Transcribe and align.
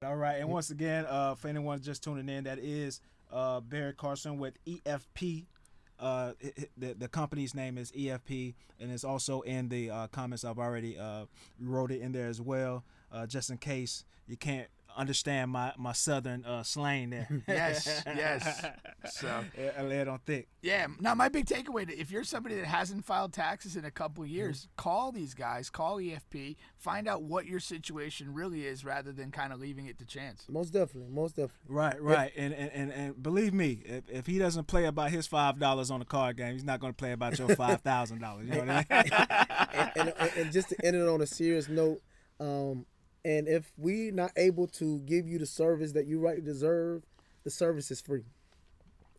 right, 0.00 0.08
all 0.08 0.16
right. 0.16 0.36
And 0.40 0.48
once 0.48 0.70
again, 0.70 1.06
uh, 1.08 1.34
for 1.34 1.48
anyone 1.48 1.80
just 1.80 2.02
tuning 2.02 2.28
in, 2.28 2.44
that 2.44 2.58
is 2.58 3.00
uh, 3.32 3.60
Barry 3.60 3.92
Carson 3.92 4.38
with 4.38 4.54
EFP. 4.66 5.44
Uh, 5.98 6.32
it- 6.40 6.70
the, 6.76 6.94
the 6.94 7.08
company's 7.08 7.54
name 7.54 7.78
is 7.78 7.92
EFP, 7.92 8.54
and 8.80 8.90
it's 8.90 9.04
also 9.04 9.40
in 9.42 9.68
the 9.68 9.90
uh, 9.90 10.06
comments. 10.08 10.44
I've 10.44 10.58
already 10.58 10.98
uh, 10.98 11.26
wrote 11.60 11.90
it 11.90 12.00
in 12.00 12.12
there 12.12 12.28
as 12.28 12.40
well, 12.40 12.84
uh, 13.12 13.26
just 13.26 13.50
in 13.50 13.58
case 13.58 14.04
you 14.26 14.36
can't 14.36 14.68
understand 14.96 15.50
my 15.50 15.72
my 15.78 15.92
southern 15.92 16.44
uh, 16.44 16.62
slang 16.62 17.10
there. 17.10 17.28
Yes, 17.48 18.02
yes. 18.06 18.64
So 19.10 19.44
Yeah, 19.58 19.70
I 19.78 19.82
lay 19.82 19.98
it 19.98 20.08
on 20.08 20.18
thick. 20.26 20.48
yeah. 20.62 20.86
Now 21.00 21.14
my 21.14 21.28
big 21.28 21.46
takeaway: 21.46 21.88
if 21.90 22.10
you're 22.10 22.24
somebody 22.24 22.54
that 22.56 22.64
hasn't 22.66 23.04
filed 23.04 23.32
taxes 23.32 23.76
in 23.76 23.84
a 23.84 23.90
couple 23.90 24.24
years, 24.26 24.68
call 24.76 25.12
these 25.12 25.34
guys, 25.34 25.70
call 25.70 25.96
EFP, 25.98 26.56
find 26.76 27.08
out 27.08 27.22
what 27.22 27.46
your 27.46 27.60
situation 27.60 28.32
really 28.32 28.66
is, 28.66 28.84
rather 28.84 29.12
than 29.12 29.30
kind 29.30 29.52
of 29.52 29.60
leaving 29.60 29.86
it 29.86 29.98
to 29.98 30.04
chance. 30.04 30.44
Most 30.48 30.72
definitely, 30.72 31.10
most 31.10 31.36
definitely. 31.36 31.74
Right, 31.74 32.00
right, 32.02 32.32
and, 32.36 32.52
and 32.54 32.70
and 32.72 32.90
and 32.92 33.22
believe 33.22 33.52
me, 33.54 33.80
if, 33.84 34.08
if 34.08 34.26
he 34.26 34.38
doesn't 34.38 34.66
play 34.66 34.84
about 34.86 35.10
his 35.10 35.26
five 35.26 35.58
dollars 35.58 35.90
on 35.90 36.00
the 36.00 36.06
card 36.06 36.36
game, 36.36 36.52
he's 36.54 36.64
not 36.64 36.80
going 36.80 36.92
to 36.92 36.96
play 36.96 37.12
about 37.12 37.38
your 37.38 37.48
five 37.56 37.80
thousand 37.82 38.20
dollars. 38.20 38.46
You 38.48 38.54
know 38.54 38.58
what 38.60 38.86
I 38.90 39.02
mean? 39.02 39.12
and, 39.96 40.14
and, 40.18 40.32
and 40.36 40.52
just 40.52 40.68
to 40.70 40.86
end 40.86 40.96
it 40.96 41.08
on 41.08 41.20
a 41.20 41.26
serious 41.26 41.68
note, 41.68 42.00
um, 42.40 42.86
and 43.24 43.48
if 43.48 43.72
we 43.76 44.10
not 44.10 44.32
able 44.36 44.66
to 44.68 45.00
give 45.00 45.28
you 45.28 45.38
the 45.38 45.46
service 45.46 45.92
that 45.92 46.06
you 46.06 46.18
rightly 46.18 46.42
deserve, 46.42 47.02
the 47.44 47.50
service 47.50 47.90
is 47.90 48.00
free. 48.00 48.24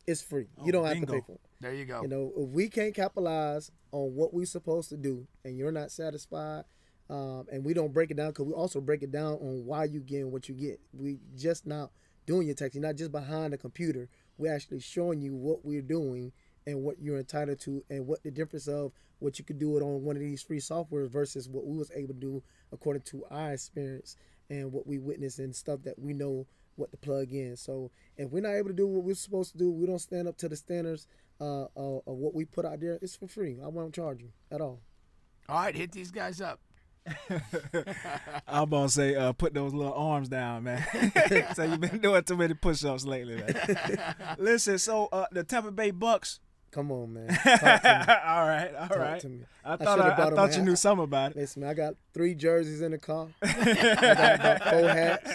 It's 0.05 0.21
free. 0.21 0.48
Oh, 0.59 0.66
you 0.66 0.71
don't 0.71 0.85
have 0.85 0.99
to 0.99 1.07
pay 1.07 1.21
for 1.21 1.34
it. 1.34 1.41
There 1.61 1.73
you 1.73 1.85
go. 1.85 2.02
You 2.02 2.09
know, 2.09 2.31
if 2.35 2.49
we 2.49 2.67
can't 2.67 2.94
capitalize 2.94 3.71
on 3.91 4.16
what 4.16 4.34
we're 4.34 4.45
supposed 4.45 4.89
to 4.89 4.97
do, 4.97 5.27
and 5.45 5.58
you're 5.58 5.71
not 5.71 5.91
satisfied, 5.91 6.66
um, 7.09 7.45
and 7.52 7.63
we 7.63 7.73
don't 7.73 7.94
break 7.94 8.11
it 8.11 8.17
down, 8.17 8.30
because 8.30 8.45
we 8.45 8.53
also 8.53 8.81
break 8.81 9.02
it 9.03 9.11
down 9.11 9.34
on 9.35 9.66
why 9.66 9.85
you 9.85 10.02
getting 10.02 10.31
what 10.31 10.49
you 10.49 10.55
get. 10.55 10.81
We 10.94 11.20
just 11.38 11.66
not 11.66 11.91
doing 12.25 12.47
your 12.47 12.55
tax. 12.55 12.75
You're 12.75 12.83
not 12.83 12.95
just 12.95 13.11
behind 13.11 13.53
the 13.53 13.58
computer. 13.58 14.09
We're 14.38 14.53
actually 14.53 14.80
showing 14.81 15.22
you 15.22 15.35
what 15.35 15.63
we're 15.63 15.81
doing 15.81 16.33
and 16.66 16.83
what 16.83 17.02
you're 17.02 17.17
entitled 17.17 17.59
to, 17.61 17.83
and 17.89 18.08
what 18.08 18.23
the 18.23 18.31
difference 18.31 18.67
of 18.67 18.92
what 19.19 19.39
you 19.39 19.45
could 19.45 19.59
do 19.59 19.78
it 19.78 19.81
on 19.81 20.03
one 20.03 20.16
of 20.16 20.22
these 20.22 20.42
free 20.42 20.59
softwares 20.59 21.09
versus 21.09 21.47
what 21.47 21.66
we 21.66 21.78
was 21.78 21.92
able 21.95 22.14
to 22.14 22.19
do 22.19 22.44
according 22.72 23.02
to 23.03 23.23
our 23.31 23.53
experience 23.53 24.17
and 24.50 24.72
what 24.72 24.86
we 24.86 25.00
witnessed 25.00 25.39
and 25.39 25.56
stuff 25.56 25.81
that 25.84 25.97
we 25.97 26.14
know 26.14 26.45
what 26.75 26.91
to 26.91 26.97
plug 26.97 27.31
in. 27.31 27.56
So 27.56 27.91
if 28.17 28.31
we're 28.31 28.41
not 28.41 28.53
able 28.53 28.69
to 28.69 28.75
do 28.75 28.88
what 28.88 29.03
we're 29.03 29.16
supposed 29.16 29.52
to 29.53 29.58
do, 29.58 29.72
we 29.72 29.88
don't 29.88 30.00
stand 30.00 30.28
up 30.28 30.38
to 30.38 30.50
the 30.50 30.56
standards 30.56 31.08
uh, 31.39 31.66
of, 31.75 32.02
of 32.08 32.17
what 32.17 32.34
we 32.34 32.45
put 32.45 32.66
out 32.66 32.80
there. 32.80 33.00
It's 33.02 33.16
for 33.16 33.28
free. 33.28 33.59
I 33.64 33.67
won't 33.67 33.94
charge 33.94 34.22
you 34.22 34.30
at 34.52 34.61
all. 34.61 34.81
All 35.50 35.61
right, 35.61 35.75
hit 35.75 35.91
these 35.91 36.11
guys 36.11 36.41
up. 36.41 36.59
I'm 38.47 38.69
gonna 38.69 38.88
say, 38.88 39.16
uh, 39.16 39.34
put 39.34 39.53
those 39.53 39.73
little 39.73 39.94
arms 39.94 40.30
down, 40.30 40.64
man. 40.64 40.86
so 41.53 41.64
you've 41.64 41.81
been 41.81 42.00
doing 42.00 42.23
too 42.23 42.38
many 42.38 42.53
push-ups 42.53 43.06
lately, 43.06 43.36
man. 43.36 44.16
Listen, 44.38 44.78
so 44.78 45.09
uh, 45.11 45.25
the 45.31 45.44
Tampa 45.44 45.72
Bay 45.72 45.91
Bucks. 45.91 46.39
Come 46.73 46.91
on, 46.91 47.13
man. 47.13 47.27
Talk 47.43 47.81
to 47.81 48.05
me. 48.07 48.13
all 48.25 48.47
right, 48.47 48.71
all 48.75 48.88
Talk 48.88 48.97
right. 48.97 49.19
to 49.21 49.29
me. 49.29 49.39
I 49.63 49.73
I 49.73 49.77
thought 49.77 49.97
should've 49.99 50.19
I, 50.19 50.23
I 50.27 50.29
thought 50.35 50.49
you 50.52 50.57
hat. 50.57 50.63
knew 50.66 50.75
something 50.75 51.03
about 51.03 51.31
it. 51.31 51.38
Listen, 51.38 51.61
man, 51.61 51.69
I 51.69 51.73
got 51.75 51.93
three 52.13 52.33
jerseys 52.33 52.81
in 52.81 52.91
the 52.91 52.97
car. 52.97 53.27
I 53.43 53.47
got 53.63 54.35
about 54.35 54.63
four 54.69 54.89
hats 54.89 55.33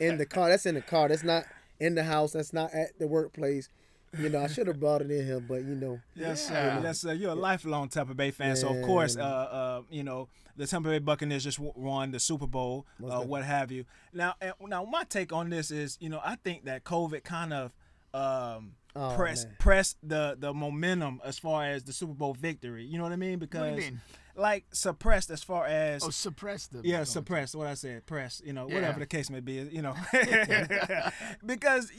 in 0.00 0.16
the 0.18 0.26
car. 0.26 0.48
That's 0.48 0.64
in 0.66 0.76
the 0.76 0.80
car. 0.82 1.08
That's 1.08 1.24
not 1.24 1.44
in 1.80 1.94
the 1.96 2.04
house. 2.04 2.32
That's 2.32 2.52
not 2.52 2.72
at 2.72 2.98
the 2.98 3.06
workplace. 3.08 3.68
You 4.16 4.28
know, 4.28 4.40
I 4.40 4.46
should 4.46 4.66
have 4.68 4.78
brought 4.80 5.02
it 5.02 5.10
in 5.10 5.26
here, 5.26 5.40
but 5.40 5.56
you 5.64 5.74
know, 5.74 6.00
Yes, 6.14 6.48
Yeah. 6.50 6.76
sir. 6.76 6.80
Yes, 6.84 7.00
sir. 7.00 7.12
You're 7.14 7.32
a 7.32 7.34
lifelong 7.34 7.88
Tampa 7.88 8.14
Bay 8.14 8.30
fan, 8.30 8.54
so 8.56 8.68
of 8.74 8.82
course, 8.86 9.16
uh, 9.16 9.20
uh, 9.20 9.82
you 9.90 10.04
know, 10.04 10.28
the 10.56 10.66
Tampa 10.66 10.88
Bay 10.88 11.00
Buccaneers 11.00 11.42
just 11.44 11.58
won 11.58 12.12
the 12.12 12.20
Super 12.20 12.46
Bowl, 12.46 12.86
uh, 13.04 13.20
what 13.22 13.44
have 13.44 13.70
you. 13.72 13.84
Now, 14.14 14.34
now 14.60 14.84
my 14.84 15.02
take 15.04 15.32
on 15.32 15.50
this 15.50 15.70
is, 15.70 15.98
you 16.00 16.08
know, 16.08 16.20
I 16.24 16.36
think 16.36 16.64
that 16.64 16.84
COVID 16.84 17.24
kind 17.24 17.52
of 17.52 17.72
um, 18.14 18.72
Oh, 18.96 19.14
pressed 19.14 19.46
man. 19.46 19.56
pressed 19.58 19.96
the 20.02 20.36
the 20.38 20.54
momentum 20.54 21.20
as 21.24 21.38
far 21.38 21.66
as 21.66 21.84
the 21.84 21.92
Super 21.92 22.14
Bowl 22.14 22.32
victory. 22.32 22.84
You 22.84 22.96
know 22.96 23.04
what 23.04 23.12
I 23.12 23.16
mean? 23.16 23.38
Because 23.38 23.78
mean? 23.78 24.00
Like 24.36 24.64
suppressed 24.72 25.30
as 25.30 25.42
far 25.42 25.66
as 25.66 26.04
Oh, 26.04 26.10
suppress 26.10 26.66
them. 26.66 26.82
yeah, 26.84 27.04
suppressed. 27.04 27.54
What 27.54 27.66
I 27.66 27.74
said, 27.74 28.06
press. 28.06 28.42
You 28.44 28.52
know, 28.52 28.68
Yeah. 28.68 28.74
whatever 28.74 29.00
the 29.00 29.06
case 29.06 29.30
may 29.30 29.40
be. 29.40 29.54
You 29.54 29.82
know, 29.82 29.94
because 31.44 31.90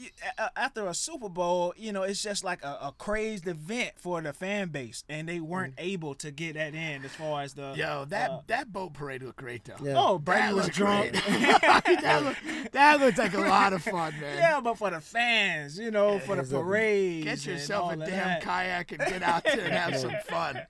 after 0.56 0.86
a 0.86 0.94
Super 0.94 1.28
Bowl, 1.28 1.74
you 1.76 1.92
know, 1.92 2.02
it's 2.02 2.22
just 2.22 2.44
like 2.44 2.62
a, 2.62 2.78
a 2.82 2.94
crazed 2.96 3.46
event 3.46 3.92
for 3.96 4.20
the 4.20 4.32
fan 4.32 4.68
base, 4.68 5.04
and 5.08 5.28
they 5.28 5.40
weren't 5.40 5.74
able 5.78 6.14
to 6.16 6.30
get 6.30 6.54
that 6.54 6.74
in 6.74 7.04
as 7.04 7.12
far 7.12 7.42
as 7.42 7.54
the. 7.54 7.74
Yo, 7.76 8.04
that 8.08 8.30
uh, 8.30 8.40
that 8.46 8.72
boat 8.72 8.94
parade 8.94 9.22
looked 9.22 9.38
great 9.38 9.64
though. 9.64 9.74
Yeah. 9.82 9.94
Oh, 9.96 10.18
Brady 10.18 10.42
That 10.42 10.54
was 10.54 10.68
drunk. 10.68 11.12
that, 11.12 12.20
looked, 12.24 12.72
that 12.72 13.00
looked 13.00 13.18
like 13.18 13.34
a 13.34 13.40
lot 13.40 13.72
of 13.72 13.82
fun, 13.82 14.14
man. 14.20 14.36
yeah, 14.38 14.60
but 14.60 14.78
for 14.78 14.90
the 14.90 15.00
fans, 15.00 15.78
you 15.78 15.90
know, 15.90 16.18
for 16.20 16.36
the 16.36 16.42
parade. 16.44 17.24
Get 17.24 17.44
yourself 17.46 17.92
a 17.92 17.96
damn 17.96 18.08
that. 18.08 18.42
kayak 18.42 18.92
and 18.92 19.00
get 19.00 19.22
out 19.22 19.44
there 19.44 19.60
and 19.60 19.72
have 19.72 19.96
some 19.98 20.12
fun. 20.28 20.60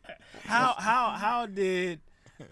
How 0.45 0.75
how 0.79 1.11
how 1.11 1.47
did 1.59 2.01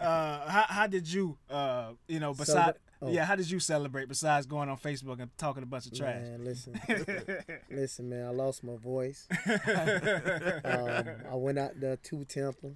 uh 0.01 0.49
how, 0.49 0.65
how 0.67 0.87
did 0.87 1.07
you 1.11 1.37
uh 1.49 1.91
you 2.07 2.19
know 2.19 2.33
besides 2.33 2.51
Celebrate- 2.53 2.81
oh. 3.01 3.09
yeah 3.11 3.25
how 3.25 3.35
did 3.35 3.49
you 3.49 3.59
celebrate 3.59 4.07
besides 4.09 4.45
going 4.45 4.67
on 4.69 4.77
Facebook 4.77 5.19
and 5.21 5.29
talking 5.37 5.63
a 5.63 5.65
bunch 5.65 5.85
of 5.87 5.93
trash? 5.97 6.21
man, 6.23 6.43
listen, 6.43 6.73
listen, 7.71 8.09
man. 8.09 8.25
I 8.27 8.29
lost 8.31 8.63
my 8.63 8.75
voice. 8.75 9.27
um, 9.47 11.07
I 11.31 11.35
went 11.35 11.57
out 11.59 11.79
there 11.79 11.95
to 11.97 12.25
Temple. 12.25 12.75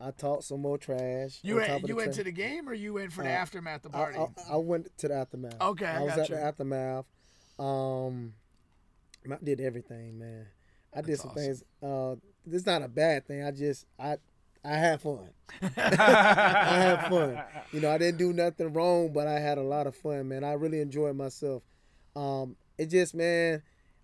I 0.00 0.10
talked 0.12 0.44
some 0.44 0.60
more 0.60 0.78
trash. 0.78 1.40
You 1.42 1.56
went, 1.56 1.88
you 1.88 1.96
went 1.96 2.08
trash. 2.08 2.16
to 2.18 2.24
the 2.24 2.30
game 2.32 2.68
or 2.68 2.74
you 2.74 2.92
went 2.94 3.12
for 3.12 3.24
the 3.24 3.30
Uh, 3.30 3.32
aftermath 3.32 3.82
the 3.82 3.90
party? 3.90 4.16
I, 4.18 4.26
I 4.52 4.56
went 4.56 4.96
to 4.98 5.08
the 5.08 5.14
aftermath. 5.14 5.60
Okay, 5.60 5.86
I 5.86 5.96
I 5.96 6.00
was 6.02 6.10
got 6.10 6.18
at 6.20 6.28
you. 6.28 6.36
the 6.36 6.42
aftermath. 6.44 7.04
Um, 7.58 8.34
I 9.30 9.36
did 9.42 9.60
everything, 9.60 10.18
man. 10.18 10.46
I 10.94 11.00
did 11.00 11.18
some 11.18 11.30
awesome. 11.30 11.42
things. 11.42 11.64
Uh, 11.82 12.14
it's 12.50 12.64
not 12.64 12.82
a 12.82 12.88
bad 12.88 13.26
thing. 13.26 13.42
I 13.42 13.50
just 13.50 13.86
I 13.98 14.18
I 14.64 14.76
had 14.76 15.00
fun. 15.00 15.30
I 15.62 16.78
had 16.78 17.08
fun. 17.08 17.42
You 17.72 17.80
know, 17.80 17.90
I 17.90 17.98
didn't 17.98 18.18
do 18.18 18.32
nothing 18.32 18.72
wrong, 18.72 19.12
but 19.12 19.26
I 19.26 19.38
had 19.38 19.58
a 19.58 19.62
lot 19.62 19.86
of 19.86 19.96
fun, 19.96 20.28
man. 20.28 20.44
I 20.44 20.52
really 20.52 20.80
enjoyed 20.80 21.16
myself. 21.16 21.62
Um, 22.16 22.56
it 22.76 22.86
just, 22.86 23.14
man, 23.14 23.62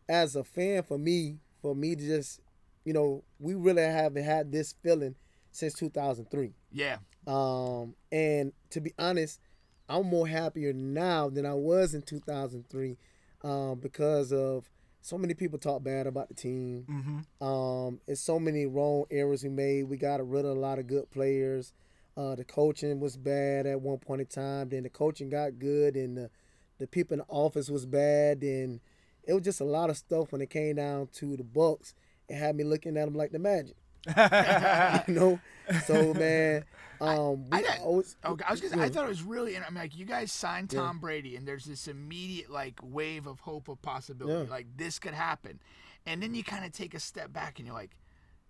as 0.09 0.37
a 0.37 0.45
fan, 0.45 0.83
for 0.83 0.99
me, 0.99 1.39
for 1.61 1.75
me 1.75 1.97
to 1.97 2.07
just, 2.07 2.41
you 2.85 2.93
know, 2.93 3.25
we 3.39 3.55
really 3.55 3.83
haven't 3.83 4.25
had 4.25 4.53
this 4.53 4.75
feeling 4.83 5.15
since 5.51 5.75
2003. 5.75 6.53
yeah. 6.73 6.97
Um, 7.27 7.95
and 8.13 8.53
to 8.71 8.81
be 8.83 8.93
honest, 8.99 9.41
I'm 9.89 10.07
more 10.07 10.29
happier 10.29 10.73
now 10.75 11.31
than 11.31 11.47
I 11.47 11.55
was 11.55 11.95
in 11.95 12.03
2003 12.03 12.99
um, 13.43 13.79
because 13.81 14.31
of 14.33 14.69
so 15.05 15.19
many 15.19 15.35
people 15.35 15.59
talk 15.59 15.85
bad 15.85 16.07
about 16.07 16.29
the 16.29 16.35
team. 16.35 16.87
Mm-hmm. 16.91 17.47
Um, 17.47 18.01
it's 18.07 18.23
so 18.23 18.39
many 18.41 18.65
wrong 18.65 19.05
errors 19.11 19.45
we 19.45 19.51
made. 19.51 19.83
We 19.83 19.99
got 19.99 20.27
rid 20.27 20.47
of 20.47 20.57
a 20.57 20.59
lot 20.59 20.79
of 20.79 20.87
good 20.87 21.11
players. 21.11 21.75
Uh, 22.17 22.35
the 22.37 22.45
coaching 22.45 23.01
was 23.01 23.19
bad 23.19 23.67
at 23.67 23.83
one 23.83 23.99
point 23.99 24.23
in 24.23 24.27
time. 24.29 24.71
Then 24.71 24.83
the 24.83 24.89
coaching 24.89 25.29
got 25.29 25.59
good, 25.59 25.95
and 25.95 26.17
the, 26.17 26.31
the 26.79 26.87
people 26.87 27.13
in 27.13 27.19
the 27.19 27.27
office 27.29 27.69
was 27.69 27.85
bad. 27.85 28.43
And 28.43 28.81
it 29.25 29.35
was 29.35 29.43
just 29.43 29.61
a 29.61 29.65
lot 29.65 29.91
of 29.91 29.99
stuff 29.99 30.33
when 30.33 30.41
it 30.41 30.49
came 30.49 30.77
down 30.77 31.09
to 31.17 31.37
the 31.37 31.45
Bucks. 31.45 31.95
It 32.27 32.37
had 32.37 32.57
me 32.57 32.65
looking 32.65 32.97
at 32.97 33.05
them 33.05 33.15
like 33.15 33.31
the 33.31 33.39
Magic, 33.39 33.77
you 35.07 35.15
know. 35.15 35.39
So 35.85 36.15
man, 36.15 36.65
um, 37.01 37.45
we 37.51 37.59
I 37.59 37.63
got- 37.63 37.79
always 37.81 38.17
Okay, 38.25 38.45
I 38.47 38.51
was 38.51 38.61
gonna 38.61 38.75
say, 38.75 38.83
I 38.83 38.89
thought 38.89 39.05
it 39.05 39.09
was 39.09 39.23
really. 39.23 39.57
I 39.57 39.61
mean, 39.71 39.75
like 39.75 39.97
you 39.97 40.05
guys 40.05 40.33
signed 40.33 40.73
Yeah. 40.73 40.81
Tom 40.81 40.99
Brady, 40.99 41.37
and 41.37 41.47
there's 41.47 41.65
this 41.65 41.89
immediate 41.89 42.51
like 42.51 42.79
wave 42.83 43.27
of 43.27 43.41
hope 43.41 43.69
of 43.69 43.81
possibility, 43.83 44.45
Yeah. 44.47 44.51
like 44.51 44.67
this 44.77 44.99
could 44.99 45.15
happen, 45.15 45.61
and 46.07 46.23
then 46.23 46.35
you 46.35 46.45
kind 46.45 46.65
of 46.65 46.73
take 46.73 46.95
a 46.95 47.01
step 47.01 47.33
back 47.33 47.59
and 47.59 47.67
you're 47.67 47.77
like, 47.77 47.97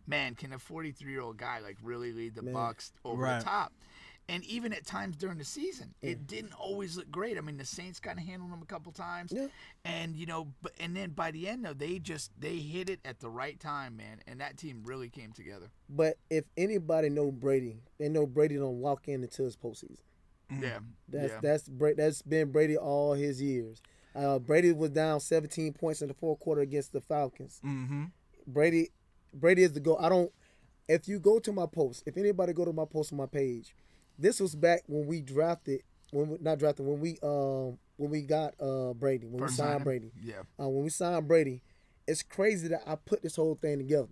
man, 0.06 0.34
can 0.34 0.52
a 0.52 0.58
43 0.58 1.10
year 1.10 1.20
old 1.22 1.36
guy 1.38 1.60
like 1.60 1.78
really 1.82 2.12
lead 2.12 2.34
the 2.34 2.42
Man. 2.42 2.52
Bucks 2.54 2.92
over 3.04 3.22
Right. 3.22 3.38
the 3.38 3.44
top? 3.44 3.72
And 4.28 4.42
even 4.44 4.72
at 4.72 4.86
times 4.86 5.16
during 5.16 5.36
the 5.36 5.44
season, 5.44 5.92
it 6.00 6.26
didn't 6.26 6.54
always 6.54 6.96
look 6.96 7.10
great. 7.10 7.36
I 7.36 7.42
mean, 7.42 7.58
the 7.58 7.64
Saints 7.66 8.00
kind 8.00 8.18
of 8.18 8.24
handled 8.24 8.50
them 8.52 8.62
a 8.62 8.66
couple 8.66 8.90
times, 8.90 9.32
Yeah. 9.36 9.48
and 9.84 10.16
you 10.16 10.24
know, 10.24 10.48
but 10.62 10.72
and 10.80 10.96
then 10.96 11.10
by 11.10 11.30
the 11.30 11.46
end 11.46 11.64
though, 11.64 11.74
they 11.74 11.98
just 11.98 12.30
they 12.40 12.56
hit 12.56 12.88
it 12.88 13.00
at 13.04 13.20
the 13.20 13.28
right 13.28 13.60
time, 13.60 13.98
man, 13.98 14.20
and 14.26 14.40
that 14.40 14.56
team 14.56 14.80
really 14.84 15.10
came 15.10 15.32
together. 15.32 15.66
But 15.90 16.16
if 16.30 16.44
anybody 16.56 17.10
know 17.10 17.30
Brady, 17.30 17.82
they 17.98 18.08
know 18.08 18.26
Brady 18.26 18.56
don't 18.56 18.80
walk 18.80 19.08
in 19.08 19.22
until 19.22 19.44
his 19.44 19.56
postseason. 19.56 19.98
Yeah, 20.50 20.78
That's 21.08 21.32
yeah. 21.32 21.38
that's 21.42 21.70
that's 21.96 22.22
been 22.22 22.50
Brady 22.50 22.76
all 22.78 23.12
his 23.12 23.42
years. 23.42 23.82
Uh, 24.14 24.38
Brady 24.38 24.72
was 24.72 24.90
down 24.90 25.18
17 25.20 25.72
points 25.72 26.00
in 26.00 26.08
the 26.08 26.14
fourth 26.14 26.38
quarter 26.40 26.60
against 26.60 26.92
the 26.92 27.00
Falcons. 27.00 27.60
Mm-hmm. 27.64 28.04
Brady, 28.46 28.90
Brady 29.34 29.64
is 29.64 29.72
the 29.72 29.80
go. 29.80 29.96
I 29.98 30.08
don't. 30.08 30.30
If 30.88 31.08
you 31.08 31.18
go 31.18 31.38
to 31.40 31.52
my 31.52 31.66
post, 31.66 32.04
if 32.06 32.16
anybody 32.16 32.52
go 32.52 32.64
to 32.64 32.72
my 32.72 32.84
post 32.84 33.12
on 33.12 33.18
my 33.18 33.26
page, 33.26 33.74
this 34.18 34.40
was 34.40 34.54
back 34.54 34.82
when 34.86 35.06
we 35.06 35.20
drafted, 35.20 35.82
when 36.10 36.28
we, 36.30 36.38
not 36.40 36.58
drafted, 36.58 36.86
when 36.86 37.00
we 37.00 37.18
um 37.22 37.78
when 37.96 38.10
we 38.10 38.22
got 38.22 38.54
uh 38.60 38.92
Brady, 38.94 39.26
when 39.26 39.40
First 39.40 39.52
we 39.52 39.56
signed 39.58 39.68
signing. 39.70 39.84
Brady, 39.84 40.12
yeah. 40.22 40.40
uh, 40.60 40.68
when 40.68 40.84
we 40.84 40.90
signed 40.90 41.28
Brady, 41.28 41.62
it's 42.06 42.22
crazy 42.22 42.68
that 42.68 42.82
I 42.86 42.96
put 42.96 43.22
this 43.22 43.36
whole 43.36 43.54
thing 43.54 43.78
together. 43.78 44.08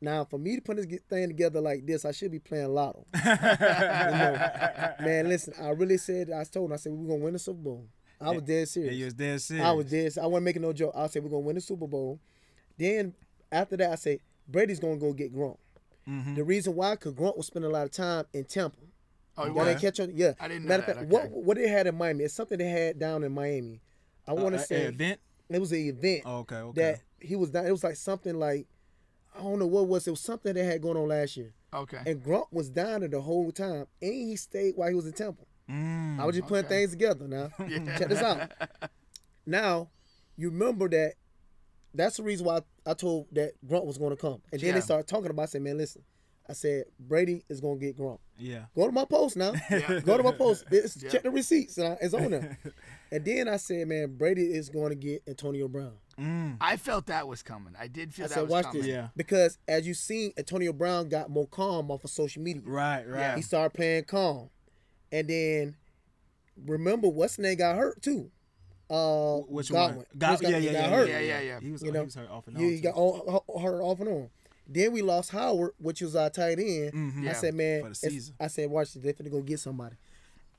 Now, 0.00 0.24
for 0.24 0.38
me 0.38 0.56
to 0.56 0.60
put 0.62 0.76
this 0.76 1.00
thing 1.08 1.28
together 1.28 1.60
like 1.60 1.86
this, 1.86 2.04
I 2.04 2.12
should 2.12 2.30
be 2.30 2.38
playing 2.38 2.68
lotto. 2.68 3.06
You 3.14 3.20
know, 3.24 4.38
man, 5.00 5.28
listen, 5.28 5.54
I 5.60 5.70
really 5.70 5.96
said, 5.96 6.30
I 6.30 6.44
told 6.44 6.68
him, 6.70 6.74
I 6.74 6.76
said, 6.76 6.92
we're 6.92 7.06
going 7.06 7.20
to 7.20 7.24
win 7.24 7.32
the 7.32 7.38
Super 7.38 7.60
Bowl. 7.62 7.86
I 8.20 8.30
was 8.30 8.42
dead 8.42 8.58
Yeah, 8.60 8.64
serious. 8.66 8.94
you 8.94 9.04
was 9.06 9.14
dead 9.14 9.40
serious. 9.40 9.64
I 9.66 9.72
was 9.72 9.86
dead. 9.90 10.12
I 10.22 10.26
wasn't 10.26 10.44
making 10.44 10.62
no 10.62 10.72
joke. 10.72 10.92
I 10.94 11.06
said 11.06 11.22
we're 11.22 11.28
gonna 11.30 11.40
win 11.40 11.54
the 11.56 11.60
Super 11.60 11.86
Bowl. 11.86 12.18
Then 12.78 13.12
after 13.52 13.76
that, 13.76 13.90
I 13.90 13.94
said 13.96 14.20
Brady's 14.48 14.80
gonna 14.80 14.96
go 14.96 15.12
get 15.12 15.34
Gronk. 15.34 15.58
Mm-hmm. 16.08 16.34
The 16.34 16.44
reason 16.44 16.74
why, 16.74 16.92
because 16.94 17.12
Gronk 17.12 17.36
was 17.36 17.46
spending 17.48 17.70
a 17.70 17.74
lot 17.74 17.84
of 17.84 17.90
time 17.90 18.24
in 18.32 18.44
Tampa. 18.44 18.78
Oh, 19.38 19.44
Y'all 19.46 19.54
what? 19.54 19.64
didn't 19.66 19.80
catch 19.80 20.00
on? 20.00 20.12
Yeah. 20.14 20.32
I 20.40 20.48
didn't 20.48 20.64
know 20.64 20.68
Matter 20.68 20.82
of 20.82 20.86
that, 20.86 20.96
fact, 20.96 21.12
okay. 21.12 21.28
what 21.34 21.44
what 21.44 21.56
they 21.56 21.68
had 21.68 21.86
in 21.86 21.96
Miami? 21.96 22.24
It's 22.24 22.34
something 22.34 22.58
they 22.58 22.68
had 22.68 22.98
down 22.98 23.22
in 23.24 23.32
Miami. 23.32 23.80
I 24.26 24.32
want 24.32 24.54
to 24.54 24.60
Uh, 24.60 24.64
say 24.64 24.82
event. 24.84 25.20
it 25.48 25.58
was 25.60 25.72
an 25.72 25.78
event 25.78 26.22
Oh, 26.24 26.38
okay, 26.38 26.56
okay. 26.56 26.80
that 26.82 27.00
he 27.20 27.36
was 27.36 27.50
down. 27.50 27.66
It 27.66 27.70
was 27.72 27.84
like 27.84 27.96
something 27.96 28.34
like 28.38 28.66
I 29.38 29.42
don't 29.42 29.58
know 29.58 29.66
what 29.66 29.82
it 29.82 29.88
was. 29.88 30.06
It 30.06 30.10
was 30.12 30.20
something 30.20 30.54
they 30.54 30.64
had 30.64 30.80
going 30.80 30.96
on 30.96 31.08
last 31.08 31.36
year. 31.36 31.52
Okay. 31.74 31.98
And 32.06 32.22
Gronk 32.22 32.46
was 32.50 32.70
down 32.70 33.00
there 33.00 33.08
the 33.10 33.20
whole 33.20 33.52
time, 33.52 33.86
and 34.00 34.12
he 34.12 34.36
stayed 34.36 34.74
while 34.76 34.88
he 34.88 34.94
was 34.94 35.04
in 35.06 35.12
Temple. 35.12 35.46
Mm. 35.70 36.18
I 36.18 36.24
was 36.24 36.34
just 36.36 36.48
putting 36.48 36.66
things 36.68 36.90
together 36.92 37.28
now. 37.28 37.50
Yeah. 37.68 37.98
Check 37.98 38.08
this 38.08 38.22
out. 38.22 38.50
Now, 39.44 39.90
you 40.36 40.50
remember 40.50 40.88
that 40.88 41.14
that's 41.94 42.16
the 42.16 42.22
reason 42.22 42.46
why 42.46 42.60
I 42.86 42.94
told 42.94 43.26
that 43.32 43.52
Gronk 43.66 43.84
was 43.86 43.98
going 43.98 44.10
to 44.10 44.16
come. 44.16 44.40
And 44.52 44.60
then 44.60 44.68
Yeah. 44.68 44.72
they 44.74 44.80
started 44.80 45.06
talking 45.06 45.30
about, 45.30 45.42
I 45.44 45.46
said, 45.46 45.62
man, 45.62 45.76
listen. 45.78 46.02
I 46.48 46.52
said, 46.52 46.84
Brady 47.00 47.42
is 47.48 47.60
going 47.60 47.80
to 47.80 47.86
get 47.86 47.98
Gronk. 47.98 48.18
Yeah. 48.38 48.66
Go 48.74 48.86
to 48.86 48.92
my 48.92 49.04
post 49.04 49.36
now. 49.36 49.52
Yeah. 49.70 50.00
Go 50.00 50.16
to 50.16 50.22
my 50.22 50.32
post. 50.32 50.64
It's- 50.70 50.96
Yeah. 51.02 51.10
Check 51.10 51.22
the 51.24 51.30
receipts. 51.30 51.76
It's 51.78 52.14
on 52.14 52.30
there. 52.30 52.58
and 53.10 53.24
then 53.24 53.48
I 53.48 53.56
said, 53.56 53.88
man, 53.88 54.14
Brady 54.16 54.42
is 54.54 54.68
going 54.68 54.90
to 54.90 54.94
get 54.94 55.22
Antonio 55.26 55.66
Brown. 55.68 55.92
Mm. 56.18 56.56
I 56.60 56.76
felt 56.76 57.06
that 57.06 57.26
was 57.28 57.42
coming. 57.42 57.74
I 57.78 57.88
did 57.88 58.14
feel 58.14 58.26
I 58.26 58.28
that 58.28 58.34
said, 58.34 58.42
was 58.44 58.50
watch 58.50 58.64
coming. 58.66 58.82
this. 58.82 58.90
Yeah. 58.90 59.08
Because 59.16 59.58
as 59.68 59.86
you 59.86 59.94
seen, 59.94 60.32
Antonio 60.38 60.72
Brown 60.72 61.08
got 61.08 61.30
more 61.30 61.46
calm 61.48 61.90
off 61.90 62.04
of 62.04 62.10
social 62.10 62.42
media. 62.42 62.62
Right, 62.64 63.04
right. 63.06 63.18
Yeah. 63.20 63.36
He 63.36 63.42
started 63.42 63.74
playing 63.74 64.04
calm. 64.04 64.48
And 65.12 65.28
then 65.28 65.76
remember 66.66 67.08
what's 67.08 67.36
the 67.36 67.42
name 67.42 67.56
got 67.58 67.76
hurt 67.76 68.02
too. 68.02 68.30
Uh 68.88 69.38
Which 69.48 69.70
Godwin. 69.70 69.96
one? 69.98 70.06
God, 70.16 70.38
Chris 70.38 70.42
yeah, 70.42 70.50
Godwin 70.58 70.62
yeah, 70.62 70.72
got 70.80 70.90
yeah, 70.90 70.96
hurt. 70.96 71.08
Yeah, 71.08 71.18
yeah, 71.18 71.40
yeah. 71.40 71.60
He 71.60 71.70
was, 71.72 71.82
You 71.82 71.92
know, 71.92 72.00
he 72.00 72.04
was 72.04 72.14
hurt 72.14 72.30
off 72.30 72.46
and 72.46 72.56
on. 72.56 72.62
Yeah, 72.62 72.68
he 72.70 72.76
too. 72.76 72.82
got 72.82 72.94
all, 72.94 73.42
all- 73.48 73.58
hurt 73.60 73.80
off 73.82 74.00
and 74.00 74.08
on. 74.08 74.30
Then 74.68 74.92
we 74.92 75.02
lost 75.02 75.30
Howard, 75.30 75.72
which 75.78 76.00
was 76.00 76.16
our 76.16 76.28
tight 76.30 76.58
end. 76.58 76.92
Mhm. 76.92 77.28
I 77.28 77.32
said, 77.34 77.54
man, 77.54 77.82
for 77.82 77.88
the 77.90 77.94
season. 77.94 78.34
I 78.40 78.48
said, 78.48 78.68
watch 78.70 78.94
this. 78.94 79.02
They 79.02 79.12
finna 79.12 79.30
go 79.30 79.40
get 79.40 79.60
somebody. 79.60 79.96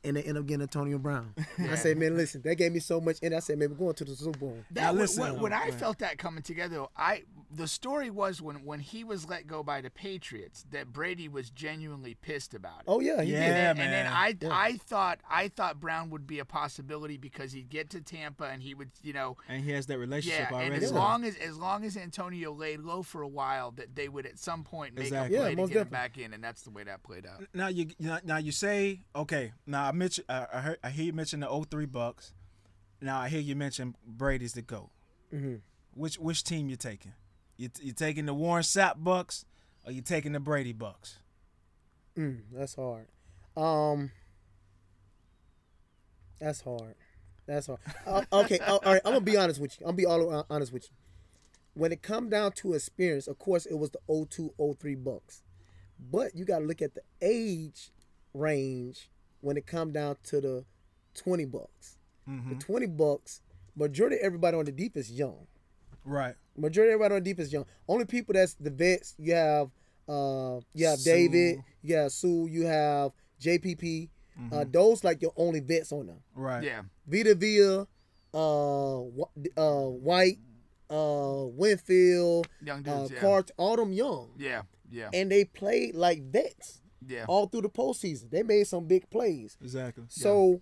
And 0.07 0.18
they 0.18 0.24
end 0.24 0.38
up 0.38 0.45
getting 0.45 0.62
Antonio 0.62 0.98
Brown. 0.98 1.33
Yeah. 1.59 1.71
I 1.71 1.75
said, 1.75 1.98
man, 1.98 2.15
listen, 2.15 2.42
that 2.44 2.56
gave 2.56 2.71
me 2.71 2.80
so 2.80 3.01
much. 3.01 3.18
And 3.21 3.36
I 3.36 3.39
said, 3.39 3.59
man, 3.59 3.69
we're 3.69 3.75
going 3.75 3.94
to 3.95 4.06
the 4.06 4.15
Super 4.15 4.39
Bowl. 4.39 4.57
That 4.71 4.81
Now 4.81 4.92
when, 4.92 5.01
listen, 5.01 5.24
when, 5.24 5.42
when 5.42 5.54
I 5.54 5.65
right. 5.65 5.74
felt 5.74 6.00
that 6.00 6.18
coming 6.18 6.44
together, 6.44 6.86
I 6.95 7.24
the 7.50 7.68
story 7.68 8.09
was 8.09 8.42
when 8.42 8.65
when 8.65 8.80
he 8.81 9.04
was 9.04 9.27
let 9.30 9.48
go 9.48 9.63
by 9.63 9.80
the 9.81 9.89
Patriots 9.89 10.65
that 10.71 10.92
Brady 10.92 11.27
was 11.30 11.50
genuinely 11.50 12.13
pissed 12.15 12.54
about 12.54 12.80
it. 12.80 12.86
Oh 12.88 13.00
yeah, 13.00 13.21
he 13.21 13.31
Yeah, 13.33 13.39
did. 13.39 13.48
and, 13.48 13.80
then, 13.80 13.86
and 13.86 13.94
then. 13.94 14.07
I 14.07 14.36
Yeah. 14.42 14.50
I 14.51 14.77
thought 14.77 15.19
I 15.30 15.48
thought 15.48 15.80
Brown 15.80 16.10
would 16.10 16.27
be 16.27 16.39
a 16.39 16.45
possibility 16.45 17.18
because 17.18 17.51
he'd 17.53 17.69
get 17.69 17.89
to 17.92 18.01
Tampa 18.01 18.45
and 18.45 18.62
he 18.62 18.74
would 18.74 18.92
you 19.01 19.13
know 19.13 19.38
and 19.48 19.63
he 19.63 19.71
has 19.71 19.86
that 19.88 19.98
relationship 19.98 20.48
yeah 20.51 20.60
and 20.60 20.74
as 20.74 20.92
Yeah. 20.92 20.98
long 20.98 21.24
as 21.24 21.36
as 21.38 21.57
long 21.57 21.83
as 21.86 21.95
Antonio 21.98 22.51
laid 22.53 22.80
low 22.81 23.01
for 23.03 23.21
a 23.21 23.27
while 23.27 23.71
that 23.71 23.95
they 23.95 24.10
would 24.10 24.25
at 24.25 24.38
some 24.39 24.63
point 24.63 24.95
make 24.95 25.06
Exactly. 25.06 25.36
a 25.36 25.39
Yeah, 25.39 25.45
play 25.45 25.56
to 25.56 25.62
most 25.62 25.71
get 25.74 25.81
him 25.83 25.88
back 25.89 26.18
in 26.18 26.33
and 26.33 26.44
that's 26.44 26.63
the 26.63 26.69
way 26.71 26.83
that 26.83 27.03
played 27.03 27.25
out. 27.25 27.44
now 27.53 27.68
you 27.68 27.88
now, 28.00 28.19
now 28.25 28.38
you 28.38 28.51
say 28.51 29.01
okay. 29.15 29.53
Now 29.65 29.86
I 29.88 29.92
mention 29.98 30.24
I, 30.30 30.48
I 30.54 30.60
heard 30.62 30.78
I 30.84 30.90
hear 30.90 31.06
you 31.06 31.14
mention 31.14 31.42
the 31.42 31.66
03 31.70 31.86
Bucks. 31.86 32.34
Now 33.02 33.20
I 33.20 33.30
hear 33.30 33.40
you 33.42 33.56
mention 33.56 33.96
Brady's 34.06 34.54
the 34.54 34.62
goat. 34.62 34.90
Mhm. 35.34 35.62
Which 35.94 36.18
which 36.20 36.44
team 36.44 36.70
you 36.70 36.76
taking? 36.76 37.14
You 37.58 37.70
you 37.82 37.92
taking 37.92 38.26
the 38.26 38.34
Warren 38.34 38.64
Sapp 38.64 39.04
Bucks 39.04 39.46
or 39.86 39.92
you 39.92 40.02
taking 40.02 40.32
the 40.32 40.40
Brady 40.40 40.74
Bucks? 40.74 41.18
Mm, 42.16 42.42
that's 42.52 42.76
hard. 42.76 43.08
Um, 43.56 44.12
that's 46.40 46.62
hard. 46.62 46.96
That's 47.46 47.68
hard. 47.68 47.80
Uh, 48.06 48.24
okay, 48.34 48.60
uh, 48.60 48.76
all 48.78 48.94
right. 48.94 49.02
I'm 49.06 49.14
gonna 49.14 49.22
be 49.22 49.38
honest 49.38 49.60
with 49.60 49.80
you. 49.80 49.86
I'm 49.86 49.96
gonna 49.96 49.98
be 49.98 50.06
all 50.06 50.46
honest 50.50 50.72
with 50.74 50.84
you. 50.84 50.96
When 51.74 51.92
it 51.92 52.02
come 52.02 52.30
down 52.30 52.54
to 52.54 52.74
experience, 52.74 53.28
of 53.28 53.38
course, 53.40 53.66
it 53.66 53.76
was 53.76 53.92
the 53.92 54.00
02, 54.08 54.54
03 54.80 54.96
Bucks, 54.96 55.44
but 56.12 56.36
you 56.36 56.44
got 56.46 56.60
to 56.60 56.66
look 56.66 56.82
at 56.82 56.96
the 56.96 57.02
age 57.22 57.92
range 58.34 59.10
when 59.48 59.56
it 59.56 59.66
come 59.66 59.94
down 59.94 60.18
to 60.24 60.42
the 60.42 60.66
20 61.16 61.46
Bucks. 61.46 61.98
Mm-hmm. 62.30 62.50
The 62.50 62.56
20 62.56 62.86
Bucks, 62.88 63.42
majority 63.78 64.18
of 64.18 64.22
everybody 64.24 64.58
on 64.58 64.66
the 64.66 64.74
deep 64.74 64.98
is 64.98 65.10
young. 65.10 65.48
Right. 66.04 66.36
Majority 66.58 66.92
of 66.92 66.96
everybody 66.96 67.16
on 67.16 67.24
the 67.24 67.30
deep 67.30 67.40
is 67.40 67.54
young. 67.54 67.66
Only 67.88 68.04
people 68.04 68.34
that's 68.34 68.56
the 68.56 68.70
vets. 68.70 69.16
You 69.18 69.34
have 69.36 69.70
uh, 70.10 70.60
you 70.74 70.86
have 70.88 71.00
Suh. 71.00 71.12
David. 71.12 71.60
You 71.82 71.96
have 71.96 72.12
Suh. 72.12 72.46
You 72.46 72.66
have 72.66 73.12
JPP. 73.42 74.10
Uh, 74.52 74.66
those 74.70 75.04
like 75.04 75.22
your 75.22 75.34
only 75.36 75.62
vets 75.62 75.92
on 75.92 76.08
them. 76.08 76.20
Right. 76.36 76.64
Yeah. 76.64 76.82
Vita 77.08 77.34
Vea, 77.34 77.86
uh, 78.34 79.02
uh, 79.02 79.90
White, 79.90 80.38
uh, 80.92 81.46
Winfield, 81.48 82.48
Young 82.64 82.88
uh, 82.88 83.08
yeah. 83.12 83.20
Cart, 83.20 83.50
all 83.58 83.76
them 83.78 83.92
young, 83.94 84.30
Yeah. 84.38 84.62
Yeah. 84.92 85.10
and 85.12 85.32
they 85.32 85.44
played 85.44 85.96
like 85.96 86.22
vets 86.22 86.82
Yeah. 87.07 87.25
all 87.27 87.48
through 87.48 87.62
the 87.62 87.69
postseason. 87.69 88.30
They 88.30 88.44
made 88.44 88.68
some 88.68 88.86
big 88.86 89.09
plays. 89.09 89.57
Exactly. 89.62 90.06
So, 90.09 90.62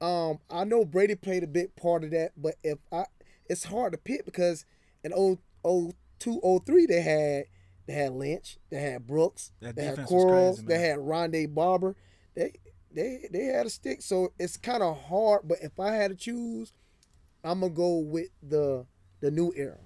um, 0.00 0.38
I 0.50 0.64
know 0.64 0.84
Brady 0.84 1.14
played 1.14 1.42
a 1.42 1.46
big 1.46 1.74
part 1.76 2.04
of 2.04 2.10
that, 2.12 2.32
but 2.36 2.54
if 2.62 2.78
I, 2.92 3.04
it's 3.48 3.64
hard 3.64 3.92
to 3.92 3.98
pick 3.98 4.24
because 4.24 4.64
in 5.02 5.12
0, 5.12 5.38
02, 6.18 6.60
03, 6.66 6.86
they 6.86 7.00
had 7.02 7.44
they 7.86 7.92
had 7.92 8.12
Lynch, 8.12 8.58
they 8.70 8.80
had 8.80 9.06
Brooks, 9.06 9.52
That 9.60 9.76
they 9.76 9.84
had 9.84 9.90
defense 9.92 10.08
Quarles, 10.08 10.56
crazy, 10.60 10.66
they 10.68 10.78
had 10.88 10.98
Rondé 10.98 11.52
Barber. 11.52 11.96
They 12.34 12.52
they 12.92 13.28
they 13.30 13.44
had 13.44 13.66
a 13.66 13.70
stick, 13.70 14.00
so 14.02 14.32
it's 14.38 14.56
kind 14.56 14.82
of 14.82 14.96
hard. 15.04 15.42
But 15.44 15.58
if 15.62 15.78
I 15.78 15.92
had 15.92 16.10
to 16.10 16.16
choose, 16.16 16.72
I'm 17.42 17.60
gonna 17.60 17.72
go 17.72 17.98
with 17.98 18.28
the 18.42 18.86
the 19.20 19.30
new 19.30 19.52
era. 19.56 19.78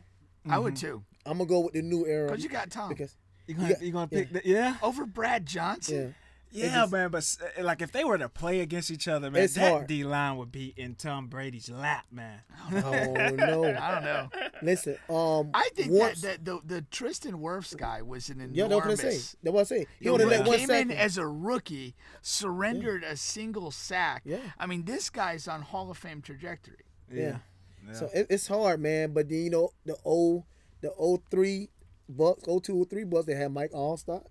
I 0.49 0.59
would 0.59 0.77
too. 0.77 1.03
I'm 1.27 1.39
gonna 1.39 1.49
go 1.49 1.61
with 1.61 1.75
the 1.75 1.83
new 1.83 2.07
era 2.07 2.29
Because 2.29 2.43
you 2.45 2.49
got 2.49 2.71
Tom. 2.71 2.89
because 2.89 3.17
You 3.49 3.55
gonna 3.55 3.69
Yeah, 3.71 3.75
you 3.81 3.93
gonna 3.93 4.09
yeah. 4.13 4.19
pick 4.21 4.33
the 4.33 4.43
yeah. 4.45 4.77
Over 4.83 5.05
Brad 5.07 5.45
Johnson? 5.47 5.97
yeah. 6.07 6.09
Yeah, 6.51 6.75
just- 6.77 6.93
man, 6.93 7.11
but 7.11 7.37
uh, 7.59 7.63
like 7.63 7.83
if 7.83 7.93
they 7.93 8.05
were 8.05 8.17
to 8.17 8.29
play 8.31 8.61
against 8.61 8.91
each 8.91 9.07
other, 9.07 9.31
man, 9.31 9.47
that. 9.55 9.87
D 9.87 10.03
line 10.05 10.39
would 10.39 10.51
be 10.51 10.73
in 10.79 10.95
Tom 10.95 11.27
Brady's 11.27 11.69
lap, 11.69 12.07
man. 12.11 12.41
Oh 12.73 12.73
no! 13.35 13.65
I 13.79 13.91
don't 13.95 14.05
know. 14.05 14.29
Listen, 14.63 14.97
um, 15.11 15.51
I 15.53 15.69
think 15.75 15.93
once, 15.93 16.23
that, 16.23 16.45
that 16.47 16.65
the 16.65 16.77
the 16.77 16.83
Tristan 16.91 17.35
Wirfs 17.41 17.77
guy 17.77 18.01
was 18.01 18.31
an 18.31 18.41
enormous. 18.41 18.57
yeah, 18.57 18.67
that's 18.69 18.81
what 18.87 18.91
I 18.91 18.95
say. 18.95 19.37
That's 19.43 19.53
what 19.55 19.61
I 19.61 19.65
say. 19.65 19.87
He 19.99 20.05
You 20.07 20.13
only 20.13 20.25
know, 20.25 20.31
let 20.31 20.47
one 20.47 20.57
came 20.59 20.69
second. 20.69 20.91
in 20.93 20.97
as 20.97 21.19
a 21.19 21.27
rookie, 21.27 21.95
surrendered 22.23 23.05
a 23.05 23.17
single 23.17 23.71
sack. 23.71 24.23
Yeah. 24.25 24.39
I 24.59 24.65
mean, 24.67 24.85
this 24.85 25.11
guy's 25.11 25.49
on 25.49 25.63
Hall 25.63 25.91
of 25.91 25.99
Fame 25.99 26.23
trajectory. 26.23 26.77
Yeah. 27.13 27.39
Yeah. 27.87 27.93
So 27.95 28.09
it, 28.15 28.27
it's 28.31 28.47
hard, 28.47 28.81
man. 28.81 29.13
But 29.13 29.29
then 29.29 29.39
you 29.45 29.51
know 29.51 29.71
the 29.85 29.97
old 30.05 30.45
the 30.81 30.93
old 30.95 31.23
three 31.31 31.69
bucks, 32.09 32.45
old 32.49 32.65
two 32.65 32.77
or 32.77 32.85
three 32.85 33.05
bucks. 33.05 33.27
They 33.27 33.35
had 33.35 33.53
Mike 33.53 33.73
Alstott. 33.73 34.25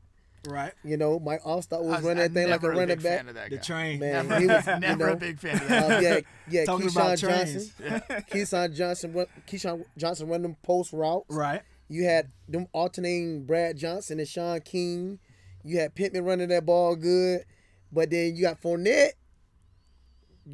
Right. 0.48 0.72
You 0.84 0.96
know, 0.98 1.20
Mike 1.20 1.42
Alstott 1.44 1.84
was 1.84 1.98
was- 1.98 2.04
running 2.04 2.24
that 2.24 2.32
thing 2.34 2.50
like 2.50 2.62
a 2.62 2.68
never 2.68 2.78
running 2.80 3.00
back. 3.00 3.18
Fan 3.20 3.28
of 3.30 3.36
that 3.36 3.50
The 3.50 3.58
train. 3.58 4.00
Man, 4.00 4.28
Never, 4.28 4.40
he 4.42 4.48
was, 4.54 4.66
you 4.68 4.80
never 4.80 5.06
know, 5.08 5.14
a 5.14 5.16
big 5.18 5.40
fan 5.40 5.56
of 5.62 5.68
that. 5.68 5.92
Uh, 5.92 6.00
yeah, 6.00 6.20
yeah. 6.50 6.66
Talking 6.66 6.88
Keyshawn 6.88 6.92
about 6.96 7.18
Johnson. 7.18 7.72
trains. 7.78 8.24
Keyshawn 8.32 8.76
Johnson. 8.76 9.14
run- 9.14 9.26
Keyshawn 9.48 9.84
Johnson 9.98 10.28
run 10.30 10.42
them 10.44 10.56
post 10.64 10.94
routes. 10.94 11.26
Right. 11.36 11.62
You 11.90 12.06
had 12.06 12.32
them 12.48 12.68
alternating 12.74 13.46
Brad 13.46 13.78
Johnson 13.78 14.20
and 14.20 14.28
Shaun 14.28 14.62
King. 14.62 15.20
You 15.64 15.80
had 15.80 15.96
Pittman 15.96 16.24
running 16.24 16.48
that 16.50 16.66
ball 16.66 16.96
good, 16.96 17.44
but 17.92 18.10
then 18.10 18.36
you 18.36 18.44
got 18.44 18.62
Fournette. 18.62 19.12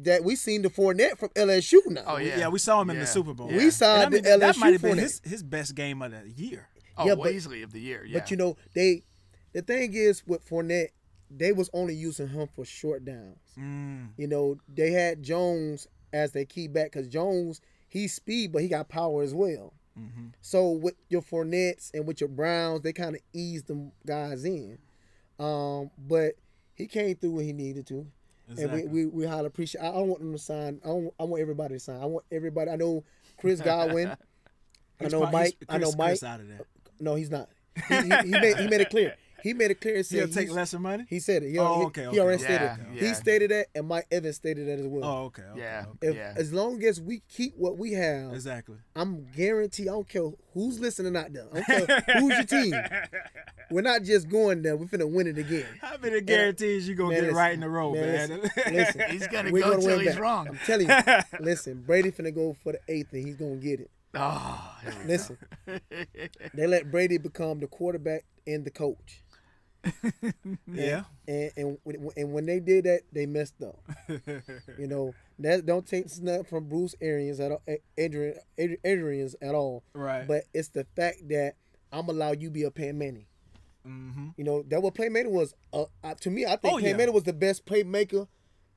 That 0.02 0.24
we 0.24 0.34
seen 0.34 0.62
the 0.62 0.70
Fournette 0.70 1.18
from 1.18 1.28
LSU 1.36 1.78
now. 1.86 2.02
Oh, 2.06 2.16
yeah. 2.16 2.36
yeah, 2.38 2.48
we 2.48 2.58
saw 2.58 2.80
him 2.80 2.90
in 2.90 2.96
Yeah. 2.96 3.02
the 3.02 3.06
Super 3.06 3.32
Bowl. 3.32 3.46
We 3.46 3.62
And 3.64 3.72
saw 3.72 4.00
I 4.00 4.06
the 4.06 4.20
that 4.22 4.40
LSU 4.40 4.58
might 4.58 4.72
have 4.72 4.82
been 4.82 4.96
Fournette. 4.96 5.00
his, 5.00 5.20
his 5.22 5.42
best 5.44 5.76
game 5.76 6.02
of 6.02 6.10
the 6.10 6.28
year. 6.34 6.68
Oh, 6.96 7.06
Yeah, 7.06 7.14
well, 7.14 7.24
but- 7.24 7.32
easily 7.34 7.62
of 7.62 7.72
the 7.72 7.80
year. 7.80 8.04
Yeah. 8.04 8.18
But 8.20 8.30
you 8.30 8.36
know, 8.36 8.56
they 8.74 9.02
the 9.52 9.62
thing 9.62 9.94
is 9.94 10.26
with 10.26 10.48
Fournette, 10.48 10.88
they 11.30 11.52
was 11.52 11.70
only 11.72 11.94
using 11.94 12.28
him 12.28 12.48
for 12.54 12.64
short 12.64 13.04
downs. 13.04 13.38
Mm. 13.58 14.08
You 14.16 14.26
know, 14.26 14.58
they 14.72 14.90
had 14.92 15.22
Jones 15.22 15.86
as 16.12 16.32
their 16.32 16.44
key 16.44 16.68
back 16.68 16.92
because 16.92 17.08
Jones 17.08 17.60
he's 17.88 18.14
speed, 18.14 18.52
but 18.52 18.62
he 18.62 18.68
got 18.68 18.88
power 18.88 19.22
as 19.22 19.32
well. 19.34 19.72
Mm-hmm. 19.98 20.26
So 20.40 20.70
with 20.70 20.94
your 21.08 21.22
Fournettes 21.22 21.92
and 21.94 22.04
with 22.06 22.20
your 22.20 22.28
Browns, 22.28 22.82
they 22.82 22.92
kind 22.92 23.14
of 23.14 23.22
eased 23.32 23.68
them 23.68 23.92
guys 24.04 24.44
in. 24.44 24.78
Um, 25.38 25.90
but 25.98 26.34
he 26.74 26.86
came 26.88 27.14
through 27.16 27.30
when 27.32 27.44
he 27.44 27.52
needed 27.52 27.86
to, 27.88 28.06
Exactly. 28.50 28.82
and 28.82 28.92
we, 28.92 29.06
we 29.06 29.10
we 29.10 29.26
highly 29.26 29.46
appreciate. 29.46 29.80
I, 29.82 29.88
I 29.88 29.92
don't 29.92 30.08
want 30.08 30.20
them 30.20 30.32
to 30.32 30.38
sign. 30.38 30.80
I 30.84 30.88
don't, 30.88 31.14
I 31.18 31.24
want 31.24 31.40
everybody 31.42 31.74
to 31.74 31.80
sign. 31.80 32.00
I 32.00 32.06
want 32.06 32.24
everybody. 32.32 32.70
I 32.70 32.76
know 32.76 33.04
Chris 33.36 33.60
Godwin. 33.64 34.16
I 35.00 35.08
know 35.08 35.26
Mike. 35.30 35.56
I 35.68 35.78
know 35.78 35.92
Mike. 35.96 36.10
Chris 36.10 36.22
out 36.24 36.40
of 36.40 36.48
there. 36.48 36.60
No, 37.00 37.14
he's 37.14 37.30
not. 37.30 37.48
He, 37.88 37.94
he, 37.94 38.02
he 38.02 38.30
made 38.30 38.56
he 38.56 38.68
made 38.68 38.80
it 38.80 38.90
clear. 38.90 39.14
he 39.42 39.52
made 39.52 39.70
it 39.72 39.80
clear. 39.80 39.96
and 39.96 40.06
He'll 40.06 40.20
said 40.26 40.32
take 40.32 40.44
he's- 40.46 40.54
lesser 40.56 40.78
money. 40.78 41.04
He 41.08 41.18
said 41.18 41.42
it. 41.42 41.50
He, 41.50 41.58
Oh, 41.58 41.64
already- 41.64 41.84
okay, 41.86 42.00
he 42.02 42.06
okay. 42.08 42.18
already 42.20 42.42
Yeah, 42.42 42.46
stated. 42.48 42.64
it. 42.64 42.78
yeah. 43.02 43.08
He 43.08 43.14
stated 43.14 43.50
that, 43.50 43.66
and 43.74 43.88
Mike 43.88 44.06
Evans 44.10 44.36
stated 44.36 44.68
that 44.68 44.78
as 44.78 44.86
well. 44.86 45.04
Oh, 45.04 45.24
okay. 45.24 45.42
okay 45.42 45.60
Yeah. 45.60 45.84
okay. 45.96 46.08
If, 46.08 46.14
yeah. 46.16 46.32
As 46.36 46.52
long 46.52 46.82
as 46.84 47.00
we 47.00 47.20
keep 47.28 47.54
what 47.56 47.76
we 47.76 47.92
have, 47.92 48.32
Exactly. 48.32 48.76
I'm 48.96 49.26
guarantee. 49.36 49.82
I 49.82 49.92
don't 49.92 50.08
care 50.08 50.30
who's 50.54 50.78
listening 50.80 51.16
out 51.16 51.32
there. 51.32 51.46
I 51.52 51.60
don't 51.60 51.86
care 51.88 52.04
who's 52.20 52.34
your 52.36 52.44
team. 52.44 52.74
We're 53.70 53.80
not 53.82 54.02
just 54.02 54.28
going 54.28 54.62
there. 54.62 54.76
We're 54.76 54.86
finna 54.86 55.10
win 55.10 55.26
it 55.26 55.38
again. 55.38 55.66
How 55.80 55.96
many 56.00 56.20
guarantees 56.20 56.86
you 56.88 56.94
gonna 56.94 57.10
Man, 57.10 57.16
get 57.20 57.24
it 57.24 57.26
listen, 57.28 57.36
right 57.38 57.54
in 57.54 57.60
the 57.60 57.68
row, 57.68 57.92
man, 57.92 58.28
man? 58.28 58.40
listen, 58.40 58.50
listen. 58.74 59.02
He's 59.10 59.26
gonna 59.26 59.50
go 59.50 59.60
gonna 59.60 59.80
till 59.82 59.98
he's 59.98 60.10
back. 60.12 60.20
wrong. 60.20 60.48
I'm 60.48 60.58
telling 60.64 60.88
you. 60.88 60.96
listen, 61.40 61.82
Brady 61.82 62.12
finna 62.12 62.32
go 62.34 62.54
for 62.62 62.72
the 62.72 62.78
eighth, 62.88 63.12
and 63.12 63.26
he's 63.26 63.36
gonna 63.36 63.56
get 63.56 63.80
it. 63.80 63.90
Oh, 64.14 64.76
Listen, 65.06 65.38
they 66.54 66.66
let 66.66 66.90
Brady 66.90 67.18
become 67.18 67.60
the 67.60 67.66
quarterback 67.66 68.24
and 68.46 68.64
the 68.64 68.70
coach. 68.70 69.22
yeah. 70.66 71.04
And 71.28 71.50
and 71.56 71.78
and 72.16 72.32
when 72.32 72.46
they 72.46 72.60
did 72.60 72.84
that, 72.84 73.02
they 73.12 73.26
messed 73.26 73.62
up. 73.62 73.78
You 74.78 74.86
know 74.86 75.14
that 75.38 75.66
don't 75.66 75.86
take 75.86 76.08
snap 76.08 76.46
from 76.46 76.68
Bruce 76.68 76.94
Arians 77.00 77.40
at 77.40 77.52
all, 77.52 77.62
Adrian 77.98 78.36
Adrians 78.58 79.34
at 79.42 79.54
all. 79.54 79.82
Right. 79.94 80.26
But 80.26 80.44
it's 80.54 80.68
the 80.68 80.86
fact 80.96 81.28
that 81.28 81.54
I'm 81.92 82.08
allow 82.08 82.32
you 82.32 82.50
be 82.50 82.62
a 82.64 82.70
Peyton 82.70 82.98
Manning. 82.98 83.26
mm-hmm. 83.86 84.28
You 84.36 84.44
know 84.44 84.62
that 84.68 84.82
what 84.82 84.94
Peyton 84.94 85.12
Manning 85.12 85.32
was. 85.32 85.54
Uh, 85.72 85.84
uh, 86.02 86.14
to 86.20 86.30
me, 86.30 86.44
I 86.46 86.56
think 86.56 86.74
Oh, 86.74 86.78
Peyton 86.78 86.98
yeah. 86.98 87.10
Was 87.10 87.24
the 87.24 87.32
best 87.32 87.66
playmaker 87.66 88.26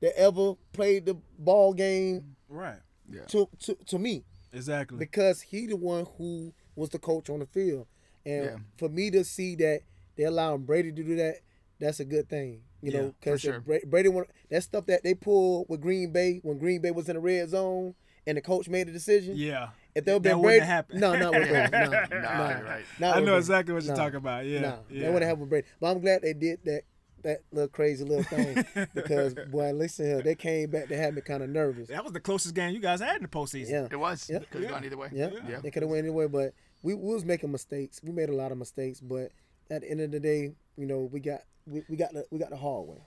that 0.00 0.18
ever 0.18 0.54
played 0.72 1.06
the 1.06 1.16
ball 1.38 1.72
game. 1.72 2.36
Right. 2.48 2.78
Yeah. 3.10 3.24
To 3.28 3.48
to 3.60 3.74
to 3.86 3.98
me, 3.98 4.24
Exactly. 4.52 4.98
because 4.98 5.42
he 5.42 5.66
the 5.66 5.76
one 5.76 6.06
who 6.18 6.52
was 6.76 6.90
the 6.90 6.98
coach 6.98 7.28
on 7.30 7.40
the 7.40 7.46
field, 7.46 7.86
and 8.24 8.44
Yeah. 8.44 8.56
for 8.76 8.88
me 8.88 9.10
to 9.10 9.24
see 9.24 9.54
that 9.56 9.82
they 10.16 10.24
allowing 10.24 10.62
Brady 10.62 10.90
to 10.92 11.02
do 11.02 11.16
that, 11.16 11.36
that's 11.78 12.00
a 12.00 12.04
good 12.04 12.28
thing. 12.28 12.62
You 12.82 12.92
Yeah, 12.92 13.00
know, 13.00 13.14
because 13.20 13.40
sure. 13.40 13.60
Brady 13.60 14.08
want 14.08 14.28
that 14.50 14.62
stuff 14.62 14.86
that 14.86 15.02
they 15.02 15.14
pulled 15.14 15.68
with 15.68 15.80
Green 15.80 16.12
Bay 16.12 16.40
when 16.42 16.58
Green 16.58 16.80
Bay 16.80 16.90
was 16.92 17.08
in 17.08 17.14
the 17.16 17.20
red 17.20 17.48
zone 17.48 17.94
and 18.26 18.36
the 18.36 18.40
coach 18.40 18.68
made 18.68 18.86
the 18.88 18.92
decision. 18.92 19.36
yeah. 19.36 19.70
If 19.94 20.04
they 20.04 20.12
would 20.12 20.22
That 20.22 20.30
been 20.30 20.38
wouldn't 20.42 20.60
Brady, 20.60 20.66
happen. 20.66 21.00
no, 21.00 21.16
not 21.16 21.34
with 21.34 21.48
Brady. 21.48 21.70
No, 21.72 21.90
Nah, 21.90 22.06
nah, 22.20 22.60
right. 22.60 22.84
not 23.00 23.16
I 23.16 23.18
know 23.20 23.24
Brady. 23.26 23.38
exactly 23.38 23.74
what 23.74 23.82
you're 23.82 23.96
Nah. 23.96 24.00
talking 24.04 24.16
about. 24.18 24.46
Yeah. 24.46 24.60
Nah, 24.60 24.76
yeah. 24.90 25.00
they 25.00 25.06
wouldn't 25.08 25.24
have 25.28 25.38
with 25.40 25.48
Brady. 25.48 25.66
But 25.80 25.90
I'm 25.90 26.00
glad 26.00 26.22
they 26.22 26.34
did 26.34 26.60
that 26.64 26.82
that 27.22 27.42
little 27.52 27.68
crazy 27.68 28.04
little 28.04 28.22
thing 28.24 28.64
because 28.94 29.34
boy, 29.50 29.72
listen 29.72 30.06
here, 30.06 30.22
they 30.22 30.34
came 30.34 30.70
back. 30.70 30.88
They 30.88 30.96
had 30.96 31.14
me 31.14 31.20
kind 31.20 31.42
of 31.42 31.50
nervous. 31.50 31.88
That 31.88 32.04
was 32.04 32.12
the 32.12 32.20
closest 32.20 32.54
game 32.54 32.72
you 32.74 32.80
guys 32.80 33.00
had 33.00 33.16
in 33.16 33.22
the 33.22 33.28
postseason. 33.28 33.70
Yeah, 33.70 33.88
It 33.90 33.98
was. 33.98 34.28
Yeah. 34.30 34.40
Could 34.50 34.62
have 34.62 34.70
gone 34.70 34.84
either 34.84 34.96
way. 34.96 35.08
yeah, 35.12 35.30
Yeah. 35.48 35.60
they 35.62 35.70
could 35.70 35.82
have 35.82 35.90
went 35.90 36.04
anyway. 36.04 36.26
But 36.28 36.54
we, 36.82 36.94
we 36.94 37.12
was 37.14 37.24
making 37.24 37.50
mistakes. 37.52 38.00
We 38.02 38.12
made 38.12 38.28
a 38.28 38.34
lot 38.34 38.52
of 38.52 38.58
mistakes. 38.58 39.00
But 39.00 39.32
at 39.70 39.82
the 39.82 39.90
end 39.90 40.00
of 40.00 40.10
the 40.10 40.20
day, 40.20 40.54
you 40.76 40.86
know, 40.86 41.08
we 41.12 41.20
got 41.20 41.40
we, 41.66 41.82
we 41.88 41.96
got 41.96 42.12
the 42.12 42.24
we 42.30 42.38
got 42.38 42.50
the 42.50 42.56
hard 42.56 42.86
way. 42.88 42.98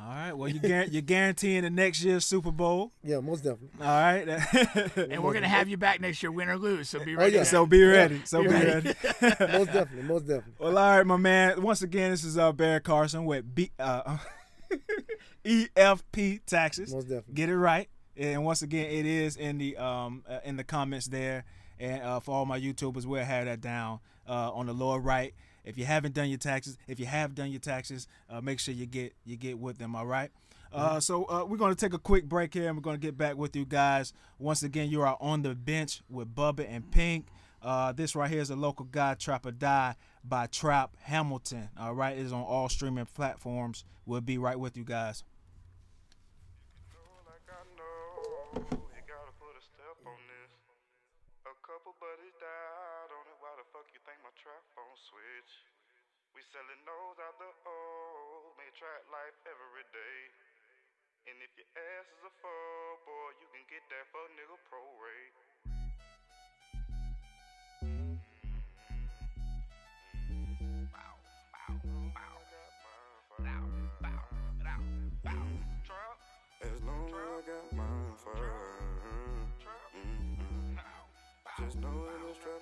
All 0.00 0.08
right. 0.08 0.32
Well, 0.32 0.48
you 0.48 0.60
guar- 0.60 0.90
you're 0.92 1.02
guaranteeing 1.02 1.62
the 1.62 1.70
next 1.70 2.02
year's 2.02 2.24
Super 2.24 2.52
Bowl. 2.52 2.92
Yeah, 3.02 3.20
most 3.20 3.42
definitely. 3.42 3.70
All 3.80 3.86
right. 3.88 4.28
And 5.10 5.22
we're 5.24 5.32
gonna 5.34 5.48
have 5.48 5.68
you 5.68 5.76
back 5.76 6.00
next 6.00 6.22
year, 6.22 6.30
win 6.30 6.48
or 6.48 6.56
lose. 6.56 6.88
So 6.88 7.04
be 7.04 7.16
Oh, 7.16 7.18
ready. 7.18 7.36
yeah. 7.36 7.42
so 7.42 7.66
be 7.66 7.82
ready. 7.82 8.20
So 8.24 8.42
Be 8.42 8.48
be 8.48 8.54
ready. 8.54 8.68
ready. 8.70 8.94
most 9.22 9.66
definitely, 9.66 10.02
most 10.02 10.22
definitely. 10.26 10.52
Well, 10.58 10.78
all 10.78 10.96
right, 10.98 11.06
my 11.06 11.16
man. 11.16 11.60
Once 11.62 11.82
again, 11.82 12.10
this 12.12 12.22
is 12.24 12.38
uh, 12.38 12.52
Barry 12.52 12.80
Carson 12.80 13.24
with 13.24 13.54
B, 13.54 13.70
uh, 13.78 14.18
EFP 15.44 16.40
taxes. 16.46 16.92
Most 16.92 17.04
definitely. 17.04 17.34
Get 17.34 17.48
it 17.48 17.56
right. 17.56 17.88
And 18.16 18.44
once 18.44 18.62
again, 18.62 18.90
it 18.90 19.06
is 19.06 19.36
in 19.36 19.58
the 19.58 19.76
um 19.76 20.24
uh, 20.28 20.38
in 20.44 20.56
the 20.56 20.64
comments 20.64 21.06
there. 21.06 21.44
And 21.80 22.02
uh, 22.02 22.20
for 22.20 22.34
all 22.34 22.44
my 22.44 22.58
YouTubers, 22.58 23.04
we'll 23.06 23.24
have 23.24 23.44
that 23.44 23.60
down 23.60 24.00
uh, 24.28 24.50
on 24.52 24.66
the 24.66 24.72
lower 24.72 24.98
right. 24.98 25.32
If 25.68 25.76
you 25.76 25.84
haven't 25.84 26.14
done 26.14 26.28
your 26.28 26.38
taxes, 26.38 26.78
if 26.86 26.98
you 26.98 27.06
have 27.06 27.34
done 27.34 27.50
your 27.50 27.60
taxes, 27.60 28.08
uh, 28.30 28.40
make 28.40 28.58
sure 28.58 28.72
you 28.72 28.86
get 28.86 29.14
you 29.24 29.36
get 29.36 29.58
with 29.58 29.78
them. 29.78 29.94
All 29.94 30.06
right. 30.06 30.30
Uh, 30.72 31.00
so 31.00 31.24
uh, 31.24 31.44
we're 31.46 31.56
going 31.56 31.74
to 31.74 31.80
take 31.80 31.94
a 31.94 31.98
quick 31.98 32.24
break 32.28 32.52
here, 32.52 32.68
and 32.68 32.76
we're 32.76 32.82
going 32.82 32.96
to 32.96 33.00
get 33.00 33.16
back 33.16 33.36
with 33.36 33.56
you 33.56 33.64
guys. 33.64 34.12
Once 34.38 34.62
again, 34.62 34.90
you 34.90 35.00
are 35.00 35.16
on 35.20 35.42
the 35.42 35.54
bench 35.54 36.02
with 36.10 36.34
Bubba 36.34 36.66
and 36.68 36.90
Pink. 36.90 37.26
Uh, 37.60 37.92
this 37.92 38.14
right 38.14 38.30
here 38.30 38.40
is 38.40 38.50
a 38.50 38.56
local 38.56 38.84
guy, 38.86 39.14
Trap 39.14 39.46
or 39.46 39.50
Die 39.50 39.94
by 40.22 40.46
Trap 40.46 40.96
Hamilton. 41.02 41.70
All 41.78 41.94
right, 41.94 42.16
it 42.16 42.24
is 42.24 42.32
on 42.32 42.42
all 42.42 42.68
streaming 42.68 43.06
platforms. 43.06 43.84
We'll 44.06 44.20
be 44.20 44.38
right 44.38 44.58
with 44.58 44.76
you 44.76 44.84
guys. 44.84 45.24
like 47.26 47.48
I 47.50 47.62
know 47.74 48.62
you 48.62 49.02
gotta 49.08 49.34
put 49.40 49.52
a 49.58 49.64
step 49.64 49.98
on 50.06 50.20
this. 50.30 50.52
A 51.50 51.54
couple 51.66 51.96
buddies 51.98 52.36
died 52.38 53.10
on 53.10 53.24
it. 53.26 53.36
Why 53.42 53.52
the 53.58 53.66
fuck 53.74 53.90
you 53.90 54.00
think 54.06 54.22
my 54.22 54.30
trap 54.38 54.62
phone 54.76 54.96
switch? 55.10 55.52
We 56.36 56.37
selling 56.48 56.80
those 56.88 57.20
out 57.28 57.36
the 57.36 57.50
old, 57.68 58.56
make 58.56 58.72
track 58.72 59.04
life 59.12 59.36
every 59.44 59.84
day. 59.92 60.18
And 61.28 61.36
if 61.44 61.52
your 61.60 61.68
ass 61.76 62.08
is 62.08 62.24
a 62.24 62.32
fuck 62.40 62.96
boy, 63.04 63.36
you 63.36 63.48
can 63.52 63.68
get 63.68 63.84
that 63.92 64.08
fuck 64.08 64.32
nigga 64.32 64.56
pro 64.64 64.80
rate. 64.96 65.36
As 76.58 76.80
long 76.82 77.06
as 77.06 77.14
I 77.14 77.44
got 77.44 77.70
my 77.76 77.86
fire, 78.16 78.80
mm-hmm. 78.96 80.80
just 81.60 81.76
know 81.78 81.92
that 82.08 82.18
it's 82.24 82.40
trap 82.40 82.57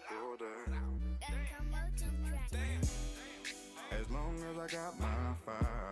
I 4.67 4.69
got 4.69 4.99
my 4.99 5.07
fire, 5.45 5.91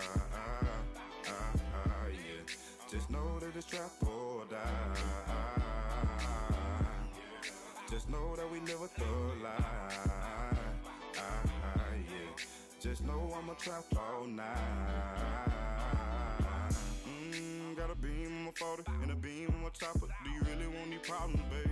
yeah. 2.10 2.42
Just 2.90 3.08
know 3.08 3.38
that 3.38 3.54
it's 3.54 3.66
trap 3.66 3.92
or 4.02 4.42
die. 4.50 4.58
Just 7.88 8.10
know 8.10 8.34
that 8.34 8.50
we 8.50 8.58
live 8.60 8.82
a 8.82 8.88
thug 8.88 9.42
life, 9.44 10.58
yeah. 11.14 12.44
Just 12.80 13.04
know 13.04 13.32
I'm 13.38 13.48
a 13.48 13.54
trap 13.54 13.84
all 13.96 14.26
night. 14.26 14.48
Mm, 17.06 17.76
got 17.76 17.92
a 17.92 17.94
beam 17.94 18.26
on 18.26 18.44
my 18.46 18.50
40 18.56 18.82
and 19.02 19.12
a 19.12 19.14
beam 19.14 19.54
on 19.54 19.62
my 19.62 19.68
chopper. 19.68 20.08
Do 20.24 20.30
you 20.30 20.40
really 20.50 20.66
want 20.66 20.88
any 20.88 20.98
problems, 20.98 21.42
babe? 21.48 21.70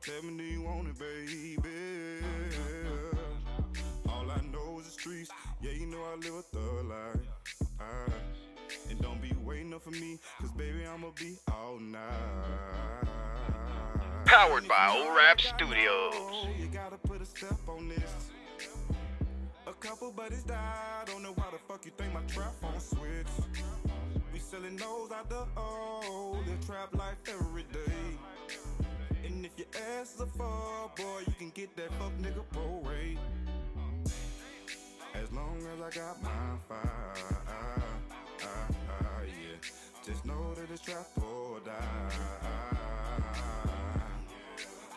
Tell 0.00 0.22
me, 0.28 0.36
do 0.36 0.42
you 0.42 0.62
want 0.62 0.88
it, 0.88 0.98
baby? 0.98 1.60
Live 6.20 6.34
a 6.34 6.42
thug 6.42 6.86
life. 6.86 7.66
Ah, 7.80 8.12
and 8.90 9.00
don't 9.00 9.22
be 9.22 9.32
waiting 9.42 9.72
up 9.72 9.82
for 9.82 9.90
me, 9.90 10.18
cause 10.38 10.50
baby, 10.52 10.84
I'ma 10.84 11.08
be 11.18 11.38
all 11.50 11.78
night. 11.78 13.08
Powered 14.26 14.68
by 14.68 14.94
Old 14.94 15.16
Rap 15.16 15.40
Studios. 15.40 16.14
You 16.58 16.66
gotta 16.72 16.98
put 16.98 17.22
a 17.22 17.24
step 17.24 17.56
on 17.66 17.88
this. 17.88 18.30
A 19.66 19.72
couple 19.72 20.12
buddies 20.12 20.42
died, 20.42 21.06
don't 21.06 21.22
know 21.22 21.32
why 21.32 21.46
the 21.52 21.58
fuck 21.66 21.86
you 21.86 21.92
think 21.96 22.12
my 22.12 22.20
trap 22.22 22.52
phone 22.60 22.78
switch. 22.80 23.26
We 24.32 24.40
selling 24.40 24.76
those 24.76 25.10
out 25.12 25.30
the 25.30 25.46
old, 25.56 26.46
live 26.46 26.66
trap 26.66 26.94
life 26.94 27.16
every 27.28 27.64
day. 27.72 28.18
And 29.24 29.46
if 29.46 29.52
your 29.56 29.68
ass 29.98 30.16
is 30.16 30.20
a 30.20 30.26
fuck 30.26 30.96
boy, 30.96 31.22
you 31.26 31.32
can 31.38 31.50
get 31.50 31.74
that 31.76 31.90
fuck 31.94 32.12
nigga 32.20 32.44
pro 32.52 32.82
rate. 32.90 33.18
As 35.70 35.78
I 35.78 35.90
got 36.00 36.20
my 36.20 36.30
fire, 36.68 37.14
yeah. 39.22 39.58
Just 40.04 40.26
know 40.26 40.52
that 40.54 40.68
it's 40.68 40.82
trap 40.82 41.06
or 41.22 41.60
die. 41.60 42.10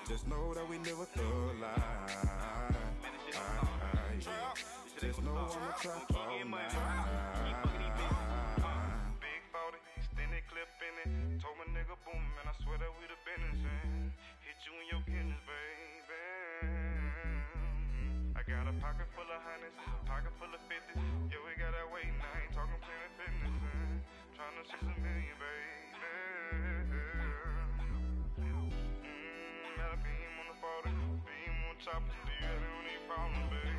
Just 0.07 0.27
know 0.27 0.53
that 0.55 0.67
we 0.67 0.79
live 0.79 0.99
a 0.99 1.05
thug 1.05 1.61
life. 1.61 2.25
yeah. 4.19 4.53
Just 4.99 5.21
know 5.21 5.37
I'm 5.37 5.45
a 5.45 5.73
trap 5.79 6.09
all 6.09 6.45
night. 6.49 6.73
Big 9.21 9.41
40, 9.53 9.77
extended 9.97 10.43
clip 10.49 10.73
in 10.81 10.95
it. 11.05 11.09
Told 11.39 11.53
my 11.61 11.65
nigga 11.69 11.93
boom, 12.01 12.17
man, 12.33 12.49
I 12.49 12.53
swear 12.63 12.77
that 12.79 12.89
we 12.97 13.05
the 13.05 13.17
business. 13.29 13.61
Hit 14.41 14.57
you 14.65 14.73
in 14.81 14.85
your 14.89 15.03
kidneys, 15.05 15.37
baby. 15.45 15.52
Hundreds, 19.63 19.79
pocket 20.07 20.33
full 20.39 20.51
of 20.51 20.59
fifties. 20.67 20.99
Yeah, 21.31 21.39
we 21.47 21.55
got 21.55 21.71
that 21.71 21.87
waiting, 21.95 22.19
I 22.19 22.43
ain't 22.43 22.51
talking 22.51 22.75
plenty 22.83 23.09
business, 23.15 23.55
man. 23.63 24.03
Tryna 24.35 24.63
see 24.67 24.83
a 24.83 24.95
million, 24.99 25.37
baby. 25.39 26.99
Mm, 28.43 29.77
got 29.79 29.95
a 29.95 29.99
beam 30.03 30.31
on 30.43 30.45
the 30.51 30.57
40, 30.59 30.91
beam 31.23 31.55
on 31.71 31.75
chopper. 31.79 32.11
Do 32.11 32.31
you 32.35 32.43
want 32.43 32.87
any 32.91 32.99
problem, 33.07 33.43
babe? 33.55 33.72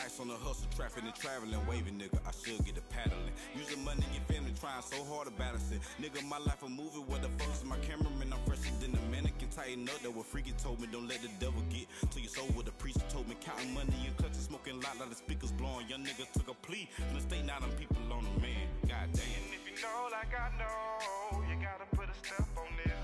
Nights 0.00 0.20
on 0.20 0.28
the 0.28 0.34
hustle, 0.34 0.68
trapping 0.74 1.04
and 1.04 1.14
traveling, 1.14 1.60
waving, 1.68 2.00
nigga. 2.00 2.16
I 2.24 2.32
should 2.32 2.64
get 2.64 2.76
a 2.78 2.84
paddling. 2.88 3.36
Using 3.52 3.84
money 3.84 4.04
and 4.16 4.24
family, 4.24 4.52
trying 4.56 4.80
so 4.80 4.96
hard 5.04 5.28
to 5.28 5.34
balance 5.36 5.68
it. 5.72 5.80
Nigga, 6.00 6.24
my 6.24 6.38
life 6.38 6.62
a 6.64 6.68
movie 6.68 7.04
where 7.04 7.20
the 7.20 7.28
focus 7.36 7.60
is 7.60 7.68
my 7.68 7.76
cameraman. 7.84 8.32
I'm 8.32 8.40
fresher 8.48 8.72
than 8.80 8.96
a 8.96 9.02
mannequin. 9.12 9.48
Tighten 9.52 9.88
up, 9.92 10.00
that 10.00 10.12
what 10.14 10.24
freaky 10.24 10.52
told 10.56 10.80
me. 10.80 10.88
Don't 10.90 11.08
let 11.08 11.20
the 11.20 11.28
devil 11.38 11.60
get 11.68 11.84
to 12.12 12.18
your 12.20 12.32
soul. 12.32 12.48
What 12.56 12.64
the 12.64 12.72
priest 12.80 13.00
told 13.10 13.28
me. 13.28 13.36
Counting 13.44 13.74
money 13.74 14.08
and 14.08 14.16
clutching, 14.16 14.40
smoking 14.40 14.80
loud, 14.80 14.96
lot 15.00 15.12
of 15.12 15.18
speakers 15.20 15.52
blowing. 15.52 15.84
Young 15.88 16.00
nigga 16.00 16.24
took 16.32 16.48
a 16.48 16.56
plea. 16.64 16.88
From 16.96 17.14
the 17.16 17.20
state, 17.20 17.44
now 17.44 17.60
them 17.60 17.72
people 17.76 18.00
on 18.08 18.24
the 18.24 18.34
man. 18.40 18.64
God 18.88 19.08
damn. 19.12 19.28
And 19.36 19.52
if 19.52 19.64
you 19.68 19.76
know 19.84 20.08
like 20.08 20.32
I 20.32 20.48
know, 20.56 21.44
you 21.44 21.60
gotta 21.60 21.84
put 21.92 22.08
a 22.08 22.16
step 22.24 22.48
on 22.56 22.72
this. 22.80 22.96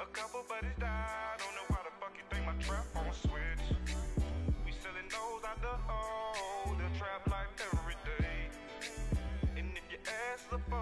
A 0.00 0.06
couple 0.12 0.40
buddies 0.48 0.72
died, 0.80 1.36
don't 1.38 1.54
know 1.54 1.66
why 1.68 1.80
the 1.84 1.92
fuck 2.00 2.14
you 2.16 2.24
think 2.30 2.46
my 2.46 2.56
trap 2.64 2.86
on 2.96 3.12
switch. 3.12 3.83
We 5.54 5.60
selling 5.62 6.76
those 6.78 6.92
the 6.92 6.98
trap 6.98 7.30
life 7.30 7.46
every 7.72 7.94
day. 8.04 8.48
And 9.56 9.70
if 9.76 9.90
your 9.90 10.00
ass 10.00 10.40
is 10.40 10.52
a 10.52 10.58
boy, 10.70 10.76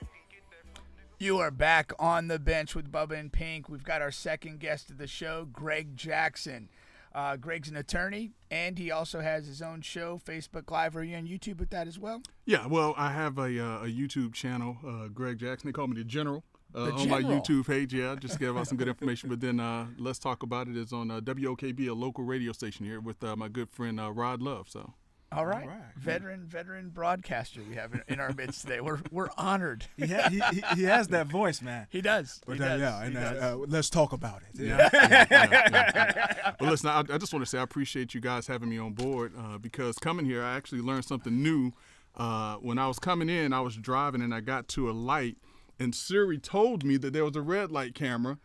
you 0.00 0.06
can 0.06 0.26
get 0.30 0.42
that 0.50 0.74
from 0.74 0.84
nigga. 0.96 1.14
You 1.18 1.38
are 1.38 1.50
back 1.50 1.92
on 1.98 2.28
the 2.28 2.38
bench 2.38 2.74
with 2.74 2.92
Bubba 2.92 3.18
and 3.18 3.32
Pink. 3.32 3.68
We've 3.68 3.84
got 3.84 4.02
our 4.02 4.10
second 4.10 4.60
guest 4.60 4.90
of 4.90 4.98
the 4.98 5.06
show, 5.06 5.46
Greg 5.50 5.96
Jackson. 5.96 6.68
Uh, 7.14 7.36
Greg's 7.36 7.70
an 7.70 7.76
attorney, 7.76 8.32
and 8.50 8.78
he 8.78 8.90
also 8.90 9.20
has 9.20 9.46
his 9.46 9.62
own 9.62 9.80
show, 9.80 10.20
Facebook 10.22 10.70
Live. 10.70 10.94
Are 10.94 11.02
you 11.02 11.16
on 11.16 11.26
YouTube 11.26 11.58
with 11.58 11.70
that 11.70 11.88
as 11.88 11.98
well? 11.98 12.20
Yeah, 12.44 12.66
well, 12.66 12.92
I 12.98 13.12
have 13.12 13.38
a, 13.38 13.44
uh, 13.44 13.84
a 13.84 13.86
YouTube 13.86 14.34
channel, 14.34 14.76
uh, 14.86 15.08
Greg 15.08 15.38
Jackson. 15.38 15.68
They 15.68 15.72
call 15.72 15.86
me 15.86 15.96
the 15.96 16.04
General. 16.04 16.44
Uh, 16.76 16.92
on 16.92 17.08
my 17.08 17.22
YouTube 17.22 17.66
page, 17.66 17.94
yeah, 17.94 18.14
just 18.18 18.38
give 18.38 18.56
out 18.56 18.68
some 18.68 18.76
good 18.76 18.88
information. 18.88 19.30
But 19.30 19.40
then 19.40 19.58
uh, 19.60 19.86
let's 19.98 20.18
talk 20.18 20.42
about 20.42 20.68
it 20.68 20.76
is 20.76 20.92
on 20.92 21.10
uh, 21.10 21.20
WOKB, 21.20 21.88
a 21.88 21.92
local 21.94 22.24
radio 22.24 22.52
station 22.52 22.84
here, 22.84 23.00
with 23.00 23.24
uh, 23.24 23.34
my 23.34 23.48
good 23.48 23.70
friend 23.70 23.98
uh, 23.98 24.12
Rod 24.12 24.42
Love. 24.42 24.68
So 24.68 24.92
All 25.32 25.46
right, 25.46 25.66
right. 25.66 25.78
veteran 25.96 26.44
veteran 26.46 26.90
broadcaster 26.90 27.60
we 27.66 27.76
have 27.76 27.94
in, 27.94 28.02
in 28.08 28.20
our 28.20 28.32
midst 28.34 28.60
today. 28.62 28.80
We're 28.82 29.00
we're 29.10 29.30
honored. 29.38 29.86
He, 29.96 30.06
ha- 30.06 30.28
he, 30.28 30.40
he, 30.54 30.62
he 30.76 30.82
has 30.82 31.08
that 31.08 31.28
voice, 31.28 31.62
man. 31.62 31.86
He 31.90 32.02
does. 32.02 32.40
But 32.46 32.58
he 32.58 32.62
uh, 32.62 32.68
does. 32.68 32.80
yeah, 32.80 33.00
he 33.00 33.06
and 33.06 33.16
uh, 33.16 33.32
does. 33.32 33.42
uh, 33.42 33.56
let's 33.68 33.88
talk 33.88 34.12
about 34.12 34.42
it. 34.42 34.60
yeah, 34.60 34.88
yeah, 34.92 35.26
yeah, 35.30 35.52
yeah. 35.70 36.52
Well, 36.60 36.70
listen, 36.70 36.90
I, 36.90 37.00
I 37.00 37.18
just 37.18 37.32
want 37.32 37.42
to 37.44 37.48
say 37.48 37.58
I 37.58 37.62
appreciate 37.62 38.14
you 38.14 38.20
guys 38.20 38.46
having 38.46 38.68
me 38.68 38.78
on 38.78 38.92
board 38.92 39.32
uh, 39.38 39.56
because 39.58 39.96
coming 39.98 40.26
here, 40.26 40.42
I 40.42 40.56
actually 40.56 40.80
learned 40.82 41.04
something 41.06 41.42
new. 41.42 41.72
Uh, 42.14 42.56
when 42.56 42.78
I 42.78 42.86
was 42.88 42.98
coming 42.98 43.28
in, 43.28 43.52
I 43.52 43.60
was 43.60 43.76
driving 43.76 44.22
and 44.22 44.34
I 44.34 44.40
got 44.40 44.68
to 44.68 44.88
a 44.90 44.92
light, 44.92 45.36
and 45.78 45.94
Siri 45.94 46.38
told 46.38 46.84
me 46.84 46.96
that 46.96 47.12
there 47.12 47.24
was 47.24 47.36
a 47.36 47.42
red 47.42 47.70
light 47.70 47.94
camera 47.94 48.38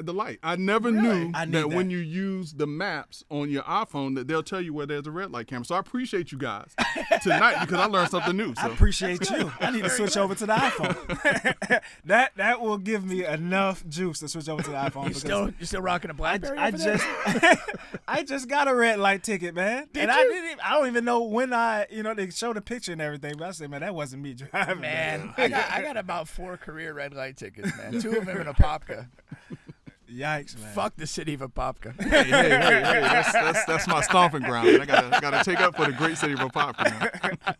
the 0.00 0.12
light. 0.12 0.38
I 0.42 0.56
never 0.56 0.90
knew 0.90 1.30
I 1.34 1.44
need 1.44 1.54
that, 1.54 1.68
when 1.70 1.90
you 1.90 1.98
use 1.98 2.52
the 2.52 2.66
maps 2.66 3.24
on 3.30 3.50
your 3.50 3.62
iPhone 3.64 4.14
that 4.16 4.26
they'll 4.28 4.42
tell 4.42 4.60
you 4.60 4.72
where 4.72 4.86
there's 4.86 5.06
a 5.06 5.10
red 5.10 5.30
light 5.30 5.46
camera. 5.46 5.64
So 5.64 5.74
I 5.74 5.78
appreciate 5.78 6.32
you 6.32 6.38
guys 6.38 6.74
tonight 7.22 7.60
because 7.60 7.78
I 7.78 7.86
learned 7.86 8.10
something 8.10 8.36
new. 8.36 8.54
I 8.56 8.66
So 8.66 8.72
appreciate 8.72 9.28
you. 9.30 9.52
I 9.60 9.70
need 9.70 9.84
to 9.84 9.90
switch 9.90 10.16
over 10.16 10.34
to 10.34 10.46
the 10.46 10.52
iPhone. 10.54 11.80
that 12.06 12.32
that 12.36 12.60
will 12.60 12.78
give 12.78 13.04
me 13.04 13.24
enough 13.24 13.86
juice 13.88 14.18
to 14.20 14.28
switch 14.28 14.48
over 14.48 14.62
to 14.62 14.70
the 14.70 14.76
iPhone. 14.76 15.02
you 15.04 15.08
because 15.08 15.20
still 15.20 15.50
you 15.58 15.66
still 15.66 15.82
rocking 15.82 16.10
a 16.10 16.14
BlackBerry? 16.14 16.58
I 16.58 16.68
over 16.68 16.76
there? 16.78 16.96
just 16.96 17.70
I 18.08 18.22
just 18.22 18.48
got 18.48 18.68
a 18.68 18.74
red 18.74 18.98
light 18.98 19.22
ticket, 19.22 19.54
man. 19.54 19.88
and 19.94 20.10
I 20.10 20.22
didn't 20.22 20.44
even, 20.44 20.60
I 20.64 20.70
don't 20.74 20.86
even 20.88 21.04
know 21.04 21.22
when 21.22 21.52
I 21.52 21.86
you 21.90 22.02
know 22.02 22.14
they 22.14 22.30
showed 22.30 22.56
the 22.56 22.60
picture 22.60 22.92
and 22.92 23.00
everything, 23.00 23.34
but 23.38 23.48
I 23.48 23.50
said, 23.52 23.70
man, 23.70 23.80
that 23.80 23.94
wasn't 23.94 24.22
me 24.22 24.34
driving. 24.34 24.80
man, 24.80 25.34
I 25.36 25.48
got 25.48 25.70
I 25.70 25.82
got 25.82 25.96
about 25.96 26.28
four 26.28 26.56
career 26.56 26.92
red 26.94 27.14
light 27.14 27.36
tickets, 27.36 27.76
man. 27.76 28.00
Two 28.00 28.16
of 28.16 28.26
them 28.26 28.40
in 28.40 28.46
Apopka. 28.46 29.08
Yikes, 30.10 30.58
man. 30.60 30.72
Fuck 30.74 30.96
the 30.96 31.06
city 31.06 31.34
of 31.34 31.40
Apopka. 31.40 32.00
hey, 32.00 32.24
hey, 32.24 32.30
hey, 32.30 32.48
hey, 32.48 33.00
that's, 33.00 33.32
that's 33.32 33.64
that's 33.64 33.88
my 33.88 34.00
stomping 34.00 34.42
ground. 34.42 34.68
I 34.68 34.84
gotta 34.84 35.20
gotta 35.20 35.44
take 35.44 35.60
up 35.60 35.76
for 35.76 35.86
the 35.86 35.92
great 35.92 36.16
city 36.16 36.34
of 36.34 36.40
Apopka. 36.40 37.56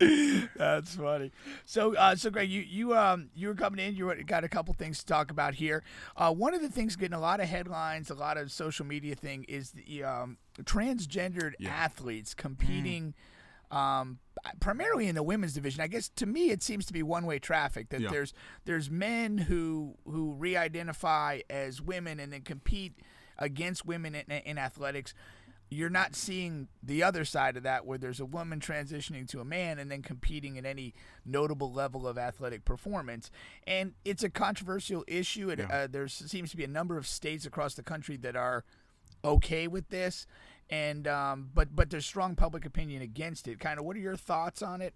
That's 0.56 0.94
funny. 0.94 1.30
So, 1.66 1.94
uh, 1.94 2.16
so 2.16 2.30
Greg, 2.30 2.48
you 2.48 2.62
you 2.62 2.96
um 2.96 3.28
you 3.34 3.48
were 3.48 3.54
coming 3.54 3.84
in. 3.84 3.94
You 3.94 4.14
got 4.24 4.44
a 4.44 4.48
couple 4.48 4.72
things 4.72 5.00
to 5.00 5.06
talk 5.06 5.30
about 5.30 5.54
here. 5.54 5.82
Uh, 6.16 6.32
one 6.32 6.54
of 6.54 6.62
the 6.62 6.70
things 6.70 6.96
getting 6.96 7.16
a 7.16 7.20
lot 7.20 7.40
of 7.40 7.48
headlines, 7.48 8.10
a 8.10 8.14
lot 8.14 8.38
of 8.38 8.50
social 8.50 8.86
media 8.86 9.14
thing 9.14 9.44
is 9.44 9.72
the 9.72 10.02
um, 10.02 10.38
transgendered 10.62 11.52
athletes 11.66 12.32
competing. 12.34 13.14
Um, 13.70 14.18
primarily 14.58 15.06
in 15.06 15.14
the 15.14 15.22
women's 15.22 15.54
division, 15.54 15.80
I 15.80 15.86
guess 15.86 16.08
to 16.16 16.26
me 16.26 16.50
it 16.50 16.62
seems 16.62 16.86
to 16.86 16.92
be 16.92 17.02
one-way 17.02 17.38
traffic. 17.38 17.90
That 17.90 18.00
Yeah. 18.00 18.10
there's 18.10 18.34
there's 18.64 18.90
men 18.90 19.38
who 19.38 19.96
who 20.04 20.32
re-identify 20.32 21.40
as 21.48 21.80
women 21.80 22.18
and 22.18 22.32
then 22.32 22.42
compete 22.42 22.94
against 23.38 23.86
women 23.86 24.14
in, 24.14 24.30
in 24.30 24.58
athletics 24.58 25.14
you're 25.72 25.88
not 25.88 26.16
seeing 26.16 26.66
the 26.82 27.00
other 27.00 27.24
side 27.24 27.56
of 27.56 27.62
that 27.62 27.86
where 27.86 27.96
there's 27.96 28.18
a 28.18 28.24
woman 28.24 28.58
transitioning 28.58 29.26
to 29.28 29.38
a 29.40 29.44
man 29.44 29.78
and 29.78 29.88
then 29.88 30.02
competing 30.02 30.58
at 30.58 30.66
any 30.66 30.92
notable 31.24 31.72
level 31.72 32.08
of 32.08 32.18
athletic 32.18 32.64
performance 32.64 33.30
and 33.68 33.92
it's 34.04 34.24
a 34.24 34.28
controversial 34.28 35.04
issue 35.06 35.48
it, 35.48 35.60
uh, 35.70 35.86
there 35.86 36.08
seems 36.08 36.50
to 36.50 36.56
be 36.56 36.64
a 36.64 36.68
number 36.68 36.98
of 36.98 37.06
states 37.06 37.46
across 37.46 37.74
the 37.74 37.84
country 37.84 38.16
that 38.16 38.34
are 38.34 38.64
okay 39.24 39.68
with 39.68 39.88
this 39.90 40.26
and 40.70 41.06
um, 41.08 41.50
but 41.54 41.74
but 41.74 41.90
there's 41.90 42.06
strong 42.06 42.34
public 42.36 42.64
opinion 42.64 43.02
against 43.02 43.48
it 43.48 43.58
kind 43.58 43.78
of 43.78 43.84
what 43.84 43.96
are 43.96 44.00
your 44.00 44.16
thoughts 44.16 44.62
on 44.62 44.80
it 44.80 44.94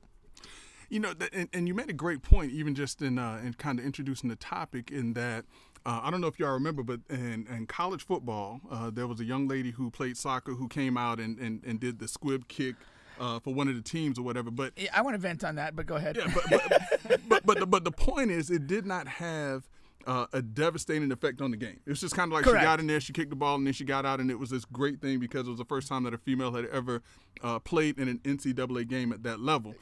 You 0.90 1.00
know, 1.00 1.14
th- 1.14 1.30
and, 1.32 1.48
and 1.52 1.66
you 1.66 1.74
made 1.74 1.88
a 1.90 1.94
great 1.94 2.22
point, 2.22 2.52
even 2.52 2.74
just 2.74 3.00
in 3.02 3.18
uh, 3.18 3.40
in 3.42 3.54
kind 3.54 3.78
of 3.78 3.84
introducing 3.84 4.28
the 4.28 4.36
topic. 4.36 4.90
In 4.90 5.14
that, 5.14 5.44
uh, 5.86 6.00
I 6.02 6.10
don't 6.10 6.20
know 6.20 6.26
if 6.26 6.38
y'all 6.38 6.52
remember, 6.52 6.82
but 6.82 7.00
in, 7.08 7.46
in 7.48 7.66
college 7.66 8.04
football, 8.04 8.60
uh, 8.70 8.90
there 8.90 9.06
was 9.06 9.18
a 9.18 9.24
young 9.24 9.48
lady 9.48 9.70
who 9.72 9.90
played 9.90 10.16
soccer 10.16 10.52
who 10.52 10.68
came 10.68 10.96
out 10.96 11.18
and, 11.18 11.38
and, 11.38 11.64
and 11.64 11.80
did 11.80 11.98
the 11.98 12.06
squib 12.06 12.48
kick 12.48 12.76
uh, 13.18 13.40
for 13.40 13.54
one 13.54 13.66
of 13.68 13.74
the 13.74 13.82
teams 13.82 14.18
or 14.18 14.22
whatever. 14.22 14.50
But 14.50 14.74
i 14.94 15.00
want 15.02 15.14
to 15.14 15.18
vent 15.18 15.42
on 15.42 15.54
that 15.56 15.74
but 15.74 15.86
go 15.86 15.96
ahead 15.96 16.16
yeah, 16.16 16.30
but 16.34 16.44
but, 16.50 17.20
but 17.28 17.46
but 17.46 17.58
the, 17.60 17.66
but 17.66 17.84
the 17.84 17.92
point 17.92 18.30
is, 18.30 18.50
it 18.50 18.66
did 18.66 18.84
not 18.86 19.08
have 19.08 19.68
uh, 20.06 20.26
a 20.32 20.42
devastating 20.42 21.10
effect 21.12 21.40
on 21.40 21.50
the 21.50 21.56
game. 21.56 21.80
It 21.86 21.90
was 21.90 22.00
just 22.00 22.14
kind 22.14 22.30
of 22.30 22.34
like 22.34 22.44
Correct. 22.44 22.62
she 22.62 22.64
got 22.64 22.80
in 22.80 22.86
there, 22.86 23.00
she 23.00 23.12
kicked 23.12 23.30
the 23.30 23.36
ball, 23.36 23.56
and 23.56 23.66
then 23.66 23.72
she 23.72 23.84
got 23.84 24.04
out, 24.04 24.20
and 24.20 24.30
it 24.30 24.38
was 24.38 24.50
this 24.50 24.64
great 24.64 25.00
thing 25.00 25.18
because 25.18 25.46
it 25.46 25.50
was 25.50 25.58
the 25.58 25.64
first 25.64 25.88
time 25.88 26.04
that 26.04 26.14
a 26.14 26.18
female 26.18 26.52
had 26.52 26.66
ever 26.66 27.02
uh, 27.42 27.58
played 27.58 27.98
in 27.98 28.08
an 28.08 28.18
NCAA 28.24 28.86
game 28.88 29.12
at 29.12 29.22
that 29.22 29.40
level. 29.40 29.74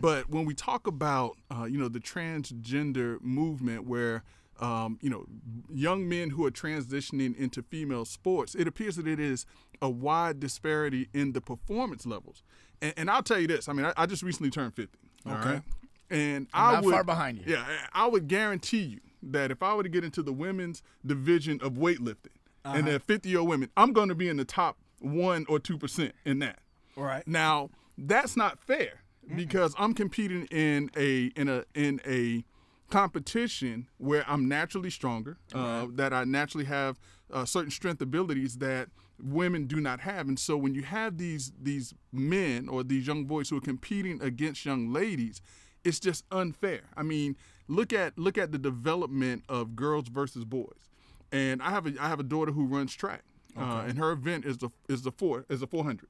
But 0.00 0.28
when 0.30 0.44
we 0.44 0.54
talk 0.54 0.86
about 0.86 1.36
uh, 1.50 1.64
you 1.64 1.78
know 1.78 1.88
the 1.88 2.00
transgender 2.00 3.20
movement, 3.20 3.86
where 3.86 4.22
um, 4.60 4.98
you 5.00 5.10
know, 5.10 5.26
young 5.72 6.08
men 6.08 6.30
who 6.30 6.44
are 6.46 6.50
transitioning 6.50 7.36
into 7.36 7.62
female 7.62 8.04
sports, 8.04 8.54
it 8.54 8.68
appears 8.68 8.96
that 8.96 9.08
it 9.08 9.18
is 9.18 9.44
a 9.80 9.90
wide 9.90 10.38
disparity 10.38 11.08
in 11.12 11.32
the 11.32 11.40
performance 11.40 12.06
levels. 12.06 12.42
And, 12.80 12.94
and 12.96 13.10
I'll 13.10 13.22
tell 13.22 13.40
you 13.40 13.48
this: 13.48 13.68
I 13.68 13.72
mean, 13.72 13.86
I, 13.86 13.92
I 13.96 14.06
just 14.06 14.22
recently 14.22 14.50
turned 14.50 14.74
fifty. 14.74 14.98
Okay. 15.26 15.50
right? 15.50 15.62
And 16.10 16.46
I'm 16.52 16.68
I 16.68 16.72
not 16.74 16.84
would, 16.84 16.92
far 16.92 17.04
behind 17.04 17.38
you. 17.38 17.44
Yeah, 17.46 17.64
I 17.92 18.06
would 18.06 18.28
guarantee 18.28 18.82
you 18.82 19.00
that 19.22 19.50
if 19.50 19.62
I 19.62 19.74
were 19.74 19.82
to 19.82 19.88
get 19.88 20.04
into 20.04 20.22
the 20.22 20.32
women's 20.32 20.82
division 21.04 21.60
of 21.62 21.74
weightlifting, 21.74 22.36
and 22.64 22.86
there 22.86 22.96
are 22.96 23.00
fifty 23.00 23.28
year 23.30 23.40
old 23.40 23.48
women, 23.48 23.70
I'm 23.76 23.92
going 23.92 24.08
to 24.08 24.14
be 24.14 24.28
in 24.28 24.36
the 24.36 24.44
top 24.44 24.78
one 25.00 25.46
or 25.48 25.58
two 25.58 25.78
percent 25.78 26.14
in 26.24 26.38
that. 26.40 26.60
Right. 26.96 27.26
Now, 27.26 27.70
that's 27.98 28.36
not 28.36 28.60
fair 28.60 29.02
because 29.34 29.74
I'm 29.78 29.94
competing 29.94 30.46
in 30.46 30.90
a 30.96 31.26
in 31.36 31.48
a 31.48 31.64
in 31.74 32.00
a 32.06 32.44
competition 32.90 33.88
where 33.96 34.24
I'm 34.28 34.48
naturally 34.48 34.90
stronger, 34.90 35.38
uh, 35.54 35.86
that 35.94 36.12
I 36.12 36.24
naturally 36.24 36.66
have 36.66 37.00
uh, 37.32 37.46
certain 37.46 37.70
strength 37.70 38.02
abilities 38.02 38.58
that 38.58 38.88
women 39.22 39.66
do 39.66 39.80
not 39.80 40.00
have, 40.00 40.28
and 40.28 40.38
so 40.38 40.56
when 40.56 40.74
you 40.74 40.82
have 40.82 41.16
these 41.16 41.52
these 41.60 41.94
men 42.12 42.68
or 42.68 42.82
these 42.82 43.06
young 43.06 43.24
boys 43.24 43.48
who 43.48 43.56
are 43.56 43.62
competing 43.62 44.20
against 44.20 44.64
young 44.66 44.92
ladies, 44.92 45.40
it's 45.84 46.00
just 46.00 46.24
unfair. 46.30 46.82
I 46.96 47.02
mean, 47.02 47.36
look 47.68 47.92
at 47.92 48.18
look 48.18 48.38
at 48.38 48.52
the 48.52 48.58
development 48.58 49.44
of 49.48 49.76
girls 49.76 50.08
versus 50.08 50.44
boys, 50.44 50.90
and 51.30 51.62
I 51.62 51.70
have 51.70 51.86
a 51.86 51.94
I 52.00 52.08
have 52.08 52.20
a 52.20 52.24
daughter 52.24 52.52
who 52.52 52.64
runs 52.64 52.94
track, 52.94 53.22
uh, 53.56 53.84
and 53.86 53.98
her 53.98 54.10
event 54.12 54.44
is 54.44 54.58
the 54.58 54.70
is 54.88 55.02
the 55.02 55.12
four 55.12 55.44
is 55.48 55.60
the 55.60 55.66
400. 55.66 56.06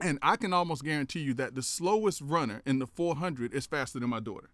And 0.00 0.18
I 0.22 0.36
can 0.36 0.52
almost 0.52 0.84
guarantee 0.84 1.20
you 1.20 1.34
that 1.34 1.56
the 1.56 1.62
slowest 1.62 2.20
runner 2.20 2.62
in 2.64 2.78
the 2.78 2.86
400 2.86 3.52
is 3.52 3.66
faster 3.66 3.98
than 3.98 4.10
my 4.10 4.20
daughter. 4.20 4.50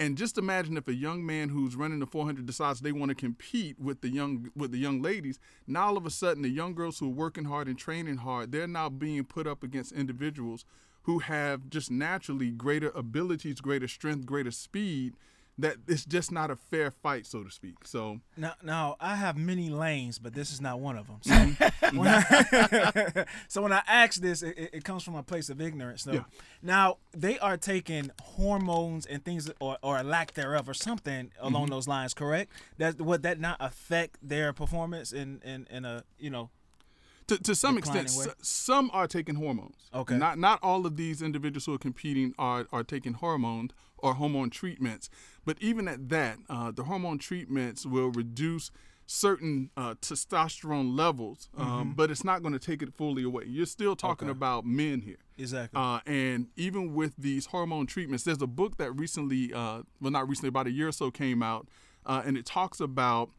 And 0.00 0.16
just 0.16 0.38
imagine 0.38 0.76
if 0.76 0.86
a 0.86 0.94
young 0.94 1.26
man 1.26 1.48
who's 1.48 1.74
running 1.74 1.98
the 1.98 2.06
400 2.06 2.46
decides 2.46 2.80
they 2.80 2.92
want 2.92 3.08
to 3.08 3.16
compete 3.16 3.80
with 3.80 4.00
the 4.00 4.08
young 4.08 4.50
with 4.54 4.70
the 4.70 4.78
young 4.78 5.02
ladies. 5.02 5.40
Now 5.66 5.86
all 5.86 5.96
of 5.96 6.06
a 6.06 6.10
sudden, 6.10 6.42
the 6.42 6.48
young 6.48 6.74
girls 6.74 7.00
who 7.00 7.06
are 7.06 7.14
working 7.14 7.46
hard 7.46 7.66
and 7.66 7.76
training 7.76 8.18
hard, 8.18 8.52
they're 8.52 8.68
now 8.68 8.88
being 8.88 9.24
put 9.24 9.48
up 9.48 9.64
against 9.64 9.90
individuals 9.92 10.64
who 11.02 11.18
have 11.20 11.68
just 11.68 11.90
naturally 11.90 12.50
greater 12.50 12.90
abilities, 12.90 13.60
greater 13.60 13.88
strength, 13.88 14.24
greater 14.24 14.52
speed. 14.52 15.14
That 15.60 15.76
it's 15.88 16.04
just 16.04 16.30
not 16.30 16.50
a 16.52 16.56
fair 16.56 16.92
fight, 16.92 17.26
so 17.26 17.42
to 17.42 17.50
speak. 17.50 17.78
So 17.84 18.20
Now, 18.36 18.54
now 18.62 18.96
I 19.00 19.16
have 19.16 19.36
many 19.36 19.70
lanes, 19.70 20.20
but 20.20 20.32
this 20.32 20.52
is 20.52 20.60
not 20.60 20.78
one 20.78 20.96
of 20.96 21.08
them. 21.08 21.18
So, 21.22 21.66
when, 21.98 22.06
I, 22.08 23.24
so 23.48 23.62
when 23.62 23.72
I 23.72 23.82
ask 23.88 24.20
this, 24.20 24.42
it, 24.42 24.70
it- 24.72 24.84
comes 24.84 25.02
from 25.02 25.16
a 25.16 25.22
place 25.24 25.50
of 25.50 25.60
ignorance. 25.60 26.02
So 26.04 26.12
Yeah. 26.12 26.24
now 26.62 26.98
they 27.12 27.38
are 27.40 27.56
taking 27.56 28.10
hormones 28.22 29.04
and 29.04 29.24
things, 29.24 29.50
or, 29.60 29.76
or 29.82 29.98
a 29.98 30.02
lack 30.04 30.34
thereof, 30.34 30.68
or 30.68 30.74
something 30.74 31.32
along 31.40 31.64
Mm-hmm. 31.64 31.72
those 31.72 31.88
lines. 31.88 32.14
Correct? 32.14 32.52
That 32.78 33.00
would 33.00 33.22
that 33.24 33.40
not 33.40 33.56
affect 33.60 34.16
their 34.22 34.52
performance 34.52 35.12
in 35.12 35.42
in, 35.44 35.66
in 35.70 35.84
a 35.84 36.04
you 36.18 36.30
know 36.30 36.50
To, 37.28 37.38
to 37.38 37.54
some 37.54 37.76
Declining 37.76 38.02
extent, 38.04 38.28
s- 38.28 38.34
some 38.48 38.90
are 38.92 39.06
taking 39.06 39.34
hormones. 39.36 39.76
Okay. 39.94 40.16
Not 40.16 40.38
not 40.38 40.58
all 40.62 40.84
of 40.86 40.96
these 40.96 41.22
individuals 41.22 41.66
who 41.66 41.74
are 41.74 41.78
competing 41.78 42.34
are 42.38 42.66
are 42.72 42.82
taking 42.84 43.14
hormones 43.14 43.72
or 43.98 44.14
hormone 44.14 44.50
treatments. 44.50 45.10
But 45.44 45.56
even 45.60 45.88
at 45.88 46.08
that, 46.08 46.38
uh, 46.48 46.70
the 46.70 46.84
hormone 46.84 47.18
treatments 47.18 47.84
will 47.86 48.10
reduce 48.10 48.70
certain 49.10 49.70
uh, 49.76 49.94
testosterone 50.02 50.94
levels, 50.96 51.48
um, 51.56 51.94
but 51.96 52.10
it's 52.10 52.24
not 52.24 52.42
going 52.42 52.52
to 52.52 52.58
take 52.58 52.82
it 52.82 52.92
fully 52.94 53.22
away. 53.22 53.44
You're 53.46 53.64
still 53.66 53.96
talking 53.96 54.28
Mm-hmm. 54.28 54.32
Okay. 54.32 54.36
about 54.38 54.66
men 54.66 55.00
here. 55.00 55.16
Exactly. 55.38 55.80
Uh, 55.80 56.00
and 56.06 56.48
even 56.56 56.94
with 56.94 57.14
these 57.16 57.46
hormone 57.46 57.86
treatments, 57.86 58.24
there's 58.24 58.42
a 58.42 58.46
book 58.46 58.76
that 58.76 58.92
recently, 58.92 59.52
uh, 59.54 59.82
well, 60.00 60.10
not 60.10 60.28
recently, 60.28 60.48
about 60.48 60.66
a 60.66 60.70
year 60.70 60.88
or 60.88 60.92
so 60.92 61.10
came 61.10 61.42
out, 61.42 61.66
uh, 62.04 62.22
and 62.26 62.36
it 62.36 62.44
talks 62.44 62.80
about 62.80 63.30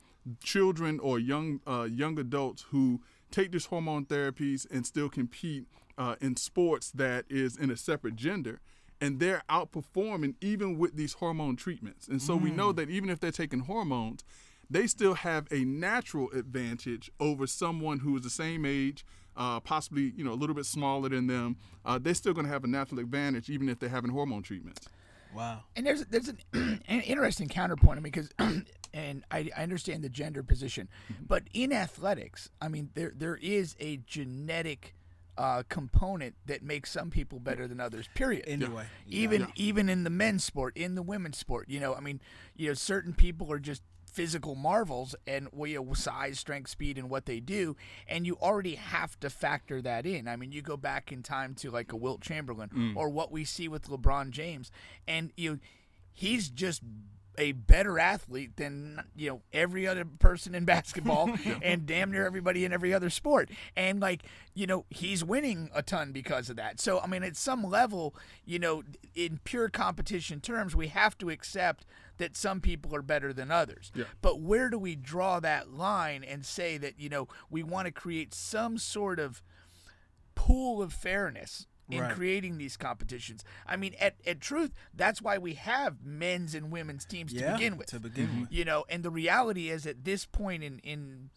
children 0.44 1.00
or 1.00 1.20
young 1.20 1.60
uh, 1.68 1.88
young 1.90 2.20
adults 2.20 2.66
who 2.72 3.02
take 3.32 3.52
these 3.52 3.66
hormone 3.66 4.06
therapies 4.06 4.66
and 4.72 4.86
still 4.86 5.10
compete 5.10 5.66
uh, 5.98 6.16
in 6.22 6.36
sports 6.36 6.92
that 6.92 7.26
is 7.30 7.58
in 7.58 7.70
a 7.70 7.78
separate 7.78 8.16
gender. 8.16 8.60
And 9.02 9.20
they're 9.20 9.44
outperforming 9.50 10.36
even 10.42 10.78
with 10.78 10.96
these 10.96 11.14
hormone 11.14 11.56
treatments. 11.56 12.08
And 12.08 12.22
so 12.22 12.36
we 12.36 12.52
know 12.52 12.74
that 12.74 12.90
even 12.90 13.10
if 13.10 13.22
they're 13.22 13.32
taking 13.32 13.62
hormones, 13.62 14.26
they 14.70 14.88
still 14.88 15.16
have 15.16 15.48
a 15.52 15.64
natural 15.66 16.30
advantage 16.32 17.10
over 17.20 17.48
someone 17.48 18.00
who 18.00 18.16
is 18.18 18.24
the 18.24 18.30
same 18.30 18.66
age, 18.66 19.06
uh, 19.36 19.60
possibly 19.62 20.14
you 20.16 20.24
know 20.24 20.32
a 20.32 20.36
little 20.36 20.56
bit 20.56 20.66
smaller 20.66 21.10
than 21.10 21.28
them. 21.28 21.58
Uh, 21.86 21.98
they're 21.98 22.14
still 22.14 22.34
going 22.34 22.46
to 22.46 22.52
have 22.52 22.64
a 22.64 22.68
natural 22.68 23.00
advantage 23.00 23.50
even 23.50 23.70
if 23.70 23.80
they're 23.80 23.90
having 23.90 24.12
hormone 24.12 24.44
treatments. 24.44 24.88
wow. 25.34 25.64
And 25.76 25.86
there's 25.86 26.06
there's 26.06 26.28
an, 26.28 26.38
an 26.88 27.02
interesting 27.02 27.48
counterpoint 27.48 27.98
I 27.98 28.02
mean, 28.02 28.12
because, 28.12 28.30
and 28.94 29.24
I, 29.32 29.50
I 29.56 29.64
understand 29.64 30.04
the 30.04 30.10
gender 30.10 30.44
position, 30.44 30.90
Mm-hmm. 31.12 31.26
but 31.28 31.44
in 31.54 31.72
athletics, 31.74 32.50
I 32.62 32.68
mean 32.68 32.90
there 32.94 33.14
there 33.16 33.38
is 33.38 33.76
a 33.80 33.98
genetic 34.06 34.96
uh, 35.38 35.64
component 35.70 36.36
that 36.48 36.62
makes 36.62 36.92
some 36.92 37.10
people 37.10 37.40
better 37.40 37.66
than 37.68 37.80
others. 37.80 38.10
Period. 38.14 38.44
Anyway. 38.46 38.86
even 39.08 39.48
even 39.56 39.88
in 39.90 40.04
the 40.04 40.10
men's 40.10 40.44
sport, 40.44 40.76
in 40.76 40.96
the 40.96 41.02
women's 41.02 41.38
sport, 41.38 41.70
you 41.70 41.80
know, 41.80 41.94
I 41.96 42.02
mean, 42.02 42.20
you 42.58 42.68
know, 42.68 42.74
certain 42.74 43.14
people 43.14 43.50
are 43.52 43.60
just 43.60 43.82
physical 44.12 44.56
marvels 44.56 45.16
and 45.28 45.48
well, 45.54 45.68
you 45.70 45.82
know, 45.82 45.94
size, 45.94 46.40
strength, 46.40 46.70
speed, 46.70 46.98
and 46.98 47.10
what 47.10 47.26
they 47.26 47.40
do, 47.40 47.78
and 48.08 48.26
you 48.26 48.36
already 48.42 48.76
have 48.76 49.18
to 49.22 49.30
factor 49.30 49.82
that 49.82 50.06
in. 50.06 50.28
I 50.28 50.36
mean, 50.36 50.52
you 50.52 50.62
go 50.62 50.76
back 50.76 51.12
in 51.12 51.24
time 51.24 51.54
to 51.56 51.72
like 51.72 51.94
a 51.94 51.96
Wilt 51.96 52.20
Chamberlain 52.20 52.94
or 52.98 53.08
what 53.10 53.32
we 53.32 53.46
see 53.46 53.68
with 53.70 53.88
LeBron 53.88 54.32
James, 54.32 54.72
and 55.08 55.32
you, 55.38 55.52
know, 55.54 55.60
he's 56.12 56.50
just 56.50 56.82
a 57.40 57.54
better 57.54 57.98
athlete 57.98 58.58
than 58.58 59.02
you 59.16 59.30
know 59.30 59.42
every 59.54 59.88
other 59.88 60.06
person 60.06 60.54
in 60.54 60.66
basketball 60.76 61.32
and 61.62 61.86
damn 61.86 62.12
near 62.12 62.26
everybody 62.26 62.66
in 62.66 62.74
every 62.74 62.94
other 62.94 63.10
sport. 63.10 63.50
And 63.76 64.00
like 64.00 64.24
you 64.54 64.68
know 64.68 64.86
he's 64.90 65.24
winning 65.24 65.70
a 65.74 65.82
ton 65.82 66.12
because 66.12 66.50
of 66.50 66.58
that. 66.58 66.80
So 66.80 67.00
i 67.00 67.08
mean 67.08 67.24
at 67.24 67.38
some 67.38 67.64
level 67.64 68.14
you 68.46 68.60
know 68.60 68.84
in 69.16 69.40
pure 69.44 69.70
competition 69.70 70.42
terms 70.42 70.76
we 70.76 70.88
have 70.88 71.18
to 71.20 71.30
accept 71.30 71.86
that 72.18 72.36
some 72.36 72.60
people 72.60 72.94
are 72.94 73.02
better 73.02 73.32
than 73.32 73.50
others. 73.50 73.92
Yeah. 73.96 74.04
but 74.22 74.42
where 74.42 74.70
do 74.70 74.78
we 74.78 74.96
draw 74.96 75.40
that 75.40 75.72
line 75.72 76.24
and 76.24 76.46
say 76.46 76.78
that 76.78 77.00
you 77.00 77.10
know 77.10 77.28
we 77.50 77.64
want 77.64 77.86
to 77.86 77.92
create 77.92 78.34
some 78.34 78.78
sort 78.78 79.20
of 79.20 79.42
pool 80.36 80.82
of 80.82 80.94
fairness 80.94 81.68
in 81.90 82.02
Right. 82.02 82.14
creating 82.14 82.58
these 82.58 82.78
competitions. 82.78 83.44
I 83.66 83.76
mean, 83.76 83.96
at, 84.00 84.16
at 84.26 84.40
truth, 84.40 84.72
that's 84.94 85.22
why 85.22 85.38
we 85.38 85.56
have 85.56 86.04
men's 86.04 86.54
and 86.54 86.72
women's 86.72 87.06
teams 87.06 87.34
to 87.34 87.52
begin 87.54 87.78
with. 87.78 87.88
to 87.88 88.00
begin 88.00 88.42
with. 88.42 88.52
You 88.52 88.66
know, 88.66 88.86
and 88.90 89.04
the 89.04 89.10
reality 89.10 89.70
is 89.70 89.86
at 89.88 90.04
this 90.04 90.26
point 90.26 90.64
in 90.64 90.80
in 90.80 91.30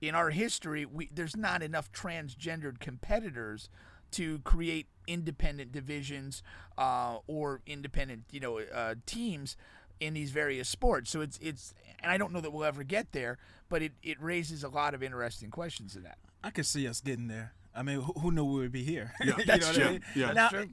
in 0.00 0.14
our 0.14 0.30
history, 0.30 0.84
we 0.84 1.08
there's 1.12 1.36
not 1.36 1.62
enough 1.62 1.90
transgendered 1.92 2.78
competitors 2.80 3.68
to 4.12 4.38
create 4.40 4.86
independent 5.06 5.72
divisions 5.72 6.42
uh, 6.78 7.18
or 7.26 7.60
independent, 7.66 8.24
you 8.30 8.40
know, 8.40 8.58
uh, 8.58 8.94
teams 9.06 9.56
in 9.98 10.14
these 10.14 10.30
various 10.30 10.68
sports. 10.68 11.10
So 11.10 11.22
it's 11.22 11.38
it's 11.42 11.74
and 12.00 12.12
I 12.12 12.18
don't 12.18 12.32
know 12.32 12.40
that 12.42 12.52
we'll 12.52 12.64
ever 12.64 12.84
get 12.84 13.12
there, 13.12 13.38
but 13.68 13.82
it, 13.82 13.92
it 14.02 14.20
raises 14.22 14.62
a 14.62 14.68
lot 14.68 14.92
of 14.94 15.02
interesting 15.02 15.50
questions 15.50 15.94
to 15.94 16.00
that. 16.00 16.18
I 16.44 16.50
could 16.50 16.66
see 16.66 16.86
us 16.86 17.00
getting 17.00 17.28
there. 17.28 17.54
I 17.76 17.82
mean, 17.82 18.00
who, 18.00 18.12
who 18.12 18.32
knew 18.32 18.44
we 18.44 18.60
would 18.60 18.72
be 18.72 18.82
here? 18.82 19.12
Yeah, 19.24 19.34
that's 19.46 19.72
true. 19.72 19.84
I 19.84 19.90
mean? 19.90 20.02
Yeah. 20.14 20.32
Now, 20.32 20.48
true. 20.48 20.66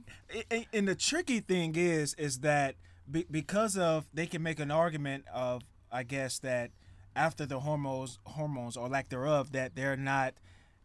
and 0.72 0.88
the 0.88 0.94
tricky 0.94 1.40
thing 1.40 1.74
is, 1.76 2.14
is 2.14 2.40
that 2.40 2.76
be, 3.10 3.26
because 3.30 3.76
of 3.76 4.06
they 4.14 4.26
can 4.26 4.42
make 4.42 4.60
an 4.60 4.70
argument 4.70 5.24
of, 5.32 5.62
I 5.92 6.02
guess 6.02 6.38
that 6.40 6.70
after 7.16 7.46
the 7.46 7.60
hormones, 7.60 8.18
hormones 8.24 8.76
or 8.76 8.88
lack 8.88 9.08
thereof, 9.08 9.52
that 9.52 9.74
they're 9.74 9.96
not 9.96 10.34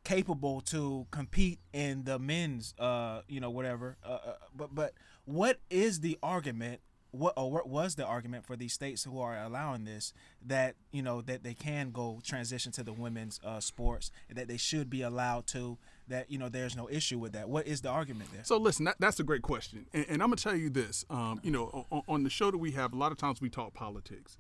capable 0.04 0.62
to 0.62 1.08
compete 1.12 1.60
in 1.74 2.04
the 2.04 2.20
men's, 2.20 2.74
uh, 2.80 3.22
you 3.28 3.40
know, 3.40 3.50
whatever. 3.50 3.98
Uh, 4.04 4.18
uh, 4.26 4.34
but 4.56 4.74
but 4.74 4.94
what 5.26 5.60
is 5.70 6.00
the 6.02 6.18
argument? 6.24 6.82
What 7.12 7.34
or 7.38 7.52
what 7.52 7.68
was 7.68 7.96
the 7.96 8.06
argument 8.06 8.46
for 8.46 8.56
these 8.56 8.74
states 8.74 9.04
who 9.04 9.20
are 9.20 9.38
allowing 9.38 9.84
this 9.84 10.14
that 10.46 10.76
you 10.92 11.02
know 11.02 11.22
that 11.22 11.44
they 11.44 11.56
can 11.56 11.92
go 11.92 12.20
transition 12.24 12.72
to 12.74 12.84
the 12.84 12.94
women's 12.94 13.40
uh, 13.44 13.60
sports 13.60 14.12
and 14.30 14.38
that 14.38 14.48
they 14.48 14.58
should 14.58 14.90
be 14.90 15.02
allowed 15.02 15.48
to 15.48 15.80
that 16.10 16.30
you 16.30 16.38
know 16.38 16.50
there's 16.50 16.76
no 16.76 16.90
issue 16.90 17.18
with 17.18 17.34
that. 17.34 17.50
What 17.50 17.68
is 17.68 17.82
the 17.82 17.90
argument 17.90 18.32
there? 18.34 18.44
So 18.44 18.58
listen, 18.58 18.86
that, 18.86 18.96
that's 19.00 19.20
a 19.20 19.24
great 19.24 19.42
question, 19.42 19.86
and, 19.94 20.06
and 20.10 20.24
I'm 20.24 20.30
gonna 20.30 20.38
tell 20.38 20.56
you 20.56 20.70
this. 20.70 21.06
Um, 21.10 21.40
you 21.44 21.52
know, 21.52 21.86
on, 21.92 22.02
on 22.08 22.24
the 22.24 22.30
show 22.30 22.52
that 22.52 22.58
we 22.58 22.72
have, 22.72 22.94
a 22.94 22.98
lot 22.98 23.12
of 23.12 23.18
times 23.18 23.42
we 23.42 23.50
talk 23.50 23.74
politics, 23.74 24.38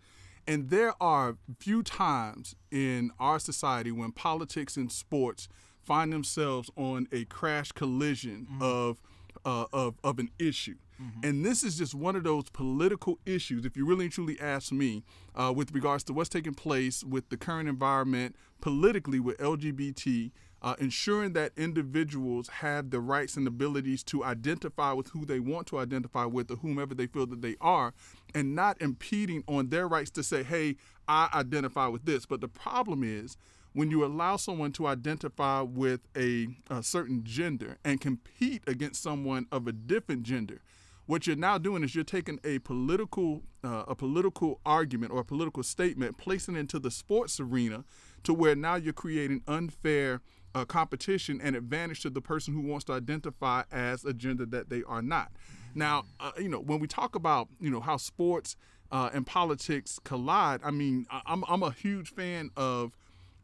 and 0.47 0.69
there 0.69 0.93
are 1.01 1.37
few 1.59 1.83
times 1.83 2.55
in 2.71 3.11
our 3.19 3.39
society 3.39 3.91
when 3.91 4.11
politics 4.11 4.77
and 4.77 4.91
sports 4.91 5.47
find 5.83 6.11
themselves 6.11 6.69
on 6.75 7.07
a 7.11 7.25
crash 7.25 7.71
collision 7.71 8.47
of 8.61 9.01
uh, 9.45 9.65
of 9.71 9.95
of 10.03 10.19
an 10.19 10.29
issue. 10.39 10.75
And 11.23 11.45
this 11.45 11.63
is 11.63 11.77
just 11.77 11.95
one 11.95 12.17
of 12.17 12.25
those 12.25 12.49
political 12.49 13.19
issues, 13.25 13.63
if 13.63 13.77
you 13.77 13.85
really 13.85 14.05
and 14.05 14.13
truly 14.13 14.37
ask 14.39 14.71
me, 14.73 15.05
uh, 15.33 15.53
with 15.55 15.71
regards 15.73 16.03
to 16.05 16.13
what's 16.13 16.27
taking 16.27 16.53
place 16.53 17.05
with 17.05 17.29
the 17.29 17.37
current 17.37 17.69
environment 17.69 18.35
politically 18.59 19.19
with 19.19 19.37
LGBT, 19.37 20.31
uh, 20.61 20.75
ensuring 20.79 21.33
that 21.33 21.51
individuals 21.57 22.47
have 22.47 22.89
the 22.89 22.99
rights 22.99 23.37
and 23.37 23.47
abilities 23.47 24.03
to 24.03 24.23
identify 24.23 24.91
with 24.91 25.09
who 25.09 25.25
they 25.25 25.39
want 25.39 25.67
to 25.67 25.77
identify 25.77 26.25
with 26.25 26.51
or 26.51 26.55
whomever 26.57 26.93
they 26.93 27.07
feel 27.07 27.25
that 27.25 27.41
they 27.41 27.55
are, 27.61 27.93
and 28.35 28.55
not 28.55 28.81
impeding 28.81 29.43
on 29.47 29.69
their 29.69 29.87
rights 29.87 30.11
to 30.11 30.23
say, 30.23 30.43
hey, 30.43 30.75
I 31.07 31.29
identify 31.33 31.87
with 31.87 32.05
this. 32.05 32.25
But 32.25 32.41
the 32.41 32.47
problem 32.47 33.03
is, 33.03 33.37
when 33.73 33.91
you 33.91 34.03
allow 34.03 34.35
someone 34.35 34.71
to 34.73 34.87
identify 34.87 35.61
with 35.61 36.01
a, 36.17 36.47
a 36.69 36.81
certain 36.81 37.23
gender 37.23 37.77
and 37.85 38.01
compete 38.01 38.63
against 38.67 39.01
someone 39.01 39.45
of 39.51 39.67
a 39.67 39.71
different 39.71 40.23
gender, 40.23 40.61
what 41.05 41.25
you're 41.25 41.35
now 41.35 41.57
doing 41.57 41.83
is 41.83 41.95
you're 41.95 42.03
taking 42.03 42.39
a 42.43 42.59
political 42.59 43.41
uh, 43.63 43.83
a 43.87 43.95
political 43.95 44.61
argument 44.65 45.11
or 45.11 45.19
a 45.19 45.25
political 45.25 45.63
statement, 45.63 46.17
placing 46.17 46.55
it 46.55 46.59
into 46.59 46.79
the 46.79 46.91
sports 46.91 47.39
arena, 47.39 47.83
to 48.23 48.33
where 48.33 48.55
now 48.55 48.75
you're 48.75 48.93
creating 48.93 49.41
unfair 49.47 50.21
uh, 50.55 50.65
competition 50.65 51.39
and 51.41 51.55
advantage 51.55 52.01
to 52.01 52.09
the 52.09 52.21
person 52.21 52.53
who 52.53 52.61
wants 52.61 52.85
to 52.85 52.93
identify 52.93 53.63
as 53.71 54.05
a 54.05 54.13
gender 54.13 54.45
that 54.47 54.69
they 54.69 54.83
are 54.83 55.01
not. 55.01 55.31
Now, 55.75 56.05
uh, 56.19 56.31
you 56.37 56.49
know, 56.49 56.59
when 56.59 56.79
we 56.79 56.87
talk 56.87 57.15
about 57.15 57.47
you 57.59 57.69
know 57.69 57.79
how 57.79 57.97
sports 57.97 58.55
uh, 58.91 59.09
and 59.13 59.25
politics 59.25 59.99
collide, 60.03 60.61
I 60.63 60.71
mean, 60.71 61.05
I'm 61.25 61.43
I'm 61.47 61.63
a 61.63 61.71
huge 61.71 62.13
fan 62.13 62.49
of 62.57 62.97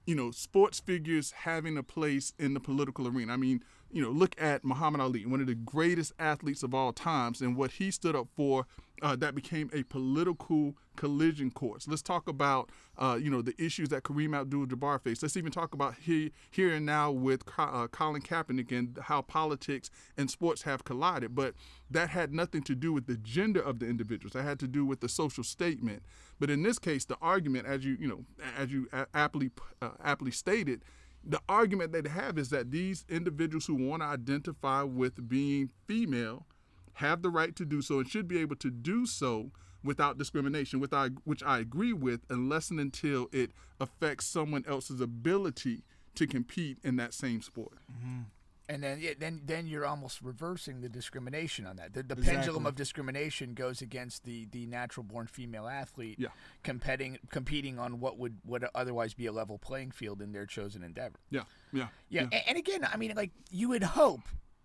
you 0.05 0.15
know, 0.15 0.31
sports 0.31 0.79
figures 0.79 1.31
having 1.31 1.77
a 1.77 1.83
place 1.83 2.33
in 2.37 2.53
the 2.53 2.59
political 2.59 3.07
arena. 3.07 3.33
I 3.33 3.37
mean, 3.37 3.63
you 3.91 4.01
know, 4.01 4.11
look 4.11 4.39
at 4.39 4.63
Muhammad 4.63 5.01
Ali, 5.01 5.25
one 5.25 5.41
of 5.41 5.47
the 5.47 5.55
greatest 5.55 6.13
athletes 6.19 6.63
of 6.63 6.73
all 6.73 6.93
times, 6.93 7.41
and 7.41 7.55
what 7.55 7.71
he 7.71 7.91
stood 7.91 8.15
up 8.15 8.27
for 8.35 8.67
uh, 9.05 9.15
that 9.15 9.35
became 9.35 9.69
a 9.71 9.83
political 9.83 10.73
collision 10.95 11.51
course. 11.51 11.87
Let's 11.87 12.01
talk 12.01 12.27
about, 12.27 12.71
uh, 12.97 13.19
you 13.21 13.29
know, 13.29 13.43
the 13.43 13.53
issues 13.63 13.89
that 13.89 14.01
Kareem 14.01 14.35
Abdul-Jabbar 14.35 14.99
faced. 14.99 15.21
Let's 15.21 15.37
even 15.37 15.51
talk 15.51 15.75
about 15.75 15.93
here, 16.01 16.31
here 16.49 16.73
and 16.73 16.87
now 16.87 17.11
with 17.11 17.43
uh, 17.55 17.85
Colin 17.89 18.23
Kaepernick 18.23 18.75
and 18.75 18.97
how 19.03 19.21
politics 19.21 19.91
and 20.17 20.31
sports 20.31 20.63
have 20.63 20.85
collided. 20.85 21.35
But 21.35 21.53
that 21.91 22.09
had 22.09 22.33
nothing 22.33 22.63
to 22.63 22.73
do 22.73 22.91
with 22.93 23.05
the 23.05 23.17
gender 23.17 23.61
of 23.61 23.77
the 23.77 23.85
individuals. 23.85 24.33
That 24.33 24.41
had 24.41 24.59
to 24.61 24.67
do 24.67 24.83
with 24.83 25.01
the 25.01 25.09
social 25.09 25.43
statement. 25.43 26.01
But 26.39 26.49
in 26.49 26.63
this 26.63 26.79
case, 26.79 27.05
the 27.05 27.17
argument, 27.21 27.67
as 27.67 27.85
you 27.85 27.97
you 27.99 28.07
know, 28.07 28.25
as 28.57 28.71
you 28.71 28.89
aptly 29.13 29.51
uh, 29.83 29.89
aptly 30.03 30.31
stated, 30.31 30.81
the 31.23 31.39
argument 31.47 31.91
they 31.91 32.09
have 32.09 32.39
is 32.39 32.49
that 32.49 32.71
these 32.71 33.05
individuals 33.07 33.67
who 33.67 33.75
want 33.75 34.01
to 34.01 34.07
identify 34.07 34.81
with 34.81 35.29
being 35.29 35.69
female 35.85 36.47
have 36.95 37.21
the 37.21 37.29
right 37.29 37.55
to 37.55 37.65
do 37.65 37.81
so 37.81 37.99
and 37.99 38.09
should 38.09 38.27
be 38.27 38.37
able 38.39 38.55
to 38.57 38.69
do 38.71 39.05
so 39.05 39.51
without 39.83 40.17
discrimination, 40.17 40.79
with 40.79 40.93
I, 40.93 41.09
which 41.25 41.43
I 41.43 41.59
agree 41.59 41.93
with, 41.93 42.21
unless 42.29 42.71
and 42.71 42.79
until 42.79 43.27
it 43.31 43.51
affects 43.79 44.25
someone 44.25 44.63
else's 44.67 44.99
ability 44.99 45.83
to 46.15 46.25
compete 46.25 46.79
in 46.83 46.95
that 46.95 47.13
same 47.13 47.41
sport. 47.41 47.73
Mm-hmm. 47.91 48.21
And 48.67 48.81
then, 48.83 48.97
yeah, 48.99 49.11
then, 49.19 49.41
then 49.45 49.67
you're 49.67 49.85
almost 49.85 50.23
reversing 50.23 50.81
the 50.81 50.89
discrimination 50.89 51.67
on 51.67 51.75
that. 51.75 51.93
The, 51.93 52.01
the 52.01 52.13
Exactly. 52.15 52.33
pendulum 52.37 52.65
of 52.65 52.73
discrimination 52.73 53.53
goes 53.53 53.79
against 53.83 54.23
the, 54.23 54.47
the 54.49 54.65
natural 54.65 55.03
born 55.03 55.27
female 55.27 55.67
athlete, 55.67 56.15
Yeah. 56.17 56.29
competing 56.63 57.19
competing 57.29 57.77
on 57.77 57.99
what 57.99 58.17
would 58.17 58.39
would 58.43 58.65
otherwise 58.73 59.13
be 59.13 59.27
a 59.27 59.31
level 59.31 59.59
playing 59.59 59.91
field 59.91 60.19
in 60.19 60.31
their 60.31 60.47
chosen 60.47 60.81
endeavor. 60.81 61.19
Yeah, 61.29 61.43
yeah, 61.71 61.89
Yeah, 62.09 62.27
a- 62.31 62.49
and, 62.49 62.57
again, 62.57 62.87
I 62.91 62.97
mean, 62.97 63.13
like 63.15 63.29
you 63.51 63.69
would 63.69 63.83
hope, 63.83 64.21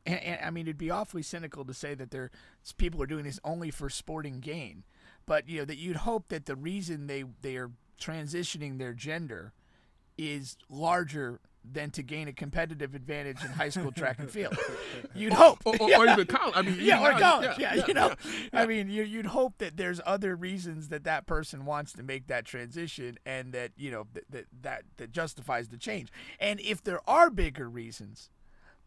and, 0.07 0.21
and 0.21 0.45
I 0.45 0.51
mean, 0.51 0.67
it'd 0.67 0.79
be 0.79 0.91
awfully 0.91 1.23
cynical 1.23 1.65
to 1.65 1.75
say 1.75 1.95
that 1.95 2.11
there 2.11 2.31
people 2.77 3.03
are 3.03 3.07
doing 3.07 3.25
this 3.25 3.41
only 3.45 3.71
for 3.71 3.89
sporting 3.89 4.41
gain, 4.41 4.85
but 5.27 5.49
you 5.49 5.59
know 5.59 5.65
that 5.65 5.77
you'd 5.77 5.99
hope 5.99 6.29
that 6.29 6.47
the 6.47 6.57
reason 6.57 7.07
they 7.07 7.25
they 7.43 7.57
are 7.57 7.71
transitioning 8.01 8.79
their 8.79 8.93
gender 8.93 9.53
is 10.17 10.57
larger 10.69 11.41
than 11.65 11.91
to 11.91 12.03
gain 12.03 12.27
a 12.27 12.33
competitive 12.33 12.95
advantage 12.95 13.45
in 13.45 13.51
high 13.51 13.69
school 13.69 13.93
track 13.93 14.19
and 14.19 14.31
field. 14.33 14.57
You'd 15.15 15.33
hope. 15.33 15.59
Or, 15.65 15.77
or, 15.81 15.97
or 15.97 16.09
even 16.09 16.27
college. 16.27 16.55
I 16.57 16.63
mean, 16.63 16.77
Yeah, 16.81 17.07
or 17.07 17.19
college. 17.19 17.59
Yeah, 17.59 17.87
you 17.87 17.95
know, 17.95 18.15
I 18.53 18.67
mean, 18.67 18.89
you, 18.89 19.03
you'd 19.03 19.27
hope 19.27 19.59
that 19.59 19.77
there's 19.77 20.01
other 20.07 20.35
reasons 20.37 20.89
that 20.89 21.05
that 21.05 21.27
person 21.27 21.65
wants 21.65 21.93
to 21.95 22.03
make 22.03 22.29
that 22.29 22.45
transition, 22.45 23.19
and 23.27 23.53
that 23.53 23.73
you 23.77 23.91
know 23.91 24.07
that 24.15 24.25
that 24.31 24.45
that, 24.63 24.83
that 24.97 25.13
justifies 25.13 25.69
the 25.69 25.77
change. 25.77 26.11
And 26.39 26.61
if 26.61 26.83
there 26.83 27.01
are 27.09 27.31
bigger 27.31 27.69
reasons, 27.69 28.31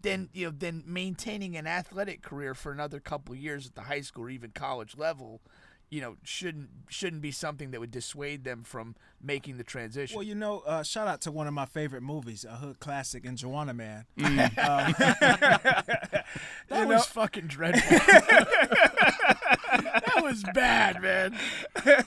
then 0.03 0.29
you 0.33 0.45
know, 0.45 0.53
then 0.57 0.83
maintaining 0.85 1.57
an 1.57 1.67
athletic 1.67 2.21
career 2.21 2.53
for 2.53 2.71
another 2.71 2.99
couple 2.99 3.35
years 3.35 3.67
at 3.67 3.75
the 3.75 3.81
high 3.81 4.01
school 4.01 4.25
or 4.25 4.29
even 4.29 4.51
college 4.51 4.97
level, 4.97 5.41
you 5.89 6.01
know, 6.01 6.15
shouldn't 6.23 6.69
shouldn't 6.89 7.21
be 7.21 7.31
something 7.31 7.71
that 7.71 7.79
would 7.79 7.91
dissuade 7.91 8.43
them 8.43 8.63
from 8.63 8.95
making 9.21 9.57
the 9.57 9.63
transition. 9.63 10.15
Well, 10.15 10.25
you 10.25 10.35
know, 10.35 10.59
uh, 10.65 10.83
shout 10.83 11.07
out 11.07 11.21
to 11.21 11.31
one 11.31 11.47
of 11.47 11.53
my 11.53 11.65
favorite 11.65 12.03
movies, 12.03 12.45
a 12.45 12.55
hood 12.55 12.79
classic, 12.79 13.25
in 13.25 13.35
Juwanna 13.35 13.75
Mann. 13.75 14.05
that 14.17 16.25
you 16.69 16.87
was 16.87 16.87
know- 16.87 16.99
fucking 17.01 17.47
dreadful. 17.47 17.97
that 19.71 20.19
was 20.21 20.43
bad, 20.53 21.01
man. 21.01 21.37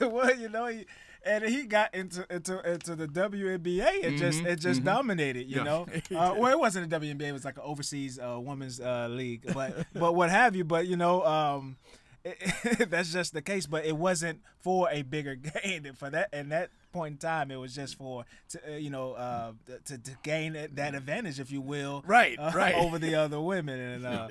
well, 0.01 0.35
you 0.35 0.49
know, 0.49 0.67
he, 0.67 0.85
and 1.27 1.43
he 1.45 1.63
got 1.65 1.93
into 1.93 2.25
into 2.33 2.59
into 2.71 2.95
the 2.95 3.07
WNBA 3.07 4.03
and 4.07 4.17
just 4.17 4.43
it 4.45 4.59
just 4.59 4.83
dominated. 4.83 5.47
You 5.47 5.57
Yeah. 5.57 5.63
know, 5.63 5.87
uh, 6.15 6.33
well, 6.37 6.51
it 6.51 6.59
wasn't 6.59 6.91
a 6.91 6.99
WNBA; 6.99 7.27
it 7.29 7.31
was 7.33 7.45
like 7.45 7.57
an 7.57 7.63
overseas 7.65 8.17
uh, 8.19 8.39
women's 8.39 8.79
uh, 8.79 9.07
league, 9.09 9.43
but 9.53 9.85
but 9.93 10.13
what 10.15 10.29
have 10.29 10.55
you. 10.55 10.63
But 10.63 10.87
you 10.87 10.95
know, 10.95 11.23
um, 11.25 11.77
that's 12.89 13.11
just 13.13 13.33
the 13.33 13.41
case. 13.41 13.65
But 13.67 13.85
it 13.85 13.95
wasn't 13.97 14.41
for 14.59 14.89
a 14.91 15.01
bigger 15.01 15.35
gain. 15.35 15.85
And 15.85 15.97
For 15.97 16.09
that, 16.09 16.29
and 16.33 16.51
that 16.51 16.69
point 16.91 17.13
in 17.13 17.17
time, 17.17 17.51
it 17.51 17.55
was 17.57 17.75
just 17.75 17.97
for 17.97 18.25
to, 18.49 18.73
uh, 18.73 18.77
you 18.77 18.89
know 18.89 19.13
uh, 19.13 19.51
to, 19.85 19.97
to 19.97 20.11
gain 20.23 20.53
that, 20.53 20.75
that 20.75 20.95
advantage, 20.95 21.39
if 21.39 21.51
you 21.51 21.61
will, 21.61 22.03
Right, 22.05 22.37
uh, 22.39 22.51
right. 22.55 22.75
over 22.75 22.97
the 22.99 23.15
other 23.15 23.39
women. 23.39 23.79
And 23.79 24.05
uh, 24.05 24.29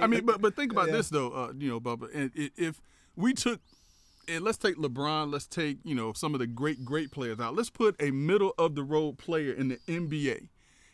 I 0.00 0.06
mean, 0.06 0.24
but 0.24 0.40
but 0.40 0.56
think 0.56 0.72
about 0.72 0.88
Yeah. 0.88 0.94
this 0.96 1.08
though, 1.10 1.30
uh, 1.30 1.52
you 1.56 1.68
know, 1.68 1.80
Bubba. 1.80 2.08
And 2.14 2.30
if 2.34 2.80
we 3.16 3.34
took, 3.34 3.60
and 4.28 4.44
let's 4.44 4.58
take 4.58 4.76
LeBron, 4.76 5.32
let's 5.32 5.46
take 5.46 5.78
you 5.84 5.94
know 5.94 6.12
some 6.12 6.34
of 6.34 6.40
the 6.40 6.46
great 6.46 6.84
great 6.84 7.10
players 7.10 7.40
out. 7.40 7.54
Let's 7.54 7.70
put 7.70 7.96
a 8.00 8.10
middle 8.10 8.54
of 8.58 8.74
the 8.74 8.82
road 8.84 9.18
player 9.18 9.52
in 9.52 9.68
the 9.68 9.76
NBA, 9.88 10.48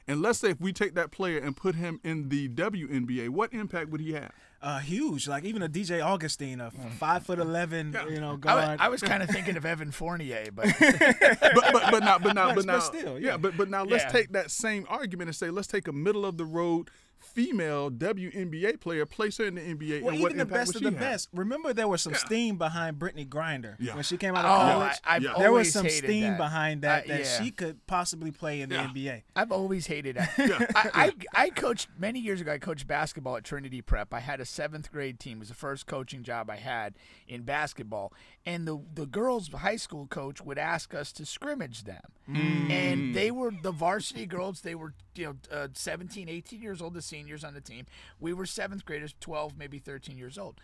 and 0.08 0.22
let's 0.22 0.38
say 0.38 0.50
if 0.50 0.60
we 0.60 0.72
take 0.72 0.94
that 0.94 1.10
player 1.10 1.38
and 1.38 1.56
put 1.56 1.74
him 1.74 2.00
in 2.04 2.28
the 2.28 2.48
WNBA, 2.48 3.28
what 3.30 3.52
impact 3.52 3.90
would 3.90 4.00
he 4.00 4.12
have? 4.12 4.32
uh, 4.62 4.78
huge, 4.78 5.28
like 5.28 5.44
even 5.44 5.60
a 5.62 5.68
DJ 5.68 6.02
Augustin, 6.02 6.58
a 6.58 6.70
five 6.98 7.26
foot 7.26 7.38
eleven, 7.38 7.94
you 8.08 8.18
know, 8.18 8.32
I, 8.32 8.36
guard. 8.36 8.78
wa- 8.80 8.84
I 8.86 8.88
was 8.88 9.02
kind 9.02 9.22
of 9.22 9.28
thinking 9.28 9.58
of 9.58 9.66
Evan 9.72 9.90
Fournier, 9.90 10.46
but 10.54 10.66
but 10.78 11.72
but 11.72 11.90
but 11.90 12.00
now 12.02 12.18
but 12.18 12.34
now 12.34 12.46
But- 12.46 12.54
but 12.56 12.64
now 12.64 12.72
but 12.76 12.80
still, 12.80 13.18
yeah. 13.20 13.36
but 13.36 13.56
but 13.58 13.68
now 13.68 13.84
let's 13.84 14.04
Yeah. 14.04 14.08
take 14.10 14.32
that 14.32 14.50
same 14.50 14.86
argument 14.88 15.28
and 15.28 15.36
say 15.36 15.50
let's 15.50 15.66
take 15.68 15.86
a 15.86 15.92
middle 15.92 16.24
of 16.24 16.38
the 16.38 16.46
road 16.46 16.88
female 17.24 17.90
WNBA 17.90 18.78
player, 18.80 19.06
place 19.06 19.38
her 19.38 19.44
in 19.46 19.54
the 19.56 19.60
NBA, 19.62 20.02
Well, 20.02 20.12
and 20.14 20.22
what 20.22 20.32
even 20.32 20.38
the 20.38 20.44
best 20.44 20.76
of 20.76 20.82
the 20.82 20.90
have? 20.90 21.00
best. 21.00 21.28
Remember, 21.32 21.72
there 21.72 21.88
was 21.88 22.02
some 22.02 22.12
Yeah. 22.12 22.18
steam 22.18 22.58
behind 22.58 22.98
Brittney 22.98 23.28
Griner 23.28 23.76
Yeah. 23.80 23.94
when 23.94 24.04
she 24.04 24.16
came 24.16 24.34
out 24.36 24.44
of 24.44 24.50
oh, 24.50 24.72
college. 24.72 24.96
I, 25.04 25.16
I've 25.16 25.22
Yeah. 25.22 25.34
there 25.38 25.52
was 25.52 25.72
some 25.72 25.86
hated 25.86 26.04
steam 26.04 26.22
that. 26.32 26.38
behind 26.38 26.82
that 26.82 27.04
Uh, 27.04 27.08
that 27.08 27.20
yeah. 27.20 27.42
she 27.42 27.50
could 27.50 27.84
possibly 27.86 28.30
play 28.30 28.60
in 28.60 28.68
the 28.68 28.76
NBA. 28.76 29.22
I've 29.34 29.50
always 29.50 29.86
hated 29.86 30.16
that. 30.16 30.32
I, 30.76 31.12
I 31.34 31.44
I 31.46 31.50
coached 31.50 31.88
many 31.98 32.20
years 32.20 32.40
ago. 32.40 32.52
I 32.52 32.58
coached 32.58 32.86
basketball 32.86 33.36
at 33.36 33.44
Trinity 33.44 33.80
Prep. 33.82 34.12
I 34.14 34.20
had 34.20 34.40
a 34.40 34.44
seventh 34.44 34.92
grade 34.92 35.18
team. 35.18 35.38
It 35.38 35.40
was 35.40 35.48
the 35.48 35.54
first 35.54 35.86
coaching 35.86 36.22
job 36.22 36.50
I 36.50 36.56
had 36.56 36.94
in 37.26 37.42
basketball. 37.42 38.12
And 38.46 38.68
the 38.68 38.78
the 38.94 39.06
girls' 39.06 39.48
high 39.48 39.76
school 39.76 40.06
coach 40.06 40.40
would 40.42 40.58
ask 40.58 40.94
us 40.94 41.12
to 41.12 41.24
scrimmage 41.26 41.84
them. 41.84 42.02
And 42.28 43.14
they 43.14 43.30
were 43.30 43.50
the 43.50 43.72
varsity 43.72 44.26
girls. 44.26 44.60
They 44.62 44.74
were 44.74 44.94
you 45.14 45.26
know 45.26 45.56
uh, 45.56 45.68
17, 45.72 46.28
18 46.28 46.62
years 46.62 46.80
old, 46.82 46.94
the 46.94 47.02
seniors 47.02 47.44
on 47.44 47.54
the 47.54 47.60
team. 47.60 47.86
We 48.20 48.32
were 48.32 48.46
seventh 48.46 48.84
graders, 48.84 49.14
12, 49.20 49.56
maybe 49.58 49.78
13 49.78 50.16
years 50.16 50.38
old. 50.38 50.60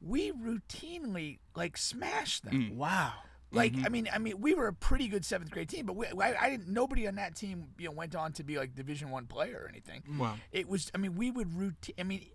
We 0.00 0.32
routinely 0.32 1.38
like 1.54 1.76
smashed 1.76 2.44
them. 2.44 2.76
Wow. 2.76 3.12
Like 3.52 3.72
Mm-hmm. 3.72 3.86
I 3.86 3.88
mean, 3.88 4.08
I 4.12 4.18
mean, 4.18 4.40
we 4.40 4.52
were 4.54 4.66
a 4.66 4.72
pretty 4.72 5.06
good 5.06 5.24
seventh 5.24 5.50
grade 5.50 5.68
team, 5.68 5.86
but 5.86 5.94
we, 5.94 6.06
I, 6.06 6.34
I 6.40 6.50
didn't. 6.50 6.68
Nobody 6.68 7.06
on 7.06 7.14
that 7.16 7.36
team, 7.36 7.68
you 7.78 7.86
know, 7.86 7.92
went 7.92 8.16
on 8.16 8.32
to 8.32 8.42
be 8.42 8.58
like 8.58 8.74
Division 8.74 9.10
One 9.10 9.26
player 9.26 9.62
or 9.64 9.68
anything. 9.68 10.02
Wow. 10.18 10.34
It 10.50 10.68
was. 10.68 10.90
I 10.94 10.98
mean, 10.98 11.14
we 11.14 11.30
would 11.30 11.56
routine. 11.56 11.94
I 11.98 12.02
mean, 12.02 12.26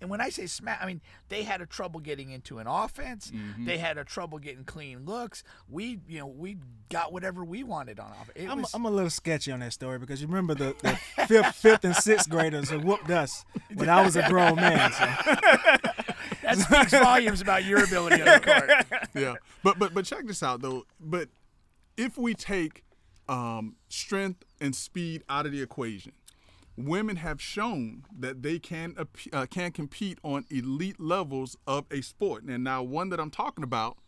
and 0.00 0.10
when 0.10 0.20
I 0.20 0.28
say 0.28 0.46
smash, 0.46 0.78
I 0.80 0.86
mean 0.86 1.00
they 1.28 1.42
had 1.42 1.60
a 1.60 1.66
trouble 1.66 2.00
getting 2.00 2.30
into 2.30 2.58
an 2.58 2.66
offense. 2.66 3.30
Mm-hmm. 3.34 3.64
They 3.64 3.78
had 3.78 3.98
a 3.98 4.04
trouble 4.04 4.38
getting 4.38 4.64
clean 4.64 5.04
looks. 5.04 5.42
We, 5.68 6.00
you 6.08 6.20
know, 6.20 6.26
we 6.26 6.56
got 6.88 7.12
whatever 7.12 7.44
we 7.44 7.62
wanted 7.62 7.98
on 7.98 8.12
offense. 8.12 8.50
I'm, 8.50 8.62
was, 8.62 8.74
I'm 8.74 8.84
a 8.84 8.90
little 8.90 9.10
sketchy 9.10 9.52
on 9.52 9.60
that 9.60 9.72
story 9.72 9.98
because 9.98 10.20
you 10.20 10.26
remember 10.28 10.54
the, 10.54 10.74
the 10.82 11.26
fifth, 11.26 11.54
fifth 11.56 11.84
and 11.84 11.96
sixth 11.96 12.28
graders 12.28 12.70
who 12.70 12.78
whooped 12.78 13.10
us 13.10 13.44
when 13.74 13.88
I 13.88 14.04
was 14.04 14.16
a 14.16 14.28
grown 14.28 14.56
man. 14.56 14.92
So. 14.92 15.04
that 16.42 16.58
speaks 16.58 16.92
volumes 16.92 17.40
about 17.40 17.64
your 17.64 17.84
ability 17.84 18.22
on 18.22 18.26
the 18.26 18.40
court. 18.40 19.08
yeah, 19.14 19.34
but 19.62 19.78
but 19.78 19.94
but 19.94 20.04
check 20.04 20.26
this 20.26 20.42
out 20.42 20.62
though. 20.62 20.84
But 21.00 21.28
if 21.96 22.16
we 22.16 22.34
take 22.34 22.84
um, 23.28 23.76
strength 23.88 24.44
and 24.60 24.74
speed 24.74 25.24
out 25.28 25.46
of 25.46 25.52
the 25.52 25.62
equation, 25.62 26.12
women 26.78 27.16
have 27.16 27.40
shown 27.40 28.04
that 28.16 28.42
they 28.42 28.58
can 28.58 28.94
uh, 29.32 29.46
can 29.46 29.72
compete 29.72 30.18
on 30.22 30.44
elite 30.50 31.00
levels 31.00 31.56
of 31.66 31.86
a 31.90 32.00
sport. 32.00 32.44
And 32.44 32.62
now 32.62 32.82
one 32.82 33.08
that 33.10 33.18
I'm 33.18 33.30
talking 33.30 33.64
about 33.64 33.98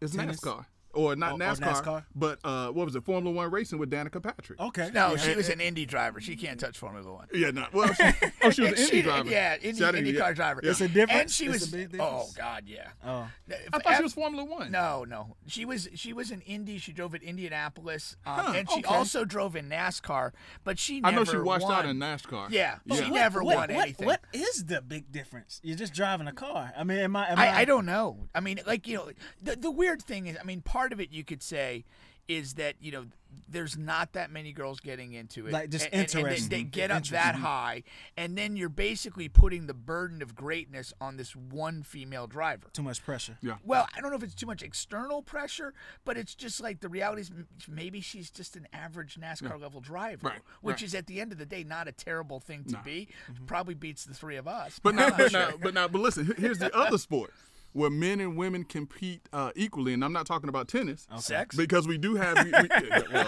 is 0.00 0.12
Tennis? 0.12 0.40
NASCAR. 0.40 0.66
Or 0.94 1.16
not 1.16 1.32
Oh, 1.32 1.34
oh, 1.34 1.38
NASCAR, 1.38 1.82
NASCAR? 1.82 2.04
but 2.14 2.38
uh, 2.44 2.68
what 2.68 2.84
was 2.86 2.94
it? 2.96 3.04
Formula 3.04 3.34
One 3.34 3.50
racing 3.50 3.78
with 3.78 3.90
Danica 3.90 4.22
Patrick. 4.22 4.60
Okay. 4.60 4.90
No, 4.94 5.10
Yeah. 5.12 5.16
she 5.16 5.34
was 5.34 5.48
an 5.48 5.60
Indy 5.60 5.86
driver. 5.86 6.20
She 6.20 6.36
can't 6.36 6.58
touch 6.58 6.78
Formula 6.78 7.12
One. 7.12 7.26
Yeah, 7.34 7.50
no. 7.50 7.66
Well, 7.72 7.92
she, 7.94 8.02
oh, 8.42 8.50
she 8.50 8.62
was 8.62 8.70
an 8.72 8.76
She- 8.76 8.82
Indy 8.84 9.02
driver. 9.02 9.28
Yeah, 9.28 9.56
Indy, 9.60 9.78
Shout 9.78 9.88
out 9.88 9.94
Indy 9.96 10.12
car 10.14 10.28
yeah. 10.30 10.34
driver. 10.34 10.60
Yeah. 10.62 10.70
It's 10.70 10.80
a 10.80 10.88
difference? 10.88 11.20
And 11.20 11.30
she 11.30 11.44
It's 11.46 11.52
was. 11.64 11.74
a 11.74 11.76
big 11.76 11.96
oh? 12.00 12.26
God, 12.36 12.64
yeah. 12.66 12.88
Oh. 13.04 13.28
I 13.72 13.78
thought 13.78 13.96
she 13.96 14.02
was 14.02 14.14
Formula 14.14 14.44
One. 14.44 14.70
No, 14.70 15.04
no. 15.04 15.36
She 15.46 15.64
was 15.64 15.88
she 15.94 16.12
was 16.12 16.30
in 16.30 16.40
Indy. 16.42 16.78
She 16.78 16.92
drove 16.92 17.14
at 17.14 17.22
Indianapolis, 17.22 18.16
um, 18.26 18.34
Huh, 18.38 18.52
and 18.56 18.70
she 18.70 18.80
okay. 18.80 18.94
also 18.94 19.24
drove 19.24 19.56
in 19.56 19.68
NASCAR. 19.68 20.32
But 20.64 20.78
she 20.78 21.00
I 21.04 21.10
know 21.10 21.24
she 21.24 21.36
washed 21.38 21.64
won. 21.64 21.72
out 21.72 21.86
in 21.86 21.98
NASCAR. 21.98 22.48
Yeah, 22.50 22.76
Yeah. 22.84 22.96
she 22.96 23.02
What- 23.10 23.12
never 23.12 23.42
what, 23.42 23.56
won 23.56 23.74
what- 23.74 23.82
anything. 23.84 24.06
What 24.06 24.20
is 24.32 24.64
the 24.66 24.80
big 24.82 25.10
difference? 25.12 25.60
You're 25.62 25.76
just 25.76 25.94
driving 25.94 26.26
a 26.26 26.32
car. 26.32 26.72
I 26.76 26.84
mean, 26.84 26.98
am 26.98 27.16
I? 27.16 27.28
Am 27.30 27.38
I, 27.38 27.48
I, 27.48 27.56
I 27.60 27.64
don't 27.64 27.86
know. 27.86 28.28
I 28.34 28.40
mean, 28.40 28.60
like 28.66 28.86
you 28.86 28.96
know, 28.96 29.10
the 29.42 29.56
the 29.56 29.70
weird 29.70 30.02
thing 30.02 30.26
is, 30.26 30.36
I 30.40 30.44
mean, 30.44 30.60
part 30.60 30.83
of 30.92 31.00
it 31.00 31.10
you 31.12 31.24
could 31.24 31.42
say 31.42 31.84
is 32.26 32.54
that 32.54 32.74
you 32.80 32.90
know 32.90 33.04
there's 33.50 33.76
not 33.76 34.12
that 34.12 34.30
many 34.30 34.52
girls 34.52 34.78
getting 34.80 35.12
into 35.12 35.46
it, 35.46 35.52
Like, 35.52 35.68
just 35.68 35.86
and, 35.86 35.94
and- 35.94 36.02
and 36.02 36.08
they- 36.14 36.18
interesting. 36.20 36.48
they, 36.50 36.62
get 36.62 36.90
up 36.92 37.04
that 37.08 37.34
high, 37.34 37.82
and 38.16 38.38
then 38.38 38.56
you're 38.56 38.68
basically 38.68 39.28
putting 39.28 39.66
the 39.66 39.74
burden 39.74 40.22
of 40.22 40.34
greatness 40.36 40.94
on 41.00 41.16
this 41.16 41.34
one 41.34 41.82
female 41.82 42.26
driver. 42.28 42.68
Too 42.72 42.82
much 42.84 43.04
pressure. 43.04 43.36
Yeah. 43.42 43.56
Well, 43.64 43.88
I 43.94 44.00
don't 44.00 44.10
know 44.10 44.16
if 44.16 44.22
it's 44.22 44.36
too 44.36 44.46
much 44.46 44.62
external 44.62 45.20
pressure, 45.20 45.74
but 46.04 46.16
it's 46.16 46.34
just 46.36 46.60
like 46.62 46.78
the 46.80 46.88
reality 46.88 47.22
is 47.22 47.30
maybe 47.68 48.00
she's 48.00 48.30
just 48.30 48.54
an 48.56 48.68
average 48.72 49.16
NASCAR 49.20 49.60
level 49.60 49.80
driver, 49.80 50.28
Right, 50.28 50.40
which 50.62 50.74
right. 50.76 50.82
is 50.82 50.94
at 50.94 51.06
the 51.08 51.20
end 51.20 51.32
of 51.32 51.38
the 51.38 51.46
day 51.46 51.64
not 51.64 51.88
a 51.88 51.92
terrible 51.92 52.38
thing 52.40 52.62
to 52.66 52.74
No. 52.74 52.80
be. 52.84 53.08
Mm-hmm. 53.32 53.46
Probably 53.46 53.74
beats 53.74 54.04
the 54.04 54.14
three 54.14 54.36
of 54.36 54.46
us. 54.46 54.78
But 54.82 54.94
now, 54.94 55.06
I'm 55.08 55.10
but 55.16 55.32
not 55.32 55.50
now, 55.50 55.56
but 55.60 55.74
now, 55.74 55.88
but 55.88 56.00
listen. 56.00 56.32
Here's 56.38 56.58
the 56.58 56.74
other 56.76 56.98
sport 56.98 57.34
where 57.74 57.90
men 57.90 58.20
and 58.20 58.36
women 58.36 58.62
compete 58.62 59.28
uh, 59.32 59.50
equally, 59.56 59.92
and 59.92 60.04
I'm 60.04 60.12
not 60.12 60.26
talking 60.26 60.48
about 60.48 60.68
tennis. 60.68 61.08
Sex? 61.18 61.56
Because 61.56 61.88
we 61.88 61.98
do 61.98 62.14
have. 62.14 62.36
We, 62.36 62.44
we, 62.44 62.68
well, 63.12 63.26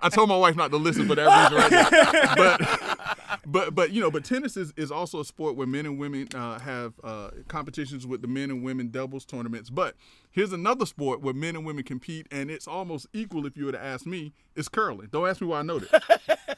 I 0.00 0.08
told 0.10 0.30
my 0.30 0.36
wife 0.36 0.56
not 0.56 0.70
to 0.70 0.78
listen 0.78 1.06
for 1.06 1.14
that 1.14 1.50
reason 1.50 1.58
right 1.58 1.70
now. 1.70 2.34
But, 2.34 3.46
but, 3.46 3.74
but 3.74 3.90
you 3.92 4.00
know, 4.00 4.10
but 4.10 4.24
tennis 4.24 4.56
is, 4.56 4.72
is 4.78 4.90
also 4.90 5.20
a 5.20 5.26
sport 5.26 5.56
where 5.56 5.66
men 5.66 5.84
and 5.84 5.98
women 5.98 6.26
uh, 6.34 6.58
have 6.60 6.94
uh, 7.04 7.30
competitions 7.48 8.06
with 8.06 8.22
the 8.22 8.28
men 8.28 8.50
and 8.50 8.62
women 8.62 8.90
doubles 8.90 9.26
tournaments. 9.26 9.68
But 9.68 9.94
here's 10.30 10.54
another 10.54 10.86
sport 10.86 11.20
where 11.20 11.34
men 11.34 11.54
and 11.54 11.66
women 11.66 11.84
compete, 11.84 12.26
and 12.30 12.50
it's 12.50 12.66
almost 12.66 13.08
equal. 13.12 13.44
If 13.44 13.58
you 13.58 13.66
were 13.66 13.72
to 13.72 13.82
ask 13.82 14.06
me, 14.06 14.32
it's 14.56 14.68
curling. 14.68 15.08
Don't 15.12 15.28
ask 15.28 15.42
me 15.42 15.48
why 15.48 15.58
I 15.58 15.62
know 15.62 15.80
this. 15.80 15.90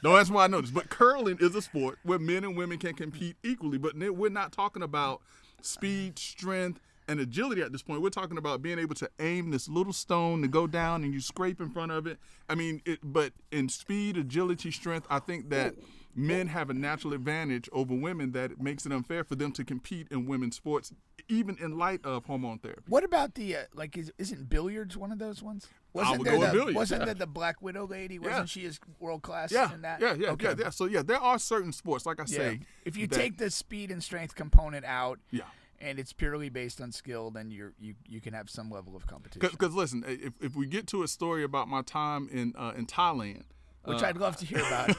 Don't 0.04 0.16
ask 0.16 0.30
me 0.30 0.36
why 0.36 0.44
I 0.44 0.46
know 0.46 0.60
this. 0.60 0.70
But 0.70 0.88
curling 0.88 1.38
is 1.40 1.56
a 1.56 1.62
sport 1.62 1.98
where 2.04 2.20
men 2.20 2.44
and 2.44 2.56
women 2.56 2.78
can 2.78 2.94
compete 2.94 3.34
equally. 3.42 3.78
But 3.78 3.96
we're 3.96 4.30
not 4.30 4.52
talking 4.52 4.84
about 4.84 5.20
speed, 5.64 6.18
strength, 6.18 6.80
and 7.08 7.20
agility 7.20 7.62
at 7.62 7.72
this 7.72 7.82
point. 7.82 8.02
We're 8.02 8.10
talking 8.10 8.38
about 8.38 8.62
being 8.62 8.78
able 8.78 8.94
to 8.96 9.10
aim 9.18 9.50
this 9.50 9.68
little 9.68 9.92
stone 9.92 10.42
to 10.42 10.48
go 10.48 10.66
down 10.66 11.04
and 11.04 11.12
you 11.12 11.20
scrape 11.20 11.60
in 11.60 11.70
front 11.70 11.92
of 11.92 12.06
it. 12.06 12.18
I 12.48 12.54
mean, 12.54 12.82
it, 12.84 13.00
but 13.02 13.32
in 13.52 13.68
speed, 13.68 14.16
agility, 14.16 14.70
strength, 14.70 15.06
I 15.10 15.18
think 15.18 15.50
that 15.50 15.74
men 16.14 16.46
have 16.48 16.70
a 16.70 16.74
natural 16.74 17.12
advantage 17.12 17.68
over 17.72 17.94
women 17.94 18.32
that 18.32 18.60
makes 18.60 18.86
it 18.86 18.92
unfair 18.92 19.24
for 19.24 19.34
them 19.34 19.52
to 19.52 19.64
compete 19.64 20.08
in 20.10 20.26
women's 20.26 20.56
sports, 20.56 20.92
even 21.28 21.56
in 21.60 21.76
light 21.76 22.04
of 22.04 22.24
hormone 22.26 22.58
therapy. 22.58 22.82
What 22.88 23.04
about 23.04 23.34
the 23.34 23.56
uh, 23.56 23.62
like? 23.74 23.96
Is, 23.98 24.12
isn't 24.18 24.48
billiards 24.48 24.96
one 24.96 25.12
of 25.12 25.18
those 25.18 25.42
ones? 25.42 25.68
Wasn't 25.94 26.18
would 26.18 26.26
there 26.26 26.52
go 26.52 26.66
the, 26.66 26.72
Wasn't 26.74 27.00
yeah. 27.00 27.04
there 27.06 27.14
the 27.14 27.26
Black 27.26 27.62
Widow 27.62 27.86
lady? 27.86 28.18
Wasn't 28.18 28.36
Yeah. 28.36 28.44
she 28.46 28.66
as 28.66 28.80
world 28.98 29.22
class 29.22 29.52
Yeah, 29.52 29.72
in 29.72 29.82
that? 29.82 30.00
yeah, 30.00 30.14
yeah, 30.14 30.30
okay. 30.30 30.48
yeah, 30.48 30.54
yeah. 30.58 30.70
So 30.70 30.86
yeah, 30.86 31.02
there 31.02 31.18
are 31.20 31.38
certain 31.38 31.72
sports, 31.72 32.04
like 32.04 32.18
I 32.20 32.24
Yeah. 32.26 32.36
say, 32.36 32.60
If 32.84 32.96
you 32.96 33.06
that- 33.06 33.16
take 33.16 33.38
the 33.38 33.48
speed 33.50 33.90
and 33.92 34.02
strength 34.02 34.34
component 34.34 34.84
out, 34.84 35.20
yeah. 35.30 35.44
and 35.80 35.98
it's 36.00 36.12
purely 36.12 36.48
based 36.48 36.80
on 36.80 36.90
skill, 36.90 37.30
then 37.30 37.50
you're 37.52 37.74
you 37.78 37.94
you 38.08 38.20
can 38.20 38.34
have 38.34 38.50
some 38.50 38.70
level 38.70 38.96
of 38.96 39.06
competition. 39.06 39.48
Because 39.52 39.74
listen, 39.74 40.04
if, 40.06 40.32
if 40.40 40.56
we 40.56 40.66
get 40.66 40.88
to 40.88 41.04
a 41.04 41.08
story 41.08 41.44
about 41.44 41.68
my 41.68 41.82
time 41.82 42.28
in 42.32 42.54
uh, 42.56 42.72
in 42.76 42.86
Thailand, 42.86 43.44
which 43.84 44.02
uh, 44.02 44.06
I'd 44.06 44.16
love 44.16 44.36
to 44.38 44.46
hear 44.46 44.58
about. 44.66 44.96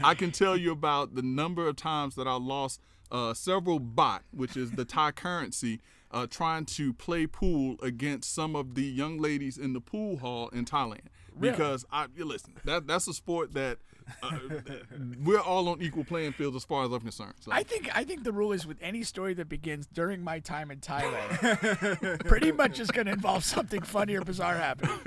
I 0.04 0.14
can 0.14 0.30
tell 0.30 0.56
you 0.56 0.70
about 0.70 1.16
the 1.16 1.22
number 1.22 1.66
of 1.66 1.74
times 1.74 2.14
that 2.14 2.28
I 2.28 2.34
lost 2.34 2.80
uh, 3.10 3.34
several 3.34 3.80
baht, 3.80 4.20
which 4.30 4.56
is 4.56 4.72
the 4.72 4.84
Thai 4.84 5.10
currency, 5.10 5.80
uh, 6.10 6.26
trying 6.26 6.64
to 6.64 6.92
play 6.92 7.26
pool 7.26 7.76
against 7.82 8.34
some 8.34 8.54
of 8.56 8.74
the 8.74 8.84
young 8.84 9.18
ladies 9.18 9.58
in 9.58 9.72
the 9.72 9.80
pool 9.80 10.18
hall 10.18 10.48
in 10.48 10.64
Thailand. 10.64 11.06
Because 11.38 11.84
I 11.92 12.06
you 12.16 12.24
listen, 12.24 12.54
that 12.64 12.86
that's 12.86 13.06
a 13.08 13.12
sport 13.12 13.52
that 13.52 13.78
uh, 14.22 14.38
we're 15.22 15.40
all 15.40 15.68
on 15.68 15.82
equal 15.82 16.04
playing 16.04 16.32
fields 16.32 16.56
as 16.56 16.64
far 16.64 16.84
as 16.84 16.92
I'm 16.92 17.00
concerned. 17.00 17.34
So. 17.40 17.52
I 17.52 17.62
think 17.62 17.94
I 17.94 18.04
think 18.04 18.24
the 18.24 18.32
rule 18.32 18.52
is 18.52 18.66
with 18.66 18.78
any 18.80 19.02
story 19.02 19.34
that 19.34 19.48
begins 19.48 19.86
during 19.86 20.22
my 20.22 20.38
time 20.38 20.70
in 20.70 20.78
Thailand, 20.78 22.24
pretty 22.26 22.52
much 22.52 22.80
is 22.80 22.90
going 22.90 23.06
to 23.06 23.12
involve 23.12 23.44
something 23.44 23.82
funny 23.82 24.14
or 24.14 24.22
bizarre 24.22 24.56
happening, 24.56 24.98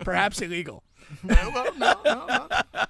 perhaps 0.00 0.40
illegal. 0.40 0.82
well, 1.22 1.72
no, 1.76 1.94
no, 2.04 2.26
no, 2.26 2.85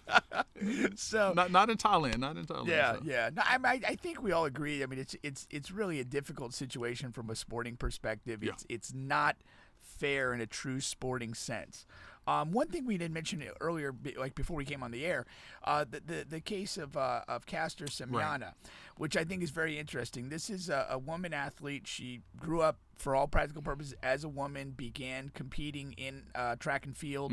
So 0.97 1.33
not 1.35 1.51
not 1.51 1.71
in 1.71 1.77
Thailand, 1.77 2.19
not 2.19 2.37
in 2.37 2.47
Thailand. 2.47 2.69
Yeah, 2.69 2.95
so. 2.95 3.01
yeah. 3.05 3.31
No, 3.35 3.43
I, 3.45 3.59
I, 3.65 3.81
I 3.89 3.95
think 3.97 4.23
we 4.23 4.33
all 4.33 4.45
agree. 4.45 4.83
I 4.83 4.87
mean, 4.87 4.99
it's 4.99 5.17
it's 5.23 5.47
it's 5.51 5.71
really 5.71 6.01
a 6.01 6.05
difficult 6.05 6.55
situation 6.55 7.13
from 7.13 7.31
a 7.31 7.37
sporting 7.37 7.77
perspective. 7.77 8.43
Yeah. 8.43 8.53
It's 8.53 8.67
it's 8.69 8.95
not 8.95 9.37
fair 9.81 10.33
in 10.33 10.41
a 10.41 10.47
true 10.47 10.81
sporting 10.81 11.35
sense. 11.35 11.87
Um, 12.29 12.51
one 12.51 12.67
thing 12.67 12.87
we 12.87 12.99
didn't 12.99 13.15
mention 13.15 13.45
earlier, 13.61 13.95
like 14.17 14.35
before 14.35 14.57
we 14.57 14.65
came 14.65 14.83
on 14.83 14.91
the 14.91 15.07
air, 15.07 15.27
uh, 15.65 15.85
the, 15.89 16.01
the 16.05 16.27
the 16.29 16.41
case 16.41 16.77
of 16.77 16.97
uh, 16.97 17.21
of 17.29 17.47
Caster 17.47 17.85
Semenya, 17.85 18.55
which 18.97 19.17
I 19.17 19.23
think 19.23 19.43
is 19.45 19.51
very 19.51 19.79
interesting. 19.79 20.29
This 20.29 20.51
is 20.51 20.69
a, 20.69 20.87
a 20.91 20.99
woman 20.99 21.33
athlete. 21.33 21.87
She 21.87 22.23
grew 22.41 22.63
up, 22.63 22.79
for 22.97 23.15
all 23.15 23.29
practical 23.29 23.63
purposes, 23.63 23.95
as 24.03 24.25
a 24.25 24.29
woman. 24.29 24.71
Began 24.71 25.31
competing 25.35 25.93
in 25.93 26.25
uh, 26.35 26.57
track 26.57 26.85
and 26.85 26.97
field. 26.97 27.33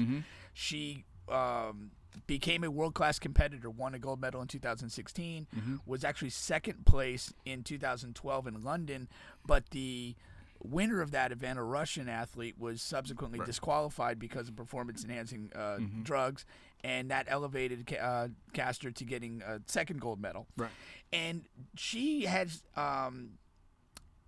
She 0.53 1.05
um, 1.27 1.91
became 2.27 2.63
a 2.63 2.71
world 2.71 2.93
class 2.93 3.19
competitor. 3.19 3.69
Won 3.69 3.93
a 3.93 3.99
gold 3.99 4.21
medal 4.21 4.41
in 4.41 4.47
2016. 4.47 5.47
Was 5.85 6.03
actually 6.03 6.29
second 6.29 6.85
place 6.85 7.33
in 7.45 7.63
2012 7.63 8.47
in 8.47 8.63
London, 8.63 9.07
but 9.45 9.69
the 9.71 10.15
winner 10.63 11.01
of 11.01 11.11
that 11.11 11.31
event, 11.33 11.59
a 11.59 11.63
Russian 11.63 12.07
athlete, 12.07 12.55
was 12.57 12.81
subsequently 12.81 13.39
disqualified 13.45 14.17
because 14.17 14.47
of 14.47 14.55
performance 14.55 15.03
enhancing 15.03 15.51
uh, 15.55 15.77
drugs, 16.03 16.45
and 16.85 17.11
that 17.11 17.25
elevated 17.29 17.85
Ca- 17.87 17.97
uh, 17.97 18.27
Caster 18.53 18.89
to 18.91 19.03
getting 19.03 19.41
a 19.45 19.59
second 19.67 19.99
gold 19.99 20.21
medal. 20.21 20.47
Right. 20.55 20.69
And 21.11 21.43
she 21.75 22.21
has 22.25 22.63
um, 22.77 23.31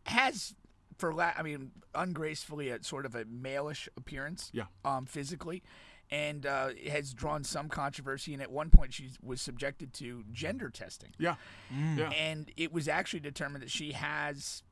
has 0.06 0.54
for 0.98 1.14
la- 1.14 1.34
I 1.38 1.42
mean 1.44 1.72
ungracefully 1.94 2.70
a 2.70 2.84
sort 2.84 3.06
of 3.06 3.16
a 3.16 3.26
malish 3.26 3.88
appearance 3.98 4.50
Yeah. 4.54 4.66
um, 4.84 5.06
physically 5.06 5.64
and 6.12 6.46
uh, 6.46 6.70
has 6.90 7.14
drawn 7.14 7.44
some 7.44 7.68
controversy 7.70 8.34
and 8.34 8.42
at 8.42 8.52
one 8.52 8.70
point 8.70 8.94
she 8.94 9.10
was 9.24 9.42
subjected 9.42 9.94
to 9.94 10.24
gender 10.32 10.70
testing 10.70 11.10
Yeah, 11.18 11.36
yeah. 11.72 12.10
and 12.12 12.52
it 12.58 12.72
was 12.72 12.88
actually 12.88 13.22
determined 13.22 13.64
that 13.64 13.72
she 13.72 13.94
has 13.94 14.64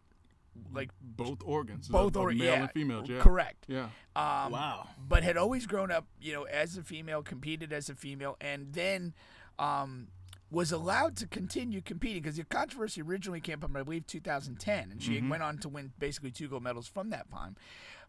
like 0.71 0.91
both 1.01 1.39
organs, 1.43 1.87
both 1.87 2.15
of, 2.15 2.21
or 2.21 2.29
of 2.29 2.37
male 2.37 2.45
yeah, 2.53 2.61
and 2.61 2.71
female. 2.71 3.03
Yeah, 3.07 3.19
correct 3.21 3.65
Yeah, 3.67 3.85
um, 4.15 4.51
Wow. 4.51 4.87
but 5.07 5.23
had 5.23 5.35
always 5.37 5.65
grown 5.65 5.89
up, 5.91 6.05
you 6.21 6.31
know, 6.33 6.43
as 6.43 6.77
a 6.77 6.83
female, 6.83 7.23
competed 7.23 7.73
as 7.73 7.89
a 7.89 7.95
female, 7.95 8.37
and 8.39 8.71
then 8.73 9.13
um, 9.57 10.09
was 10.51 10.71
allowed 10.71 11.15
to 11.17 11.25
continue 11.27 11.81
competing 11.81 12.21
because 12.21 12.37
the 12.37 12.43
controversy 12.43 13.01
originally 13.01 13.41
came 13.41 13.59
from, 13.59 13.75
I 13.75 13.81
believe, 13.81 14.05
2010, 14.05 14.91
and 14.91 15.01
she 15.01 15.13
Mm-hmm. 15.17 15.29
went 15.29 15.41
on 15.41 15.57
to 15.59 15.69
win 15.69 15.91
basically 15.97 16.29
two 16.29 16.47
gold 16.47 16.61
medals 16.61 16.87
from 16.87 17.09
that 17.09 17.31
time. 17.31 17.55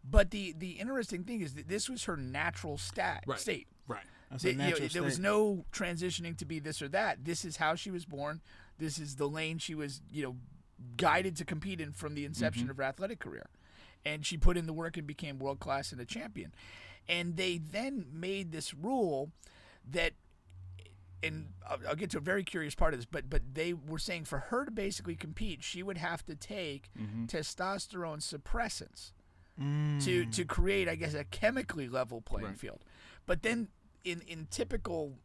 But 0.09 0.31
the 0.31 0.53
the 0.57 0.71
interesting 0.71 1.23
thing 1.23 1.41
is 1.41 1.55
that 1.55 1.67
this 1.67 1.89
was 1.89 2.03
her 2.05 2.15
natural 2.17 2.77
stat 2.77 3.23
Right. 3.27 3.39
state. 3.39 3.67
right. 3.87 4.03
That's 4.29 4.43
Th- 4.43 4.55
a 4.57 4.63
you 4.63 4.79
know, 4.79 4.87
there 4.87 5.03
was 5.03 5.19
no 5.19 5.65
transitioning 5.71 6.35
to 6.37 6.45
be 6.45 6.59
this 6.59 6.81
or 6.81 6.87
that. 6.89 7.25
This 7.25 7.45
is 7.45 7.57
how 7.57 7.75
she 7.75 7.91
was 7.91 8.05
born. 8.05 8.41
This 8.77 8.97
is 8.99 9.15
the 9.15 9.27
lane 9.29 9.57
she 9.59 9.75
was, 9.75 10.01
you 10.11 10.23
know, 10.23 10.35
guided 10.97 11.35
to 11.37 11.45
compete 11.45 11.79
in 11.79 11.91
from 11.93 12.15
the 12.15 12.25
inception 12.25 12.63
Mm-hmm. 12.63 12.71
of 12.71 12.77
her 12.77 12.83
athletic 12.83 13.19
career. 13.19 13.47
And 14.05 14.25
she 14.25 14.37
put 14.37 14.57
in 14.57 14.65
the 14.67 14.73
work 14.73 14.97
and 14.97 15.07
became 15.07 15.39
world 15.39 15.59
class 15.59 15.91
and 15.91 15.99
a 16.01 16.05
champion. 16.05 16.53
And 17.07 17.37
they 17.37 17.57
then 17.59 18.05
made 18.11 18.51
this 18.51 18.73
rule 18.73 19.31
that 19.89 20.13
and 21.23 21.47
I'll, 21.67 21.77
I'll 21.89 21.95
get 21.95 22.11
to 22.11 22.17
a 22.17 22.21
very 22.21 22.43
curious 22.43 22.75
part 22.75 22.93
of 22.93 22.99
this, 22.99 23.05
but 23.05 23.29
but 23.29 23.41
they 23.53 23.73
were 23.73 23.97
saying 23.99 24.25
for 24.25 24.39
her 24.39 24.65
to 24.65 24.71
basically 24.71 25.15
compete, 25.15 25.63
she 25.63 25.81
would 25.81 25.97
have 25.97 26.25
to 26.25 26.35
take 26.35 26.89
Mm-hmm. 26.99 27.25
testosterone 27.25 28.19
suppressants 28.21 29.11
Mm. 29.61 30.03
to 30.03 30.25
to 30.25 30.43
create, 30.45 30.89
I 30.89 30.95
guess, 30.95 31.13
a 31.13 31.23
chemically 31.23 31.87
level 31.87 32.21
playing 32.21 32.47
Right. 32.47 32.57
field. 32.59 32.83
But 33.25 33.41
then 33.41 33.69
in 34.03 34.21
in 34.21 34.47
typical 34.51 35.17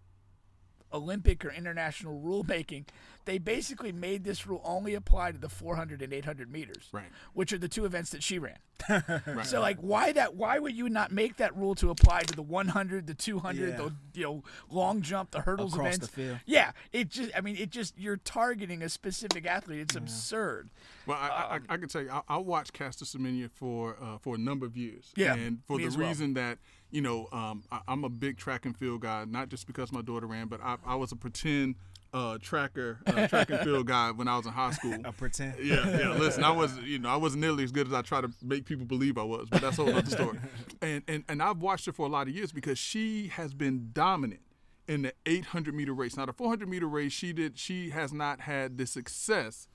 Olympic 0.93 1.45
or 1.45 1.51
international 1.51 2.21
rulemaking, 2.21 2.85
they 3.25 3.39
basically 3.39 3.93
made 3.93 4.25
this 4.25 4.47
rule 4.47 4.61
only 4.65 4.95
apply 4.95 5.33
to 5.33 5.39
the 5.39 5.49
400 5.49 6.03
and 6.03 6.13
800 6.13 6.51
meters, 6.51 6.89
Right. 6.93 7.05
which 7.35 7.53
are 7.53 7.59
the 7.59 7.69
two 7.69 7.85
events 7.85 8.11
that 8.11 8.23
she 8.23 8.39
ran. 8.39 8.59
Right. 8.89 9.47
So 9.47 9.61
like, 9.61 9.79
why 9.79 10.13
that? 10.13 10.35
Why 10.35 10.59
would 10.59 10.75
you 10.75 10.89
not 10.89 11.13
make 11.13 11.37
that 11.37 11.55
rule 11.57 11.75
to 11.77 11.91
apply 11.91 12.23
to 12.23 12.35
the 12.35 12.43
100, 12.43 13.07
the 13.07 13.15
200, 13.15 13.69
Yeah. 13.71 13.77
the 13.77 13.95
you 14.15 14.23
know 14.25 14.45
long 14.71 15.03
jump, 15.03 15.31
the 15.33 15.43
hurdles 15.43 15.75
Across 15.75 15.87
events? 15.97 16.07
the 16.09 16.13
field. 16.13 16.39
Yeah, 16.47 16.73
it 16.93 17.09
just. 17.11 17.31
I 17.37 17.43
mean, 17.43 17.57
it 17.57 17.69
just 17.71 17.97
you're 17.99 18.17
targeting 18.17 18.83
a 18.83 18.89
specific 18.89 19.47
athlete. 19.47 19.81
It's 19.81 19.97
absurd. 19.97 20.71
Well, 21.07 21.19
I, 21.21 21.29
I, 21.29 21.57
Um, 21.57 21.67
I 21.69 21.77
can 21.77 21.89
tell 21.89 22.03
you, 22.03 22.11
I, 22.11 22.23
I 22.29 22.37
watched 22.39 22.73
Caster 22.73 23.05
Semenya 23.05 23.51
for 23.51 23.97
uh, 24.03 24.17
for 24.19 24.35
a 24.35 24.39
number 24.39 24.65
of 24.67 24.77
years. 24.79 25.13
Yeah, 25.15 25.35
and 25.35 25.59
for 25.67 25.79
the 25.79 25.85
as 25.85 25.97
well. 25.99 26.09
reason 26.09 26.33
that 26.35 26.59
you 26.91 27.01
know, 27.01 27.29
um, 27.33 27.63
I, 27.71 27.81
I'm 27.89 28.05
a 28.05 28.09
big 28.09 28.37
track 28.37 28.67
and 28.67 28.77
field 28.77 29.03
guy, 29.03 29.25
not 29.27 29.49
just 29.49 29.67
because 29.67 29.93
my 29.93 30.03
daughter 30.03 30.27
ran, 30.27 30.49
but 30.49 30.61
I, 30.63 30.77
I 30.85 30.95
was 30.97 31.13
a 31.13 31.17
pretend 31.17 31.77
uh, 32.13 32.39
tracker, 32.41 32.99
uh, 33.07 33.27
track 33.29 33.51
and 33.51 33.61
field 33.61 33.87
guy 33.87 34.11
when 34.11 34.29
I 34.29 34.37
was 34.37 34.47
in 34.47 34.53
high 34.53 34.73
school. 34.73 34.95
A 35.05 35.13
pretend. 35.13 35.55
Yeah, 35.63 35.89
yeah. 35.97 36.13
Listen, 36.13 36.43
I 36.43 36.51
was, 36.51 36.77
you 36.79 36.99
know, 36.99 37.09
I 37.09 37.17
wasn't 37.17 37.43
nearly 37.43 37.63
as 37.65 37.71
good 37.73 37.87
as 37.87 37.93
I 37.93 38.03
try 38.03 38.21
to 38.21 38.31
make 38.43 38.65
people 38.65 38.85
believe 38.85 39.17
I 39.17 39.23
was, 39.23 39.49
but 39.49 39.61
that's 39.61 39.79
a 39.79 39.85
whole 39.85 39.95
other 39.95 40.11
story. 40.11 40.39
And 40.83 41.03
and 41.07 41.25
and 41.29 41.43
I've 41.43 41.59
watched 41.59 41.85
her 41.87 41.93
for 41.93 42.07
a 42.07 42.09
lot 42.09 42.27
of 42.27 42.35
years 42.35 42.53
because 42.53 42.79
she 42.79 43.27
has 43.29 43.53
been 43.53 43.91
dominant 43.93 44.41
in 44.89 45.03
the 45.03 45.13
800 45.27 45.75
meter 45.75 45.93
race. 45.93 46.17
Now 46.17 46.25
the 46.25 46.33
400 46.33 46.67
meter 46.71 46.89
race, 46.89 47.13
she 47.13 47.35
did, 47.35 47.59
she 47.59 47.91
has 47.91 48.15
not 48.15 48.41
had 48.41 48.79
the 48.79 48.87
success. 48.87 49.69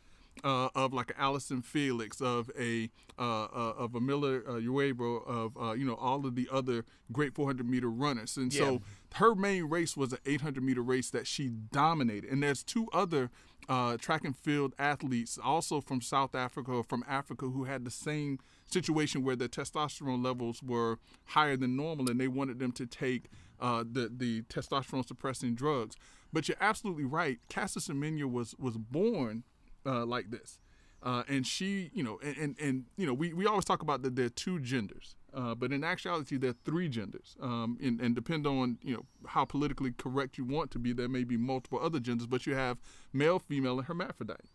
Uh, 0.44 0.70
of 0.76 0.94
like 0.94 1.12
Allyson 1.18 1.62
Felix, 1.62 2.22
of 2.22 2.52
a 2.60 2.90
uh, 3.18 3.46
uh, 3.46 3.74
of 3.78 3.96
a 3.96 4.02
Miller 4.02 4.44
uh, 4.48 4.58
of 4.58 5.58
uh, 5.58 5.72
you 5.72 5.86
know 5.86 5.96
all 5.96 6.26
of 6.26 6.36
the 6.36 6.48
other 6.52 6.86
great 7.12 7.34
400 7.34 7.68
meter 7.68 7.90
runners, 7.90 8.38
and 8.38 8.54
so 8.54 8.82
her 9.16 9.34
main 9.34 9.64
race 9.64 9.96
was 9.96 10.12
an 10.12 10.20
800 10.26 10.62
meter 10.62 10.82
race 10.82 11.10
that 11.12 11.26
she 11.26 11.48
dominated. 11.48 12.30
And 12.30 12.44
there's 12.44 12.64
two 12.64 12.88
other 12.92 13.32
uh, 13.70 13.98
track 13.98 14.26
and 14.26 14.36
field 14.36 14.74
athletes, 14.78 15.40
also 15.42 15.82
from 15.82 16.02
South 16.02 16.36
Africa 16.36 16.72
or 16.72 16.84
from 16.84 17.04
Africa, 17.08 17.48
who 17.48 17.64
had 17.64 17.86
the 17.86 17.92
same 17.92 18.40
situation 18.66 19.24
where 19.24 19.36
their 19.36 19.48
testosterone 19.48 20.24
levels 20.24 20.62
were 20.62 21.00
higher 21.28 21.58
than 21.58 21.76
normal, 21.76 22.10
and 22.10 22.20
they 22.20 22.28
wanted 22.28 22.60
them 22.60 22.72
to 22.74 22.86
take 22.86 23.30
uh, 23.60 23.84
the 23.90 24.12
the 24.16 24.42
testosterone 24.44 25.08
suppressing 25.08 25.56
drugs. 25.56 25.96
But 26.34 26.48
you're 26.48 26.58
absolutely 26.60 27.06
right. 27.06 27.40
Caster 27.50 27.80
Semenya 27.80 28.30
was 28.30 28.56
was 28.60 28.78
born 28.78 29.44
uh, 29.86 30.06
like 30.06 30.32
this. 30.32 30.60
Uh, 31.04 31.24
and 31.28 31.46
she, 31.46 31.92
you 31.94 32.04
know, 32.04 32.20
and, 32.24 32.38
and, 32.38 32.56
and 32.60 32.86
you 32.98 33.06
know, 33.06 33.14
we, 33.14 33.32
we 33.32 33.46
always 33.46 33.66
talk 33.66 33.84
about 33.84 34.02
that 34.02 34.16
there 34.16 34.26
are 34.26 34.30
two 34.30 34.60
genders, 34.60 35.16
uh, 35.36 35.54
but 35.54 35.72
in 35.72 35.84
actuality, 35.84 36.36
there 36.36 36.50
are 36.50 36.56
three 36.66 36.90
genders. 36.90 37.36
Um, 37.40 37.78
and, 37.84 38.02
and 38.02 38.16
depend 38.16 38.48
on, 38.48 38.80
you 38.82 38.96
know, 38.96 39.06
how 39.28 39.46
politically 39.46 39.92
correct 39.92 40.38
you 40.40 40.46
want 40.46 40.72
to 40.72 40.80
be, 40.80 40.94
there 40.94 41.08
may 41.08 41.24
be 41.24 41.38
multiple 41.38 41.80
other 41.80 42.00
genders, 42.00 42.26
but 42.26 42.48
you 42.48 42.56
have 42.56 42.80
male, 43.14 43.38
female, 43.38 43.78
and 43.78 43.88
hermaphrodite. 43.88 44.50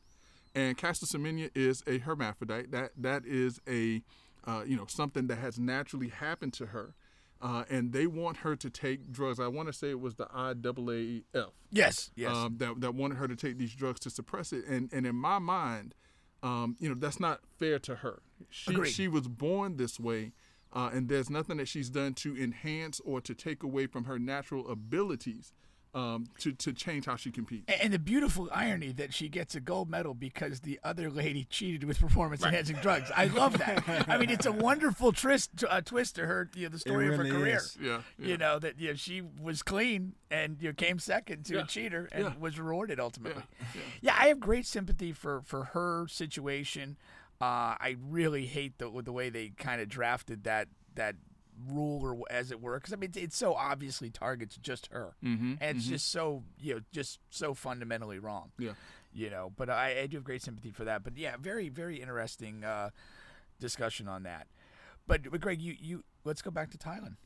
And 0.54 0.76
Caster 0.76 1.06
Semenya 1.06 1.50
is 1.54 1.84
a 1.86 1.98
hermaphrodite. 1.98 2.72
That 2.72 2.90
that 2.96 3.24
is 3.24 3.60
a, 3.68 4.02
uh, 4.44 4.64
you 4.66 4.76
know, 4.76 4.86
something 4.88 5.28
that 5.28 5.38
has 5.38 5.58
naturally 5.60 6.08
happened 6.08 6.52
to 6.54 6.66
her. 6.66 6.94
Uh, 7.42 7.64
and 7.70 7.92
they 7.92 8.06
want 8.06 8.38
her 8.38 8.54
to 8.54 8.68
take 8.68 9.10
drugs. 9.10 9.40
I 9.40 9.46
want 9.46 9.68
to 9.68 9.72
say 9.72 9.88
it 9.90 10.00
was 10.00 10.16
the 10.16 10.26
IAAF 10.26 11.50
Yes, 11.70 12.10
yes. 12.14 12.36
um, 12.36 12.56
that 12.58 12.80
that 12.80 12.94
wanted 12.94 13.16
her 13.16 13.26
to 13.28 13.36
take 13.36 13.56
these 13.56 13.74
drugs 13.74 14.00
to 14.00 14.10
suppress 14.10 14.52
it. 14.52 14.66
And 14.66 14.92
and 14.92 15.06
in 15.06 15.16
my 15.16 15.38
mind, 15.38 15.94
um, 16.42 16.76
you 16.80 16.88
know, 16.88 16.94
that's 16.94 17.18
not 17.20 17.40
fair 17.58 17.78
to 17.80 17.96
her. 17.96 18.20
She 18.50 18.72
Agreed. 18.72 18.90
she 18.90 19.08
was 19.08 19.26
born 19.26 19.76
this 19.76 19.98
way, 19.98 20.32
uh, 20.72 20.90
and 20.92 21.08
there's 21.08 21.30
nothing 21.30 21.56
that 21.58 21.68
she's 21.68 21.88
done 21.88 22.14
to 22.14 22.36
enhance 22.36 23.00
or 23.06 23.20
to 23.22 23.34
take 23.34 23.62
away 23.62 23.86
from 23.86 24.04
her 24.04 24.18
natural 24.18 24.68
abilities 24.70 25.52
um, 25.94 26.28
to 26.38 26.52
to 26.52 26.72
change 26.72 27.06
how 27.06 27.16
she 27.16 27.30
competes. 27.30 27.64
And 27.82 27.92
the 27.92 27.98
beautiful 27.98 28.48
irony 28.52 28.92
that 28.92 29.12
she 29.12 29.28
gets 29.28 29.54
a 29.54 29.60
gold 29.60 29.90
medal 29.90 30.14
because 30.14 30.60
the 30.60 30.78
other 30.84 31.10
lady 31.10 31.44
cheated 31.44 31.84
with 31.84 31.98
performance 31.98 32.44
enhancing 32.44 32.76
drugs. 32.76 33.10
I 33.16 33.26
love 33.26 33.58
that. 33.58 34.06
I 34.08 34.16
mean, 34.18 34.30
it's 34.30 34.46
a 34.46 34.52
wonderful 34.68 35.12
twist, 35.12 35.50
uh, 35.68 35.80
twist 35.80 36.14
to 36.16 36.26
her, 36.26 36.48
you 36.54 36.64
know, 36.64 36.68
the 36.68 36.78
story 36.78 37.08
of 37.08 37.16
her 37.16 37.24
career. 37.24 37.60
Yeah, 37.80 38.02
yeah. 38.18 38.26
You 38.28 38.36
know 38.38 38.58
that 38.60 38.78
you 38.80 38.88
know, 38.88 38.94
she 38.94 39.22
was 39.22 39.62
clean 39.62 40.14
and 40.30 40.56
you 40.60 40.68
know, 40.68 40.74
came 40.74 40.98
second 40.98 41.44
to 41.46 41.54
Yeah. 41.54 41.62
a 41.62 41.66
cheater 41.66 42.08
and 42.12 42.24
Yeah. 42.24 42.32
was 42.38 42.58
rewarded 42.60 43.00
ultimately. 43.00 43.42
Yeah, 43.74 43.80
Yeah, 44.02 44.16
I 44.18 44.28
have 44.28 44.38
great 44.40 44.66
sympathy 44.66 45.12
for 45.12 45.42
for 45.42 45.64
her 45.64 46.06
situation. 46.08 46.96
Uh, 47.40 47.74
I 47.80 47.96
really 48.08 48.46
hate 48.46 48.78
the 48.78 48.90
the 49.02 49.12
way 49.12 49.28
they 49.30 49.48
kind 49.48 49.80
of 49.80 49.88
drafted 49.88 50.44
that 50.44 50.68
that 50.94 51.16
rule 51.68 52.00
or 52.02 52.18
as 52.30 52.50
it 52.50 52.60
were 52.60 52.74
because 52.78 52.92
I 52.92 52.96
mean 52.96 53.10
it's, 53.10 53.18
it's 53.18 53.36
so 53.36 53.54
obviously 53.54 54.10
targets 54.10 54.56
just 54.56 54.88
her 54.92 55.14
Mhm, 55.24 55.58
and 55.60 55.76
it's 55.78 55.86
just 55.86 56.10
so 56.10 56.42
you 56.58 56.74
know 56.76 56.80
just 56.92 57.18
so 57.30 57.54
fundamentally 57.54 58.18
wrong 58.18 58.52
Yeah. 58.58 58.72
you 59.12 59.30
know 59.30 59.52
but 59.56 59.68
I, 59.70 60.00
I 60.02 60.06
do 60.06 60.16
have 60.18 60.24
great 60.24 60.42
sympathy 60.42 60.70
for 60.70 60.84
that 60.84 61.02
but 61.04 61.16
yeah 61.16 61.36
very 61.40 61.68
very 61.68 62.00
interesting 62.00 62.64
uh, 62.64 62.90
discussion 63.58 64.08
on 64.08 64.22
that 64.24 64.46
but, 65.06 65.30
but 65.30 65.40
Greg 65.40 65.60
you 65.60 65.74
you 65.80 66.04
let's 66.24 66.40
go 66.42 66.50
back 66.50 66.70
to 66.70 66.78
Thailand 66.78 67.16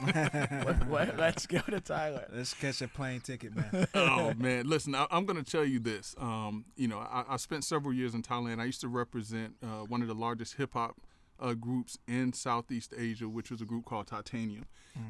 What- 0.64 0.86
what- 0.88 1.16
let's 1.18 1.46
go 1.46 1.58
to 1.60 1.80
Thailand 1.80 2.26
Let's 2.34 2.52
catch 2.54 2.82
a 2.82 2.88
plane 2.88 3.20
ticket, 3.20 3.54
man. 3.54 3.86
oh 3.94 4.34
man, 4.34 4.66
listen, 4.68 4.94
I, 4.94 5.06
I'm 5.10 5.24
going 5.24 5.42
to 5.42 5.48
tell 5.48 5.64
you 5.64 5.78
this. 5.78 6.16
Um, 6.18 6.64
you 6.76 6.88
know, 6.88 6.98
I, 6.98 7.24
I 7.28 7.36
spent 7.36 7.62
several 7.64 7.94
years 7.94 8.12
in 8.14 8.22
Thailand. 8.22 8.60
I 8.60 8.64
used 8.64 8.80
to 8.80 8.88
represent 8.88 9.54
uh, 9.62 9.84
one 9.86 10.02
of 10.02 10.08
the 10.08 10.14
largest 10.14 10.54
hip 10.56 10.72
hop 10.72 10.96
uh, 11.40 11.54
groups 11.54 11.98
in 12.06 12.32
Southeast 12.32 12.94
Asia, 12.96 13.28
which 13.28 13.50
was 13.50 13.60
a 13.60 13.64
group 13.64 13.84
called 13.84 14.08
Thaitanium. 14.08 14.66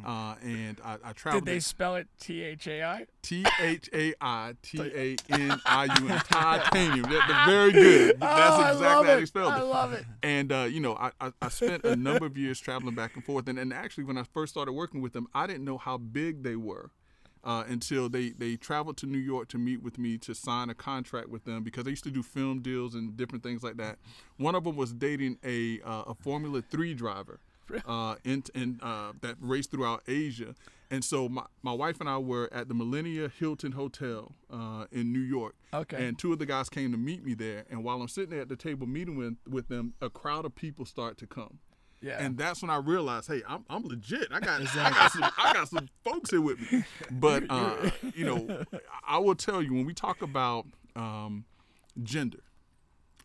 Uh, 0.06 0.34
and 0.42 0.80
I, 0.82 0.94
I 1.04 1.08
did 1.08 1.16
traveled. 1.16 1.44
they 1.44 1.60
spell 1.60 1.96
it 1.96 2.08
T 2.18 2.42
H 2.42 2.66
A 2.68 2.82
I 2.82 3.06
T 3.20 3.44
H 3.60 3.90
A 3.92 4.14
I 4.18 4.54
T 4.62 4.80
A 4.80 5.16
N 5.30 5.60
I 5.66 5.84
U 5.84 6.08
M. 6.08 6.20
Thaitanium. 6.20 7.02
That, 7.02 7.24
that's 7.28 7.50
very 7.50 7.72
good. 7.72 8.18
That's 8.18 8.56
oh, 8.56 8.72
exactly 8.72 8.86
how 8.86 9.02
they 9.02 9.26
spelled 9.26 9.52
it. 9.52 9.56
I 9.56 9.62
love 9.62 9.92
it 9.92 10.06
And 10.22 10.50
uh, 10.50 10.66
you 10.70 10.80
know, 10.80 10.94
I, 10.94 11.10
I, 11.20 11.32
I 11.42 11.48
spent 11.50 11.84
a 11.84 11.96
number 11.96 12.24
of 12.24 12.38
years 12.38 12.60
traveling 12.60 12.94
back 12.94 13.14
and 13.14 13.22
forth, 13.22 13.46
and, 13.46 13.58
and 13.58 13.74
actually, 13.74 14.04
when 14.04 14.16
I 14.16 14.22
first 14.22 14.54
started 14.54 14.72
working 14.72 15.02
with 15.02 15.12
them, 15.12 15.26
I 15.34 15.46
didn't 15.46 15.64
know 15.64 15.76
how 15.76 15.98
big 15.98 16.44
they 16.44 16.56
were 16.56 16.90
uh, 17.44 17.64
until 17.68 18.08
they 18.08 18.30
they 18.30 18.56
traveled 18.56 18.96
to 18.98 19.06
New 19.06 19.18
York 19.18 19.48
to 19.48 19.58
meet 19.58 19.82
with 19.82 19.98
me 19.98 20.18
to 20.18 20.34
sign 20.34 20.70
a 20.70 20.74
contract 20.74 21.28
with 21.28 21.44
them 21.44 21.62
because 21.62 21.84
they 21.84 21.90
used 21.90 22.04
to 22.04 22.10
do 22.10 22.22
film 22.22 22.60
deals 22.60 22.94
and 22.94 23.16
different 23.16 23.44
things 23.44 23.62
like 23.62 23.76
that. 23.76 23.98
One 24.38 24.54
of 24.54 24.64
them 24.64 24.76
was 24.76 24.92
dating 24.92 25.38
a 25.44 25.80
uh, 25.82 26.04
a 26.06 26.14
Formula 26.14 26.62
Three 26.62 26.94
driver. 26.94 27.40
Uh, 27.86 28.16
in, 28.24 28.44
in 28.54 28.78
uh, 28.82 29.12
that 29.22 29.36
raced 29.40 29.70
throughout 29.70 30.02
Asia, 30.06 30.54
and 30.90 31.02
so 31.02 31.30
my, 31.30 31.44
my 31.62 31.72
wife 31.72 31.98
and 31.98 32.10
I 32.10 32.18
were 32.18 32.50
at 32.52 32.68
the 32.68 32.74
Millennia 32.74 33.30
Hilton 33.38 33.72
Hotel 33.72 34.32
uh, 34.52 34.84
in 34.92 35.14
New 35.14 35.20
York. 35.20 35.54
Okay. 35.72 36.06
And 36.06 36.18
two 36.18 36.30
of 36.34 36.38
the 36.38 36.44
guys 36.44 36.68
came 36.68 36.92
to 36.92 36.98
meet 36.98 37.24
me 37.24 37.32
there, 37.32 37.64
and 37.70 37.82
while 37.82 38.02
I'm 38.02 38.08
sitting 38.08 38.28
there 38.28 38.42
at 38.42 38.50
the 38.50 38.56
table 38.56 38.86
meeting 38.86 39.16
with 39.16 39.36
with 39.48 39.68
them, 39.68 39.94
a 40.02 40.10
crowd 40.10 40.44
of 40.44 40.54
people 40.54 40.84
start 40.84 41.16
to 41.18 41.26
come. 41.26 41.58
Yeah 42.04 42.18
And 42.18 42.36
that's 42.36 42.60
when 42.62 42.70
I 42.70 42.76
realized, 42.76 43.28
hey, 43.28 43.42
I'm, 43.48 43.64
I'm 43.70 43.84
legit. 43.84 44.28
I 44.30 44.40
got 44.40 44.60
I 44.60 44.90
got 44.90 45.12
some 45.12 45.30
I 45.38 45.52
got 45.52 45.68
some 45.68 45.88
folks 46.04 46.30
here 46.30 46.40
with 46.40 46.60
me. 46.60 46.84
But 47.10 47.44
uh, 47.48 47.90
you 48.14 48.24
know, 48.24 48.64
I 49.06 49.18
will 49.18 49.34
tell 49.34 49.62
you 49.62 49.72
when 49.72 49.86
we 49.86 49.94
talk 49.94 50.20
about 50.22 50.66
um, 50.94 51.44
gender, 52.02 52.42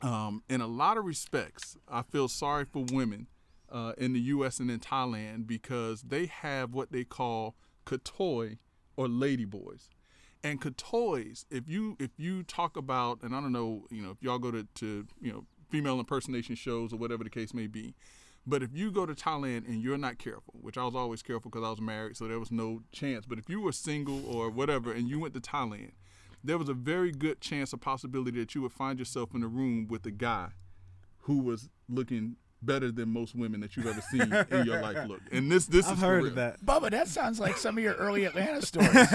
um, 0.02 0.44
in 0.50 0.62
a 0.62 0.68
lot 0.68 0.98
of 0.98 1.06
respects, 1.06 1.78
I 1.88 2.04
feel 2.04 2.28
sorry 2.28 2.66
for 2.66 2.86
women 2.92 3.28
uh, 3.72 3.94
in 3.98 4.14
the 4.14 4.20
U.S. 4.22 4.60
and 4.60 4.72
in 4.72 4.80
Thailand 4.80 5.46
because 5.46 6.04
they 6.04 6.28
have 6.28 6.74
what 6.74 6.92
they 6.92 7.04
call 7.04 7.56
katoi 7.86 8.58
or 8.96 9.08
ladyboys. 9.08 9.90
And 10.44 10.62
katoys, 10.62 11.46
if 11.50 11.68
you 11.68 11.98
if 12.00 12.12
you 12.18 12.44
talk 12.44 12.78
about, 12.78 13.22
and 13.24 13.36
I 13.36 13.42
don't 13.42 13.52
know, 13.52 13.86
you 13.90 14.02
know, 14.02 14.12
if 14.12 14.22
y'all 14.22 14.40
go 14.40 14.52
to, 14.52 14.66
to 14.76 15.06
you 15.22 15.32
know 15.34 15.46
female 15.70 16.00
impersonation 16.00 16.56
shows 16.56 16.94
or 16.94 16.98
whatever 16.98 17.24
the 17.24 17.30
case 17.30 17.54
may 17.54 17.68
be, 17.68 17.94
but 18.50 18.64
if 18.64 18.72
you 18.74 18.92
go 18.92 19.06
to 19.06 19.14
Thailand 19.14 19.68
and 19.68 19.82
you're 19.82 19.98
not 19.98 20.18
careful, 20.18 20.56
which 20.62 20.78
I 20.78 20.84
was 20.84 20.96
always 20.96 21.22
careful 21.22 21.52
because 21.52 21.66
I 21.66 21.70
was 21.70 21.80
married, 21.80 22.18
so 22.18 22.28
there 22.28 22.40
was 22.40 22.52
no 22.52 22.82
chance. 22.92 23.26
But 23.26 23.38
if 23.38 23.48
you 23.48 23.62
were 23.62 23.72
single 23.72 24.26
or 24.26 24.50
whatever 24.50 24.92
and 24.92 25.08
you 25.08 25.20
went 25.20 25.34
to 25.36 25.40
Thailand, 25.40 25.92
there 26.44 26.58
was 26.58 26.70
a 26.70 26.74
very 26.74 27.12
good 27.12 27.42
chance, 27.42 27.74
a 27.74 27.78
possibility 27.78 28.40
that 28.40 28.56
you 28.56 28.62
would 28.62 28.72
find 28.72 28.98
yourself 28.98 29.36
in 29.36 29.44
a 29.44 29.48
room 29.48 29.88
with 29.88 30.06
a 30.06 30.12
guy 30.12 30.50
who 31.22 31.40
was 31.40 31.70
looking 31.88 32.38
better 32.62 32.92
than 32.92 33.10
most 33.10 33.36
women 33.36 33.62
that 33.62 33.76
you've 33.78 33.88
ever 33.88 34.02
seen 34.12 34.22
in 34.52 34.66
your 34.66 34.82
life 34.82 35.08
look. 35.08 35.22
And 35.32 35.52
this 35.52 35.66
this 35.66 35.88
I've 35.88 35.98
is 35.98 36.02
heard 36.02 36.26
of 36.26 36.36
that. 36.36 36.64
Bubba, 36.66 36.92
that 36.92 37.08
sounds 37.08 37.40
like 37.40 37.58
some 37.58 37.78
of 37.78 37.84
your 37.84 37.94
early 37.96 38.26
Atlanta 38.26 38.62
stories. 38.66 38.90
I've 38.96 39.10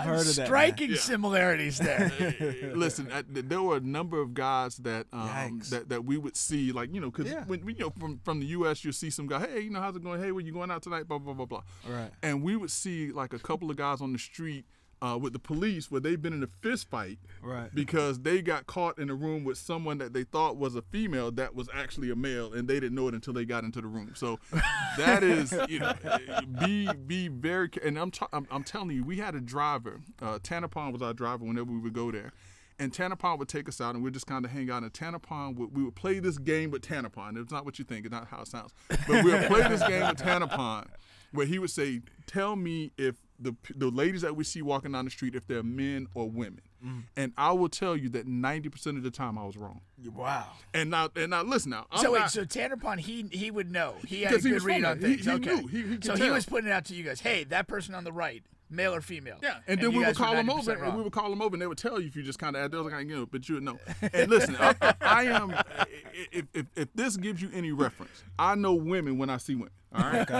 heard 0.00 0.20
of 0.20 0.36
that. 0.36 0.36
man. 0.38 0.46
Striking 0.46 0.94
similarities 0.96 1.78
there. 1.78 2.72
Listen, 2.74 3.10
I, 3.12 3.22
there 3.26 3.62
were 3.62 3.76
a 3.76 3.80
number 3.80 4.20
of 4.20 4.34
guys 4.34 4.76
that 4.78 5.06
um, 5.12 5.60
that 5.70 5.88
that 5.88 6.04
we 6.04 6.16
would 6.16 6.36
see, 6.36 6.72
like 6.72 6.92
you 6.94 7.00
know, 7.00 7.10
because 7.10 7.30
Yeah. 7.30 7.44
when 7.44 7.66
you 7.66 7.74
know 7.78 7.90
from 7.98 8.20
from 8.24 8.40
the 8.40 8.46
U.S. 8.46 8.84
you'll 8.84 8.92
see 8.92 9.10
some 9.10 9.26
guy, 9.26 9.40
hey, 9.46 9.60
you 9.60 9.70
know, 9.70 9.80
how's 9.80 9.96
it 9.96 10.02
going? 10.02 10.20
Hey, 10.22 10.32
where 10.32 10.44
you 10.44 10.52
going 10.52 10.70
out 10.70 10.82
tonight? 10.82 11.08
Blah 11.08 11.18
blah 11.18 11.34
blah 11.34 11.46
blah. 11.46 11.62
Right. 11.88 12.10
And 12.22 12.42
we 12.42 12.56
would 12.56 12.70
see 12.70 13.12
like 13.12 13.32
a 13.32 13.38
couple 13.38 13.70
of 13.70 13.76
guys 13.76 14.00
on 14.00 14.12
the 14.12 14.18
street 14.18 14.64
uh, 15.02 15.18
with 15.20 15.32
the 15.32 15.38
police 15.38 15.90
where 15.90 16.00
they've 16.00 16.20
been 16.20 16.32
in 16.32 16.42
a 16.42 16.48
fist 16.60 16.90
fight. 16.90 17.18
Right. 17.42 17.74
Because 17.74 18.20
they 18.20 18.42
got 18.42 18.66
caught 18.66 18.98
in 18.98 19.10
a 19.10 19.14
room 19.14 19.44
with 19.44 19.58
someone 19.58 19.98
that 19.98 20.12
they 20.12 20.24
thought 20.24 20.56
was 20.56 20.76
a 20.76 20.82
female 20.82 21.30
that 21.32 21.54
was 21.54 21.68
actually 21.74 22.10
a 22.10 22.16
male, 22.16 22.52
and 22.52 22.68
they 22.68 22.74
didn't 22.80 22.94
know 22.94 23.08
it 23.08 23.14
until 23.14 23.32
they 23.32 23.44
got 23.44 23.64
into 23.64 23.80
the 23.80 23.86
room. 23.86 24.12
So 24.14 24.38
that 24.98 25.22
is, 25.22 25.54
you 25.68 25.78
know, 25.78 25.92
be 26.60 26.90
be 27.06 27.28
very. 27.28 27.70
And 27.82 27.98
I'm 27.98 28.10
t- 28.10 28.26
I'm, 28.32 28.46
I'm 28.50 28.64
telling 28.64 28.90
you, 28.90 29.04
we 29.04 29.16
had 29.16 29.34
a 29.34 29.40
driver. 29.40 30.00
Uh, 30.20 30.38
Tanapon 30.38 30.92
was 30.92 31.02
our 31.02 31.12
driver 31.12 31.44
whenever 31.44 31.70
we 31.70 31.78
would 31.78 31.94
go 31.94 32.10
there. 32.10 32.32
And 32.78 32.94
Tanapon 32.94 33.38
would 33.38 33.48
take 33.48 33.68
us 33.68 33.78
out, 33.78 33.94
and 33.94 34.02
we'd 34.02 34.14
just 34.14 34.26
kind 34.26 34.42
of 34.42 34.50
hang 34.50 34.70
out. 34.70 34.82
And 34.82 34.90
Tanapon, 34.90 35.54
would, 35.56 35.76
we 35.76 35.84
would 35.84 35.94
play 35.94 36.18
this 36.18 36.38
game 36.38 36.70
with 36.70 36.80
Tanapon. 36.80 37.36
It's 37.36 37.52
not 37.52 37.66
what 37.66 37.78
you 37.78 37.84
think, 37.84 38.06
it's 38.06 38.12
not 38.12 38.28
how 38.28 38.40
it 38.40 38.48
sounds. 38.48 38.72
But 38.88 39.22
we 39.22 39.32
would 39.32 39.44
play 39.48 39.68
this 39.68 39.86
game 39.86 40.08
with 40.08 40.16
Tanapon, 40.16 40.86
where 41.32 41.46
he 41.46 41.58
would 41.58 41.70
say, 41.70 42.02
"Tell 42.26 42.56
me 42.56 42.92
if 42.96 43.16
the 43.38 43.54
the 43.74 43.88
ladies 43.88 44.22
that 44.22 44.36
we 44.36 44.44
see 44.44 44.62
walking 44.62 44.92
down 44.92 45.04
the 45.04 45.10
street, 45.10 45.34
if 45.34 45.46
they're 45.46 45.62
men 45.62 46.08
or 46.14 46.28
women." 46.30 46.60
Mm-hmm. 46.84 47.00
And 47.16 47.32
I 47.36 47.52
will 47.52 47.68
tell 47.68 47.94
you 47.96 48.08
that 48.10 48.26
ninety 48.26 48.68
percent 48.68 48.96
of 48.96 49.02
the 49.02 49.10
time 49.10 49.36
I 49.36 49.44
was 49.44 49.56
wrong. 49.56 49.82
Wow. 50.14 50.46
And 50.72 50.90
now, 50.90 51.10
and 51.14 51.30
now, 51.30 51.42
listen 51.42 51.70
now. 51.70 51.86
I'm 51.90 52.02
so 52.02 52.12
wait, 52.12 52.20
not- 52.20 52.30
so 52.30 52.44
Tanapon, 52.44 52.98
he 52.98 53.26
he 53.30 53.50
would 53.50 53.70
know. 53.70 53.96
He 54.06 54.22
had 54.22 54.32
a 54.32 54.38
good 54.38 54.62
read 54.62 54.84
on 54.84 54.98
there. 54.98 55.10
He- 55.10 55.16
things. 55.16 55.26
he 55.26 55.32
okay. 55.50 55.60
knew. 55.60 55.66
He- 55.66 55.82
he 55.96 55.98
so 56.02 56.16
he 56.16 56.30
was 56.30 56.46
putting 56.46 56.68
it 56.68 56.72
out 56.72 56.86
to 56.86 56.94
you 56.94 57.04
guys. 57.04 57.20
Hey, 57.20 57.44
that 57.44 57.68
person 57.68 57.94
on 57.94 58.04
the 58.04 58.12
right, 58.12 58.42
male 58.70 58.94
or 58.94 59.00
female? 59.00 59.38
Yeah, 59.42 59.56
and, 59.66 59.80
then 59.80 59.92
we 59.92 60.04
would 60.04 60.16
call 60.16 60.34
them 60.34 60.46
90% 60.46 60.58
over, 60.58 60.84
and 60.84 60.96
we 60.96 61.02
would 61.02 61.12
call 61.12 61.28
them 61.30 61.42
over, 61.42 61.54
and 61.54 61.62
they 61.62 61.66
would 61.66 61.78
tell 61.78 62.00
you 62.00 62.06
if 62.06 62.16
you 62.16 62.22
just 62.22 62.38
kind 62.38 62.56
of, 62.56 62.70
they 62.70 62.76
was 62.78 62.92
like, 62.92 63.08
you 63.08 63.16
know, 63.16 63.26
but 63.26 63.48
you 63.48 63.56
would 63.56 63.64
know. 63.64 63.78
And 64.12 64.30
listen, 64.30 64.56
I, 64.58 64.74
I- 64.80 64.94
I 65.00 65.22
am, 65.24 65.54
if, 66.32 66.46
if 66.54 66.66
if 66.76 66.88
this 66.94 67.16
gives 67.16 67.42
you 67.42 67.50
any 67.52 67.72
reference, 67.72 68.22
I 68.38 68.54
know 68.54 68.74
women 68.74 69.18
when 69.18 69.28
I 69.30 69.36
see 69.38 69.54
women. 69.54 69.70
All 69.92 70.02
right, 70.04 70.30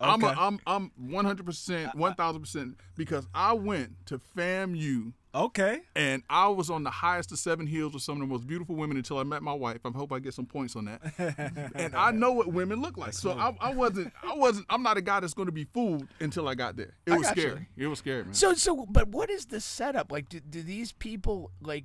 I'm 0.00 0.24
Okay. 0.24 0.34
I'm 0.38 0.60
I'm 0.66 0.92
100 0.96 1.44
percent, 1.44 1.94
1,000 1.96 2.40
percent 2.40 2.76
because 2.96 3.26
I 3.34 3.52
went 3.52 4.06
to 4.06 4.20
FAMU 4.36 5.12
Okay. 5.34 5.80
and 5.96 6.22
I 6.30 6.48
was 6.48 6.70
on 6.70 6.84
the 6.84 6.90
highest 6.90 7.32
of 7.32 7.38
seven 7.38 7.66
hills 7.66 7.92
with 7.92 8.02
some 8.02 8.14
of 8.14 8.20
the 8.20 8.26
most 8.32 8.46
beautiful 8.46 8.76
women 8.76 8.96
until 8.96 9.18
I 9.18 9.24
met 9.24 9.42
my 9.42 9.52
wife. 9.52 9.80
I 9.84 9.90
hope 9.90 10.12
I 10.12 10.20
get 10.20 10.32
some 10.34 10.46
points 10.46 10.76
on 10.76 10.84
that. 10.84 11.72
and 11.74 11.94
I 11.96 12.12
know 12.12 12.32
what 12.32 12.48
women 12.52 12.80
look 12.80 12.96
like, 12.96 13.14
so 13.14 13.32
I, 13.32 13.54
I 13.60 13.74
wasn't, 13.74 14.12
I 14.22 14.34
wasn't, 14.34 14.66
I'm 14.70 14.82
not 14.82 14.96
a 14.96 15.02
guy 15.02 15.20
that's 15.20 15.34
going 15.34 15.46
to 15.46 15.52
be 15.52 15.64
fooled 15.64 16.06
until 16.20 16.46
I 16.48 16.54
got 16.54 16.76
there. 16.76 16.94
It 17.06 17.12
I 17.12 17.18
was 17.18 17.26
got 17.26 17.36
you. 17.36 17.42
scary. 17.42 17.68
It 17.76 17.86
was 17.88 17.98
scary, 17.98 18.24
man. 18.24 18.34
So 18.34 18.54
so, 18.54 18.86
but 18.88 19.08
what 19.08 19.28
is 19.28 19.46
the 19.46 19.60
setup? 19.60 20.12
Like, 20.12 20.28
do, 20.28 20.38
do 20.40 20.62
these 20.62 20.92
people 20.92 21.50
like? 21.60 21.84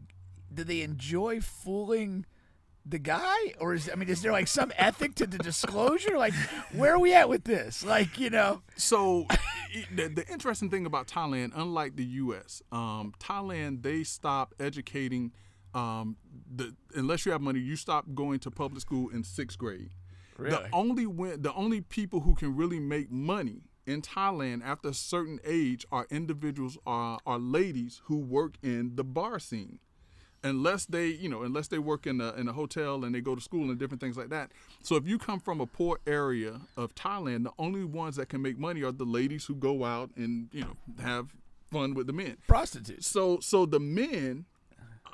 Do 0.53 0.63
they 0.63 0.81
enjoy 0.81 1.41
fooling? 1.41 2.25
The 2.89 2.97
guy, 2.97 3.53
or 3.59 3.75
is 3.75 3.87
I 3.91 3.95
mean, 3.95 4.09
is 4.09 4.23
there 4.23 4.31
like 4.31 4.47
some 4.47 4.71
ethic 4.75 5.13
to 5.15 5.27
the 5.27 5.37
disclosure? 5.37 6.17
Like, 6.17 6.33
where 6.73 6.95
are 6.95 6.99
we 6.99 7.13
at 7.13 7.29
with 7.29 7.43
this? 7.43 7.85
Like, 7.85 8.17
you 8.17 8.31
know, 8.31 8.63
So, 8.77 9.27
the, 9.95 10.07
the 10.07 10.27
interesting 10.27 10.71
thing 10.71 10.87
about 10.87 11.07
Thailand, 11.07 11.51
unlike 11.55 11.95
the 11.95 12.05
U.S., 12.05 12.63
um, 12.71 13.13
Thailand 13.19 13.83
they 13.83 14.03
stop 14.03 14.55
educating. 14.59 15.31
Um, 15.75 16.17
the 16.51 16.75
unless 16.95 17.27
you 17.27 17.31
have 17.31 17.41
money, 17.41 17.59
you 17.59 17.75
stop 17.75 18.05
going 18.15 18.39
to 18.39 18.49
public 18.49 18.81
school 18.81 19.09
in 19.09 19.23
sixth 19.23 19.59
grade. 19.59 19.91
Really? 20.35 20.55
The 20.55 20.69
only 20.73 21.05
when, 21.05 21.43
the 21.43 21.53
only 21.53 21.81
people 21.81 22.21
who 22.21 22.33
can 22.33 22.55
really 22.55 22.79
make 22.79 23.11
money 23.11 23.61
in 23.85 24.01
Thailand 24.01 24.63
after 24.63 24.89
a 24.89 24.93
certain 24.93 25.39
age 25.43 25.85
are 25.91 26.07
individuals 26.09 26.77
are 26.87 27.19
are 27.25 27.37
ladies 27.37 28.01
who 28.05 28.17
work 28.17 28.55
in 28.63 28.95
the 28.95 29.03
bar 29.03 29.37
scene 29.37 29.79
unless 30.43 30.85
they 30.85 31.07
you 31.07 31.29
know 31.29 31.43
unless 31.43 31.67
they 31.67 31.79
work 31.79 32.07
in 32.07 32.21
a, 32.21 32.31
in 32.33 32.47
a 32.47 32.53
hotel 32.53 33.03
and 33.03 33.13
they 33.13 33.21
go 33.21 33.35
to 33.35 33.41
school 33.41 33.69
and 33.69 33.79
different 33.79 34.01
things 34.01 34.17
like 34.17 34.29
that 34.29 34.51
so 34.81 34.95
if 34.95 35.07
you 35.07 35.17
come 35.17 35.39
from 35.39 35.59
a 35.59 35.65
poor 35.65 35.99
area 36.07 36.61
of 36.77 36.93
thailand 36.95 37.43
the 37.43 37.51
only 37.59 37.83
ones 37.83 38.15
that 38.15 38.29
can 38.29 38.41
make 38.41 38.57
money 38.57 38.83
are 38.83 38.91
the 38.91 39.03
ladies 39.03 39.45
who 39.45 39.55
go 39.55 39.83
out 39.83 40.09
and 40.15 40.49
you 40.51 40.61
know 40.61 40.75
have 41.01 41.29
fun 41.71 41.93
with 41.93 42.07
the 42.07 42.13
men 42.13 42.37
prostitutes. 42.47 43.07
so 43.07 43.39
so 43.39 43.65
the 43.65 43.79
men 43.79 44.45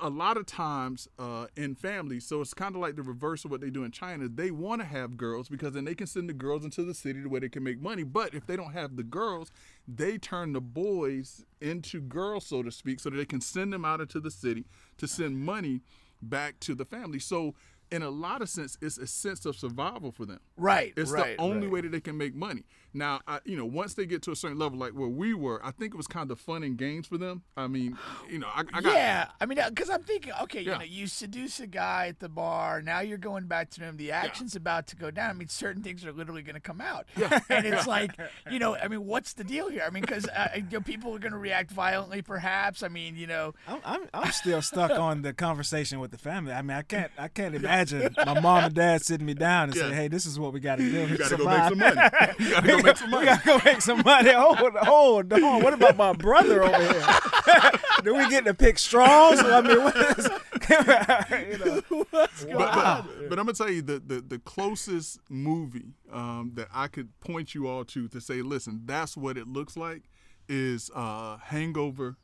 a 0.02 0.10
lot 0.10 0.38
of 0.38 0.46
times 0.46 1.08
uh, 1.20 1.48
in 1.56 1.76
families, 1.76 2.26
so 2.26 2.42
it's 2.42 2.54
kind 2.54 2.76
of 2.76 2.82
like 2.82 2.96
the 2.96 3.04
reverse 3.04 3.46
of 3.46 3.52
what 3.52 3.62
they 3.62 3.70
do 3.70 3.84
in 3.84 3.92
China. 3.92 4.28
They 4.28 4.52
want 4.52 4.82
to 4.82 4.86
have 4.86 5.18
girls 5.18 5.50
because 5.50 5.74
then 5.74 5.86
they 5.86 5.96
can 5.96 6.08
send 6.08 6.30
the 6.30 6.34
girls 6.34 6.64
into 6.64 6.84
the 6.84 6.94
city 6.94 7.26
where 7.26 7.42
they 7.42 7.50
can 7.50 7.64
make 7.64 7.82
money. 7.82 8.04
But 8.04 8.34
if 8.34 8.46
they 8.46 8.56
don't 8.56 8.74
have 8.74 8.96
the 8.96 9.04
girls, 9.04 9.52
they 9.88 10.18
turn 10.18 10.54
the 10.54 10.62
boys 10.62 11.46
into 11.62 12.02
girls, 12.02 12.46
so 12.46 12.64
to 12.64 12.72
speak, 12.72 13.00
so 13.00 13.10
that 13.10 13.18
they 13.18 13.26
can 13.26 13.42
send 13.42 13.74
them 13.74 13.86
out 13.86 14.02
into 14.02 14.20
the 14.20 14.32
city 14.32 14.66
to 14.98 15.08
send 15.08 15.38
money 15.40 15.82
back 16.22 16.60
to 16.62 16.76
the 16.76 16.86
family. 16.86 17.20
So 17.20 17.56
in 17.92 18.02
a 18.02 18.10
lot 18.10 18.42
of 18.42 18.50
sense, 18.50 18.78
it's 18.82 18.98
a 18.98 19.08
sense 19.08 19.46
of 19.46 19.56
survival 19.56 20.12
for 20.12 20.26
them. 20.26 20.40
Right. 20.58 20.94
It's 20.98 21.12
right, 21.12 21.38
the 21.38 21.44
only 21.44 21.68
right. 21.68 21.74
way 21.74 21.82
that 21.82 21.92
they 21.92 22.02
can 22.02 22.18
make 22.18 22.36
money. 22.36 22.64
Now, 22.96 23.20
I, 23.28 23.40
you 23.46 23.58
know, 23.58 23.66
once 23.66 23.94
they 23.94 24.06
get 24.06 24.22
to 24.24 24.32
a 24.32 24.36
certain 24.36 24.58
level, 24.58 24.80
like 24.80 24.94
where 24.94 25.10
we 25.10 25.34
were, 25.34 25.60
I 25.64 25.72
think 25.72 25.94
it 25.94 25.98
was 25.98 26.08
kind 26.08 26.32
of 26.32 26.40
fun 26.40 26.64
and 26.64 26.78
games 26.78 27.08
for 27.08 27.18
them. 27.18 27.44
I 27.58 27.68
mean, 27.68 27.98
you 28.30 28.40
know, 28.40 28.48
I, 28.48 28.64
I 28.74 28.82
got 28.82 28.94
yeah, 28.94 29.28
I 29.40 29.46
mean, 29.46 29.60
because 29.70 29.90
I'm 29.90 30.04
thinking, 30.04 30.34
okay, 30.44 30.62
you 30.62 30.72
know, 30.72 30.82
you 30.82 31.08
seduce 31.08 31.60
a 31.60 31.68
guy 31.68 32.08
at 32.08 32.20
the 32.20 32.30
bar. 32.30 32.82
Now 32.82 33.02
you're 33.02 33.18
going 33.18 33.48
back 33.48 33.70
to 33.72 33.82
him. 33.82 33.98
The 33.98 34.12
action's 34.12 34.56
about 34.56 34.88
to 34.88 34.96
go 34.96 35.12
down. 35.12 35.30
I 35.30 35.34
mean, 35.34 35.50
certain 35.50 35.84
things 35.84 36.06
are 36.06 36.14
literally 36.14 36.42
going 36.42 36.56
to 36.56 36.62
come 36.62 36.82
out, 36.82 37.06
and 37.50 37.66
it's 37.66 37.86
like, 37.88 38.12
you 38.50 38.60
know, 38.60 38.76
I 38.76 38.88
mean, 38.88 39.06
what's 39.06 39.34
the 39.34 39.44
deal 39.44 39.70
here? 39.70 39.84
I 39.86 39.90
mean, 39.90 40.02
because 40.02 40.28
uh, 40.30 40.50
you 40.56 40.64
know, 40.72 40.82
people 40.82 41.14
are 41.16 41.20
going 41.20 41.34
to 41.34 41.38
react 41.38 41.72
violently, 41.72 42.22
perhaps. 42.22 42.82
I 42.84 42.88
mean, 42.88 43.16
you 43.18 43.28
know, 43.28 43.54
I'm, 43.68 43.80
I'm 43.84 44.02
I'm 44.14 44.32
still 44.32 44.62
stuck 44.62 44.92
on 45.00 45.22
the 45.22 45.34
conversation 45.34 46.00
with 46.00 46.12
the 46.12 46.18
family. 46.18 46.54
I 46.54 46.62
mean, 46.62 46.78
I 46.78 46.82
can't 46.82 47.12
I 47.18 47.28
can't 47.28 47.56
imagine 47.56 48.16
my 48.26 48.40
mom 48.40 48.64
and 48.66 48.74
dad 48.74 49.04
sitting 49.04 49.26
me 49.26 49.34
down 49.34 49.70
and 49.70 49.78
say, 49.78 49.90
Yeah. 49.90 49.96
"Hey, 49.96 50.08
this 50.08 50.26
is 50.26 50.40
what 50.40 50.54
we 50.54 50.60
got 50.60 50.78
to 50.78 50.90
do. 50.90 51.08
you 51.08 51.18
got 51.18 51.30
to 51.30 51.38
go 51.38 51.46
make 51.46 51.70
some 51.70 51.78
money. 51.80 52.84
You 52.86 52.94
got 52.94 53.02
to 53.02 53.06
go 53.06 53.16
make 53.16 53.16
some 53.16 53.20
We 53.20 53.26
gotta 53.26 53.46
go 53.46 53.62
make 53.66 53.82
some 53.82 54.02
money. 54.04 54.32
Hold, 54.32 54.58
hold 54.58 55.34
on. 55.34 55.64
What 55.64 55.74
about 55.74 55.98
my 55.98 56.14
brother 56.14 56.64
over 56.64 56.94
here? 56.94 57.06
do 58.04 58.16
we 58.16 58.30
get 58.30 58.46
to 58.46 58.54
pick 58.54 58.78
straws? 58.78 59.40
I 59.40 59.62
mean, 59.62 59.84
what 59.84 59.96
is? 59.96 60.30
you 60.70 61.58
know, 61.66 61.82
but, 62.12 62.30
but, 62.48 63.30
but 63.30 63.40
I'm 63.40 63.46
gonna 63.46 63.54
tell 63.54 63.70
you 63.70 63.82
the, 63.82 64.00
the 64.00 64.22
the 64.22 64.40
closest 64.40 65.20
movie 65.30 65.94
um, 66.12 66.52
that 66.56 66.68
I 66.74 66.88
could 66.88 67.18
point 67.20 67.54
you 67.54 67.68
all 67.68 67.86
to 67.86 68.08
to 68.08 68.22
say, 68.22 68.42
listen, 68.42 68.82
that's 68.86 69.16
what 69.16 69.38
it 69.38 69.48
looks 69.48 69.78
like, 69.78 70.04
is 70.48 70.90
uh, 70.96 71.38
Hangover 71.38 72.18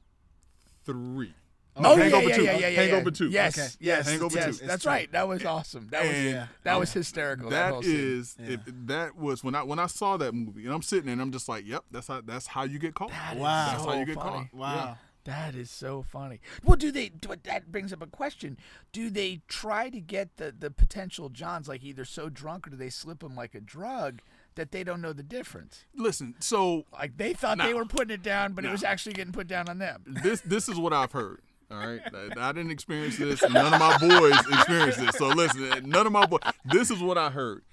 Three. 0.84 1.36
Oh 1.78 1.96
yeah, 1.96 2.04
Hangover 2.04 2.30
yeah, 2.30 2.36
Two. 2.36 2.44
yeah, 2.44 2.52
yeah, 2.58 2.68
yeah, 2.68 2.82
Hangover 2.82 3.04
yeah. 3.10 3.16
Two. 3.16 3.30
Yes, 3.30 3.58
Okay. 3.60 3.68
yes, 3.80 4.10
Hangover 4.10 4.36
yes. 4.38 4.60
Two. 4.60 4.68
That's 4.68 4.86
right. 4.86 5.12
That 5.12 5.28
was 5.28 5.46
awesome. 5.46 5.88
That 5.92 6.04
was 6.04 6.12
And- 6.12 6.48
that 6.64 6.80
was 6.80 6.94
hysterical. 6.94 7.50
That, 7.50 7.66
That 7.68 7.74
whole 7.74 7.84
scene. 7.84 8.20
is 8.20 8.36
if 8.40 8.60
that 8.88 9.16
was 9.16 9.44
when 9.44 9.56
I 9.56 9.64
when 9.64 9.80
I 9.80 9.88
saw 9.88 10.18
that 10.18 10.34
movie 10.34 10.66
and 10.66 10.74
I'm 10.74 10.82
sitting 10.82 11.06
there 11.06 11.14
and 11.14 11.22
I'm 11.22 11.32
just 11.32 11.48
like, 11.50 11.66
yep, 11.68 11.84
that's 11.92 12.08
how 12.08 12.22
that's 12.22 12.48
how 12.48 12.64
you 12.64 12.80
get 12.80 12.94
caught. 12.94 13.10
That 13.10 13.36
is 13.36 13.42
Wow. 13.42 13.68
That's 13.72 13.86
how 13.86 13.94
you 13.94 14.02
so 14.02 14.06
get 14.06 14.16
funny. 14.16 14.50
caught. 14.52 14.54
wow. 14.54 14.98
That 15.26 15.54
is 15.54 15.70
so 15.70 16.02
funny. 16.02 16.42
Well, 16.64 16.76
do 16.76 16.92
they? 16.92 17.10
do- 17.10 17.36
That 17.44 17.72
brings 17.72 17.94
up 17.94 18.02
a 18.02 18.08
question. 18.08 18.58
Do 18.92 19.12
they 19.12 19.42
try 19.48 19.90
to 19.92 20.00
get 20.00 20.38
the 20.38 20.52
the 20.58 20.72
potential 20.72 21.30
Johns 21.30 21.68
like 21.68 21.84
either 21.84 22.06
so 22.06 22.28
drunk 22.28 22.66
or 22.66 22.72
do 22.72 22.76
they 22.76 22.90
slip 22.90 23.20
them 23.20 23.36
like 23.36 23.54
a 23.54 23.62
drug 23.62 24.22
that 24.56 24.72
they 24.72 24.84
don't 24.84 25.00
know 25.00 25.14
the 25.14 25.22
difference? 25.22 25.86
Listen, 25.96 26.34
so 26.40 26.86
Like 26.92 27.18
they 27.18 27.34
thought 27.34 27.60
they 27.60 27.76
were 27.76 27.86
putting 27.86 28.14
it 28.16 28.24
down, 28.24 28.54
but 28.54 28.66
it 28.66 28.72
was 28.72 28.84
actually 28.84 29.14
getting 29.14 29.32
put 29.32 29.46
down 29.48 29.70
on 29.70 29.78
them. 29.78 30.02
this 30.08 30.42
this 30.42 30.68
is 30.68 30.78
what 30.80 30.92
I've 30.92 31.12
heard. 31.12 31.42
All 31.72 31.78
right, 31.78 32.02
I, 32.14 32.50
I 32.50 32.52
didn't 32.52 32.72
experience 32.72 33.18
this, 33.18 33.42
none 33.50 33.74
of 33.74 33.80
my 33.80 33.98
boys 33.98 34.38
experienced 34.52 35.00
this. 35.00 35.16
So 35.16 35.28
listen, 35.30 35.90
none 35.90 36.06
of 36.06 36.12
my 36.12 36.26
boys. 36.26 36.42
This 36.66 36.92
is 36.92 37.02
what 37.02 37.18
I 37.18 37.30
heard. 37.30 37.64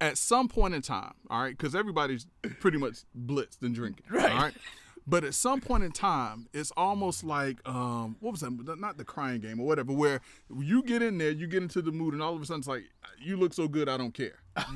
At 0.00 0.16
some 0.16 0.48
point 0.48 0.74
in 0.74 0.82
time, 0.82 1.14
all 1.28 1.42
right, 1.42 1.56
because 1.56 1.74
everybody's 1.74 2.26
pretty 2.60 2.78
much 2.78 2.98
blitzed 3.18 3.62
and 3.62 3.74
drinking, 3.74 4.04
Right. 4.10 4.30
All 4.30 4.38
right, 4.38 4.54
but 5.08 5.24
at 5.24 5.34
some 5.34 5.60
point 5.60 5.82
in 5.82 5.90
time, 5.90 6.48
it's 6.52 6.70
almost 6.76 7.24
like 7.24 7.66
um, 7.66 8.16
what 8.20 8.32
was 8.32 8.40
that? 8.42 8.76
Not 8.78 8.98
the 8.98 9.04
crying 9.04 9.40
game 9.40 9.58
or 9.58 9.66
whatever, 9.66 9.92
where 9.92 10.20
you 10.54 10.82
get 10.82 11.02
in 11.02 11.16
there, 11.18 11.30
you 11.30 11.46
get 11.46 11.62
into 11.62 11.80
the 11.80 11.90
mood, 11.90 12.12
and 12.12 12.22
all 12.22 12.36
of 12.36 12.42
a 12.42 12.44
sudden 12.44 12.60
it's 12.60 12.68
like, 12.68 12.84
you 13.18 13.36
look 13.38 13.54
so 13.54 13.66
good, 13.66 13.88
I 13.88 13.96
don't 13.96 14.12
care. 14.14 14.36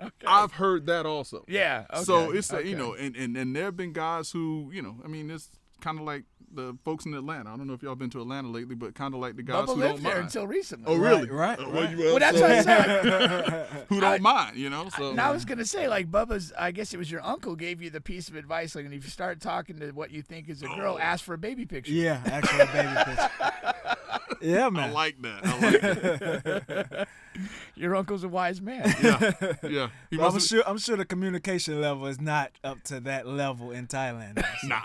Okay. 0.00 0.26
I've 0.28 0.52
heard 0.52 0.86
that 0.86 1.06
also. 1.06 1.44
Yeah. 1.48 1.84
Okay. 1.92 2.04
So 2.04 2.30
it's 2.30 2.52
a, 2.52 2.64
you 2.64 2.76
know, 2.76 2.94
and, 2.94 3.16
and 3.16 3.36
and 3.36 3.56
there 3.56 3.64
have 3.64 3.76
been 3.76 3.92
guys 3.92 4.30
who 4.30 4.70
you 4.72 4.80
know, 4.80 4.94
I 5.04 5.08
mean, 5.08 5.28
it's 5.28 5.50
kind 5.80 5.98
of 5.98 6.04
like 6.04 6.24
the 6.54 6.74
folks 6.82 7.04
in 7.04 7.12
Atlanta. 7.12 7.50
I 7.52 7.56
don't 7.58 7.66
know 7.66 7.74
if 7.74 7.82
y'all 7.82 7.94
been 7.94 8.08
to 8.10 8.22
Atlanta 8.22 8.48
lately, 8.48 8.74
but 8.74 8.94
kind 8.94 9.12
of 9.12 9.20
like 9.20 9.36
the 9.36 9.42
guys 9.42 9.64
Bubba 9.64 9.66
who 9.66 9.74
lived 9.74 9.94
don't 9.96 10.02
there 10.04 10.14
mind. 10.14 10.24
until 10.24 10.46
recently. 10.46 10.86
oh, 10.86 10.96
really? 10.96 11.28
right, 11.28 11.58
Uh, 11.58 11.64
right. 11.64 11.72
well, 11.74 11.90
you- 11.90 11.98
Well, 12.04 12.18
that's 12.18 12.38
so- 12.38 12.42
what 12.42 12.50
I 12.52 12.62
said. 12.62 13.66
who 13.90 14.00
don't 14.00 14.22
mind, 14.22 14.56
you 14.56 14.70
know? 14.70 14.88
So 14.96 15.10
And 15.10 15.20
I 15.20 15.30
was 15.30 15.44
gonna 15.44 15.66
say, 15.66 15.88
like 15.88 16.10
Bubba's, 16.10 16.52
I 16.58 16.70
guess 16.70 16.94
it 16.94 16.96
was 16.96 17.10
your 17.10 17.22
uncle 17.22 17.54
gave 17.54 17.82
you 17.82 17.90
the 17.90 18.00
piece 18.00 18.28
of 18.30 18.34
advice. 18.36 18.74
Like, 18.74 18.86
and 18.86 18.94
if 18.94 19.04
you 19.04 19.10
start 19.10 19.40
talking 19.40 19.78
to 19.80 19.90
what 19.90 20.10
you 20.10 20.22
think 20.22 20.48
is 20.48 20.62
a 20.62 20.68
girl, 20.68 20.94
Oh. 20.96 20.98
ask 20.98 21.22
for 21.22 21.34
a 21.34 21.38
baby 21.38 21.66
picture. 21.66 21.92
Yeah, 21.92 22.22
actually, 22.24 22.60
a 22.60 22.66
baby 22.66 22.94
picture. 23.04 24.17
Yeah, 24.40 24.68
man. 24.70 24.76
I 24.82 24.86
man. 24.86 24.92
like 24.94 25.22
that. 25.22 25.40
I 25.44 25.58
like 25.60 25.80
that. 25.80 27.08
Your 27.76 27.94
uncle's 27.94 28.24
a 28.24 28.28
wise 28.28 28.60
man. 28.60 28.92
Yeah, 29.02 29.32
yeah. 29.62 29.88
He 30.10 30.20
I'm 30.20 30.38
sure 30.40 30.62
I'm 30.66 30.78
sure 30.78 30.96
the 30.96 31.04
communication 31.04 31.80
level 31.80 32.06
is 32.06 32.20
not 32.20 32.50
up 32.64 32.82
to 32.84 33.00
that 33.00 33.26
level 33.26 33.70
in 33.70 33.86
Thailand. 33.86 34.42
nah, 34.64 34.80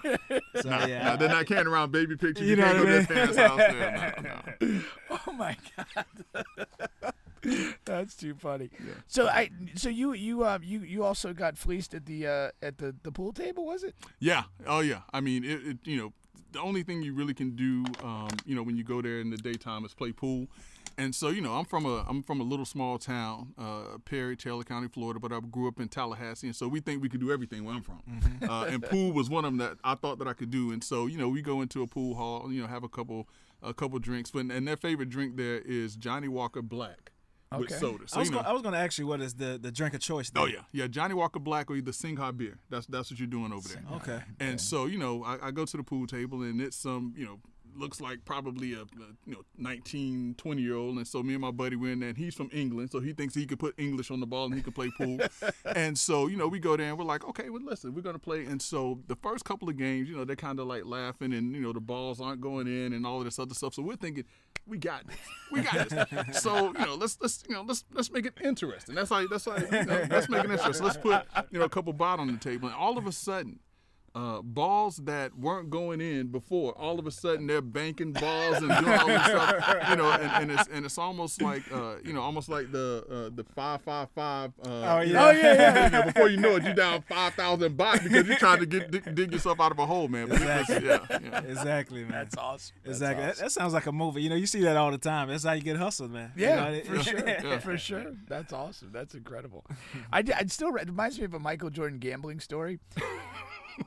So 0.62 0.70
nah, 0.70 0.86
yeah, 0.86 1.04
nah. 1.04 1.16
They're 1.16 1.30
not 1.30 1.48
carrying 1.48 1.68
around 1.68 1.92
baby 1.92 2.16
pictures. 2.16 2.44
You, 2.48 2.52
You 2.52 2.56
know 2.58 2.64
can't 2.64 2.78
go 2.78 2.84
what 2.84 2.90
to 2.90 2.96
I 2.96 3.26
their 3.26 3.34
parents' 3.34 3.38
house. 3.38 3.58
There. 3.58 4.16
No, 4.62 4.70
no. 4.70 4.82
Oh 5.28 5.32
my 5.34 5.58
god. 5.76 6.06
That's 7.86 8.16
too 8.16 8.36
funny. 8.36 8.70
So 9.08 9.28
I 9.28 9.50
so 9.76 9.90
you 9.90 10.14
you 10.14 10.44
uh 10.44 10.60
you 10.62 10.80
you 10.82 11.04
also 11.04 11.34
got 11.34 11.58
fleeced 11.58 11.94
at 11.94 12.06
the 12.06 12.28
uh 12.28 12.50
at 12.62 12.78
the 12.78 12.96
the 13.04 13.12
pool 13.12 13.34
table 13.34 13.66
was 13.66 13.84
it? 13.84 13.96
Yeah. 14.20 14.44
Oh 14.66 14.80
yeah. 14.80 15.02
I 15.12 15.20
mean, 15.22 15.44
it, 15.44 15.66
it. 15.66 15.78
You 15.84 15.98
know, 15.98 16.14
the 16.52 16.60
only 16.60 16.84
thing 16.84 17.02
you 17.02 17.14
really 17.14 17.34
can 17.34 17.56
do, 17.56 17.84
um, 18.04 18.30
you 18.46 18.56
know, 18.56 18.64
when 18.64 18.78
you 18.78 18.84
go 18.84 19.02
there 19.02 19.20
in 19.20 19.30
the 19.30 19.38
daytime 19.38 19.86
is 19.86 19.94
play 19.94 20.12
pool. 20.12 20.48
And 20.98 21.16
so, 21.16 21.30
you 21.30 21.42
know, 21.42 21.54
I'm 21.54 21.66
from 21.66 21.86
a 21.86 22.06
I'm 22.08 22.22
from 22.22 22.40
a 22.40 22.44
little 22.44 22.66
small 22.66 23.00
town, 23.00 23.54
uh, 23.58 23.98
Perry, 24.06 24.38
Taylor 24.38 24.64
County, 24.64 24.88
Florida, 24.88 25.20
but 25.20 25.32
I 25.32 25.40
grew 25.40 25.68
up 25.68 25.80
in 25.80 25.88
Tallahassee, 25.88 26.48
and 26.48 26.56
so 26.56 26.68
we 26.68 26.82
think 26.82 27.02
we 27.02 27.10
can 27.10 27.20
do 27.20 27.32
everything 27.32 27.66
where 27.66 27.74
I'm 27.74 27.82
from. 27.82 28.04
Uh, 28.48 28.66
and 28.66 28.84
pool 28.84 29.12
was 29.12 29.28
one 29.30 29.44
of 29.44 29.52
them 29.52 29.58
that 29.58 29.78
I 29.84 29.96
thought 29.96 30.20
that 30.20 30.28
I 30.28 30.34
could 30.34 30.52
do. 30.52 30.72
And 30.72 30.84
so, 30.84 31.08
you 31.08 31.18
know, 31.18 31.30
we 31.30 31.42
go 31.42 31.62
into 31.62 31.82
a 31.82 31.88
pool 31.88 32.14
hall, 32.14 32.52
you 32.52 32.62
know, 32.62 32.68
have 32.68 32.84
a 32.84 32.90
couple 32.90 33.28
a 33.64 33.74
couple 33.74 33.98
drinks, 33.98 34.30
but 34.30 34.46
and 34.46 34.68
their 34.68 34.78
favorite 34.78 35.10
drink 35.10 35.36
there 35.36 35.60
is 35.60 35.96
Johnnie 35.96 36.28
Walker 36.28 36.62
Black 36.62 37.13
with 37.60 37.72
Okay. 37.72 37.80
soda. 37.80 38.08
So 38.08 38.18
I 38.18 38.20
was 38.20 38.28
you 38.30 38.32
know, 38.32 38.38
gonna, 38.40 38.50
I 38.50 38.54
was 38.54 38.62
gonna 38.62 38.78
ask 38.78 38.98
you 38.98 39.08
what 39.08 39.22
is 39.22 39.36
the 39.36 39.58
the 39.62 39.72
drink 39.72 39.94
of 39.94 40.02
choice. 40.02 40.32
Oh 40.36 40.46
yeah, 40.46 40.60
yeah. 40.72 40.88
Johnnie 40.88 41.16
Walker 41.16 41.40
Black 41.40 41.70
or 41.70 41.76
either 41.76 41.92
Singha 41.92 42.34
beer. 42.34 42.60
That's 42.70 42.86
that's 42.88 43.10
what 43.12 43.20
you're 43.20 43.28
doing 43.28 43.52
over 43.54 43.68
there. 43.68 43.84
Okay. 43.98 44.20
And 44.40 44.60
so 44.60 44.86
you 44.86 44.98
know, 44.98 45.24
I, 45.24 45.48
I 45.48 45.52
go 45.52 45.66
to 45.66 45.78
the 45.78 45.84
pool 45.84 46.08
table 46.08 46.42
and 46.42 46.62
it's 46.62 46.78
some 46.78 47.14
you 47.18 47.26
know 47.26 47.40
looks 47.76 48.00
like 48.00 48.24
probably 48.24 48.74
a, 48.74 48.82
a 48.82 48.86
you 49.26 49.34
know 49.34 49.42
19, 49.58 50.36
20 50.38 50.62
year 50.62 50.76
old. 50.76 50.98
And 50.98 51.08
so 51.08 51.24
me 51.24 51.34
and 51.34 51.42
my 51.42 51.50
buddy 51.52 51.76
were 51.76 51.90
in 51.90 52.00
there. 52.02 52.10
And 52.10 52.18
he's 52.18 52.36
from 52.36 52.50
England, 52.54 52.92
so 52.92 53.00
he 53.00 53.14
thinks 53.14 53.34
he 53.34 53.46
could 53.46 53.58
put 53.60 53.74
English 53.80 54.12
on 54.12 54.20
the 54.20 54.28
ball 54.28 54.46
and 54.46 54.54
he 54.54 54.62
could 54.62 54.76
play 54.76 54.92
pool. 54.96 55.20
and 55.76 55.98
so 55.98 56.28
you 56.28 56.38
know 56.38 56.48
we 56.48 56.60
go 56.60 56.78
there 56.78 56.90
and 56.90 56.98
we're 56.98 57.04
like, 57.06 57.26
okay, 57.28 57.50
well 57.50 57.64
listen, 57.64 57.94
we're 57.94 58.02
gonna 58.02 58.20
play. 58.20 58.46
And 58.46 58.62
so 58.62 59.00
the 59.08 59.16
first 59.16 59.44
couple 59.46 59.70
of 59.70 59.78
games, 59.78 60.08
you 60.10 60.16
know, 60.16 60.24
they're 60.26 60.36
kind 60.36 60.60
of 60.60 60.68
like 60.68 60.86
laughing 60.86 61.34
and 61.34 61.56
you 61.56 61.62
know 61.62 61.74
the 61.74 61.82
balls 61.82 62.22
aren't 62.22 62.42
going 62.42 62.68
in 62.68 62.94
and 62.94 63.06
all 63.06 63.20
of 63.20 63.26
this 63.26 63.40
other 63.40 63.56
stuff. 63.56 63.74
So 63.74 63.82
we're 63.82 63.96
thinking, 63.96 64.26
we 64.68 64.78
got 64.78 65.06
this, 65.08 65.18
we 65.52 65.62
got 65.62 65.90
this. 65.90 66.42
so 66.42 66.68
you 66.68 66.86
know, 66.86 66.96
let's 66.96 67.18
let's 67.22 67.44
you 67.48 67.56
know 67.56 67.64
let's 67.68 67.84
let's 67.94 68.12
make 68.12 68.26
it 68.26 68.34
interesting. 68.44 68.96
That's 68.96 69.10
how 69.10 69.28
that's 69.28 69.46
how 69.46 69.58
you 69.58 69.86
know, 69.86 70.06
let's 70.10 70.30
make 70.30 70.44
it 70.44 70.52
interesting. 70.52 70.86
Let's 70.86 70.98
put 70.98 71.26
you 71.52 71.60
know 71.60 71.66
a 71.66 71.70
couple 71.70 71.94
bot 71.94 72.20
on 72.20 72.28
the 72.28 72.38
table, 72.38 72.68
and 72.68 72.76
all 72.76 72.98
of 72.98 73.08
a 73.08 73.12
sudden. 73.12 73.60
Uh, 74.16 74.44
balls 74.44 74.98
that 74.98 75.36
weren't 75.40 75.72
going 75.72 76.00
in 76.00 76.28
before, 76.28 76.72
all 76.78 77.00
of 77.00 77.08
a 77.08 77.12
sudden 77.12 77.48
they're 77.48 77.64
banking 77.64 78.12
balls 78.14 78.58
and 78.58 78.68
doing 78.70 78.88
all 79.00 79.08
this 79.08 79.24
stuff, 79.26 79.90
you 79.90 79.96
know, 79.96 80.12
and, 80.12 80.32
and 80.32 80.52
it's 80.52 80.68
and 80.72 80.86
it's 80.86 81.00
almost 81.00 81.42
like 81.42 81.64
uh, 81.74 81.96
you 82.06 82.14
know, 82.14 82.22
almost 82.22 82.48
like 82.48 82.72
the 82.72 83.04
uh, 83.10 83.36
the 83.36 83.44
five 83.56 83.82
five 83.82 84.08
five. 84.14 84.52
Uh, 84.64 84.70
Oh, 84.70 85.02
you 85.02 85.14
yeah. 85.14 85.20
know, 85.20 85.28
Oh, 85.28 85.32
yeah, 85.32 85.54
yeah. 85.56 85.84
you 85.86 85.90
know, 85.92 86.04
before 86.04 86.30
you 86.30 86.38
know 86.38 86.56
it, 86.58 86.64
you're 86.64 86.76
down 86.76 87.02
five 87.10 87.34
thousand 87.34 87.76
baht 87.76 88.04
because 88.04 88.28
you're 88.28 88.38
trying 88.38 88.60
to 88.60 88.68
get 88.68 88.92
dig, 88.92 89.16
dig 89.16 89.32
yourself 89.32 89.60
out 89.60 89.72
of 89.72 89.80
a 89.80 89.86
hole, 89.88 90.08
man. 90.08 90.30
But 90.30 90.42
it 90.44 90.84
yeah, 90.84 91.00
yeah. 91.10 91.42
Exactly, 91.48 92.02
man. 92.04 92.12
That's 92.12 92.38
awesome. 92.38 92.76
That's 92.84 92.98
Exactly. 92.98 93.24
That, 93.26 93.32
awesome. 93.32 93.46
that 93.46 93.52
sounds 93.52 93.74
like 93.74 93.88
a 93.88 93.92
movie. 93.92 94.22
You 94.22 94.30
know, 94.30 94.36
you 94.36 94.46
see 94.46 94.62
that 94.62 94.78
all 94.78 94.92
the 94.92 95.00
time. 95.00 95.30
That's 95.30 95.44
how 95.44 95.54
you 95.54 95.64
get 95.64 95.78
hustled, 95.78 96.12
man. 96.12 96.32
You 96.36 96.44
Yeah, 96.46 96.56
know, 96.64 96.72
it- 96.72 96.86
for 96.86 97.00
sure, 97.04 97.20
Yeah. 97.28 97.58
for 97.58 97.78
sure. 97.80 98.06
That's 98.28 98.54
awesome. 98.54 98.92
That's 98.94 99.16
incredible. 99.16 99.66
I'd 100.12 100.52
still 100.52 100.68
it 100.76 100.86
reminds 100.88 101.18
me 101.18 101.26
of 101.26 101.34
a 101.34 101.40
Michael 101.40 101.72
Jordan 101.72 101.98
gambling 101.98 102.40
story. 102.42 102.78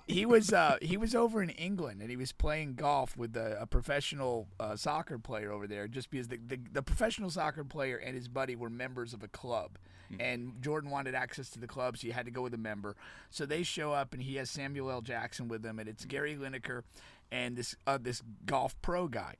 He 0.07 0.26
was 0.26 0.53
uh, 0.53 0.76
he 0.82 0.97
was 0.97 1.14
over 1.14 1.43
in 1.43 1.51
England 1.51 2.01
and 2.01 2.11
he 2.11 2.16
was 2.16 2.32
playing 2.32 2.74
golf 2.74 3.16
with 3.16 3.37
a, 3.37 3.61
a 3.61 3.66
professional 3.66 4.49
uh, 4.59 4.76
soccer 4.76 5.18
player 5.18 5.53
over 5.53 5.66
there. 5.66 5.89
Just 5.89 6.11
because 6.11 6.28
the, 6.28 6.39
the 6.47 6.59
the 6.72 6.82
professional 6.82 7.30
soccer 7.30 7.64
player 7.64 7.97
and 7.97 8.14
his 8.14 8.28
buddy 8.28 8.57
were 8.57 8.70
members 8.70 9.12
of 9.12 9.22
a 9.22 9.28
club, 9.28 9.78
and 10.20 10.55
Jordan 10.61 10.91
wanted 10.91 11.14
access 11.14 11.51
to 11.51 11.61
the 11.61 11.66
club, 11.66 11.99
so 11.99 12.07
you 12.07 12.12
had 12.12 12.26
to 12.26 12.32
go 12.32 12.43
with 12.43 12.55
a 12.55 12.59
member. 12.59 12.97
So 13.30 13.47
they 13.47 13.62
show 13.62 13.93
up 13.93 14.12
and 14.12 14.22
he 14.22 14.37
has 14.37 14.51
Samuel 14.51 14.91
L. 14.91 15.01
Jackson 15.01 15.49
with 15.49 15.64
him, 15.64 15.78
and 15.78 15.89
it's 15.89 16.05
Gary 16.05 16.37
Lineker 16.37 16.82
and 17.30 17.57
this 17.57 17.74
uh, 17.87 17.99
this 18.01 18.22
golf 18.45 18.80
pro 18.82 19.09
guy. 19.09 19.37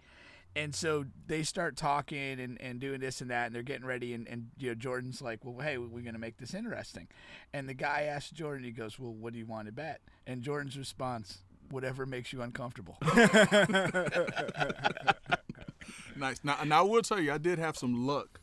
And 0.57 0.74
so 0.74 1.04
they 1.26 1.42
start 1.42 1.76
talking 1.76 2.40
and, 2.40 2.61
and 2.61 2.80
doing 2.80 2.98
this 2.98 3.20
and 3.20 3.30
that, 3.30 3.46
and 3.46 3.54
they're 3.54 3.62
getting 3.62 3.86
ready. 3.86 4.14
And, 4.14 4.26
and 4.26 4.48
you 4.59 4.70
know, 4.70 4.74
Jordan's 4.74 5.22
like, 5.22 5.44
"Well, 5.44 5.64
hey, 5.64 5.78
we're 5.78 6.00
going 6.00 6.14
to 6.14 6.18
make 6.18 6.38
this 6.38 6.54
interesting." 6.54 7.09
And 7.52 7.68
the 7.68 7.74
guy 7.74 8.02
asks 8.02 8.30
Jordan, 8.30 8.64
he 8.64 8.72
goes, 8.72 8.98
"Well, 8.98 9.12
what 9.12 9.32
do 9.34 9.38
you 9.38 9.46
want 9.46 9.66
to 9.66 9.72
bet?" 9.72 10.00
And 10.26 10.42
Jordan's 10.42 10.78
response, 10.78 11.42
"Whatever 11.70 12.07
makes 12.07 12.32
you 12.32 12.42
uncomfortable." 12.42 12.96
Nice. 16.16 16.40
Now, 16.42 16.59
now 16.64 16.80
I 16.80 16.82
will 16.82 17.02
tell 17.02 17.20
you, 17.20 17.32
I 17.32 17.38
did 17.38 17.59
have 17.59 17.76
some 17.76 18.07
luck 18.07 18.40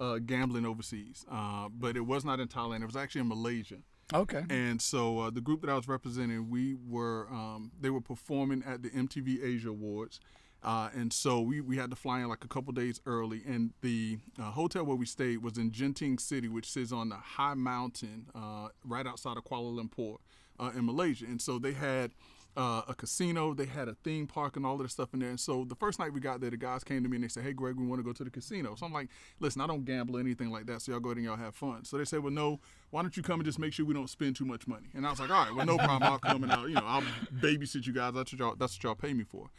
uh, 0.00 0.18
gambling 0.18 0.66
overseas, 0.66 1.24
uh, 1.30 1.68
but 1.70 1.96
it 1.96 2.02
was 2.06 2.24
not 2.24 2.40
in 2.40 2.48
Thailand. 2.48 2.82
It 2.82 2.86
was 2.86 2.96
actually 2.96 3.22
in 3.22 3.28
Malaysia. 3.28 3.76
Okay. 4.12 4.42
And 4.50 4.82
so 4.82 5.20
uh, 5.20 5.30
the 5.30 5.40
group 5.40 5.62
that 5.62 5.70
I 5.70 5.74
was 5.74 5.88
representing, 5.88 6.50
we 6.50 6.74
were 6.74 7.26
um, 7.30 7.72
they 7.80 7.90
were 7.90 8.02
performing 8.02 8.62
at 8.66 8.82
the 8.82 8.90
MTV 8.90 9.42
Asia 9.42 9.70
Awards, 9.70 10.20
uh, 10.64 10.88
and 10.94 11.12
so 11.12 11.40
we, 11.40 11.60
we 11.60 11.76
had 11.76 11.90
to 11.90 11.96
fly 11.96 12.20
in 12.20 12.28
like 12.28 12.44
a 12.44 12.48
couple 12.48 12.72
days 12.72 13.00
early. 13.06 13.42
And 13.46 13.72
the 13.82 14.18
uh, 14.38 14.50
hotel 14.50 14.84
where 14.84 14.96
we 14.96 15.06
stayed 15.06 15.42
was 15.42 15.58
in 15.58 15.70
Genting 15.70 16.18
City, 16.18 16.48
which 16.48 16.70
sits 16.70 16.90
on 16.90 17.10
the 17.10 17.16
high 17.16 17.54
mountain 17.54 18.26
uh, 18.34 18.68
right 18.84 19.06
outside 19.06 19.36
of 19.36 19.44
Kuala 19.44 19.78
Lumpur 19.78 20.16
uh, 20.58 20.72
in 20.74 20.86
Malaysia. 20.86 21.26
And 21.26 21.40
so 21.40 21.58
they 21.58 21.72
had 21.72 22.12
uh, 22.56 22.82
a 22.88 22.94
casino, 22.94 23.52
they 23.52 23.66
had 23.66 23.88
a 23.88 23.94
theme 24.04 24.26
park, 24.26 24.56
and 24.56 24.64
all 24.64 24.76
of 24.76 24.82
this 24.82 24.92
stuff 24.92 25.12
in 25.12 25.20
there. 25.20 25.28
And 25.28 25.40
so 25.40 25.64
the 25.64 25.74
first 25.74 25.98
night 25.98 26.14
we 26.14 26.20
got 26.20 26.40
there, 26.40 26.50
the 26.50 26.56
guys 26.56 26.82
came 26.82 27.02
to 27.02 27.08
me 27.08 27.16
and 27.16 27.24
they 27.24 27.28
said, 27.28 27.42
"Hey, 27.42 27.52
Greg, 27.52 27.76
we 27.76 27.84
want 27.84 27.98
to 27.98 28.04
go 28.04 28.12
to 28.12 28.24
the 28.24 28.30
casino." 28.30 28.74
So 28.76 28.86
I'm 28.86 28.92
like, 28.92 29.08
"Listen, 29.40 29.60
I 29.60 29.66
don't 29.66 29.84
gamble 29.84 30.16
or 30.16 30.20
anything 30.20 30.50
like 30.50 30.66
that, 30.66 30.80
so 30.80 30.92
y'all 30.92 31.00
go 31.00 31.10
ahead 31.10 31.18
and 31.18 31.26
y'all 31.26 31.36
have 31.36 31.54
fun." 31.54 31.84
So 31.84 31.98
they 31.98 32.04
said, 32.04 32.22
"Well, 32.22 32.32
no, 32.32 32.60
why 32.90 33.02
don't 33.02 33.16
you 33.16 33.24
come 33.24 33.40
and 33.40 33.44
just 33.44 33.58
make 33.58 33.72
sure 33.72 33.84
we 33.84 33.92
don't 33.92 34.08
spend 34.08 34.36
too 34.36 34.44
much 34.44 34.68
money?" 34.68 34.86
And 34.94 35.04
I 35.04 35.10
was 35.10 35.18
like, 35.18 35.30
"All 35.30 35.44
right, 35.44 35.54
well, 35.54 35.66
no 35.66 35.76
problem. 35.76 36.04
I'll 36.04 36.18
come 36.18 36.44
and 36.44 36.52
I'll, 36.52 36.68
you 36.68 36.76
know, 36.76 36.86
I'll 36.86 37.02
babysit 37.40 37.86
you 37.86 37.92
guys. 37.92 38.14
That's 38.14 38.32
what 38.32 38.38
y'all, 38.38 38.54
that's 38.54 38.76
what 38.76 38.84
y'all 38.84 38.94
pay 38.94 39.12
me 39.12 39.24
for." 39.24 39.50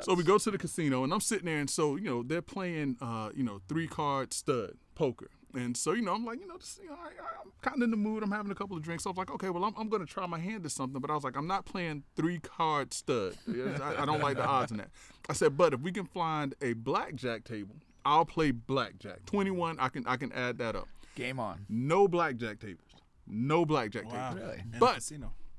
So 0.00 0.14
we 0.14 0.22
go 0.22 0.38
to 0.38 0.50
the 0.50 0.58
casino 0.58 1.04
and 1.04 1.12
I'm 1.12 1.20
sitting 1.20 1.46
there 1.46 1.58
and 1.58 1.68
so 1.70 1.96
you 1.96 2.04
know 2.04 2.22
they're 2.22 2.42
playing 2.42 2.96
uh, 3.00 3.30
you 3.34 3.42
know 3.44 3.60
three 3.68 3.86
card 3.86 4.32
stud 4.32 4.74
poker. 4.94 5.28
And 5.54 5.74
so 5.76 5.92
you 5.92 6.02
know 6.02 6.12
I'm 6.14 6.24
like 6.24 6.38
you 6.40 6.46
know, 6.46 6.58
just, 6.58 6.82
you 6.82 6.88
know 6.90 6.94
I, 6.96 7.06
I'm 7.42 7.50
kind 7.62 7.76
of 7.76 7.82
in 7.82 7.90
the 7.90 7.96
mood. 7.96 8.22
I'm 8.22 8.30
having 8.30 8.52
a 8.52 8.54
couple 8.54 8.76
of 8.76 8.82
drinks. 8.82 9.04
So 9.04 9.10
I 9.10 9.12
was 9.12 9.18
like 9.18 9.30
okay 9.30 9.48
well 9.50 9.64
I'm, 9.64 9.74
I'm 9.78 9.88
gonna 9.88 10.04
try 10.06 10.26
my 10.26 10.38
hand 10.38 10.64
at 10.66 10.70
something. 10.72 11.00
But 11.00 11.10
I 11.10 11.14
was 11.14 11.24
like 11.24 11.36
I'm 11.36 11.46
not 11.46 11.64
playing 11.64 12.02
three 12.16 12.38
card 12.38 12.92
stud 12.92 13.36
I, 13.48 14.02
I 14.02 14.04
don't 14.06 14.20
like 14.20 14.36
the 14.36 14.46
odds 14.46 14.70
in 14.72 14.78
that. 14.78 14.90
I 15.28 15.32
said 15.32 15.56
but 15.56 15.72
if 15.72 15.80
we 15.80 15.92
can 15.92 16.04
find 16.06 16.54
a 16.60 16.74
blackjack 16.74 17.44
table 17.44 17.76
I'll 18.04 18.24
play 18.26 18.50
blackjack. 18.52 19.24
21 19.26 19.78
I 19.80 19.88
can 19.88 20.06
I 20.06 20.16
can 20.16 20.30
add 20.32 20.58
that 20.58 20.76
up. 20.76 20.88
Game 21.14 21.40
on. 21.40 21.64
no 21.68 22.06
blackjack 22.06 22.60
tables. 22.60 22.80
No 23.26 23.64
blackjack 23.64 24.04
Wow. 24.04 24.30
tables. 24.34 24.44
Really? 24.46 24.60
In 24.60 24.70
the 24.72 24.78
But- 24.78 25.10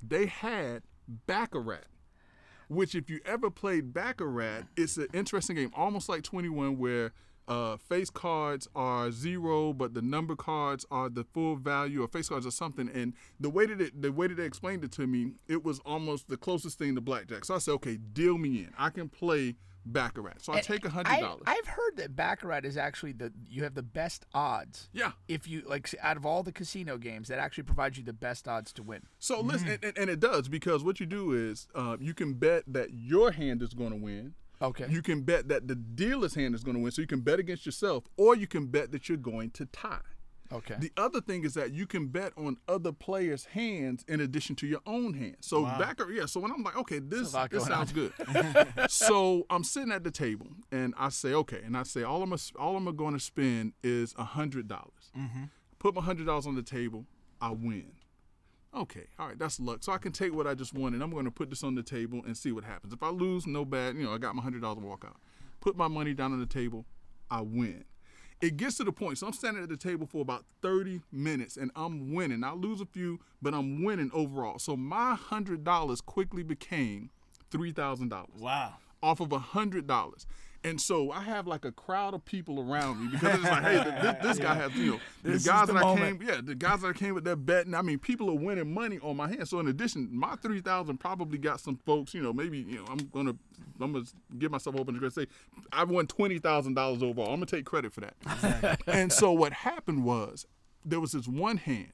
they 0.07 0.27
had 0.27 0.83
Baccarat, 1.25 1.85
which 2.67 2.95
if 2.95 3.09
you 3.09 3.19
ever 3.25 3.49
played 3.49 3.93
Baccarat, 3.93 4.63
it's 4.75 4.97
an 4.97 5.07
interesting 5.13 5.55
game, 5.55 5.71
almost 5.75 6.09
like 6.09 6.23
21, 6.23 6.77
where 6.77 7.11
uh, 7.47 7.77
face 7.77 8.09
cards 8.09 8.67
are 8.75 9.09
zero, 9.11 9.71
but 9.71 9.93
the 9.93 10.01
number 10.01 10.35
cards 10.35 10.85
are 10.91 11.09
the 11.09 11.23
full 11.23 11.55
value, 11.55 12.03
or 12.03 12.07
face 12.07 12.27
cards 12.27 12.45
are 12.45 12.51
something. 12.51 12.89
And 12.89 13.13
the 13.39 13.49
way 13.49 13.65
that 13.65 13.79
it, 13.79 14.01
the 14.01 14.11
way 14.11 14.27
that 14.27 14.35
they 14.35 14.45
explained 14.45 14.83
it 14.83 14.91
to 14.93 15.07
me, 15.07 15.31
it 15.47 15.63
was 15.63 15.79
almost 15.85 16.27
the 16.27 16.37
closest 16.37 16.77
thing 16.77 16.95
to 16.95 17.01
blackjack. 17.01 17.45
So 17.45 17.55
I 17.55 17.59
said, 17.59 17.71
okay, 17.75 17.97
deal 17.97 18.37
me 18.37 18.59
in. 18.59 18.73
I 18.77 18.89
can 18.89 19.07
play 19.07 19.55
Baccarat. 19.93 20.41
So 20.41 20.53
I 20.53 20.61
take 20.61 20.85
a 20.85 20.89
hundred 20.89 21.19
dollars. 21.19 21.43
I've 21.47 21.67
heard 21.67 21.97
that 21.97 22.15
Baccarat 22.15 22.65
is 22.65 22.77
actually 22.77 23.11
the 23.13 23.31
you 23.49 23.63
have 23.63 23.73
the 23.75 23.83
best 23.83 24.25
odds. 24.33 24.89
Yeah. 24.93 25.11
If 25.27 25.47
you 25.47 25.63
like 25.65 25.93
out 26.01 26.17
of 26.17 26.25
all 26.25 26.43
the 26.43 26.51
casino 26.51 26.97
games, 26.97 27.27
that 27.29 27.39
actually 27.39 27.63
provides 27.63 27.97
you 27.97 28.03
the 28.03 28.13
best 28.13 28.47
odds 28.47 28.71
to 28.73 28.83
win. 28.83 29.03
So 29.19 29.41
listen, 29.41 29.69
and, 29.69 29.83
and- 29.83 29.97
and 29.97 30.09
it 30.09 30.19
does 30.19 30.47
because 30.47 30.83
what 30.83 30.99
you 30.99 31.05
do 31.05 31.33
is 31.33 31.67
uh, 31.75 31.97
you 31.99 32.13
can 32.13 32.33
bet 32.35 32.63
that 32.67 32.93
your 32.93 33.31
hand 33.31 33.61
is 33.61 33.73
going 33.73 33.91
to 33.91 33.95
win. 33.97 34.33
Okay. 34.61 34.87
You 34.89 35.01
can 35.03 35.21
bet 35.21 35.47
that 35.49 35.67
the 35.67 35.75
dealer's 35.75 36.33
hand 36.35 36.55
is 36.55 36.63
going 36.63 36.75
to 36.75 36.81
win, 36.81 36.91
so 36.91 37.01
you 37.01 37.07
can 37.07 37.21
bet 37.21 37.37
against 37.39 37.65
yourself, 37.65 38.05
or 38.17 38.35
you 38.35 38.47
can 38.47 38.65
bet 38.67 38.91
that 38.91 39.07
you're 39.07 39.17
going 39.17 39.51
to 39.51 39.65
tie. 39.67 39.99
Okay. 40.51 40.75
The 40.79 40.91
other 40.97 41.19
thing 41.21 41.43
is 41.43 41.53
that 41.55 41.73
you 41.73 41.85
can 41.85 42.07
bet 42.07 42.33
on 42.37 42.57
other 42.67 42.91
players' 42.91 43.45
hands 43.45 44.05
in 44.07 44.21
addition 44.21 44.55
to 44.57 44.67
your 44.67 44.79
own 44.85 45.13
hand. 45.13 45.37
So 45.41 45.63
back, 45.63 45.99
yeah. 46.11 46.25
So 46.25 46.39
when 46.39 46.51
I'm 46.51 46.63
like, 46.63 46.77
okay, 46.77 46.99
this 46.99 47.31
this 47.31 47.49
going 47.49 47.63
on. 47.63 47.67
sounds 47.69 47.91
good. 47.91 48.13
so 48.89 49.45
I'm 49.49 49.63
sitting 49.63 49.91
at 49.91 50.03
the 50.03 50.11
table 50.11 50.47
and 50.71 50.93
I 50.97 51.09
say, 51.09 51.33
okay, 51.33 51.61
and 51.65 51.75
I 51.75 51.83
say 51.83 52.03
all 52.03 52.21
I'm 52.23 52.33
all 52.57 52.77
I'm 52.77 52.95
going 52.95 53.13
to 53.13 53.19
spend 53.19 53.73
is 53.83 54.13
a 54.17 54.23
hundred 54.23 54.67
dollars. 54.67 55.11
Mm-hmm. 55.17 55.45
Put 55.79 55.95
my 55.95 56.01
hundred 56.01 56.25
dollars 56.25 56.47
on 56.47 56.55
the 56.55 56.63
table, 56.63 57.05
I 57.41 57.51
win. 57.51 57.91
Okay, 58.75 59.07
all 59.17 59.27
right, 59.27 59.39
that's 59.39 59.59
luck. 59.59 59.83
So 59.83 59.91
I 59.91 59.97
can 59.97 60.11
take 60.11 60.33
what 60.33 60.45
I 60.45 60.53
just 60.53 60.73
won 60.73 60.93
and 60.93 61.01
I'm 61.01 61.11
going 61.11 61.25
to 61.25 61.31
put 61.31 61.49
this 61.49 61.63
on 61.63 61.75
the 61.75 61.83
table 61.83 62.21
and 62.25 62.37
see 62.37 62.51
what 62.51 62.63
happens. 62.63 62.93
If 62.93 63.01
I 63.01 63.09
lose, 63.09 63.47
no 63.47 63.65
bad. 63.65 63.95
You 63.95 64.03
know, 64.03 64.13
I 64.13 64.17
got 64.17 64.35
my 64.35 64.41
hundred 64.41 64.61
dollars 64.61 64.79
to 64.79 64.85
walk 64.85 65.03
out. 65.05 65.17
Put 65.61 65.75
my 65.75 65.87
money 65.87 66.13
down 66.13 66.33
on 66.33 66.39
the 66.39 66.45
table, 66.45 66.85
I 67.29 67.41
win. 67.41 67.85
It 68.39 68.57
gets 68.57 68.77
to 68.77 68.83
the 68.83 68.91
point. 68.91 69.17
So 69.17 69.27
I'm 69.27 69.33
standing 69.33 69.63
at 69.63 69.69
the 69.69 69.77
table 69.77 70.05
for 70.05 70.21
about 70.21 70.45
30 70.61 71.01
minutes 71.11 71.57
and 71.57 71.71
I'm 71.75 72.13
winning. 72.13 72.43
I 72.43 72.53
lose 72.53 72.81
a 72.81 72.85
few, 72.85 73.19
but 73.41 73.53
I'm 73.53 73.83
winning 73.83 74.11
overall. 74.13 74.59
So 74.59 74.75
my 74.77 75.15
hundred 75.15 75.63
dollars 75.63 76.01
quickly 76.01 76.43
became 76.43 77.09
three 77.49 77.71
thousand 77.71 78.09
dollars 78.09 78.39
Wow. 78.39 78.75
off 79.01 79.19
of 79.21 79.31
a 79.31 79.39
hundred 79.39 79.87
dollars. 79.87 80.27
And 80.67 80.81
so 80.81 81.11
I 81.11 81.21
have 81.21 81.47
like 81.47 81.63
a 81.63 81.71
crowd 81.71 82.13
of 82.13 82.25
people 82.25 82.59
around 82.59 82.99
me 83.01 83.11
because 83.11 83.35
it's 83.35 83.43
like, 83.43 83.63
hey, 83.63 83.83
th- 83.83 84.01
this, 84.01 84.15
this 84.23 84.39
guy 84.39 84.53
has, 84.55 84.75
you 84.75 84.91
know, 84.91 84.99
This 85.23 85.43
the 85.43 85.49
guys 85.49 85.67
the 85.67 85.73
that 85.73 85.83
I 85.83 85.95
came, 85.95 86.21
yeah, 86.21 86.41
the 86.43 86.55
guys 86.55 86.81
that 86.81 86.89
I 86.89 86.93
came 86.93 87.15
with 87.15 87.23
that 87.23 87.37
betting. 87.37 87.73
I 87.73 87.81
mean, 87.81 87.99
people 87.99 88.29
are 88.29 88.35
winning 88.35 88.73
money 88.73 88.99
on 89.01 89.15
my 89.15 89.29
hand. 89.29 89.47
So 89.47 89.59
in 89.59 89.67
addition, 89.67 90.09
my 90.11 90.35
three 90.35 90.59
thousand 90.59 90.97
probably 90.97 91.37
got 91.37 91.61
some 91.61 91.77
folks, 91.85 92.13
you 92.13 92.21
know, 92.21 92.33
maybe, 92.33 92.59
you 92.59 92.77
know, 92.79 92.85
I'm 92.89 92.97
gonna, 93.13 93.35
I'm 93.79 93.93
gonna 93.93 94.05
give 94.37 94.51
myself 94.51 94.75
open 94.75 94.99
to 94.99 95.11
say, 95.11 95.27
I 95.71 95.85
won 95.85 96.05
twenty 96.07 96.39
thousand 96.39 96.73
dollars 96.73 97.01
overall. 97.01 97.29
I'm 97.29 97.37
gonna 97.37 97.45
take 97.45 97.65
credit 97.65 97.93
for 97.93 98.01
that. 98.01 98.79
and 98.87 99.11
so 99.13 99.31
what 99.31 99.53
happened 99.53 100.03
was, 100.03 100.45
there 100.83 100.99
was 100.99 101.13
this 101.13 101.27
one 101.27 101.57
hand 101.57 101.93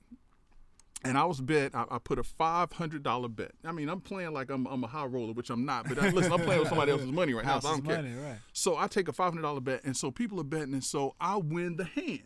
and 1.03 1.17
I 1.17 1.25
was 1.25 1.41
bet. 1.41 1.75
I, 1.75 1.85
I 1.91 1.97
put 1.99 2.19
a 2.19 2.23
five 2.23 2.71
hundred 2.71 3.03
dollar 3.03 3.27
bet. 3.27 3.51
I 3.63 3.71
mean, 3.71 3.89
I'm 3.89 4.01
playing 4.01 4.33
like 4.33 4.49
I'm, 4.49 4.65
I'm 4.67 4.83
a 4.83 4.87
high 4.87 5.05
roller, 5.05 5.33
which 5.33 5.49
I'm 5.49 5.65
not. 5.65 5.87
But 5.87 5.99
I, 5.99 6.09
listen, 6.09 6.31
I'm 6.31 6.41
playing 6.41 6.61
with 6.61 6.69
somebody 6.69 6.91
else's 6.91 7.11
money 7.11 7.33
right 7.33 7.45
now, 7.45 7.59
so 7.59 7.69
I 7.69 7.71
don't 7.73 7.85
care. 7.85 7.97
right. 7.97 8.37
So 8.53 8.77
I 8.77 8.87
take 8.87 9.07
a 9.07 9.13
five 9.13 9.31
hundred 9.31 9.43
dollar 9.43 9.61
bet, 9.61 9.83
and 9.83 9.95
so 9.95 10.11
people 10.11 10.39
are 10.39 10.45
betting, 10.45 10.73
and 10.73 10.83
so 10.83 11.15
I 11.19 11.37
win 11.37 11.75
the 11.75 11.85
hand. 11.85 12.23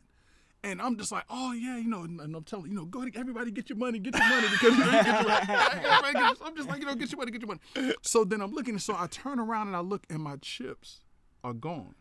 And 0.64 0.82
I'm 0.82 0.98
just 0.98 1.12
like, 1.12 1.24
oh 1.30 1.54
yeah, 1.54 1.78
you 1.78 1.88
know, 1.88 2.02
and, 2.02 2.20
and 2.20 2.36
I'm 2.36 2.44
telling 2.44 2.70
you 2.70 2.76
know, 2.76 2.86
go 2.86 3.02
ahead, 3.02 3.14
everybody 3.16 3.52
get 3.52 3.70
your 3.70 3.78
money, 3.78 4.00
get 4.00 4.16
your 4.16 4.28
money 4.28 4.48
because 4.50 4.78
you 4.78 4.80
know, 4.80 4.86
you 4.86 4.92
get 5.04 5.06
your, 5.06 6.14
get, 6.14 6.38
I'm 6.44 6.56
just 6.56 6.68
like, 6.68 6.80
you 6.80 6.86
know, 6.88 6.96
get 6.96 7.12
your 7.12 7.20
money, 7.20 7.32
get 7.32 7.42
your 7.42 7.48
money. 7.48 7.94
So 8.02 8.24
then 8.26 8.42
I'm 8.42 8.52
looking, 8.52 8.74
and 8.74 8.82
so 8.82 8.96
I 8.98 9.08
turn 9.08 9.40
around 9.40 9.68
and 9.68 9.76
I 9.76 9.82
look, 9.82 10.04
and 10.10 10.20
my 10.22 10.36
chips 10.38 11.00
are 11.44 11.54
gone. 11.54 11.94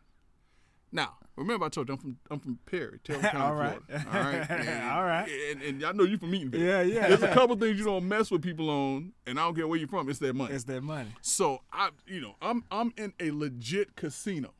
Now, 0.97 1.18
remember 1.36 1.66
I 1.66 1.68
told 1.68 1.88
you 1.88 1.94
I'm 1.94 2.01
from 2.01 2.16
I'm 2.30 2.40
from 2.40 2.59
Perry, 2.64 2.99
Taylor 3.05 3.20
County, 3.30 3.38
All 3.38 3.55
right. 3.55 3.78
Florida. 3.86 4.07
All 4.12 4.20
right, 4.22 4.51
and, 4.51 4.90
All 4.90 5.05
right. 5.05 5.28
and, 5.51 5.62
and 5.62 5.84
I 5.84 5.92
know 5.92 6.05
you 6.05 6.16
from 6.16 6.32
Eatonville. 6.32 6.59
Yeah, 6.59 6.80
yeah, 6.80 7.09
There's 7.09 7.20
yeah. 7.20 7.28
a 7.32 7.34
couple 7.34 7.55
things 7.57 7.78
you 7.78 7.84
don't 7.84 8.09
mess 8.09 8.30
with 8.30 8.40
people 8.42 8.70
on, 8.70 9.12
and 9.26 9.38
I 9.38 9.42
don't 9.44 9.55
care 9.55 9.68
where 9.68 9.78
you're 9.78 9.88
from. 9.88 10.09
It's 10.09 10.18
their 10.18 10.32
money. 10.32 10.55
It's 10.55 10.64
their 10.64 10.80
money. 10.80 11.11
So 11.20 11.61
I, 11.70 11.90
you 12.07 12.22
know, 12.22 12.34
I'm 12.40 12.64
I'm 12.70 12.94
in 12.97 13.12
a 13.20 13.30
legit 13.30 13.94
casino, 13.94 14.55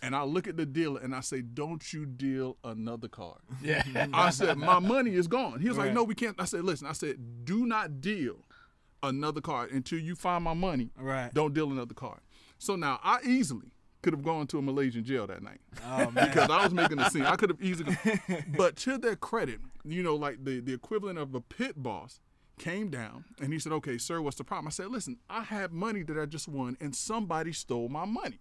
and 0.00 0.16
I 0.16 0.22
look 0.22 0.48
at 0.48 0.56
the 0.56 0.64
dealer 0.64 0.98
and 1.02 1.14
I 1.14 1.20
say, 1.20 1.42
"Don't 1.42 1.92
you 1.92 2.06
deal 2.06 2.56
another 2.64 3.08
card." 3.08 3.40
yeah. 3.62 3.82
I 4.14 4.30
said, 4.30 4.56
"My 4.56 4.78
money 4.78 5.14
is 5.14 5.28
gone." 5.28 5.60
He 5.60 5.68
was 5.68 5.76
like, 5.76 5.92
"No, 5.92 6.04
we 6.04 6.14
can't." 6.14 6.36
I 6.40 6.46
said, 6.46 6.64
"Listen," 6.64 6.86
I 6.86 6.92
said, 6.92 7.44
"Do 7.44 7.66
not 7.66 8.00
deal 8.00 8.46
another 9.02 9.42
card 9.42 9.70
until 9.72 9.98
you 9.98 10.14
find 10.14 10.42
my 10.42 10.54
money. 10.54 10.88
Right. 10.96 11.34
Don't 11.34 11.52
deal 11.52 11.70
another 11.70 11.92
card." 11.94 12.20
So 12.58 12.76
now 12.76 12.98
I 13.04 13.18
easily 13.26 13.72
could 14.02 14.12
have 14.12 14.22
gone 14.24 14.46
to 14.48 14.58
a 14.58 14.62
Malaysian 14.62 15.04
jail 15.04 15.26
that 15.26 15.42
night 15.42 15.60
Oh 15.86 16.10
man. 16.10 16.28
because 16.28 16.50
I 16.50 16.64
was 16.64 16.74
making 16.74 16.98
a 16.98 17.08
scene. 17.10 17.22
I 17.22 17.36
could 17.36 17.50
have 17.50 17.62
easily, 17.62 17.96
but 18.56 18.76
to 18.76 18.98
their 18.98 19.16
credit, 19.16 19.60
you 19.84 20.02
know, 20.02 20.16
like 20.16 20.44
the 20.44 20.60
the 20.60 20.72
equivalent 20.74 21.18
of 21.18 21.34
a 21.34 21.40
pit 21.40 21.80
boss 21.82 22.20
came 22.58 22.90
down 22.90 23.24
and 23.40 23.52
he 23.52 23.58
said, 23.58 23.72
"Okay, 23.72 23.98
sir, 23.98 24.20
what's 24.20 24.36
the 24.36 24.44
problem?" 24.44 24.66
I 24.68 24.70
said, 24.70 24.88
"Listen, 24.88 25.18
I 25.30 25.42
have 25.42 25.72
money 25.72 26.02
that 26.02 26.18
I 26.18 26.26
just 26.26 26.48
won, 26.48 26.76
and 26.80 26.94
somebody 26.94 27.52
stole 27.52 27.88
my 27.88 28.04
money." 28.04 28.40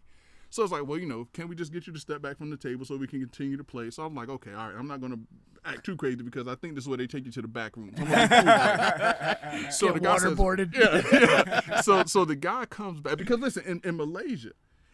So 0.50 0.64
it's 0.64 0.72
like, 0.74 0.86
well, 0.86 0.98
you 1.00 1.06
know, 1.06 1.30
can 1.34 1.48
we 1.48 1.56
just 1.56 1.72
get 1.72 1.88
you 1.88 1.94
to 1.94 2.00
step 2.00 2.22
back 2.22 2.38
from 2.38 2.50
the 2.50 2.58
table 2.58 2.84
so 2.84 2.98
we 2.98 3.08
can 3.08 3.22
continue 3.22 3.56
to 3.56 3.64
play? 3.64 3.90
So 3.90 4.04
I'm 4.04 4.14
like, 4.14 4.28
okay, 4.28 4.52
all 4.52 4.68
right, 4.68 4.76
I'm 4.78 4.86
not 4.88 5.00
gonna 5.00 5.20
act 5.64 5.86
too 5.86 5.96
crazy 5.96 6.18
because 6.24 6.46
I 6.48 6.56
think 6.56 6.76
this 6.76 6.84
is 6.84 6.88
where 6.90 6.98
they 6.98 7.08
take 7.08 7.24
you 7.26 7.32
to 7.32 7.42
the 7.42 7.48
back 7.48 7.78
room. 7.78 7.94
I'm 7.98 8.04
gonna 8.06 8.28
be 8.28 8.36
cool 8.36 8.40
about 8.42 9.54
it. 9.54 9.74
so 9.74 9.86
Get 9.88 9.94
the 9.94 10.00
guy 10.02 10.18
says, 10.18 10.34
waterboarded. 10.34 10.76
yeah, 10.76 11.62
yeah. 11.70 11.82
So 11.82 12.04
so 12.06 12.26
the 12.26 12.36
guy 12.36 12.66
comes 12.66 13.00
back 13.00 13.18
because 13.18 13.40
listen, 13.40 13.64
in, 13.66 13.80
in 13.86 13.96
Malaysia, 13.96 14.52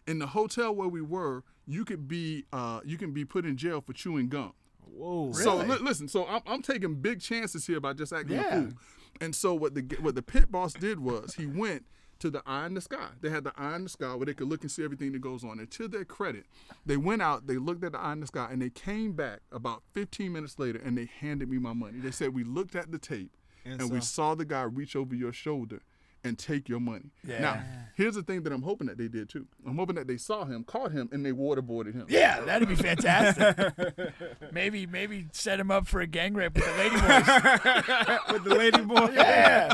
in 0.07 0.19
the 0.19 0.27
hotel 0.27 0.73
where 0.73 0.87
we 0.87 1.01
were, 1.01 1.43
you 1.65 1.85
could 1.85 2.07
be 2.07 2.45
uh 2.53 2.79
you 2.85 2.97
can 2.97 3.11
be 3.11 3.25
put 3.25 3.45
in 3.45 3.57
jail 3.57 3.81
for 3.81 3.93
chewing 3.93 4.29
gum. 4.29 4.53
Whoa. 4.85 5.31
So 5.33 5.57
Really? 5.61 5.77
li- 5.77 5.83
listen, 5.83 6.07
so 6.07 6.25
I'm, 6.25 6.41
I'm 6.47 6.61
taking 6.61 6.95
big 6.95 7.21
chances 7.21 7.67
here 7.67 7.79
by 7.79 7.93
just 7.93 8.11
acting 8.13 8.37
Yeah. 8.37 8.47
a 8.55 8.61
fool. 8.63 8.73
And 9.21 9.35
so 9.35 9.53
what 9.53 9.75
the 9.75 9.81
what 10.01 10.15
the 10.15 10.21
pit 10.23 10.51
boss 10.51 10.73
did 10.73 10.99
was 10.99 11.35
he 11.35 11.45
went 11.45 11.85
to 12.19 12.31
the 12.31 12.41
eye 12.47 12.65
in 12.65 12.73
the 12.73 12.81
sky. 12.81 13.09
They 13.21 13.29
had 13.29 13.43
the 13.43 13.53
eye 13.55 13.75
in 13.75 13.83
the 13.83 13.89
sky 13.89 14.15
where 14.15 14.25
they 14.25 14.33
could 14.33 14.47
look 14.47 14.61
and 14.61 14.71
see 14.71 14.83
everything 14.83 15.11
that 15.11 15.21
goes 15.21 15.43
on. 15.43 15.59
And 15.59 15.69
to 15.71 15.87
their 15.87 16.03
credit, 16.05 16.45
they 16.83 16.97
went 16.97 17.21
out, 17.21 17.45
they 17.45 17.57
looked 17.57 17.83
at 17.83 17.91
the 17.91 17.99
eye 17.99 18.13
in 18.13 18.21
the 18.21 18.27
sky, 18.27 18.47
and 18.51 18.59
they 18.59 18.71
came 18.71 19.11
back 19.11 19.41
about 19.51 19.83
15 19.93 20.31
minutes 20.33 20.57
later 20.57 20.79
and 20.83 20.97
they 20.97 21.09
handed 21.19 21.47
me 21.49 21.59
my 21.59 21.73
money. 21.73 21.99
They 21.99 22.09
said 22.11 22.33
we 22.33 22.43
looked 22.43 22.75
at 22.75 22.91
the 22.91 22.97
tape 22.97 23.35
and, 23.65 23.79
And 23.81 23.91
we 23.91 24.01
saw 24.01 24.33
the 24.33 24.45
guy 24.45 24.63
reach 24.63 24.95
over 24.95 25.13
your 25.13 25.31
shoulder 25.33 25.81
and 26.23 26.37
take 26.37 26.67
your 26.67 26.79
money. 26.79 27.11
Yeah. 27.25 27.39
Now, 27.39 27.63
here's 27.95 28.15
the 28.15 28.23
thing 28.23 28.43
that 28.43 28.53
I'm 28.53 28.61
hoping 28.61 28.87
that 28.87 28.97
they 28.97 29.07
did 29.07 29.29
too. 29.29 29.47
I'm 29.65 29.77
hoping 29.77 29.95
that 29.95 30.07
they 30.07 30.17
saw 30.17 30.45
him, 30.45 30.63
caught 30.63 30.91
him, 30.91 31.09
and 31.11 31.25
they 31.25 31.31
waterboarded 31.31 31.93
him. 31.93 32.05
Yeah, 32.09 32.41
that'd 32.41 32.67
be 32.67 32.75
fantastic. 32.75 33.55
maybe 34.51 34.85
maybe 34.85 35.27
set 35.31 35.59
him 35.59 35.71
up 35.71 35.87
for 35.87 36.01
a 36.01 36.07
gang 36.07 36.33
rape 36.33 36.55
with 36.55 36.65
the 36.65 36.77
lady 36.77 36.95
boys. 36.95 38.19
With 38.31 38.43
the 38.43 38.55
lady 38.55 38.81
boy. 38.81 39.09
Yeah. 39.13 39.73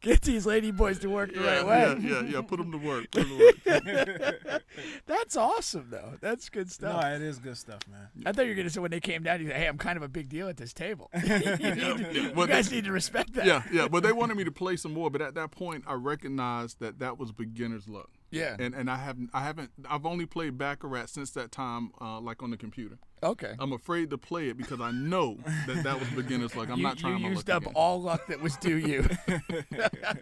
Get 0.00 0.22
these 0.22 0.46
lady 0.46 0.70
boys 0.72 0.98
to 1.00 1.08
work 1.08 1.32
the 1.32 1.40
Yeah, 1.40 1.62
right 1.62 1.66
way. 1.66 2.02
yeah, 2.02 2.20
yeah, 2.22 2.28
yeah. 2.28 2.40
Put 2.42 2.58
them 2.58 2.72
to 2.72 2.78
work. 2.78 3.10
Put 3.10 3.22
'em 3.22 3.28
to 3.28 3.38
work. 3.64 4.62
That's 5.06 5.36
awesome, 5.36 5.88
though. 5.90 6.14
That's 6.20 6.48
good 6.48 6.70
stuff. 6.70 6.94
No, 6.94 7.00
stuff. 7.00 7.12
it 7.14 7.22
is 7.22 7.38
good 7.38 7.56
stuff, 7.56 7.80
man. 7.90 8.08
I 8.26 8.32
thought 8.32 8.42
you 8.46 8.50
were 8.50 8.54
gonna 8.56 8.70
say 8.70 8.80
when 8.80 8.90
they 8.90 9.00
came 9.00 9.22
down, 9.22 9.40
you 9.40 9.46
said, 9.48 9.56
"Hey, 9.56 9.66
I'm 9.66 9.78
kind 9.78 9.96
of 9.96 10.02
a 10.02 10.08
big 10.08 10.28
deal 10.28 10.48
at 10.48 10.56
this 10.56 10.72
table. 10.72 11.10
you, 11.22 11.28
need 11.38 11.42
to- 11.44 11.58
yeah. 11.76 12.08
you 12.10 12.32
Well, 12.34 12.46
guys 12.46 12.68
they- 12.68 12.76
need 12.76 12.84
to 12.86 12.92
respect 12.92 13.32
that." 13.34 13.46
yeah, 13.46 13.62
yeah. 13.72 13.88
But 13.88 14.02
they 14.02 14.12
wanted 14.12 14.36
me 14.36 14.44
to 14.44 14.52
play 14.52 14.76
some 14.76 14.92
more. 14.92 15.10
But 15.10 15.22
at 15.22 15.34
that 15.34 15.50
point, 15.50 15.84
I 15.86 15.94
recognized 15.94 16.80
that 16.80 16.98
that 16.98 17.18
was 17.18 17.32
beginner's 17.32 17.88
luck. 17.88 18.10
Yeah. 18.30 18.56
And 18.58 18.74
and 18.74 18.90
I 18.90 18.96
haven't 18.96 19.30
I 19.32 19.42
haven't 19.42 19.70
I've 19.88 20.06
only 20.06 20.26
played 20.26 20.58
Baccarat 20.58 21.06
since 21.06 21.30
that 21.32 21.52
time, 21.52 21.92
uh, 22.00 22.20
like 22.20 22.42
on 22.42 22.50
the 22.50 22.56
computer. 22.56 22.98
Okay. 23.22 23.54
I'm 23.58 23.72
afraid 23.72 24.10
to 24.10 24.18
play 24.18 24.48
it 24.48 24.58
because 24.58 24.80
I 24.80 24.90
know 24.90 25.38
that 25.66 25.82
that 25.84 25.98
was 25.98 26.08
beginner's 26.10 26.54
luck. 26.54 26.68
I'm 26.68 26.78
you, 26.78 26.82
not 26.82 26.98
trying 26.98 27.18
you 27.18 27.24
my 27.24 27.28
used 27.30 27.48
luck 27.48 27.56
up 27.56 27.62
again. 27.62 27.74
all 27.74 28.02
luck 28.02 28.26
that 28.26 28.42
was 28.42 28.56
due 28.58 28.76
you. 28.76 29.08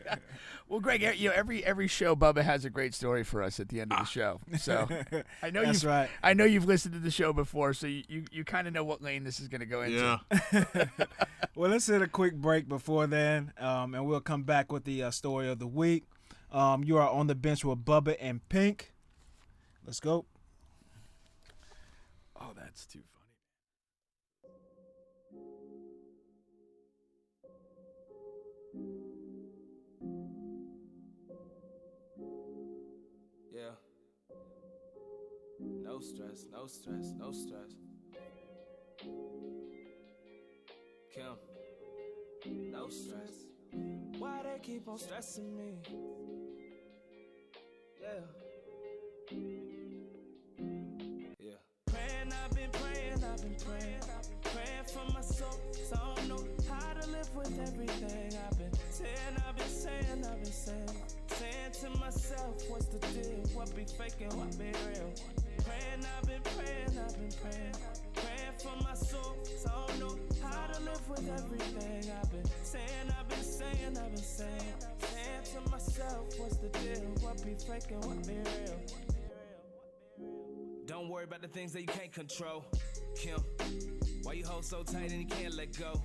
well, 0.69 0.81
Greg, 0.81 1.03
you 1.19 1.29
know 1.29 1.35
every 1.35 1.65
every 1.65 1.89
show, 1.89 2.15
Bubba 2.15 2.43
has 2.43 2.65
a 2.65 2.71
great 2.71 2.95
story 2.95 3.25
for 3.25 3.43
us 3.43 3.59
at 3.59 3.69
the 3.69 3.81
end 3.81 3.93
of 3.93 3.99
the 3.99 4.05
show. 4.05 4.41
So 4.59 4.87
I 5.43 5.51
know 5.51 5.65
That's 5.65 5.83
you've 5.83 5.91
right. 5.91 6.09
I 6.23 6.35
know 6.35 6.45
you've 6.45 6.67
listened 6.67 6.95
to 6.95 7.01
the 7.01 7.11
show 7.11 7.33
before, 7.33 7.75
so 7.75 7.87
you 7.87 8.05
you, 8.09 8.25
you 8.31 8.45
kind 8.45 8.69
of 8.69 8.75
know 8.75 8.85
what 8.85 9.03
lane 9.03 9.25
this 9.25 9.41
is 9.41 9.49
going 9.49 9.61
to 9.61 9.67
go 9.67 9.83
into. 9.83 10.21
Yeah. 10.53 10.87
Well, 11.57 11.71
let's 11.71 11.87
hit 11.87 12.03
a 12.03 12.09
quick 12.09 12.35
break 12.35 12.69
before 12.69 13.07
then, 13.07 13.53
um, 13.59 13.95
and 13.95 14.05
we'll 14.07 14.21
come 14.21 14.43
back 14.43 14.73
with 14.73 14.85
the 14.85 15.05
uh, 15.05 15.11
story 15.13 15.49
of 15.49 15.61
the 15.61 15.69
week. 15.69 16.05
Um, 16.55 16.85
you 16.85 16.97
are 16.99 17.11
on 17.11 17.27
the 17.27 17.35
bench 17.35 17.65
with 17.65 17.85
Bubba 17.85 18.17
and 18.21 18.49
Pink. 18.49 18.93
Let's 19.85 19.99
go. 19.99 20.25
Oh, 22.41 22.53
that's 22.57 22.87
too 22.87 23.01
funny. 23.13 23.25
Yeah. 33.53 33.75
No 35.83 35.99
stress, 35.99 36.45
no 36.53 36.69
stress, 36.69 37.13
no 37.19 37.33
stress. 37.33 37.73
Kim, 41.13 41.37
no 42.71 42.89
stress. 42.89 43.49
Why 44.19 44.41
they 44.45 44.61
keep 44.63 44.87
on 44.87 44.99
stressing 44.99 45.57
me? 45.57 46.24
Myself, 61.91 62.63
what's 62.69 62.87
the 62.87 62.99
deal? 62.99 63.43
What 63.55 63.75
be 63.75 63.83
what 63.83 64.59
be 64.59 64.65
real? 64.65 65.13
Praying, 65.65 66.05
I've 66.17 66.27
been 66.27 66.43
praying, 66.57 66.99
I've 66.99 67.17
been 67.19 67.33
praying. 67.41 67.75
Praying 68.15 68.55
for 68.59 68.85
my 68.85 68.95
soul, 68.95 69.37
so 69.59 69.71
I 69.71 69.87
don't 69.87 70.01
know 70.01 70.19
how 70.43 70.67
to 70.67 70.81
live 70.81 71.09
with 71.09 71.29
everything. 71.29 72.13
I've 72.13 72.31
been 72.31 72.45
saying, 72.63 73.15
I've 73.19 73.29
been 73.29 73.43
saying, 73.43 73.99
I've 73.99 74.11
been 74.11 74.17
saying. 74.17 74.75
Saying 74.99 75.65
to 75.65 75.71
myself, 75.71 76.39
what's 76.39 76.57
the 76.57 76.69
deal? 76.69 77.03
What 77.21 77.45
be 77.45 77.55
faking, 77.55 78.01
what 78.01 78.27
be 78.27 78.35
real? 78.35 78.81
Don't 80.87 81.09
worry 81.09 81.25
about 81.25 81.41
the 81.41 81.49
things 81.49 81.73
that 81.73 81.81
you 81.81 81.87
can't 81.87 82.13
control. 82.13 82.65
Kim, 83.17 83.43
why 84.23 84.35
you 84.35 84.45
hold 84.45 84.65
so 84.65 84.83
tight 84.83 85.11
and 85.11 85.21
you 85.23 85.27
can't 85.27 85.55
let 85.55 85.77
go? 85.79 86.03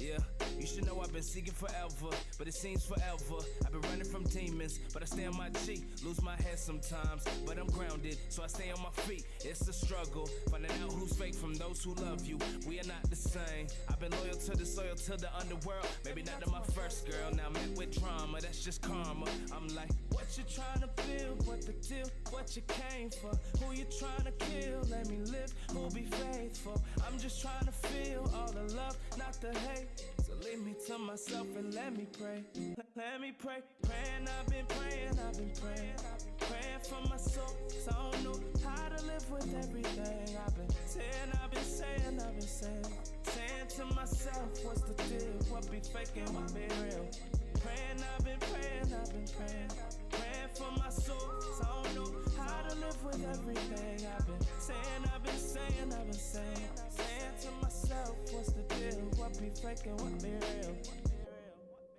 Yeah, 0.00 0.18
you 0.62 0.68
should 0.68 0.86
know 0.86 1.00
I've 1.00 1.12
been 1.12 1.24
seeking 1.24 1.52
forever, 1.52 2.16
but 2.38 2.46
it 2.46 2.54
seems 2.54 2.84
forever. 2.84 3.42
I've 3.66 3.72
been 3.72 3.80
running 3.90 4.04
from 4.04 4.22
demons, 4.22 4.78
but 4.94 5.02
I 5.02 5.06
stay 5.06 5.26
on 5.26 5.36
my 5.36 5.48
G. 5.66 5.82
Lose 6.04 6.22
my 6.22 6.36
head 6.36 6.56
sometimes, 6.56 7.24
but 7.44 7.58
I'm 7.58 7.66
grounded, 7.66 8.16
so 8.28 8.44
I 8.44 8.46
stay 8.46 8.70
on 8.70 8.80
my 8.80 8.90
feet. 9.02 9.24
It's 9.44 9.66
a 9.66 9.72
struggle, 9.72 10.28
finding 10.52 10.70
out 10.80 10.92
who's 10.92 11.14
fake 11.14 11.34
from 11.34 11.54
those 11.54 11.82
who 11.82 11.94
love 11.94 12.24
you. 12.24 12.38
We 12.68 12.78
are 12.78 12.86
not 12.86 13.02
the 13.10 13.16
same. 13.16 13.66
I've 13.88 13.98
been 13.98 14.12
loyal 14.12 14.36
to 14.36 14.56
the 14.56 14.64
soil, 14.64 14.94
to 14.94 15.16
the 15.16 15.36
underworld. 15.36 15.88
Maybe 16.04 16.22
not 16.22 16.40
to 16.42 16.50
my 16.50 16.62
first 16.76 17.10
girl, 17.10 17.32
now 17.32 17.50
met 17.50 17.76
with 17.76 17.98
drama. 18.00 18.40
That's 18.40 18.64
just 18.64 18.82
karma. 18.82 19.26
I'm 19.52 19.66
like, 19.74 19.90
what 20.12 20.26
you 20.38 20.44
trying 20.44 20.80
to 20.80 20.90
build? 21.02 21.44
What 21.44 21.62
the 21.62 21.72
deal? 21.72 22.08
What 22.30 22.54
you 22.54 22.62
came 22.68 23.10
for? 23.10 23.32
Who 23.58 23.72
you 23.72 23.86
trying 23.98 24.26
to 24.26 24.32
kill? 24.46 24.82
Let 24.88 25.08
me 25.08 25.18
live. 25.26 25.52
Who'll 25.72 25.90
be 25.90 26.04
faithful? 26.04 26.80
I'm 27.04 27.18
just 27.18 27.42
trying 27.42 27.66
to 27.66 27.72
feel 27.72 28.30
all 28.32 28.52
the 28.52 28.72
love, 28.74 28.96
not 29.18 29.32
the 29.40 29.58
hate. 29.58 29.88
Leave 30.44 30.64
me 30.64 30.74
to 30.86 30.98
myself 30.98 31.46
and 31.56 31.72
let 31.74 31.96
me 31.96 32.06
pray. 32.18 32.42
Let- 32.96 33.20
me 33.20 33.32
pray. 33.32 33.58
Praying, 33.82 34.26
I've 34.28 34.46
been 34.48 34.66
praying, 34.66 35.18
I've 35.18 35.36
been 35.36 35.52
praying. 35.60 35.94
Praying 36.38 36.80
for 36.82 37.00
my 37.08 37.16
soul, 37.16 37.54
so 37.68 37.90
I 37.90 38.10
don't 38.10 38.24
know 38.24 38.40
how 38.64 38.88
to 38.88 39.04
live 39.06 39.30
with 39.30 39.54
everything. 39.54 40.36
I've 40.44 40.54
been 40.56 40.70
saying, 40.86 41.30
I've 41.42 41.50
been 41.50 41.62
saying, 41.62 42.20
I've 42.20 42.32
been 42.34 42.40
saying. 42.40 42.86
Saying 43.22 43.68
to 43.76 43.84
myself, 43.94 44.64
what's 44.64 44.80
the 44.82 44.94
deal? 45.04 45.38
What 45.50 45.70
be 45.70 45.78
faking, 45.80 46.26
what 46.34 46.52
be 46.54 46.66
real? 46.82 47.06
Praying, 47.62 48.02
I've 48.02 48.24
been 48.24 48.38
praying, 48.50 48.92
I've 48.92 49.12
been 49.12 49.28
praying. 49.38 49.70
Praying 50.10 50.50
for 50.54 50.70
my 50.78 50.88
soul, 50.90 51.30
so 51.58 51.64
I 51.64 51.82
don't 51.82 51.94
know 51.94 52.10
how 52.36 52.62
to 52.68 52.74
live 52.76 53.04
with 53.04 53.22
everything. 53.30 54.06
I've 54.18 54.26
been 54.26 54.40
saying, 54.58 55.02
I've 55.14 55.22
been 55.22 55.38
saying, 55.38 55.92
I've 55.92 56.04
been 56.10 56.12
saying. 56.12 56.68
Saying 56.90 57.34
to 57.42 57.50
myself, 57.62 58.16
what's 58.32 58.52
the 58.52 58.61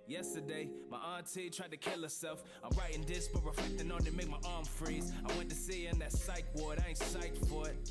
Yesterday, 0.06 0.68
my 0.90 0.98
auntie 0.98 1.50
tried 1.50 1.70
to 1.70 1.76
kill 1.76 2.02
herself. 2.02 2.44
I'm 2.62 2.76
writing 2.78 3.04
this, 3.06 3.28
but 3.28 3.44
reflecting 3.44 3.90
on 3.90 4.06
it 4.06 4.14
make 4.14 4.28
my 4.28 4.38
arm 4.46 4.64
freeze. 4.64 5.12
I 5.24 5.36
went 5.36 5.48
to 5.50 5.56
see 5.56 5.84
her 5.84 5.90
in 5.90 5.98
that 5.98 6.12
psych 6.12 6.44
ward, 6.54 6.78
I 6.84 6.90
ain't 6.90 6.98
psyched 6.98 7.46
for 7.48 7.68
it. 7.68 7.90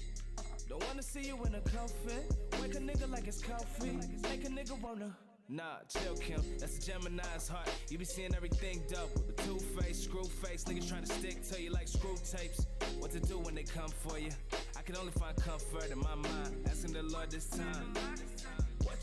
Don't 0.70 0.86
wanna 0.88 1.04
see 1.04 1.22
you 1.22 1.38
in 1.44 1.56
a 1.56 1.62
coffin. 1.62 2.24
Wake 2.62 2.76
a 2.76 2.80
nigga 2.80 3.10
like 3.12 3.28
it's 3.28 3.42
coffee. 3.42 3.98
Make 4.24 4.46
a 4.46 4.50
nigga 4.50 4.80
wanna. 4.82 5.16
Nah, 5.50 5.80
chill, 5.90 6.16
Kim. 6.16 6.42
That's 6.60 6.78
a 6.78 6.92
Gemini's 6.92 7.48
heart. 7.48 7.70
You 7.90 7.98
be 7.98 8.06
seeing 8.06 8.34
everything 8.34 8.82
double. 8.90 9.24
The 9.28 9.34
two 9.44 9.60
face, 9.80 10.04
screw 10.04 10.24
face. 10.24 10.64
Niggas 10.64 10.88
trying 10.88 11.04
to 11.04 11.14
stick 11.14 11.44
to 11.50 11.62
you 11.62 11.72
like 11.72 11.88
screw 11.88 12.16
tapes. 12.16 12.66
What 13.00 13.12
to 13.12 13.20
do 13.20 13.40
when 13.40 13.54
they 13.54 13.64
come 13.64 13.90
for 13.90 14.18
you? 14.18 14.30
I 14.78 14.82
can 14.82 14.96
only 14.96 15.12
find 15.12 15.36
comfort 15.36 15.92
in 15.92 16.00
my 16.00 16.16
mind. 16.16 16.56
Asking 16.68 16.94
the 16.94 17.04
Lord 17.04 17.30
this 17.30 17.48
time. 17.48 17.94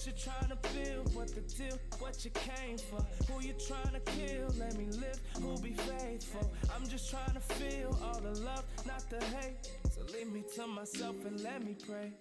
What 0.01 0.07
you 0.07 0.33
trying 0.33 0.49
to 0.49 0.57
build? 0.73 1.15
What 1.15 1.29
the 1.29 1.43
deal? 1.43 1.79
What 1.99 2.25
you 2.25 2.31
came 2.31 2.79
for? 2.79 3.05
Who 3.29 3.47
you 3.47 3.53
trying 3.53 3.93
to 3.93 4.01
kill? 4.01 4.49
Let 4.59 4.75
me 4.79 4.87
live. 4.87 5.21
Who 5.43 5.61
be 5.61 5.75
faithful? 5.75 6.51
I'm 6.75 6.89
just 6.89 7.11
trying 7.11 7.35
to 7.35 7.41
feel 7.41 7.99
all 8.03 8.19
the 8.19 8.41
love, 8.41 8.65
not 8.87 9.05
the 9.11 9.23
hate. 9.27 9.71
So 9.91 10.01
leave 10.11 10.33
me 10.33 10.43
to 10.57 10.67
myself 10.67 11.17
and 11.27 11.39
let 11.43 11.63
me 11.63 11.77
pray. 11.87 12.13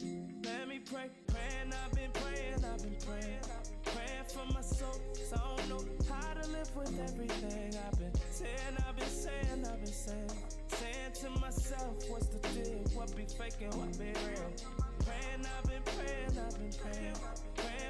Let 0.44 0.68
me 0.68 0.80
pray. 0.80 1.08
Praying, 1.28 1.72
I've 1.72 1.94
been 1.96 2.12
praying, 2.12 2.66
I've 2.66 2.84
been 2.84 2.98
praying. 3.00 3.40
Praying 3.86 4.28
for 4.28 4.54
my 4.54 4.60
soul, 4.60 5.00
so 5.14 5.38
I 5.38 5.56
don't 5.56 5.70
know 5.70 6.14
how 6.14 6.34
to 6.34 6.50
live 6.50 6.76
with 6.76 6.92
everything. 7.00 7.80
I've 7.88 7.98
been 7.98 8.12
saying, 8.30 8.76
I've 8.86 8.98
been 8.98 9.08
saying, 9.08 9.66
I've 9.66 9.80
been 9.80 9.94
saying. 9.94 10.32
Saying 10.68 11.14
to 11.22 11.40
myself, 11.40 11.96
what's 12.10 12.28
the 12.28 12.40
deal? 12.50 12.84
What 12.94 13.16
be 13.16 13.24
faking, 13.24 13.72
what 13.80 13.98
be 13.98 14.12
real? 14.28 14.52
Praying, 15.06 15.48
I've 15.48 15.64
been 15.64 15.84
praying, 15.96 16.38
I've 16.46 16.60
been 16.60 16.74
praying. 16.78 17.16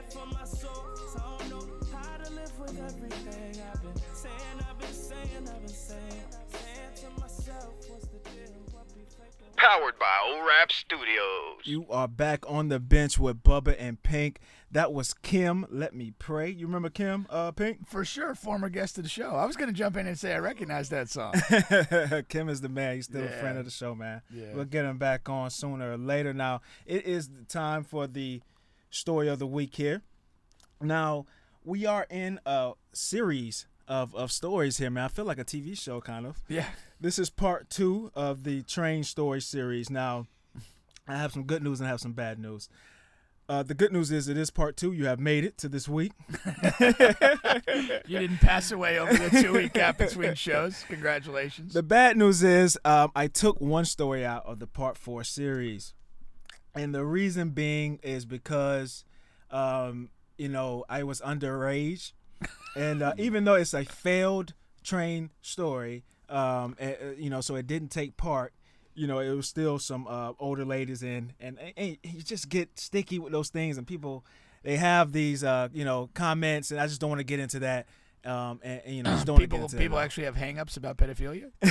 Praying 0.09 0.27
for 0.27 0.35
my 0.35 0.45
soul, 0.45 0.85
so 1.13 1.19
I 1.23 1.37
don't 1.37 1.49
know 1.49 1.87
how 1.97 2.17
to 2.17 2.31
live 2.31 2.59
with 2.59 2.79
everything. 2.79 3.61
I've 3.61 3.81
been 3.81 4.01
saying, 4.13 4.33
I've 4.69 4.79
been 4.79 4.93
saying, 4.93 5.47
I've 5.47 5.59
been 5.59 5.67
saying. 5.67 6.23
Saying 6.49 7.13
to 7.13 7.21
myself, 7.21 7.73
what's 7.87 8.07
the 8.07 8.17
deal? 8.29 8.53
What 8.71 8.87
be 8.95 9.01
faking? 9.01 9.53
Powered 9.55 9.99
by 9.99 10.11
O-Rap 10.27 10.71
Studios. 10.71 11.61
You 11.65 11.85
are 11.89 12.07
back 12.07 12.43
on 12.49 12.69
the 12.69 12.79
bench 12.79 13.19
with 13.19 13.43
Bubba 13.43 13.75
and 13.77 14.01
Pink. 14.01 14.39
That 14.71 14.93
was 14.93 15.13
Kim. 15.13 15.65
Let 15.69 15.93
me 15.93 16.13
pray. 16.17 16.49
You 16.49 16.65
remember 16.65 16.89
Kim, 16.89 17.27
uh, 17.29 17.51
Pink? 17.51 17.87
For 17.87 18.05
sure, 18.05 18.33
former 18.35 18.69
guest 18.69 18.97
of 18.97 19.03
the 19.03 19.09
show. 19.09 19.31
I 19.31 19.45
was 19.45 19.57
going 19.57 19.69
to 19.69 19.75
jump 19.75 19.97
in 19.97 20.07
and 20.07 20.17
say 20.17 20.33
I 20.33 20.39
recognize 20.39 20.89
that 20.89 21.09
song. 21.09 21.33
Kim 22.29 22.49
is 22.49 22.61
the 22.61 22.69
man. 22.69 22.95
He's 22.95 23.05
still 23.05 23.23
a 23.23 23.29
friend 23.29 23.57
of 23.57 23.65
the 23.65 23.71
show, 23.71 23.93
man. 23.93 24.21
Yeah. 24.33 24.53
We'll 24.55 24.65
get 24.65 24.85
him 24.85 24.97
back 24.97 25.29
on 25.29 25.49
sooner 25.49 25.93
or 25.93 25.97
later. 25.97 26.33
Now, 26.33 26.61
it 26.85 27.05
is 27.05 27.27
the 27.29 27.43
time 27.43 27.83
for 27.83 28.07
the 28.07 28.41
story 28.89 29.27
of 29.27 29.39
the 29.39 29.47
week 29.47 29.75
here. 29.75 30.01
Now, 30.81 31.25
we 31.63 31.85
are 31.85 32.07
in 32.09 32.39
a 32.45 32.73
series 32.93 33.67
of, 33.87 34.15
of 34.15 34.31
stories 34.31 34.77
here, 34.77 34.89
man. 34.89 35.05
I 35.05 35.07
feel 35.07 35.25
like 35.25 35.39
a 35.39 35.45
TV 35.45 35.77
show, 35.79 35.99
kind 36.01 36.25
of. 36.25 36.37
yeah. 36.47 36.65
This 37.01 37.17
is 37.17 37.29
part 37.29 37.69
two 37.69 38.11
of 38.13 38.43
the 38.43 38.61
train 38.63 39.03
story 39.03 39.39
series. 39.41 39.89
Now, 39.89 40.27
I 41.07 41.15
have 41.15 41.31
some 41.31 41.43
good 41.43 41.63
news 41.63 41.79
and 41.79 41.87
I 41.87 41.91
have 41.91 42.01
some 42.01 42.11
bad 42.13 42.39
news. 42.39 42.67
Uh, 43.47 43.63
the 43.63 43.73
good 43.73 43.91
news 43.91 44.11
is 44.11 44.27
it 44.27 44.37
is 44.37 44.51
part 44.51 44.77
two. 44.77 44.91
You 44.91 45.05
have 45.07 45.19
made 45.19 45.43
it 45.43 45.57
to 45.59 45.69
this 45.69 45.87
week. 45.87 46.11
You 48.07 48.17
didn't 48.19 48.37
pass 48.39 48.71
away 48.71 48.99
over 48.99 49.13
the 49.15 49.41
two 49.41 49.53
week 49.53 49.73
gap 49.73 49.97
between 49.99 50.33
shows. 50.33 50.83
Congratulations. 50.87 51.73
The 51.73 51.83
bad 51.83 52.17
news 52.17 52.43
is 52.43 52.77
um, 52.83 53.11
I 53.15 53.27
took 53.27 53.61
one 53.61 53.85
story 53.85 54.25
out 54.25 54.45
of 54.45 54.59
the 54.59 54.67
part 54.67 54.97
four 54.97 55.23
series, 55.23 55.93
and 56.75 56.93
the 56.93 57.03
reason 57.03 57.49
being 57.49 57.99
is 58.03 58.25
because, 58.25 59.03
um, 59.51 60.09
you 60.37 60.49
know, 60.49 60.85
I 60.89 61.03
was 61.03 61.21
underage, 61.21 62.13
and 62.75 63.01
uh, 63.01 63.13
even 63.17 63.43
though 63.43 63.55
it's 63.55 63.73
a 63.73 63.85
failed 63.85 64.53
train 64.83 65.31
story, 65.41 66.03
um, 66.29 66.75
eh, 66.79 66.93
eh, 66.99 67.11
you 67.17 67.29
know, 67.29 67.41
so 67.41 67.55
it 67.55 67.67
didn't 67.67 67.89
take 67.89 68.17
part. 68.17 68.53
You 68.95 69.07
know, 69.07 69.19
it 69.19 69.29
was 69.29 69.47
still 69.47 69.79
some 69.79 70.07
uh, 70.07 70.33
older 70.39 70.65
ladies 70.65 71.03
in, 71.03 71.33
and, 71.39 71.57
and, 71.77 71.97
you 72.03 72.21
just 72.21 72.49
get 72.49 72.79
sticky 72.79 73.19
with 73.19 73.31
those 73.31 73.49
things, 73.49 73.77
and 73.77 73.87
people 73.87 74.25
they 74.63 74.77
have 74.77 75.13
these, 75.13 75.43
uh, 75.43 75.69
you 75.73 75.85
know, 75.85 76.09
comments, 76.13 76.71
and 76.71 76.79
I 76.79 76.87
just 76.87 76.99
don't 76.99 77.09
want 77.09 77.19
to 77.19 77.25
get 77.25 77.39
into 77.39 77.59
that. 77.59 77.87
Um, 78.25 78.59
and, 78.63 78.81
and, 78.85 78.95
you 78.95 79.03
know, 79.03 79.11
just 79.11 79.25
don't 79.27 79.37
People 79.37 79.67
people 79.69 79.97
that. 79.97 80.03
actually 80.03 80.25
have 80.25 80.35
hangups 80.35 80.75
about 80.77 80.97
pedophilia. 80.97 81.51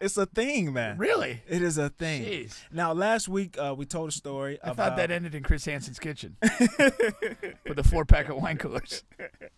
it's 0.00 0.16
a 0.16 0.26
thing, 0.26 0.72
man. 0.72 0.98
Really? 0.98 1.42
It 1.48 1.62
is 1.62 1.78
a 1.78 1.88
thing. 1.88 2.24
Jeez. 2.24 2.58
Now, 2.72 2.92
last 2.92 3.28
week 3.28 3.56
uh, 3.58 3.74
we 3.76 3.86
told 3.86 4.10
a 4.10 4.12
story 4.12 4.58
I 4.62 4.70
about 4.70 4.90
thought 4.90 4.96
that 4.98 5.10
ended 5.10 5.34
in 5.34 5.42
Chris 5.42 5.64
Hansen's 5.64 5.98
kitchen 5.98 6.36
with 6.42 7.78
a 7.78 7.84
four 7.84 8.04
pack 8.04 8.28
of 8.28 8.36
wine 8.36 8.58
coolers. 8.58 9.04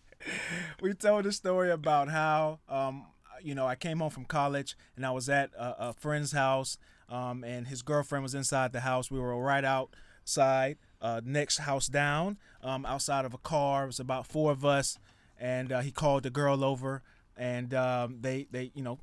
we 0.81 0.93
told 0.93 1.25
a 1.25 1.31
story 1.31 1.71
about 1.71 2.07
how 2.09 2.59
um, 2.69 3.05
you 3.41 3.55
know 3.55 3.67
I 3.67 3.75
came 3.75 3.99
home 3.99 4.09
from 4.09 4.25
college 4.25 4.77
and 4.95 5.05
I 5.05 5.11
was 5.11 5.27
at 5.29 5.51
a, 5.57 5.89
a 5.89 5.93
friend's 5.93 6.31
house 6.31 6.77
um, 7.09 7.43
and 7.43 7.67
his 7.67 7.81
girlfriend 7.81 8.23
was 8.23 8.33
inside 8.33 8.71
the 8.71 8.79
house. 8.81 9.11
We 9.11 9.19
were 9.19 9.37
right 9.37 9.65
outside, 9.65 10.77
uh, 11.01 11.21
next 11.23 11.57
house 11.59 11.87
down, 11.87 12.37
um, 12.63 12.85
outside 12.85 13.25
of 13.25 13.33
a 13.33 13.37
car. 13.37 13.83
It 13.83 13.87
was 13.87 13.99
about 13.99 14.25
four 14.25 14.51
of 14.51 14.63
us, 14.63 14.97
and 15.41 15.73
uh, 15.73 15.81
he 15.81 15.91
called 15.91 16.23
the 16.23 16.29
girl 16.29 16.63
over, 16.63 17.01
and 17.35 17.73
um, 17.73 18.19
they 18.21 18.47
they 18.51 18.71
you 18.73 18.83
know 18.83 18.99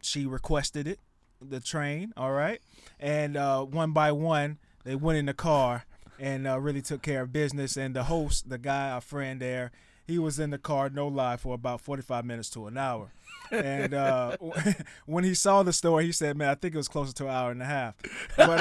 she 0.00 0.24
requested 0.24 0.86
it, 0.86 1.00
the 1.42 1.60
train. 1.60 2.14
All 2.16 2.32
right, 2.32 2.62
and 2.98 3.36
uh, 3.36 3.64
one 3.64 3.92
by 3.92 4.12
one 4.12 4.58
they 4.84 4.94
went 4.94 5.18
in 5.18 5.26
the 5.26 5.34
car 5.34 5.84
and 6.18 6.46
uh, 6.46 6.58
really 6.58 6.82
took 6.82 7.02
care 7.02 7.22
of 7.22 7.32
business. 7.32 7.76
And 7.76 7.94
the 7.94 8.04
host, 8.04 8.48
the 8.48 8.58
guy, 8.58 8.90
our 8.90 9.00
friend 9.00 9.40
there, 9.40 9.72
he 10.06 10.18
was 10.18 10.38
in 10.38 10.50
the 10.50 10.58
car, 10.58 10.90
no 10.90 11.08
lie, 11.08 11.36
for 11.36 11.54
about 11.54 11.80
45 11.80 12.24
minutes 12.24 12.50
to 12.50 12.66
an 12.66 12.78
hour. 12.78 13.12
And 13.50 13.94
uh, 13.94 14.36
when 15.06 15.24
he 15.24 15.34
saw 15.34 15.62
the 15.62 15.72
story, 15.72 16.04
he 16.06 16.12
said, 16.12 16.36
"Man, 16.36 16.48
I 16.48 16.54
think 16.54 16.74
it 16.74 16.78
was 16.78 16.88
closer 16.88 17.12
to 17.14 17.24
an 17.24 17.30
hour 17.30 17.50
and 17.50 17.62
a 17.62 17.64
half." 17.64 17.94
But 18.36 18.60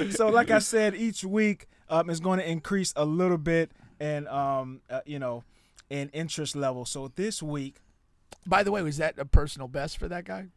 uh, 0.00 0.10
so, 0.10 0.28
like 0.28 0.50
I 0.50 0.58
said, 0.58 0.94
each 0.94 1.24
week 1.24 1.66
um, 1.88 2.08
is 2.08 2.20
going 2.20 2.38
to 2.38 2.48
increase 2.48 2.94
a 2.96 3.04
little 3.04 3.36
bit, 3.36 3.72
and 4.02 4.26
um, 4.28 4.80
uh, 4.90 5.00
you 5.06 5.18
know, 5.20 5.44
in 5.88 6.08
interest 6.10 6.56
level. 6.56 6.84
So 6.84 7.10
this 7.14 7.42
week, 7.42 7.76
By 8.44 8.64
the 8.64 8.72
way, 8.72 8.82
was 8.82 8.96
that 8.96 9.16
a 9.18 9.24
personal 9.24 9.68
best 9.68 9.98
for 9.98 10.08
that 10.08 10.24
guy? 10.24 10.48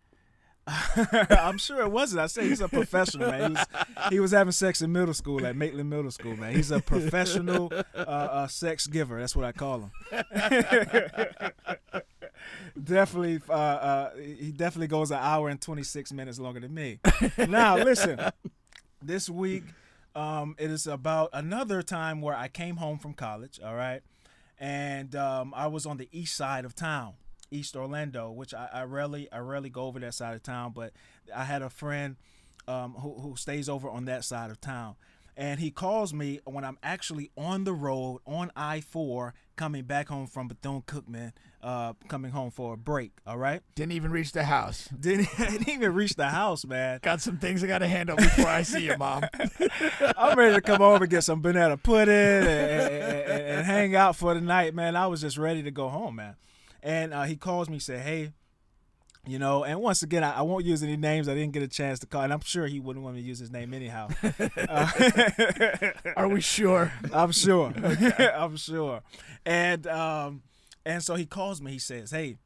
I'm 1.30 1.60
sure 1.60 1.82
it 1.82 1.92
wasn't. 1.92 2.22
I 2.22 2.26
say 2.26 2.48
he's 2.50 2.62
a 2.62 2.68
professional, 2.68 3.30
man. 3.30 3.52
He 3.52 3.54
was, 3.54 3.66
he 4.10 4.20
was 4.20 4.32
having 4.32 4.52
sex 4.52 4.82
in 4.82 4.92
middle 4.92 5.14
school 5.14 5.46
at 5.46 5.56
Maitland 5.56 5.92
Middle 5.92 6.10
School, 6.10 6.36
man. 6.36 6.56
He's 6.56 6.72
a 6.72 6.80
professional 6.80 7.72
uh, 7.94 8.00
uh, 8.00 8.48
sex 8.48 8.88
giver. 8.88 9.20
That's 9.20 9.36
what 9.36 9.46
I 9.46 9.52
call 9.52 9.82
him. 9.82 9.92
definitely, 12.84 13.42
uh, 13.48 13.54
uh, 13.54 14.16
he 14.16 14.52
definitely 14.52 14.88
goes 14.88 15.12
an 15.12 15.20
hour 15.22 15.50
and 15.50 15.62
26 15.62 16.12
minutes 16.14 16.40
longer 16.40 16.62
than 16.62 16.74
me. 16.74 17.00
Now, 17.48 17.78
listen, 17.78 18.20
this 19.04 19.30
week, 19.30 19.66
um, 20.16 20.56
it 20.58 20.72
is 20.72 20.88
about 20.88 21.30
another 21.34 21.82
time 21.82 22.22
where 22.22 22.36
I 22.36 22.48
came 22.48 22.78
home 22.78 22.98
from 22.98 23.14
college, 23.14 23.60
all 23.64 23.76
right? 23.76 24.02
And 24.58 25.16
um, 25.16 25.54
I 25.56 25.68
was 25.68 25.86
on 25.86 25.98
the 25.98 26.08
east 26.12 26.36
side 26.36 26.66
of 26.66 26.76
town. 26.76 27.14
East 27.52 27.76
Orlando, 27.76 28.32
which 28.32 28.54
I, 28.54 28.68
I 28.74 28.84
rarely 28.84 29.32
I 29.32 29.38
rarely 29.38 29.70
go 29.70 29.84
over 29.84 30.00
that 30.00 30.14
side 30.16 30.36
of 30.36 30.42
town, 30.42 30.74
but 30.76 30.94
I 31.34 31.44
had 31.44 31.62
a 31.62 31.70
friend 31.70 32.16
um, 32.68 32.94
who 32.94 33.20
who 33.20 33.36
stays 33.36 33.70
over 33.70 33.88
on 33.90 34.06
that 34.06 34.24
side 34.24 34.50
of 34.50 34.60
town, 34.60 34.96
and 35.38 35.60
he 35.60 35.72
calls 35.72 36.14
me 36.14 36.40
when 36.46 36.64
I'm 36.64 36.78
actually 36.84 37.32
on 37.38 37.64
the 37.64 37.74
road 37.74 38.20
on 38.26 38.52
I 38.56 38.82
four 38.82 39.34
coming 39.56 39.84
back 39.84 40.08
home 40.10 40.28
from 40.28 40.48
Bethune 40.48 40.82
Cookman, 40.82 41.32
uh, 41.62 41.94
coming 42.08 42.32
home 42.32 42.52
for 42.52 42.74
a 42.74 42.78
break. 42.78 43.12
All 43.26 43.38
right, 43.38 43.62
Didn't 43.76 43.94
even 43.94 44.12
reach 44.12 44.32
the 44.34 44.44
house. 44.44 44.88
didn't, 45.00 45.30
didn't 45.38 45.70
even 45.70 45.94
reach 45.94 46.16
the 46.16 46.28
house, 46.30 46.66
man. 46.66 47.00
Got 47.02 47.22
some 47.22 47.38
things 47.38 47.64
I 47.64 47.68
got 47.68 47.80
to 47.80 47.88
handle 47.88 48.16
before 48.18 48.48
I 48.48 48.64
see 48.64 48.86
you, 48.86 48.98
mom. 48.98 49.24
I'm 50.18 50.38
ready 50.38 50.56
to 50.56 50.62
come 50.62 50.82
over 50.82 51.04
and 51.06 51.12
get 51.12 51.24
some 51.24 51.42
banana 51.42 51.78
pudding 51.78 52.14
and, 52.14 52.48
and, 52.48 52.92
and- 52.92 53.46
and 53.46 53.66
hang 53.66 53.96
out 53.96 54.16
for 54.16 54.34
the 54.34 54.42
night, 54.42 54.74
man. 54.76 54.96
I 54.96 55.08
was 55.08 55.22
just 55.22 55.38
ready 55.38 55.64
to 55.64 55.72
go 55.72 55.88
home, 55.88 56.16
man. 56.18 56.36
And 56.84 57.14
uh, 57.14 57.24
he 57.24 57.36
calls 57.38 57.70
me, 57.70 57.80
said, 57.80 58.02
"Hey, 58.02 58.32
you 59.28 59.40
know." 59.40 59.64
And 59.64 59.82
once 59.82 60.04
again, 60.04 60.24
I, 60.24 60.38
I 60.38 60.42
won't 60.42 60.66
use 60.66 60.84
any 60.84 60.98
names. 60.98 61.28
I 61.28 61.36
didn't 61.36 61.54
get 61.54 61.64
a 61.64 61.68
chance 61.68 62.00
to 62.00 62.08
call, 62.08 62.22
and 62.22 62.34
I'm 62.34 62.42
sure 62.42 62.68
he 62.68 62.80
wouldn't 62.80 63.04
want 63.04 63.16
me 63.16 63.22
to 63.22 63.28
use 63.28 63.40
his 63.40 63.52
name 63.52 63.74
anyhow. 63.74 64.08
Uh, 64.70 64.88
Are 66.18 66.28
we 66.28 66.42
sure? 66.42 66.92
I'm 67.14 67.32
sure. 67.32 67.74
I'm 68.20 68.58
sure. 68.58 69.02
And 69.46 69.88
um, 69.88 70.44
and 70.86 71.04
so 71.04 71.16
he 71.16 71.26
calls 71.26 71.62
me. 71.62 71.72
He 71.72 71.80
says, 71.80 72.12
"Hey, 72.12 72.38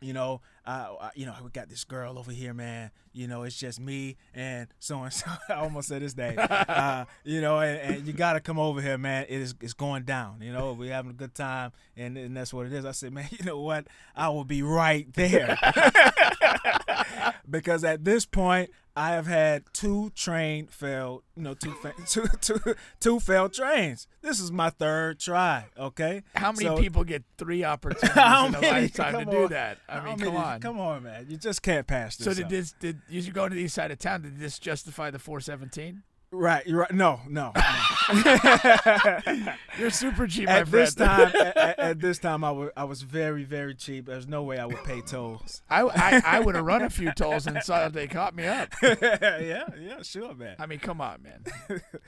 you 0.00 0.12
know, 0.12 0.40
I- 0.70 1.10
you 1.14 1.26
know, 1.26 1.34
we 1.42 1.50
got 1.50 1.68
this 1.68 1.84
girl 1.84 2.18
over 2.18 2.30
here, 2.32 2.54
man. 2.54 2.90
You 3.12 3.26
know, 3.26 3.42
it's 3.42 3.58
just 3.58 3.80
me 3.80 4.16
and 4.34 4.68
so 4.78 5.02
and 5.02 5.12
so. 5.12 5.30
I 5.48 5.54
almost 5.54 5.88
said 5.88 6.02
his 6.02 6.16
name. 6.16 6.36
Uh, 6.38 7.04
you 7.24 7.40
know, 7.40 7.58
and, 7.60 7.78
and 7.96 8.06
you 8.06 8.12
got 8.12 8.34
to 8.34 8.40
come 8.40 8.58
over 8.58 8.80
here, 8.80 8.96
man. 8.96 9.26
It 9.28 9.40
is 9.40 9.54
it's 9.60 9.74
going 9.74 10.04
down. 10.04 10.38
You 10.40 10.52
know, 10.52 10.72
we're 10.72 10.92
having 10.92 11.10
a 11.10 11.14
good 11.14 11.34
time, 11.34 11.72
and, 11.96 12.16
and 12.16 12.36
that's 12.36 12.54
what 12.54 12.66
it 12.66 12.72
is. 12.72 12.84
I 12.84 12.92
said, 12.92 13.12
man, 13.12 13.28
you 13.38 13.44
know 13.44 13.60
what? 13.60 13.86
I 14.16 14.28
will 14.28 14.44
be 14.44 14.62
right 14.62 15.12
there 15.14 15.58
because 17.50 17.84
at 17.84 18.04
this 18.04 18.24
point. 18.26 18.70
I 18.94 19.12
have 19.12 19.26
had 19.26 19.64
two 19.72 20.10
train 20.10 20.66
failed, 20.66 21.22
you 21.34 21.42
know, 21.42 21.54
two, 21.54 21.72
fa- 21.72 21.94
two, 22.06 22.26
two, 22.42 22.60
two 23.00 23.20
failed 23.20 23.54
trains. 23.54 24.06
This 24.20 24.38
is 24.38 24.52
my 24.52 24.68
third 24.70 25.18
try. 25.18 25.66
Okay. 25.78 26.22
How 26.34 26.52
many 26.52 26.66
So- 26.66 26.76
people 26.76 27.02
get 27.04 27.24
three 27.38 27.64
opportunities 27.72 28.10
in 28.16 28.18
a 28.54 28.60
lifetime 28.60 29.18
to 29.24 29.30
do 29.30 29.44
on. 29.44 29.50
that? 29.50 29.78
I 29.88 29.94
How 30.00 30.04
mean, 30.04 30.18
many- 30.18 30.30
come 30.32 30.36
on. 30.36 30.60
Come 30.60 30.80
on, 30.80 31.02
man. 31.04 31.26
You 31.28 31.36
just 31.38 31.62
can't 31.62 31.86
pass 31.86 32.16
this. 32.16 32.26
So 32.26 32.34
did 32.34 32.44
up. 32.44 32.50
this? 32.50 32.72
Did 32.78 33.00
you 33.08 33.32
go 33.32 33.48
to 33.48 33.54
the 33.54 33.62
east 33.62 33.74
side 33.74 33.90
of 33.90 33.98
town? 33.98 34.22
Did 34.22 34.38
this 34.38 34.58
justify 34.58 35.10
the 35.10 35.18
417? 35.18 36.02
Right. 36.34 36.66
You're 36.66 36.80
right. 36.80 36.92
No, 36.92 37.20
no. 37.28 37.52
no. 37.54 37.62
You're 39.78 39.90
super 39.90 40.26
cheap, 40.26 40.46
my 40.46 40.60
at 40.60 40.70
this 40.70 40.94
friend. 40.94 41.32
time, 41.32 41.52
at, 41.56 41.56
at- 41.78 42.00
this 42.00 42.18
time, 42.18 42.42
I 42.42 42.50
wa- 42.50 42.70
I 42.76 42.84
was 42.84 43.02
very, 43.02 43.44
very 43.44 43.74
cheap. 43.74 44.06
There's 44.06 44.26
no 44.26 44.42
way 44.42 44.58
I 44.58 44.64
would 44.66 44.82
pay 44.84 45.02
tolls. 45.02 45.62
I, 45.68 45.82
I, 45.82 46.22
I 46.24 46.40
would 46.40 46.54
have 46.54 46.64
run 46.64 46.82
a 46.82 46.90
few 46.90 47.12
tolls 47.12 47.46
and 47.46 47.62
saw 47.62 47.84
if 47.86 47.92
they 47.92 48.06
caught 48.08 48.34
me 48.34 48.46
up. 48.46 48.70
yeah, 48.82 49.64
yeah, 49.78 50.02
sure, 50.02 50.34
man. 50.34 50.56
I 50.58 50.66
mean, 50.66 50.78
come 50.78 51.00
on, 51.02 51.22
man. 51.22 51.44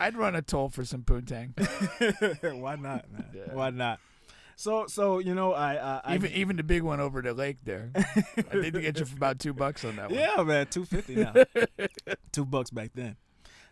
I'd 0.00 0.16
run 0.16 0.34
a 0.34 0.42
toll 0.42 0.70
for 0.70 0.84
some 0.84 1.02
poontang. 1.02 1.52
Why 2.60 2.76
not, 2.76 3.04
man? 3.12 3.26
Why 3.52 3.70
not? 3.70 4.00
So, 4.56 4.86
so 4.86 5.18
you 5.18 5.34
know, 5.34 5.52
I, 5.52 5.74
I 5.74 6.00
I- 6.04 6.14
Even 6.14 6.32
even 6.32 6.56
the 6.56 6.62
big 6.62 6.82
one 6.82 7.00
over 7.00 7.20
the 7.20 7.34
lake 7.34 7.58
there. 7.64 7.90
I 7.94 8.02
think 8.02 8.72
they 8.72 8.80
get 8.80 8.98
you 8.98 9.04
for 9.04 9.16
about 9.16 9.38
two 9.38 9.52
bucks 9.52 9.84
on 9.84 9.96
that 9.96 10.10
one. 10.10 10.18
Yeah, 10.18 10.42
man, 10.44 10.66
two 10.68 10.84
fifty 10.84 11.16
now. 11.16 11.34
Two 12.32 12.44
bucks 12.46 12.70
back 12.70 12.90
then. 12.94 13.16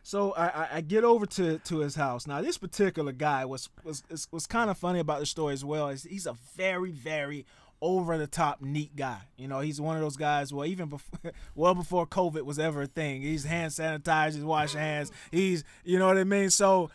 So 0.02 0.32
I, 0.32 0.46
I, 0.46 0.68
I 0.74 0.80
get 0.80 1.04
over 1.04 1.26
to, 1.26 1.58
to 1.58 1.78
his 1.78 1.94
house. 1.94 2.26
Now 2.26 2.42
this 2.42 2.58
particular 2.58 3.12
guy 3.12 3.44
was 3.44 3.68
was 3.84 4.02
was, 4.10 4.28
was 4.30 4.46
kind 4.46 4.70
of 4.70 4.78
funny 4.78 4.98
about 4.98 5.20
the 5.20 5.26
story 5.26 5.54
as 5.54 5.64
well. 5.64 5.88
Is 5.88 6.04
he's 6.04 6.26
a 6.26 6.36
very 6.56 6.90
very 6.90 7.46
over 7.80 8.16
the 8.16 8.28
top 8.28 8.62
neat 8.62 8.94
guy. 8.94 9.18
You 9.36 9.48
know, 9.48 9.58
he's 9.60 9.80
one 9.80 9.96
of 9.96 10.02
those 10.02 10.16
guys. 10.16 10.52
Well, 10.52 10.66
even 10.66 10.88
before 10.88 11.32
well 11.54 11.74
before 11.74 12.06
COVID 12.06 12.42
was 12.42 12.58
ever 12.58 12.82
a 12.82 12.86
thing, 12.86 13.22
he's 13.22 13.44
hand 13.44 13.72
sanitized, 13.72 14.34
he's 14.34 14.44
washing 14.44 14.80
hands. 14.80 15.12
He's 15.30 15.64
you 15.84 15.98
know 15.98 16.06
what 16.06 16.18
I 16.18 16.24
mean. 16.24 16.50
So 16.50 16.90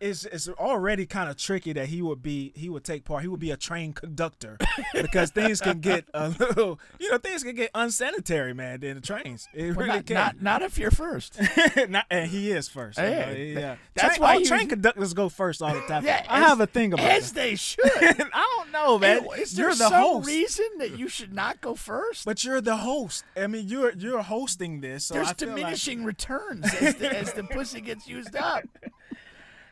it's 0.00 0.24
it's 0.24 0.48
already 0.48 1.06
kind 1.06 1.28
of 1.30 1.36
tricky 1.36 1.72
that 1.72 1.86
he 1.86 2.00
would 2.02 2.22
be 2.22 2.52
he 2.54 2.68
would 2.68 2.84
take 2.84 3.04
part. 3.04 3.22
He 3.22 3.28
would 3.28 3.40
be 3.40 3.50
a 3.50 3.56
train 3.56 3.92
conductor 3.92 4.56
because 4.94 5.30
things 5.30 5.60
can 5.60 5.80
get 5.80 6.04
a 6.14 6.28
little 6.30 6.78
you 6.98 7.10
know 7.10 7.18
things 7.18 7.42
can 7.42 7.54
get 7.54 7.70
unsanitary, 7.74 8.54
man. 8.54 8.82
In 8.82 8.96
the 8.96 9.00
trains, 9.00 9.48
it 9.54 9.76
Well, 9.76 9.86
really 9.86 9.88
not, 9.98 10.06
can. 10.06 10.14
not 10.14 10.42
not 10.42 10.62
if 10.62 10.78
you're 10.78 10.90
first. 10.90 11.38
Not- 11.88 12.06
and 12.10 12.30
he 12.30 12.50
is 12.50 12.68
first. 12.68 12.98
you 12.98 13.04
know, 13.04 13.30
yeah. 13.30 13.76
that's 13.94 14.16
train, 14.16 14.20
why 14.38 14.42
train 14.44 14.68
conductors 14.68 15.12
go 15.14 15.28
first 15.28 15.62
all 15.62 15.72
the 15.74 15.80
time. 15.88 16.04
Yeah, 16.04 16.24
I 16.28 16.40
as- 16.40 16.46
have 16.48 16.60
a 16.60 16.66
thing 16.66 16.92
about 16.92 17.06
As 17.06 17.32
that. 17.32 17.40
they 17.40 17.54
should. 17.56 17.80
I 17.84 18.56
don't 18.58 18.72
know, 18.72 18.98
man. 18.98 19.26
Is 19.38 19.52
there 19.52 19.66
you're 19.66 19.74
the 19.74 19.88
some 19.88 19.92
host, 20.02 20.26
reason 20.26 20.66
that 20.78 20.98
you 20.98 21.08
should 21.08 21.32
not 21.32 21.60
go 21.60 21.74
first? 21.74 22.24
but 22.24 22.42
you're 22.44 22.60
the 22.60 22.76
host. 22.78 23.24
I 23.36 23.46
mean, 23.46 23.68
you're 23.68 23.92
you're 23.92 24.22
hosting 24.22 24.80
this. 24.80 25.06
So 25.06 25.14
There's 25.14 25.32
feel 25.32 25.48
like- 25.48 25.56
diminishing 25.56 26.04
returns 26.04 26.64
as 26.74 26.94
the, 26.96 27.16
as 27.16 27.32
the 27.32 27.44
pussy 27.44 27.80
gets 27.80 28.06
used 28.08 28.34
up. 28.36 28.64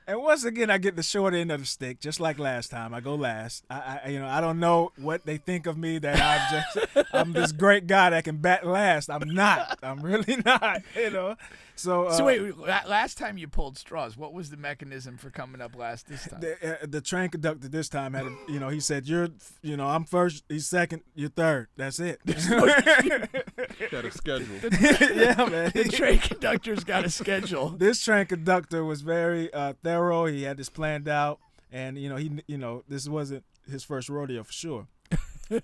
And 0.07 0.20
once 0.20 0.44
again, 0.44 0.68
I 0.68 0.78
get 0.78 0.96
the 0.96 1.03
short 1.03 1.32
end 1.32 1.53
of 1.53 1.61
the 1.61 1.66
stick, 1.66 2.00
just 2.00 2.18
like 2.18 2.38
last 2.38 2.70
time. 2.70 2.92
I 2.92 3.00
go 3.00 3.14
last. 3.14 3.64
I, 3.70 4.00
I 4.05 4.09
you 4.09 4.18
know, 4.18 4.26
I 4.26 4.40
don't 4.40 4.59
know 4.59 4.92
what 4.96 5.24
they 5.24 5.36
think 5.36 5.66
of 5.66 5.78
me 5.78 5.98
that 5.98 6.20
I'm 6.20 6.62
just, 6.74 7.09
I'm 7.12 7.32
this 7.32 7.53
great 7.53 7.86
guy 7.86 8.11
that 8.11 8.24
can 8.24 8.38
bat 8.38 8.66
last. 8.66 9.11
I'm 9.11 9.28
not. 9.30 9.78
I'm 9.82 10.00
really 10.00 10.36
not. 10.44 10.82
You 10.96 11.11
know. 11.11 11.36
So, 11.75 12.07
uh, 12.07 12.12
So 12.12 12.25
wait, 12.25 12.41
wait, 12.41 12.57
last 12.59 13.18
time 13.18 13.39
you 13.39 13.49
pulled 13.49 13.79
straws, 13.79 14.16
what 14.16 14.33
was 14.33 14.51
the 14.51 14.57
mechanism 14.57 15.16
for 15.16 15.31
coming 15.31 15.61
up 15.61 15.77
last 15.77 16.07
this 16.09 16.29
time? 16.29 16.41
the, 16.41 16.83
uh, 16.83 16.87
the 16.87 17.01
train 17.01 17.29
conductor 17.31 17.68
this 17.68 17.89
time 17.89 18.14
had, 18.14 18.27
a, 18.27 18.37
you 18.49 18.61
know, 18.61 18.68
he 18.68 18.81
said, 18.81 19.07
"You're, 19.07 19.29
you 19.62 19.77
know, 19.77 19.89
I'm 19.89 20.05
first. 20.05 20.45
He's 20.49 20.68
second. 20.68 21.03
You're 21.14 21.31
third. 21.31 21.68
That's 21.77 21.99
it." 21.99 22.20
Got 23.91 24.05
a 24.05 24.11
schedule. 24.11 24.57
yeah, 24.62 25.47
man. 25.51 25.73
the 25.75 25.91
train 25.93 26.18
conductor's 26.18 26.85
got 26.85 27.05
a 27.05 27.11
schedule. 27.11 27.70
this 27.79 28.03
train 28.03 28.27
conductor 28.27 28.85
was 28.85 29.03
very 29.03 29.53
uh, 29.53 29.75
thorough. 29.83 30.27
He 30.27 30.43
had 30.43 30.57
this 30.57 30.68
planned 30.68 31.09
out, 31.09 31.41
and 31.70 31.99
you 31.99 32.09
know 32.09 32.16
he 32.16 32.43
you 32.47 32.59
know 32.59 32.85
this 32.89 33.09
wasn't 33.09 33.45
his 33.68 33.85
first 33.85 34.09
rodeo 34.09 34.45
for 34.45 34.53
sure. 34.53 34.87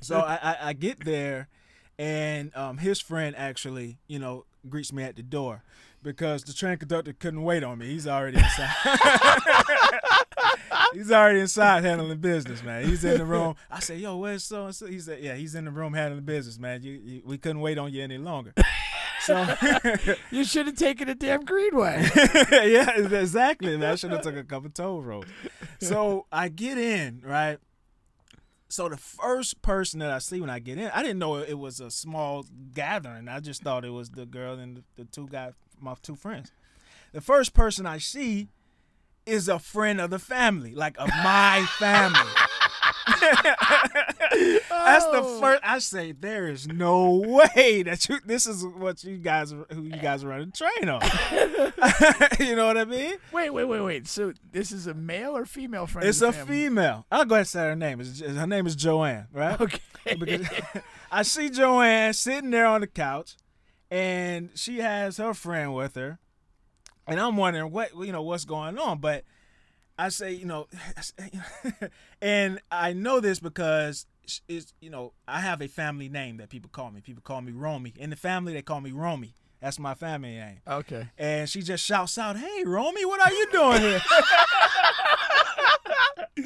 so 0.01 0.21
I, 0.21 0.39
I, 0.43 0.57
I 0.69 0.73
get 0.73 1.05
there, 1.05 1.49
and 1.99 2.55
um, 2.57 2.79
his 2.79 3.01
friend 3.01 3.35
actually 3.37 3.99
you 4.07 4.19
know 4.19 4.45
greets 4.69 4.93
me 4.93 5.03
at 5.03 5.17
the 5.17 5.23
door 5.23 5.63
because 6.03 6.45
the 6.45 6.53
train 6.53 6.79
conductor 6.79 7.13
couldn't 7.13 7.43
wait 7.43 7.63
on 7.63 7.79
me. 7.79 7.89
He's 7.89 8.07
already 8.07 8.39
inside. 8.39 8.71
he's 10.95 11.11
already 11.11 11.41
inside 11.41 11.85
handling 11.85 12.19
business, 12.19 12.63
man. 12.63 12.85
He's 12.87 13.05
in 13.05 13.19
the 13.19 13.25
room. 13.25 13.57
I 13.71 13.81
said, 13.81 14.01
"Yo, 14.01 14.17
where's 14.17 14.45
so 14.45 14.67
and 14.67 14.75
so?" 14.75 14.87
He 14.87 15.01
said, 15.01 15.23
"Yeah, 15.23 15.35
he's 15.35 15.55
in 15.55 15.65
the 15.65 15.71
room 15.71 15.95
handling 15.95 16.25
business, 16.25 16.59
man. 16.59 16.83
You, 16.83 16.93
you, 16.93 17.23
we 17.25 17.39
couldn't 17.39 17.61
wait 17.61 17.79
on 17.79 17.93
you 17.93 18.03
any 18.03 18.19
longer." 18.19 18.53
So 19.21 19.47
You 20.31 20.45
should 20.45 20.67
have 20.67 20.77
taken 20.77 21.09
a 21.09 21.15
damn 21.15 21.45
Greenway. 21.45 22.09
yeah, 22.51 22.97
exactly. 22.97 23.77
Man. 23.77 23.91
I 23.91 23.95
should 23.95 24.11
have 24.11 24.23
took 24.23 24.37
a 24.37 24.45
couple 24.45 24.71
toll 24.71 25.03
roads. 25.03 25.29
So 25.81 26.27
I 26.33 26.49
get 26.49 26.79
in, 26.79 27.23
right? 27.25 27.59
So 28.71 28.89
the 28.89 28.97
first 28.97 29.63
person 29.63 30.01
that 30.01 30.11
I 30.11 30.19
see 30.19 30.41
when 30.41 30.51
I 30.51 30.59
get 30.59 30.79
in, 30.79 30.89
I 30.89 31.03
didn't 31.03 31.19
know 31.19 31.37
it 31.37 31.59
was 31.59 31.81
a 31.81 31.91
small 31.91 32.45
gathering. 32.75 33.29
I 33.29 33.41
just 33.41 33.63
thought 33.63 33.85
it 33.85 33.91
was 33.91 34.11
the 34.11 34.27
girl 34.27 34.59
and 34.59 34.79
the, 34.79 34.85
the 34.97 35.05
two 35.05 35.27
guys, 35.27 35.55
my 35.81 35.95
two 36.03 36.17
friends. 36.17 36.53
The 37.13 37.21
first 37.21 37.55
person 37.55 37.87
I 37.87 37.99
see 37.99 38.49
is 39.27 39.49
a 39.49 39.59
friend 39.59 40.01
of 40.01 40.11
the 40.11 40.19
family, 40.19 40.75
like 40.75 40.97
of 40.99 41.09
my 41.23 41.67
family. 41.79 42.31
That's 44.71 45.05
the 45.07 45.21
Oh. 45.23 45.41
first. 45.41 45.61
I 45.65 45.79
say 45.79 46.13
there 46.13 46.49
is 46.49 46.67
no 46.69 47.15
way 47.15 47.83
that 47.83 48.09
you. 48.09 48.19
This 48.25 48.47
is 48.47 48.65
what 48.65 49.03
you 49.05 49.17
guys, 49.19 49.51
who 49.51 49.83
you 49.83 49.97
guys 49.97 50.25
are 50.25 50.29
running 50.29 50.53
train 50.53 50.89
on. 50.89 51.01
you 52.39 52.55
know 52.57 52.67
what 52.67 52.77
I 52.79 52.85
mean? 52.85 53.17
Wait, 53.33 53.51
wait, 53.51 53.65
wait, 53.65 53.81
wait. 53.81 54.07
So 54.07 54.33
this 54.53 54.73
is 54.73 54.87
a 54.87 54.95
male 54.95 55.37
or 55.37 55.45
female 55.47 55.87
friend? 55.87 56.09
It's 56.09 56.21
a 56.23 56.33
family? 56.33 56.63
female. 56.65 57.07
I'll 57.11 57.25
go 57.25 57.35
ahead 57.37 57.41
and 57.43 57.49
say 57.49 57.61
her 57.61 57.77
name. 57.77 58.01
It's, 58.01 58.21
her 58.21 58.47
name 58.47 58.67
is 58.67 58.77
Joanne, 58.77 59.27
right? 59.33 59.61
Okay. 59.61 59.81
Because 60.19 60.47
I 61.11 61.23
see 61.23 61.51
Joanne 61.51 62.13
sitting 62.15 62.51
there 62.51 62.67
on 62.67 62.81
the 62.81 62.87
couch, 62.87 63.37
and 63.91 64.51
she 64.55 64.79
has 64.79 65.17
her 65.17 65.35
friend 65.35 65.75
with 65.75 65.95
her, 65.95 66.19
and 67.07 67.21
I'm 67.21 67.37
wondering 67.37 67.71
what 67.73 67.97
you 67.97 68.13
know 68.13 68.23
what's 68.23 68.45
going 68.45 68.79
on. 68.79 68.99
But 68.99 69.25
I 69.99 70.11
say, 70.11 70.33
you 70.33 70.47
know, 70.47 70.69
and 72.23 72.61
I 72.71 72.93
know 72.93 73.21
this 73.21 73.41
because 73.41 74.07
it's 74.49 74.75
you 74.81 74.91
know 74.91 75.13
I 75.27 75.41
have 75.41 75.63
a 75.63 75.69
family 75.69 76.09
name 76.09 76.37
that 76.39 76.51
people 76.51 76.71
call 76.73 76.91
me. 76.91 77.01
People 77.01 77.23
call 77.23 77.41
me 77.41 77.53
Romy. 77.53 77.95
In 77.97 78.11
the 78.11 78.17
family, 78.17 78.53
they 78.53 78.63
call 78.63 78.81
me 78.81 78.93
Romy. 78.93 79.35
That's 79.61 79.79
my 79.79 79.95
family 79.95 80.35
name. 80.37 80.61
Okay. 80.69 81.09
And 81.19 81.49
she 81.49 81.63
just 81.63 81.85
shouts 81.85 82.17
out, 82.19 82.37
"Hey, 82.37 82.65
Romy, 82.65 83.05
what 83.05 83.21
are 83.21 83.33
you 83.33 83.47
doing 83.51 83.81
here?" 83.81 84.01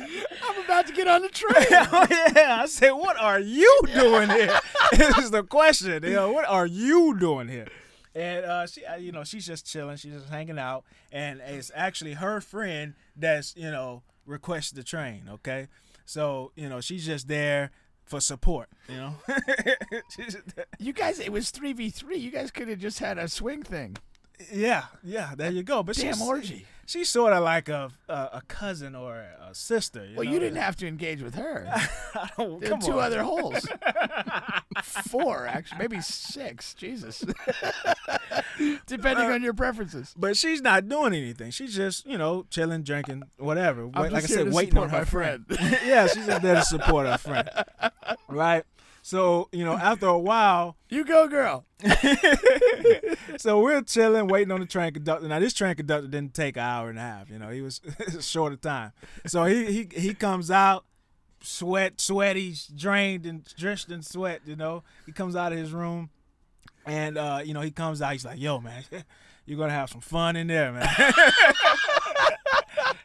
I'm 0.00 0.64
about 0.64 0.86
to 0.86 0.92
get 0.92 1.06
on 1.08 1.22
the 1.22 1.28
train. 1.40 1.66
oh 1.70 2.06
yeah, 2.34 2.58
I 2.62 2.66
said, 2.66 2.90
"What 2.92 3.16
are 3.18 3.40
you 3.40 3.80
doing 3.94 4.28
here?" 4.30 4.58
this 4.92 5.18
is 5.18 5.30
the 5.30 5.42
question. 5.42 6.02
You 6.02 6.12
know, 6.14 6.32
what 6.32 6.46
are 6.48 6.66
you 6.66 7.16
doing 7.18 7.48
here? 7.48 7.66
And 8.14 8.44
uh, 8.44 8.66
she, 8.66 8.84
uh, 8.84 8.96
you 8.96 9.10
know, 9.12 9.24
she's 9.24 9.46
just 9.46 9.66
chilling. 9.66 9.96
She's 9.96 10.12
just 10.12 10.28
hanging 10.28 10.58
out, 10.58 10.84
and 11.10 11.40
it's 11.40 11.70
actually 11.74 12.14
her 12.14 12.40
friend 12.40 12.94
that's 13.16 13.54
you 13.56 13.70
know 13.70 14.02
requested 14.26 14.76
the 14.78 14.84
train. 14.84 15.22
Okay, 15.30 15.68
so 16.04 16.52
you 16.56 16.68
know 16.68 16.80
she's 16.80 17.06
just 17.06 17.28
there 17.28 17.70
for 18.04 18.20
support. 18.20 18.68
You 18.88 18.96
know, 18.96 19.14
She's 20.14 20.34
just 20.34 20.56
there- 20.56 20.66
you 20.78 20.92
guys, 20.92 21.18
it 21.20 21.32
was 21.32 21.50
three 21.50 21.72
v 21.72 21.88
three. 21.90 22.18
You 22.18 22.30
guys 22.30 22.50
could 22.50 22.68
have 22.68 22.78
just 22.80 22.98
had 22.98 23.16
a 23.16 23.28
swing 23.28 23.62
thing. 23.62 23.96
Yeah, 24.52 24.84
yeah. 25.02 25.34
There 25.36 25.50
you 25.50 25.62
go. 25.62 25.82
But 25.82 25.96
Damn 25.96 26.14
she's, 26.14 26.22
orgy. 26.22 26.66
She's 26.86 27.08
sort 27.08 27.32
of 27.32 27.42
like 27.44 27.68
a, 27.68 27.90
a 28.08 28.12
a 28.34 28.42
cousin 28.48 28.94
or 28.94 29.16
a 29.16 29.54
sister. 29.54 30.04
You 30.04 30.16
Well, 30.16 30.24
know? 30.26 30.32
you 30.32 30.38
didn't 30.40 30.60
have 30.60 30.76
to 30.76 30.86
engage 30.88 31.22
with 31.22 31.34
her. 31.36 31.66
There 32.36 32.74
are 32.74 32.78
two 32.80 32.92
on. 32.98 33.04
other 33.04 33.22
holes. 33.22 33.66
Four, 34.82 35.46
actually, 35.46 35.78
maybe 35.78 36.00
six. 36.00 36.74
Jesus. 36.74 37.24
Depending 38.86 39.26
uh, 39.30 39.34
on 39.34 39.42
your 39.42 39.54
preferences. 39.54 40.14
But 40.16 40.36
she's 40.36 40.60
not 40.60 40.88
doing 40.88 41.14
anything. 41.14 41.50
She's 41.50 41.74
just, 41.74 42.06
you 42.06 42.18
know, 42.18 42.46
chilling, 42.50 42.82
drinking, 42.82 43.24
whatever. 43.38 43.86
Wait- 43.86 44.12
like 44.12 44.24
I 44.24 44.26
said, 44.26 44.52
waiting 44.52 44.78
on 44.78 44.88
her 44.90 44.98
my 44.98 45.04
friend. 45.04 45.46
friend. 45.46 45.78
yeah, 45.86 46.06
she's 46.06 46.26
just 46.26 46.42
there 46.42 46.56
to 46.56 46.62
support 46.64 47.06
her 47.06 47.18
friend. 47.18 47.48
Right? 48.28 48.64
So, 49.02 49.48
you 49.52 49.64
know, 49.64 49.74
after 49.76 50.06
a 50.06 50.18
while, 50.18 50.76
You 50.92 51.06
go, 51.06 51.26
girl. 51.26 51.64
so 53.38 53.60
we're 53.60 53.80
chilling, 53.80 54.26
waiting 54.28 54.52
on 54.52 54.60
the 54.60 54.66
train 54.66 54.92
conductor. 54.92 55.26
Now, 55.26 55.38
this 55.38 55.54
train 55.54 55.74
conductor 55.74 56.06
didn't 56.06 56.34
take 56.34 56.58
an 56.58 56.62
hour 56.62 56.90
and 56.90 56.98
a 56.98 57.00
half. 57.00 57.30
You 57.30 57.38
know, 57.38 57.48
he 57.48 57.62
was 57.62 57.80
short 58.20 58.52
of 58.52 58.60
time. 58.60 58.92
So 59.26 59.46
he 59.46 59.64
he 59.72 59.88
he 59.98 60.12
comes 60.12 60.50
out, 60.50 60.84
sweat, 61.40 61.98
sweaty, 61.98 62.54
drained 62.76 63.24
and 63.24 63.42
drenched 63.56 63.88
in 63.88 64.02
sweat. 64.02 64.42
You 64.44 64.54
know, 64.54 64.82
he 65.06 65.12
comes 65.12 65.34
out 65.34 65.50
of 65.52 65.56
his 65.56 65.72
room, 65.72 66.10
and 66.84 67.16
uh, 67.16 67.40
you 67.42 67.54
know, 67.54 67.62
he 67.62 67.70
comes 67.70 68.02
out. 68.02 68.12
He's 68.12 68.26
like, 68.26 68.38
"Yo, 68.38 68.60
man, 68.60 68.84
you're 69.46 69.58
gonna 69.58 69.72
have 69.72 69.88
some 69.88 70.02
fun 70.02 70.36
in 70.36 70.48
there, 70.48 70.72
man." 70.72 70.86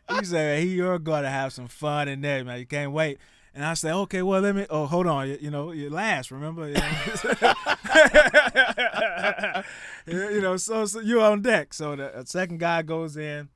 he 0.10 0.26
said, 0.26 0.62
"He, 0.62 0.76
you're 0.76 1.00
gonna 1.00 1.30
have 1.30 1.54
some 1.54 1.70
fun 1.70 2.10
in 2.10 2.20
there, 2.20 2.44
man. 2.44 2.60
You 2.60 2.66
can't 2.66 2.92
wait." 2.92 3.18
And 3.58 3.66
I 3.66 3.74
say, 3.74 3.92
"Okay, 3.92 4.22
well, 4.22 4.40
let 4.40 4.54
me. 4.54 4.68
Oh, 4.70 4.86
hold 4.86 5.08
on. 5.08 5.28
You, 5.28 5.38
you 5.42 5.50
know, 5.50 5.72
you 5.72 5.90
last. 5.90 6.30
Remember? 6.30 6.72
You, 10.10 10.40
know, 10.40 10.56
so, 10.56 10.86
so 10.86 11.02
you 11.02 11.22
on 11.22 11.42
deck. 11.42 11.74
So 11.74 11.98
the 11.98 12.24
second 12.26 12.60
guy 12.60 12.82
goes 12.82 13.18
in. 13.18 13.50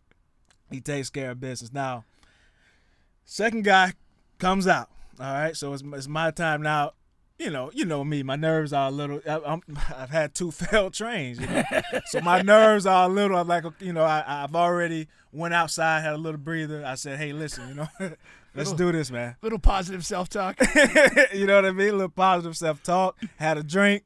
He 0.70 0.82
takes 0.82 1.10
care 1.10 1.32
of 1.32 1.40
business. 1.40 1.72
Now, 1.72 2.04
second 3.24 3.64
guy 3.64 3.94
comes 4.38 4.68
out. 4.68 4.90
All 5.18 5.32
right, 5.32 5.56
so 5.56 5.72
it's, 5.72 5.82
it's 5.94 6.10
my 6.10 6.30
time 6.32 6.62
now. 6.62 6.92
You 7.40 7.52
know, 7.52 7.72
you 7.74 7.86
know 7.86 8.04
me. 8.04 8.22
My 8.22 8.36
nerves 8.36 8.74
are 8.74 8.90
a 8.90 8.92
little. 8.92 9.22
I, 9.26 9.60
I've 9.96 10.10
had 10.10 10.36
two 10.36 10.52
failed 10.62 10.94
trains, 10.94 11.40
you 11.40 11.48
know, 11.48 11.64
so 12.08 12.20
my 12.20 12.42
nerves 12.42 12.86
are 12.86 13.06
a 13.06 13.14
little. 13.14 13.38
I'm 13.38 13.48
like, 13.48 13.64
you 13.80 13.94
know, 13.94 14.04
I, 14.04 14.24
I've 14.28 14.56
already 14.56 15.08
went 15.32 15.54
outside, 15.54 16.02
had 16.02 16.14
a 16.14 16.18
little 16.18 16.40
breather. 16.40 16.84
I 16.86 16.96
said, 16.96 17.18
hey, 17.18 17.32
listen, 17.32 17.70
you 17.70 17.76
know, 17.76 18.16
let's 18.56 18.74
do 18.74 18.92
this, 18.92 19.12
man. 19.12 19.36
Little 19.42 19.60
positive 19.60 20.06
self 20.06 20.30
talk. 20.30 20.58
you 21.34 21.46
know 21.46 21.56
what 21.56 21.66
I 21.66 21.72
mean? 21.72 21.90
A 21.90 21.94
little 21.94 22.10
positive 22.10 22.56
self 22.58 22.84
talk. 22.84 23.18
Had 23.38 23.58
a 23.58 23.64
drink. 23.64 24.04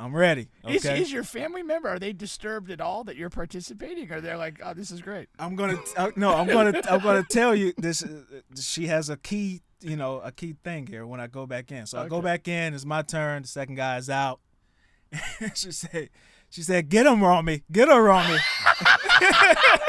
I'm 0.00 0.14
ready. 0.14 0.48
Okay. 0.64 0.76
Is, 0.76 0.84
is 0.84 1.12
your 1.12 1.24
family 1.24 1.64
member, 1.64 1.88
are 1.88 1.98
they 1.98 2.12
disturbed 2.12 2.70
at 2.70 2.80
all 2.80 3.02
that 3.04 3.16
you're 3.16 3.30
participating? 3.30 4.10
Or 4.12 4.20
they're 4.20 4.36
like, 4.36 4.60
oh, 4.64 4.72
this 4.72 4.92
is 4.92 5.02
great? 5.02 5.28
I'm 5.40 5.56
gonna 5.56 5.78
uh, 5.96 6.12
no. 6.14 6.34
I'm 6.34 6.46
gonna 6.46 6.80
I'm 6.88 7.00
gonna 7.00 7.24
tell 7.28 7.52
you 7.54 7.72
this. 7.76 8.04
Uh, 8.04 8.20
she 8.54 8.86
has 8.86 9.10
a 9.10 9.16
key, 9.16 9.62
you 9.80 9.96
know, 9.96 10.20
a 10.20 10.30
key 10.30 10.54
thing 10.62 10.86
here. 10.86 11.04
When 11.04 11.18
I 11.18 11.26
go 11.26 11.46
back 11.46 11.72
in, 11.72 11.86
so 11.86 11.98
I 11.98 12.06
go 12.06 12.22
back 12.22 12.46
in. 12.46 12.74
It's 12.74 12.84
my 12.84 13.02
turn. 13.02 13.42
The 13.42 13.48
second 13.48 13.74
guy 13.74 13.96
is 13.96 14.08
out. 14.08 14.38
she 15.54 15.72
said, 15.72 16.10
she 16.50 16.62
said, 16.62 16.88
get 16.88 17.06
him, 17.06 17.22
Romy. 17.22 17.62
Get 17.70 17.88
her, 17.88 18.02
Romy. 18.02 18.38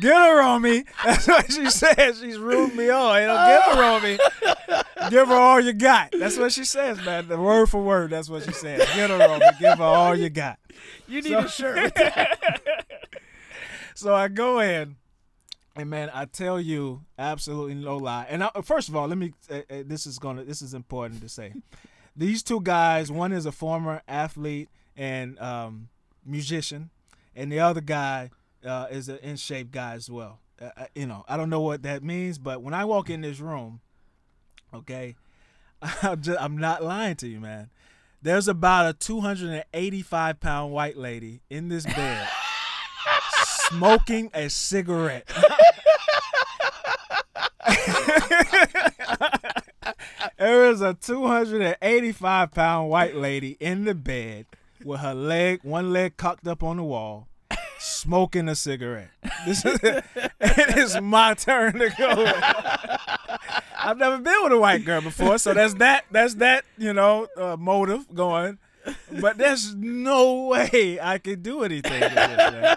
get 0.00 0.14
her, 0.14 0.38
Romy. 0.38 0.84
That's 1.04 1.26
what 1.26 1.50
she 1.50 1.70
said. 1.70 2.14
She's 2.20 2.38
ruled 2.38 2.74
me 2.74 2.90
on. 2.90 3.20
You 3.20 3.26
know, 3.28 3.34
get 3.34 3.62
her, 3.62 3.80
Romy. 3.80 4.18
Give 5.10 5.28
her 5.28 5.34
all 5.34 5.60
you 5.60 5.72
got. 5.72 6.14
That's 6.18 6.38
what 6.38 6.52
she 6.52 6.64
says, 6.64 7.04
man. 7.04 7.28
The 7.28 7.38
word 7.38 7.68
for 7.68 7.82
word. 7.82 8.10
That's 8.10 8.28
what 8.28 8.44
she 8.44 8.52
says. 8.52 8.80
Get 8.94 9.10
her, 9.10 9.18
Romy. 9.18 9.44
Give 9.60 9.78
her 9.78 9.84
all 9.84 10.16
you 10.16 10.30
got. 10.30 10.58
You 11.06 11.22
need 11.22 11.32
a 11.32 11.48
shirt. 11.48 11.92
So 13.94 14.12
I 14.12 14.26
go 14.26 14.58
in, 14.58 14.96
and 15.76 15.88
man, 15.88 16.10
I 16.12 16.24
tell 16.24 16.60
you, 16.60 17.04
absolutely 17.16 17.74
no 17.74 17.96
lie. 17.96 18.26
And 18.28 18.42
I, 18.42 18.50
first 18.64 18.88
of 18.88 18.96
all, 18.96 19.06
let 19.06 19.16
me. 19.16 19.32
Uh, 19.48 19.54
uh, 19.70 19.82
this 19.86 20.04
is 20.04 20.18
gonna. 20.18 20.42
This 20.44 20.62
is 20.62 20.74
important 20.74 21.22
to 21.22 21.28
say. 21.28 21.54
These 22.16 22.42
two 22.42 22.60
guys. 22.60 23.12
One 23.12 23.32
is 23.32 23.46
a 23.46 23.52
former 23.52 24.02
athlete 24.08 24.68
and 24.96 25.38
um, 25.38 25.88
musician, 26.26 26.90
and 27.36 27.52
the 27.52 27.60
other 27.60 27.80
guy 27.80 28.30
uh, 28.64 28.86
is 28.90 29.08
an 29.08 29.18
in 29.22 29.36
shape 29.36 29.70
guy 29.70 29.94
as 29.94 30.10
well. 30.10 30.40
Uh, 30.60 30.70
uh, 30.76 30.86
you 30.94 31.06
know, 31.06 31.24
I 31.28 31.36
don't 31.36 31.50
know 31.50 31.60
what 31.60 31.82
that 31.82 32.02
means, 32.02 32.38
but 32.38 32.62
when 32.62 32.74
I 32.74 32.84
walk 32.84 33.10
in 33.10 33.20
this 33.20 33.40
room, 33.40 33.80
okay, 34.72 35.16
I'm, 36.02 36.22
just, 36.22 36.40
I'm 36.40 36.56
not 36.56 36.82
lying 36.82 37.16
to 37.16 37.28
you, 37.28 37.40
man. 37.40 37.70
There's 38.22 38.48
about 38.48 38.88
a 38.88 38.92
285 38.94 40.40
pound 40.40 40.72
white 40.72 40.96
lady 40.96 41.42
in 41.50 41.68
this 41.68 41.84
bed 41.84 42.26
smoking 43.68 44.30
a 44.32 44.48
cigarette. 44.48 45.28
there 50.38 50.70
is 50.70 50.80
a 50.80 50.94
285 50.94 52.50
pound 52.52 52.88
white 52.88 53.14
lady 53.14 53.58
in 53.60 53.84
the 53.84 53.94
bed 53.94 54.46
with 54.82 55.00
her 55.00 55.14
leg, 55.14 55.60
one 55.62 55.92
leg 55.92 56.16
cocked 56.16 56.46
up 56.46 56.62
on 56.62 56.78
the 56.78 56.84
wall, 56.84 57.28
smoking 57.84 58.48
a 58.48 58.54
cigarette. 58.54 59.10
This 59.46 59.64
is, 59.64 59.78
it 59.84 60.78
is 60.78 61.00
my 61.00 61.34
turn 61.34 61.74
to 61.78 61.90
go. 61.96 62.32
I've 63.78 63.98
never 63.98 64.18
been 64.18 64.42
with 64.42 64.52
a 64.52 64.58
white 64.58 64.84
girl 64.84 65.02
before, 65.02 65.38
so 65.38 65.52
that's 65.54 65.74
that. 65.74 66.04
That's 66.10 66.34
that. 66.36 66.64
You 66.78 66.92
know, 66.92 67.26
uh, 67.36 67.56
motive 67.58 68.12
going. 68.14 68.58
But 69.20 69.38
there's 69.38 69.74
no 69.74 70.46
way 70.48 70.98
I 71.00 71.18
could 71.18 71.42
do 71.42 71.62
anything 71.64 72.00
with 72.00 72.14
this, 72.14 72.36
man. 72.36 72.76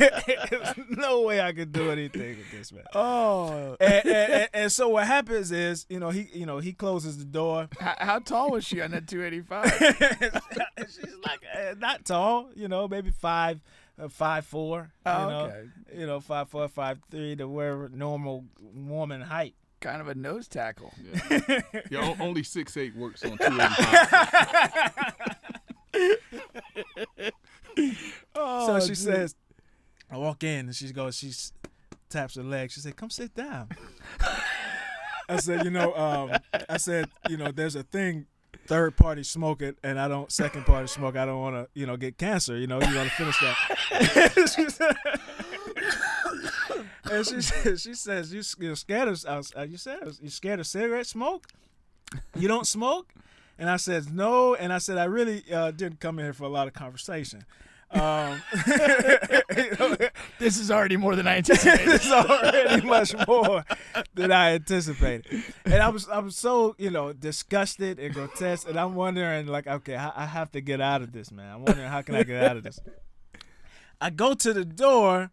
There's 0.50 0.74
no 0.88 1.22
way 1.22 1.40
I 1.40 1.52
could 1.52 1.72
do 1.72 1.90
anything 1.90 2.38
with 2.38 2.50
this 2.50 2.72
man. 2.72 2.84
Oh, 2.94 3.76
And, 3.78 4.06
and, 4.06 4.32
and, 4.32 4.48
and 4.52 4.72
so 4.72 4.88
what 4.88 5.06
happens 5.06 5.52
is, 5.52 5.86
you 5.88 6.00
know, 6.00 6.10
he, 6.10 6.28
you 6.32 6.46
know, 6.46 6.58
he 6.58 6.72
closes 6.72 7.18
the 7.18 7.24
door. 7.24 7.68
how, 7.78 7.94
how 7.98 8.18
tall 8.18 8.50
was 8.50 8.64
she 8.64 8.80
on 8.80 8.90
that 8.92 9.06
285? 9.06 10.42
She's 10.88 11.14
like 11.24 11.40
uh, 11.54 11.74
not 11.78 12.04
tall, 12.04 12.48
you 12.54 12.66
know, 12.68 12.88
maybe 12.88 13.10
five, 13.10 13.60
five 14.08 14.46
four. 14.46 14.90
You 15.06 15.12
Oh, 15.12 15.28
know, 15.28 15.40
okay. 15.46 15.64
you 15.98 16.06
know, 16.06 16.20
five 16.20 16.48
four, 16.48 16.66
five 16.68 16.98
three, 17.10 17.36
to 17.36 17.46
where 17.48 17.88
normal 17.90 18.44
woman 18.74 19.20
height. 19.20 19.54
kind 19.80 20.00
of 20.00 20.08
a 20.08 20.14
nose 20.14 20.46
tackle. 20.48 20.92
Yeah, 21.90 22.00
o- 22.16 22.16
only 22.24 22.42
six 22.42 22.76
eight 22.76 22.94
works 22.96 23.24
on 23.24 23.36
285. 23.38 24.90
so 28.34 28.80
she 28.80 28.94
says, 28.94 29.34
I 30.10 30.16
walk 30.18 30.42
in 30.44 30.66
and 30.66 30.74
she 30.74 30.92
goes, 30.92 31.16
she 31.16 31.32
taps 32.08 32.34
her 32.36 32.42
leg. 32.42 32.70
She 32.70 32.80
said, 32.80 32.96
"Come 32.96 33.10
sit 33.10 33.34
down." 33.34 33.68
I 35.28 35.36
said, 35.36 35.64
you 35.64 35.70
know, 35.70 35.94
um, 35.94 36.32
I 36.68 36.76
said, 36.76 37.08
you 37.28 37.36
know, 37.36 37.52
there's 37.52 37.76
a 37.76 37.84
thing, 37.84 38.26
third 38.70 38.96
party 38.96 39.24
smoke 39.24 39.62
it, 39.62 39.76
and 39.82 39.98
I 39.98 40.06
don't 40.06 40.30
second 40.30 40.64
party 40.64 40.86
smoke. 40.86 41.16
I 41.16 41.26
don't 41.26 41.40
want 41.40 41.56
to, 41.56 41.68
you 41.74 41.86
know, 41.86 41.96
get 41.96 42.16
cancer. 42.16 42.56
You 42.56 42.68
know, 42.68 42.80
you 42.80 42.94
want 42.94 43.10
to 43.10 43.16
finish 43.16 43.40
that. 43.40 43.56
and 47.10 47.26
she 47.26 47.40
says, 47.42 47.82
she 47.82 47.94
says, 47.94 48.32
you 48.32 48.42
scared 48.76 49.08
of, 49.08 49.24
uh, 49.26 49.62
you 49.62 49.76
said 49.76 49.98
you 50.22 50.30
scared 50.30 50.60
of 50.60 50.68
cigarette 50.68 51.06
smoke? 51.06 51.48
You 52.38 52.46
don't 52.46 52.66
smoke? 52.66 53.12
And 53.58 53.68
I 53.68 53.76
said 53.76 54.14
no, 54.14 54.54
and 54.54 54.72
I 54.72 54.78
said 54.78 54.98
I 54.98 55.04
really 55.04 55.42
uh, 55.52 55.72
didn't 55.72 55.98
come 55.98 56.20
in 56.20 56.26
here 56.26 56.32
for 56.32 56.44
a 56.44 56.48
lot 56.48 56.68
of 56.68 56.72
conversation. 56.72 57.44
Um, 57.92 58.40
This 60.38 60.58
is 60.58 60.70
already 60.70 60.96
more 60.96 61.16
than 61.16 61.26
I 61.26 61.36
anticipated. 61.36 61.86
this 61.86 62.06
is 62.06 62.12
already 62.12 62.86
much 62.86 63.14
more 63.28 63.62
than 64.14 64.32
I 64.32 64.52
anticipated, 64.54 65.44
and 65.66 65.74
I 65.74 65.88
was 65.90 66.08
I 66.08 66.18
was 66.20 66.34
so 66.34 66.74
you 66.78 66.88
know 66.90 67.12
disgusted 67.12 67.98
and 67.98 68.14
grotesque, 68.14 68.66
and 68.68 68.78
I'm 68.78 68.94
wondering 68.94 69.46
like, 69.46 69.66
okay, 69.66 69.96
I, 69.96 70.12
I 70.22 70.26
have 70.26 70.50
to 70.52 70.60
get 70.62 70.80
out 70.80 71.02
of 71.02 71.12
this, 71.12 71.30
man. 71.30 71.52
I'm 71.56 71.64
wondering 71.64 71.88
how 71.88 72.00
can 72.00 72.14
I 72.14 72.22
get 72.22 72.42
out 72.42 72.56
of 72.56 72.62
this. 72.62 72.80
I 74.00 74.08
go 74.08 74.32
to 74.32 74.52
the 74.54 74.64
door, 74.64 75.30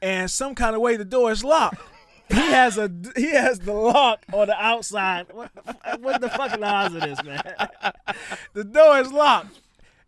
and 0.00 0.30
some 0.30 0.54
kind 0.54 0.76
of 0.76 0.80
way 0.80 0.96
the 0.96 1.04
door 1.04 1.32
is 1.32 1.42
locked. 1.42 1.80
He 2.28 2.36
has 2.36 2.78
a 2.78 2.88
he 3.16 3.32
has 3.32 3.58
the 3.60 3.72
lock 3.72 4.24
on 4.32 4.46
the 4.46 4.56
outside. 4.56 5.26
What, 5.32 5.50
what 6.00 6.20
the 6.20 6.28
fucking 6.28 6.62
odds 6.62 6.94
of 6.94 7.00
this, 7.00 7.22
man? 7.24 7.42
The 8.52 8.64
door 8.64 8.98
is 8.98 9.12
locked, 9.12 9.60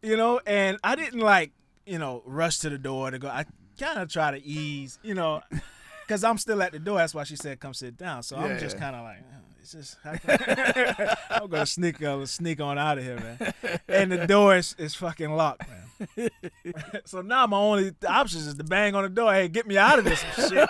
you 0.03 0.17
know, 0.17 0.41
and 0.47 0.79
I 0.85 0.95
didn't 0.95 1.21
like 1.21 1.53
you 1.89 1.99
know 1.99 2.23
rush 2.25 2.59
to 2.59 2.71
the 2.71 2.79
door 2.79 3.11
to 3.11 3.19
go. 3.19 3.29
I 3.29 3.45
kind 3.79 3.99
of 3.99 4.09
try 4.11 4.31
to 4.31 4.45
ease, 4.45 4.99
you 5.03 5.15
know, 5.15 5.41
because 6.07 6.23
I'm 6.25 6.39
still 6.39 6.63
at 6.63 6.73
the 6.73 6.79
door. 6.79 6.99
That's 6.99 7.15
why 7.15 7.25
she 7.25 7.37
said 7.37 7.61
come 7.61 7.75
sit 7.75 7.97
down. 7.97 8.23
So 8.23 8.37
I'm 8.37 8.59
just 8.59 8.77
yeah. 8.77 8.81
kind 8.81 8.97
of 8.97 9.03
like. 9.05 9.25
"Oh, 9.33 9.39
It's 9.61 9.73
just 9.73 9.97
I'm 11.31 11.49
gonna 11.49 11.67
sneak 11.67 12.03
uh, 12.03 12.25
sneak 12.27 12.61
on 12.61 12.79
out 12.79 12.99
of 12.99 13.05
here, 13.05 13.17
man. 13.17 13.53
And 13.89 14.13
the 14.13 14.27
door 14.27 14.57
is, 14.57 14.75
is 14.79 14.95
fucking 14.95 15.31
locked, 15.33 15.69
man. 15.69 15.83
so 17.05 17.23
now 17.23 17.47
my 17.47 17.57
only 17.57 17.93
options 18.07 18.47
is 18.47 18.55
to 18.55 18.65
bang 18.65 18.95
on 18.95 19.03
the 19.03 19.09
door. 19.09 19.33
Hey, 19.33 19.49
get 19.49 19.67
me 19.67 19.77
out 19.77 19.99
of 19.99 20.05
this 20.05 20.25
shit, 20.49 20.69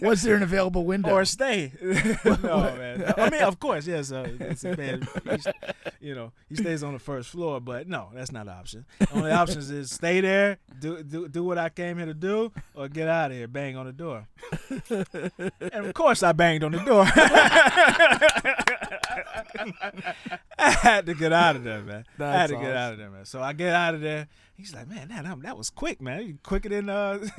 Was 0.02 0.22
there 0.22 0.36
an 0.36 0.42
available 0.42 0.84
window? 0.84 1.10
or 1.10 1.24
stay. 1.24 1.72
no, 1.82 2.74
man. 2.76 3.14
I 3.16 3.30
mean, 3.30 3.42
of 3.42 3.58
course, 3.58 3.86
yes. 3.86 4.12
Uh, 4.12 4.28
it's 4.40 4.64
a. 4.64 5.00
You 6.00 6.14
know, 6.14 6.32
he 6.48 6.56
stays 6.56 6.82
on 6.82 6.92
the 6.92 6.98
first 6.98 7.30
floor, 7.30 7.60
but 7.60 7.88
no, 7.88 8.10
that's 8.14 8.32
not 8.32 8.46
an 8.46 8.52
option. 8.52 8.86
Only 9.12 9.30
options 9.30 9.70
is 9.70 9.90
stay 9.90 10.20
there, 10.20 10.58
do 10.80 11.02
do 11.02 11.28
do 11.28 11.44
what 11.44 11.58
I 11.58 11.68
came 11.68 11.96
here 11.96 12.06
to 12.06 12.14
do, 12.14 12.52
or 12.74 12.88
get 12.88 13.08
out 13.08 13.30
of 13.30 13.36
here. 13.36 13.48
Bang 13.48 13.76
on 13.76 13.86
the 13.86 13.92
door. 13.92 14.28
and 15.60 15.86
of 15.86 15.94
course, 15.94 16.22
I 16.22 16.32
banged 16.32 16.64
on 16.64 16.72
the 16.72 16.78
door. 16.78 17.06
I 20.58 20.70
had 20.70 21.06
to 21.06 21.14
get 21.14 21.32
out 21.32 21.56
of 21.56 21.64
there, 21.64 21.80
man. 21.82 22.04
I 22.18 22.24
had 22.24 22.32
That's 22.32 22.52
to 22.52 22.58
get 22.58 22.76
out 22.76 22.92
of 22.92 22.98
there, 22.98 23.10
man. 23.10 23.24
So 23.24 23.40
I 23.42 23.52
get 23.52 23.74
out 23.74 23.94
of 23.94 24.00
there. 24.00 24.28
He's 24.56 24.74
like, 24.74 24.88
man, 24.88 25.08
that 25.08 25.24
that 25.42 25.56
was 25.56 25.70
quick, 25.70 26.00
man. 26.00 26.26
You 26.26 26.38
quicker 26.42 26.68
than 26.68 26.88
uh. 26.88 27.18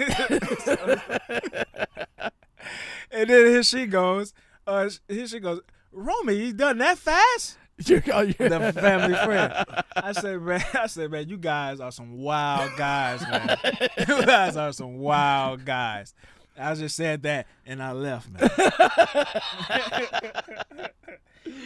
and 3.11 3.29
then 3.29 3.45
here 3.47 3.63
she 3.63 3.85
goes. 3.85 4.33
Uh, 4.65 4.89
here 5.07 5.27
she 5.27 5.39
goes. 5.39 5.61
Romy, 5.91 6.35
you 6.35 6.53
done 6.53 6.77
that 6.79 6.97
fast? 6.97 7.57
You're- 7.85 8.03
oh, 8.13 8.25
The 8.25 8.73
family 8.73 9.15
friend. 9.15 9.53
I 9.95 10.11
said, 10.11 10.41
man, 10.41 10.63
I 10.73 10.87
said, 10.87 11.11
man, 11.11 11.29
you 11.29 11.37
guys 11.37 11.79
are 11.79 11.91
some 11.91 12.17
wild 12.17 12.71
guys, 12.77 13.21
man. 13.21 13.57
you 13.97 14.25
guys 14.25 14.57
are 14.57 14.73
some 14.73 14.97
wild 14.99 15.65
guys. 15.65 16.13
I 16.57 16.75
just 16.75 16.95
said 16.97 17.23
that 17.23 17.47
and 17.65 17.81
I 17.81 17.93
left, 17.93 18.29
man. 18.29 18.49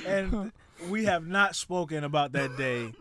And 0.06 0.52
we 0.90 1.06
have 1.06 1.26
not 1.26 1.56
spoken 1.56 2.04
about 2.04 2.34
that 2.34 2.58
day, 2.58 2.94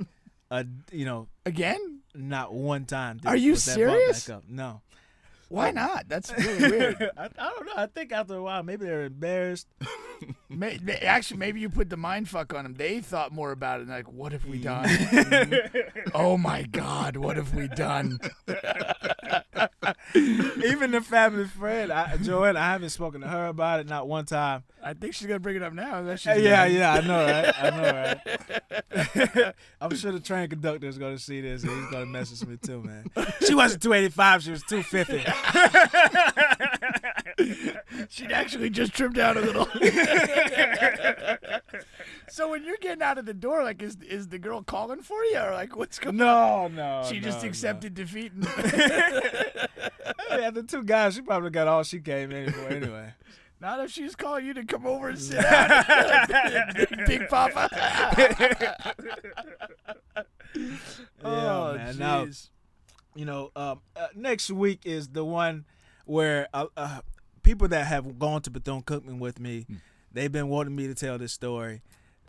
uh, 0.50 0.64
you 0.90 1.04
know, 1.04 1.28
Again? 1.46 2.00
not 2.14 2.52
one 2.52 2.84
time. 2.84 3.20
Are 3.26 3.36
you 3.36 3.52
Was 3.52 3.64
that 3.66 3.76
back 3.76 3.76
serious? 3.76 4.30
No. 4.48 4.82
Why 5.52 5.70
not? 5.70 6.08
That's 6.08 6.32
really 6.32 6.70
weird. 6.70 7.10
I, 7.18 7.24
I 7.24 7.50
don't 7.50 7.66
know. 7.66 7.72
I 7.76 7.84
think 7.84 8.10
after 8.10 8.36
a 8.36 8.42
while, 8.42 8.62
maybe 8.62 8.86
they're 8.86 9.04
embarrassed. 9.04 9.66
May, 10.48 10.78
may- 10.82 10.94
actually, 10.94 11.38
maybe 11.38 11.60
you 11.60 11.68
put 11.68 11.90
the 11.90 11.96
mind 11.96 12.28
fuck 12.28 12.54
on 12.54 12.64
them. 12.64 12.74
They 12.74 13.00
thought 13.00 13.32
more 13.32 13.50
about 13.52 13.80
it. 13.80 13.88
Like, 13.88 14.10
what 14.10 14.32
have 14.32 14.46
we 14.46 14.58
done? 14.58 14.88
oh 16.14 16.38
my 16.38 16.62
God, 16.62 17.16
what 17.16 17.36
have 17.36 17.54
we 17.54 17.68
done? 17.68 18.18
Even 20.14 20.92
the 20.92 21.00
family 21.02 21.46
friend, 21.46 21.92
I, 21.92 22.16
Joanne, 22.18 22.56
I 22.56 22.66
haven't 22.72 22.90
spoken 22.90 23.22
to 23.22 23.28
her 23.28 23.46
about 23.46 23.80
it 23.80 23.88
not 23.88 24.06
one 24.08 24.26
time. 24.26 24.62
I 24.84 24.94
think 24.94 25.14
she's 25.14 25.26
gonna 25.26 25.38
bring 25.40 25.56
it 25.56 25.62
up 25.62 25.72
now. 25.72 26.02
That 26.02 26.24
yeah, 26.24 26.66
gonna- 26.66 26.78
yeah, 26.78 26.92
I 26.94 27.00
know, 27.06 27.24
right? 27.24 27.54
I 27.62 27.70
know, 27.70 27.92
right? 29.44 29.54
I'm 29.80 29.94
sure 29.96 30.12
the 30.12 30.20
train 30.20 30.48
conductor 30.48 30.86
is 30.88 30.98
going 30.98 31.16
to 31.16 31.22
see 31.22 31.40
this 31.40 31.62
and 31.62 31.70
he's 31.72 31.90
going 31.90 32.04
to 32.04 32.10
message 32.10 32.46
me 32.46 32.56
too, 32.56 32.82
man. 32.82 33.04
She 33.46 33.54
wasn't 33.54 33.82
285, 33.82 34.42
she 34.42 34.50
was 34.50 34.62
250. 34.64 35.24
She'd 38.10 38.32
actually 38.32 38.70
just 38.70 38.92
trimmed 38.92 39.14
down 39.14 39.36
a 39.36 39.40
little. 39.40 39.68
so 42.28 42.50
when 42.50 42.64
you're 42.64 42.76
getting 42.78 43.02
out 43.02 43.18
of 43.18 43.26
the 43.26 43.34
door, 43.34 43.62
like, 43.64 43.82
is 43.82 43.96
is 44.08 44.28
the 44.28 44.38
girl 44.38 44.62
calling 44.62 45.02
for 45.02 45.22
you, 45.24 45.38
or 45.38 45.52
like, 45.52 45.76
what's 45.76 45.98
going? 45.98 46.16
No, 46.16 46.68
no. 46.68 47.04
She 47.08 47.20
just 47.20 47.42
no, 47.42 47.48
accepted 47.48 47.94
defeat. 47.94 48.32
And 48.32 48.44
No. 48.44 48.50
Hey, 50.28 50.44
after 50.44 50.62
two 50.62 50.82
guys, 50.84 51.14
she 51.14 51.22
probably 51.22 51.50
got 51.50 51.68
all 51.68 51.82
she 51.82 52.00
came 52.00 52.30
in 52.32 52.52
for 52.52 52.68
anyway. 52.68 53.14
Not 53.62 53.80
if 53.80 53.92
she's 53.92 54.16
calling 54.16 54.44
you 54.44 54.54
to 54.54 54.64
come 54.64 54.86
over 54.86 55.08
and 55.08 55.18
sit 55.18 55.40
down, 55.40 55.84
big, 56.76 57.06
big 57.06 57.28
Papa. 57.28 57.70
Yeah, 61.24 61.60
oh, 61.60 61.74
man. 61.74 61.98
Now, 61.98 62.26
you 63.14 63.24
know, 63.24 63.50
um, 63.56 63.80
uh, 63.96 64.08
next 64.14 64.50
week 64.50 64.80
is 64.84 65.08
the 65.08 65.24
one 65.24 65.64
where 66.04 66.48
uh, 66.52 66.66
uh, 66.76 67.00
people 67.42 67.68
that 67.68 67.86
have 67.86 68.18
gone 68.18 68.42
to 68.42 68.50
Bethune 68.50 68.82
Cookman 68.82 69.18
with 69.18 69.40
me, 69.40 69.66
they've 70.12 70.30
been 70.30 70.48
wanting 70.48 70.76
me 70.76 70.88
to 70.88 70.94
tell 70.94 71.16
this 71.16 71.32
story 71.32 71.80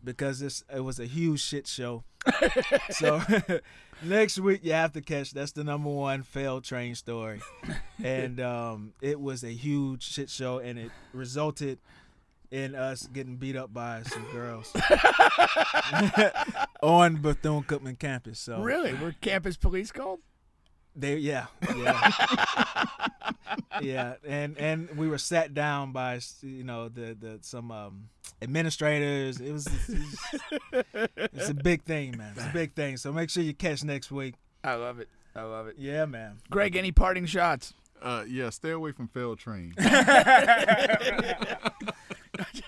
because 0.03 0.39
this 0.39 0.63
it 0.73 0.81
was 0.81 0.99
a 0.99 1.05
huge 1.05 1.41
shit 1.41 1.67
show. 1.67 2.03
so 2.91 3.21
next 4.03 4.39
week 4.39 4.61
you 4.63 4.73
have 4.73 4.93
to 4.93 5.01
catch 5.01 5.31
that's 5.31 5.51
the 5.51 5.63
number 5.63 5.89
one 5.89 6.23
failed 6.23 6.63
train 6.63 6.95
story, 6.95 7.41
and 8.03 8.39
um, 8.39 8.93
it 9.01 9.19
was 9.19 9.43
a 9.43 9.51
huge 9.51 10.03
shit 10.03 10.29
show, 10.29 10.59
and 10.59 10.79
it 10.79 10.91
resulted 11.13 11.79
in 12.51 12.75
us 12.75 13.07
getting 13.07 13.35
beat 13.35 13.55
up 13.55 13.73
by 13.73 14.03
some 14.03 14.23
girls 14.31 14.71
on 16.83 17.15
Bethune 17.15 17.63
Cookman 17.63 17.97
campus. 17.97 18.39
So 18.39 18.61
Really? 18.61 18.93
Were 18.93 19.15
campus 19.21 19.57
police 19.57 19.91
called? 19.91 20.19
they 20.95 21.17
yeah 21.17 21.47
yeah 21.75 22.62
yeah 23.81 24.15
and 24.27 24.57
and 24.57 24.89
we 24.97 25.07
were 25.07 25.17
sat 25.17 25.53
down 25.53 25.91
by 25.91 26.19
you 26.41 26.63
know 26.63 26.89
the 26.89 27.15
the 27.19 27.39
some 27.41 27.71
um, 27.71 28.09
administrators. 28.41 29.39
It 29.39 29.51
was 29.51 29.67
it's, 29.67 30.27
it's 31.15 31.49
a 31.49 31.53
big 31.53 31.83
thing, 31.83 32.17
man. 32.17 32.33
It's 32.35 32.45
a 32.45 32.53
big 32.53 32.73
thing. 32.73 32.97
So 32.97 33.11
make 33.11 33.29
sure 33.29 33.43
you 33.43 33.53
catch 33.53 33.83
next 33.83 34.11
week. 34.11 34.35
I 34.63 34.75
love 34.75 34.99
it. 34.99 35.09
I 35.35 35.43
love 35.43 35.67
it. 35.67 35.75
Yeah, 35.77 36.05
man. 36.05 36.37
Greg, 36.49 36.75
any 36.75 36.91
parting 36.91 37.25
shots? 37.25 37.73
Uh, 38.01 38.23
yeah, 38.27 38.49
stay 38.49 38.71
away 38.71 38.91
from 38.91 39.07
failed 39.07 39.39
trains. 39.39 39.75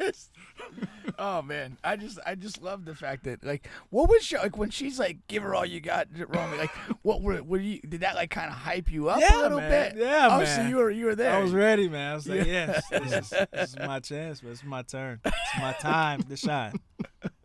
just 0.06 0.32
oh 1.20 1.42
man 1.42 1.78
i 1.84 1.96
just 1.96 2.20
i 2.26 2.36
just 2.36 2.62
love 2.62 2.86
the 2.86 2.96
fact 2.96 3.24
that 3.24 3.44
like 3.44 3.68
what 3.90 4.10
was 4.10 4.24
she 4.24 4.38
like 4.38 4.58
when 4.58 4.70
she's 4.70 5.00
like 5.00 5.18
give 5.28 5.44
her 5.44 5.54
all 5.56 5.66
you 5.66 5.80
got 5.80 6.08
romy 6.28 6.58
like 6.58 6.72
what 7.04 7.22
were, 7.22 7.42
were 7.44 7.58
you 7.60 7.80
did 7.82 8.02
that 8.02 8.16
like 8.16 8.30
kind 8.30 8.48
of 8.50 8.56
hype 8.56 8.92
you 8.92 9.10
up 9.10 9.20
Yeah, 9.20 9.40
a 9.40 9.42
little 9.42 9.58
man. 9.60 9.94
bit 9.96 10.02
Yeah, 10.04 10.28
oh 10.32 10.38
man. 10.40 10.46
so 10.64 10.68
you 10.70 10.78
were 10.78 10.92
you 10.92 11.06
were 11.06 11.16
there 11.16 11.34
I 11.36 11.40
was 11.42 11.52
ready, 11.52 11.90
man. 11.90 12.12
I 12.12 12.16
was 12.16 12.28
like, 12.28 12.46
Yeah. 12.46 12.80
yes, 12.82 12.84
this 12.90 13.12
is, 13.14 13.30
this 13.52 13.70
is 13.72 13.78
my 13.80 14.00
chance, 14.00 14.42
but 14.42 14.50
it's 14.52 14.64
my 14.64 14.82
turn. 14.84 15.20
It's 15.26 15.36
my 15.60 15.74
time 15.74 16.24
to 16.24 16.36
shine. 16.38 16.74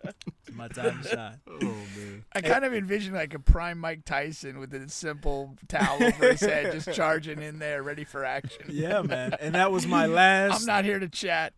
It's 0.05 0.57
My 0.57 0.69
time 0.69 1.03
to 1.03 1.09
shine. 1.09 1.41
Oh 1.47 1.59
man. 1.67 2.25
I 2.35 2.41
kind 2.41 2.65
of 2.65 2.73
envision 2.75 3.15
like 3.15 3.35
a 3.35 3.39
prime 3.39 3.79
Mike 3.79 4.05
Tyson 4.05 4.59
with 4.59 4.73
a 4.75 4.89
simple 4.89 5.57
towel 5.69 6.03
over 6.03 6.31
his 6.33 6.41
head, 6.41 6.73
just 6.73 6.93
charging 6.93 7.43
in 7.43 7.59
there, 7.59 7.83
ready 7.83 8.05
for 8.05 8.25
action. 8.25 8.65
Yeah, 8.69 9.03
man. 9.03 9.35
And 9.41 9.55
that 9.55 9.73
was 9.73 9.87
my 9.87 10.07
last. 10.07 10.61
I'm 10.61 10.67
not 10.67 10.85
here 10.85 10.99
to 10.99 11.09
chat. 11.09 11.53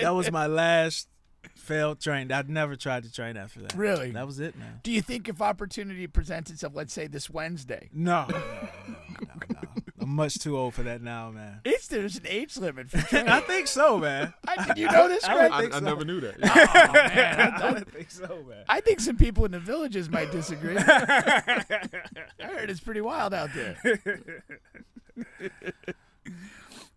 That 0.00 0.14
was 0.14 0.30
my 0.30 0.46
last 0.46 1.08
failed 1.56 2.00
train. 2.00 2.30
I'd 2.32 2.48
never 2.50 2.76
tried 2.76 3.04
to 3.04 3.12
train 3.12 3.36
after 3.36 3.60
that. 3.62 3.74
Really? 3.74 4.10
That 4.10 4.26
was 4.26 4.40
it, 4.40 4.56
man. 4.56 4.80
Do 4.82 4.90
you 4.90 5.00
think 5.02 5.28
if 5.28 5.40
opportunity 5.42 6.06
presents 6.06 6.50
itself, 6.50 6.74
let's 6.74 6.92
say 6.92 7.06
this 7.06 7.28
Wednesday, 7.30 7.88
No. 7.92 8.26
no, 8.28 8.36
no, 8.38 8.42
no, 8.88 9.28
no. 9.50 9.58
I'm 10.00 10.10
much 10.10 10.38
too 10.38 10.58
old 10.58 10.74
for 10.74 10.82
that 10.82 11.00
now, 11.00 11.30
man. 11.30 11.60
it's 11.64 11.86
there's 11.86 12.16
an 12.16 12.26
age 12.28 12.58
limit 12.58 12.90
for 12.90 12.98
training. 12.98 13.30
I 13.30 13.40
think 13.40 13.66
so, 13.66 13.96
man. 13.96 14.34
I, 14.46 14.66
did 14.66 14.76
you 14.76 14.86
know 14.90 15.08
this, 15.08 15.24
I 15.24 15.32
Greg? 15.34 15.50
I, 15.52 15.60
think 15.62 15.72
I 15.74 15.78
so. 15.78 15.84
never 15.84 16.04
knew 16.04 16.20
that. 16.20 16.34
Oh, 16.42 16.92
man, 16.92 17.40
I, 17.40 17.56
I 17.68 17.72
don't 17.72 17.90
think 17.90 18.10
so, 18.10 18.44
man. 18.46 18.64
I 18.68 18.80
think 18.82 19.00
some 19.00 19.16
people 19.16 19.46
in 19.46 19.52
the 19.52 19.58
villages 19.60 20.10
might 20.10 20.30
disagree. 20.30 20.76
I 20.78 21.54
heard 22.38 22.68
it's 22.68 22.80
pretty 22.80 23.00
wild 23.00 23.32
out 23.32 23.48
there. 23.54 23.78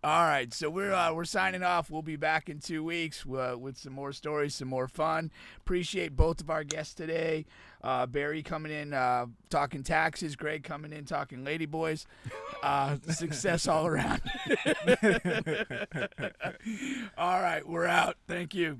All 0.04 0.22
right, 0.22 0.54
so 0.54 0.70
we're 0.70 0.92
uh, 0.92 1.12
we're 1.12 1.24
signing 1.24 1.64
off. 1.64 1.90
We'll 1.90 2.02
be 2.02 2.14
back 2.14 2.48
in 2.48 2.60
two 2.60 2.84
weeks 2.84 3.26
uh, 3.26 3.56
with 3.58 3.76
some 3.76 3.92
more 3.92 4.12
stories, 4.12 4.54
some 4.54 4.68
more 4.68 4.86
fun. 4.86 5.32
Appreciate 5.58 6.14
both 6.14 6.40
of 6.40 6.50
our 6.50 6.62
guests 6.62 6.94
today. 6.94 7.46
Uh, 7.82 8.06
Barry 8.06 8.44
coming 8.44 8.70
in 8.70 8.94
uh, 8.94 9.26
talking 9.50 9.82
taxes, 9.82 10.36
Greg 10.36 10.62
coming 10.62 10.92
in 10.92 11.04
talking 11.04 11.44
ladyboys. 11.44 12.06
Uh, 12.60 12.96
success 13.08 13.68
all 13.68 13.86
around. 13.86 14.20
all 17.16 17.40
right, 17.40 17.62
we're 17.64 17.86
out. 17.86 18.16
Thank 18.26 18.52
you. 18.52 18.78